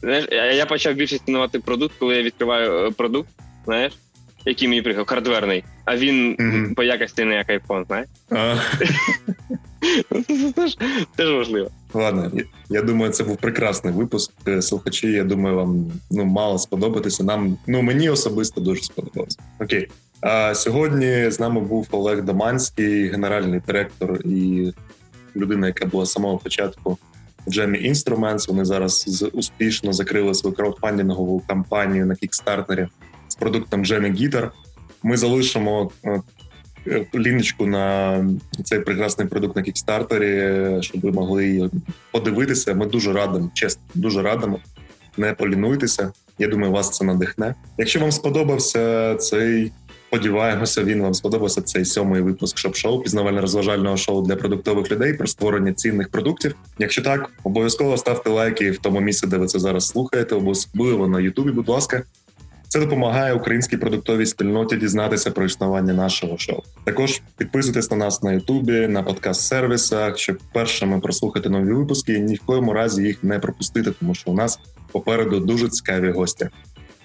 Знаєш, 0.00 0.28
Я 0.56 0.66
почав 0.66 0.94
більше 0.94 1.18
цінувати 1.18 1.58
продукт, 1.58 1.94
коли 1.98 2.16
я 2.16 2.22
відкриваю 2.22 2.86
е, 2.86 2.90
продукт, 2.90 3.28
знаєш, 3.64 3.92
який 4.44 4.68
мені 4.68 4.82
приїхав, 4.82 5.06
хардверний, 5.06 5.64
а 5.84 5.96
він 5.96 6.36
mm-hmm. 6.36 6.74
по 6.74 6.82
якості 6.82 7.24
не 7.24 7.34
як 7.34 7.48
iPhone, 7.48 7.86
знаєш? 7.86 8.08
Це 11.16 11.26
ж 11.26 11.34
важливо. 11.34 11.70
Ладно, 11.96 12.30
я 12.68 12.82
думаю, 12.82 13.12
це 13.12 13.24
був 13.24 13.36
прекрасний 13.36 13.94
випуск. 13.94 14.32
Е, 14.48 14.62
слухачі, 14.62 15.12
я 15.12 15.24
думаю, 15.24 15.56
вам 15.56 15.92
ну 16.10 16.24
мало 16.24 16.58
сподобатися. 16.58 17.24
Нам 17.24 17.58
ну 17.66 17.82
мені 17.82 18.10
особисто 18.10 18.60
дуже 18.60 18.82
сподобалося. 18.82 19.38
Окей. 19.60 19.88
А 20.20 20.54
сьогодні 20.54 21.30
з 21.30 21.40
нами 21.40 21.60
був 21.60 21.88
Олег 21.90 22.22
Доманський, 22.22 23.08
генеральний 23.08 23.60
директор 23.66 24.20
і 24.24 24.72
людина, 25.36 25.66
яка 25.66 25.86
була 25.86 26.06
з 26.06 26.12
самого 26.12 26.38
початку 26.38 26.98
в 27.46 27.50
Jamie 27.50 27.90
Instruments. 27.90 28.48
Вони 28.48 28.64
зараз 28.64 29.22
успішно 29.32 29.92
закрили 29.92 30.34
свою 30.34 30.56
краудфандингову 30.56 31.42
кампанію 31.46 32.06
на 32.06 32.14
кікстартері 32.14 32.86
з 33.28 33.34
продуктом 33.34 33.84
Jamie 33.84 34.20
Guitar. 34.20 34.50
Ми 35.02 35.16
залишимо 35.16 35.90
е, 36.04 36.22
ліночку 37.14 37.66
на 37.66 38.18
цей 38.64 38.80
прекрасний 38.80 39.26
продукт 39.28 39.56
на 39.56 39.62
кікстартері, 39.62 40.82
щоб 40.82 41.00
ви 41.00 41.12
могли 41.12 41.70
подивитися. 42.12 42.74
Ми 42.74 42.86
дуже 42.86 43.12
радимо, 43.12 43.50
чесно, 43.54 43.82
дуже 43.94 44.22
радимо. 44.22 44.58
Не 45.16 45.32
полінуйтеся. 45.32 46.12
Я 46.38 46.48
думаю, 46.48 46.72
вас 46.72 46.90
це 46.90 47.04
надихне. 47.04 47.54
Якщо 47.78 48.00
вам 48.00 48.12
сподобався 48.12 49.14
цей, 49.14 49.72
сподіваємося, 50.08 50.84
він 50.84 51.02
вам 51.02 51.14
сподобався 51.14 51.62
цей 51.62 51.84
сьомий 51.84 52.22
випуск 52.22 52.58
шоп-шоу, 52.58 53.02
пізнавально-розважального 53.02 53.96
шоу 53.96 54.22
для 54.22 54.36
продуктових 54.36 54.90
людей 54.90 55.14
про 55.14 55.26
створення 55.26 55.72
цінних 55.72 56.08
продуктів. 56.08 56.54
Якщо 56.78 57.02
так, 57.02 57.30
обов'язково 57.44 57.96
ставте 57.96 58.30
лайки 58.30 58.70
в 58.70 58.78
тому 58.78 59.00
місці, 59.00 59.26
де 59.26 59.36
ви 59.36 59.46
це 59.46 59.58
зараз 59.58 59.86
слухаєте. 59.86 60.34
Обов'язково 60.34 61.08
на 61.08 61.20
Ютубі, 61.20 61.50
будь 61.50 61.68
ласка. 61.68 62.02
Це 62.68 62.80
допомагає 62.80 63.34
українській 63.34 63.76
продуктовій 63.76 64.26
спільноті 64.26 64.76
дізнатися 64.76 65.30
про 65.30 65.44
існування 65.44 65.94
нашого 65.94 66.38
шоу. 66.38 66.62
Також 66.84 67.20
підписуйтесь 67.36 67.90
на 67.90 67.96
нас 67.96 68.22
на 68.22 68.32
Ютубі, 68.32 68.88
на 68.88 69.02
подкаст-сервісах, 69.02 70.16
щоб 70.16 70.38
першими 70.52 71.00
прослухати 71.00 71.48
нові 71.48 71.72
випуски 71.72 72.12
і 72.12 72.20
ні 72.20 72.34
в 72.34 72.40
коєму 72.40 72.72
разі 72.72 73.02
їх 73.02 73.24
не 73.24 73.38
пропустити, 73.38 73.90
тому 73.90 74.14
що 74.14 74.30
у 74.30 74.34
нас 74.34 74.58
попереду 74.92 75.40
дуже 75.40 75.68
цікаві 75.68 76.10
гості. 76.10 76.48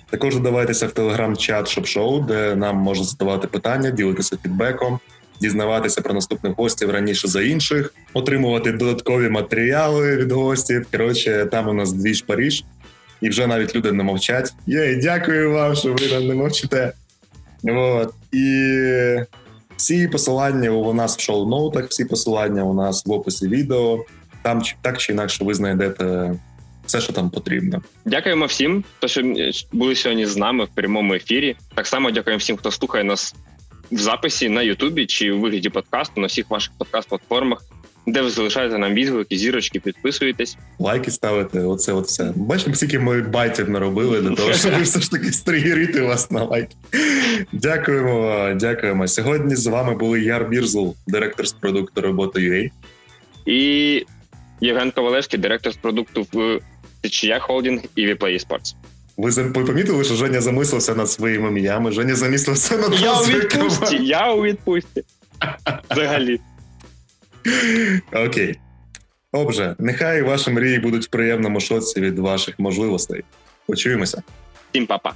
Також 0.10 0.36
додавайтеся 0.36 0.88
в 0.88 0.92
телеграм-чат 0.92 1.68
шоп-шоу, 1.68 2.22
де 2.22 2.56
нам 2.56 2.78
можна 2.78 3.06
задавати 3.06 3.48
питання, 3.48 3.90
ділитися 3.90 4.38
фідбеком, 4.44 5.00
дізнаватися 5.42 6.02
про 6.02 6.14
наступних 6.14 6.54
гостів 6.58 6.90
раніше 6.90 7.28
за 7.28 7.42
інших, 7.42 7.94
отримувати 8.14 8.72
додаткові 8.72 9.30
матеріали 9.30 10.18
від 10.18 10.32
гостів. 10.32 10.88
Коротше, 10.92 11.48
там 11.52 11.68
у 11.68 11.74
нас 11.74 11.94
двіж 11.94 12.22
Паріж 12.22 12.64
і 13.22 13.30
вже 13.30 13.48
навіть 13.48 13.76
люди 13.76 13.92
не 13.92 14.04
мовчать. 14.04 14.54
Є, 14.68 14.96
дякую 14.96 15.52
вам, 15.52 15.76
що 15.76 15.94
ви 15.94 16.20
не 16.20 16.36
мовчите. 16.36 16.94
От. 17.64 18.14
І 18.32 18.76
всі 19.78 20.08
посилання 20.08 20.70
у 20.70 20.94
нас 20.94 21.18
в 21.18 21.20
шоу-ноутах, 21.20 21.88
всі 21.88 22.06
посилання 22.06 22.64
у 22.64 22.74
нас 22.74 23.06
в 23.06 23.12
описі 23.12 23.48
відео. 23.48 24.06
Там 24.42 24.62
так 24.82 24.98
чи 24.98 25.14
інакше 25.14 25.44
ви 25.44 25.54
знайдете 25.54 26.34
все, 26.86 27.02
що 27.02 27.14
там 27.14 27.30
потрібно. 27.30 27.82
Дякуємо 28.06 28.46
всім, 28.46 28.84
хто 28.98 29.08
що 29.08 29.22
були 29.72 29.96
сьогодні 29.96 30.26
з 30.26 30.38
нами 30.38 30.66
в 30.66 30.68
прямому 30.68 31.14
ефірі. 31.14 31.56
Так 31.76 31.88
само 31.88 32.12
дякуємо 32.12 32.38
всім, 32.38 32.58
хто 32.58 32.72
слухає 32.72 33.04
нас 33.04 33.36
в 33.92 33.98
записі 33.98 34.50
на 34.50 34.62
Ютубі 34.62 35.06
чи 35.06 35.32
у 35.32 35.40
вигляді 35.40 35.70
подкасту 35.70 36.22
на 36.22 36.28
всіх 36.28 36.50
ваших 36.50 36.74
подкаст-платформах 36.80 37.58
де 38.08 38.22
ви 38.22 38.30
залишаєте 38.30 38.78
нам 38.78 38.94
відгуки, 38.94 39.38
зірочки, 39.38 39.80
підписуєтесь. 39.80 40.58
Лайки 40.80 41.12
ставите, 41.12 41.60
оце 41.60 41.94
от 41.94 42.06
все. 42.06 42.34
Бачимо, 42.36 42.76
скільки 42.76 43.00
ми 43.00 43.22
байтів 43.22 43.70
наробили 43.70 44.22
для 44.22 44.36
того, 44.36 44.54
щоб 44.54 44.82
все 44.82 45.00
ж 45.00 45.12
таки 45.12 45.32
стригерити 45.32 46.02
вас 46.02 46.32
на 46.32 46.44
лайки. 46.44 46.76
Дякуємо, 47.52 48.48
дякуємо. 48.56 49.08
Сьогодні 49.08 49.56
з 49.56 49.68
вами 49.68 49.96
були 49.96 50.22
Яр 50.22 50.50
Бірзл, 50.50 50.88
директор 51.08 51.48
з 51.48 51.54
продукту 51.54 52.02
роботи 52.02 52.40
UA. 52.40 52.72
І 53.46 54.06
Євген 54.62 54.92
Ковалевський, 54.92 55.40
директор 55.40 55.74
з 55.74 55.78
продукту 55.78 56.28
в 56.34 56.60
TCI 57.04 57.48
Holding 57.48 57.84
і 57.96 58.08
Vplay 58.08 58.48
Sports. 58.48 58.76
Ви 59.18 59.44
помітили, 59.44 60.04
що 60.04 60.16
Женя 60.16 60.42
замислився 60.42 60.96
над 60.96 61.12
своїми 61.12 61.50
ім'ями. 61.50 61.92
Женя 61.92 62.16
замислився 62.16 62.78
над 62.78 63.02
Я 63.02 63.20
у 63.20 63.24
відпустці, 63.24 63.96
я 63.96 64.34
у 64.34 64.42
відпустці. 64.42 65.04
Взагалі. 65.92 66.40
Окей. 68.13 68.59
Отже, 69.33 69.77
нехай 69.79 70.23
ваші 70.23 70.51
мрії 70.51 70.79
будуть 70.79 71.05
в 71.05 71.09
приємному 71.09 71.61
шоці 71.61 72.01
від 72.01 72.19
ваших 72.19 72.59
можливостей. 72.59 73.25
Почуємося. 73.67 74.23
Всім 74.71 74.87
па-па. 74.87 75.13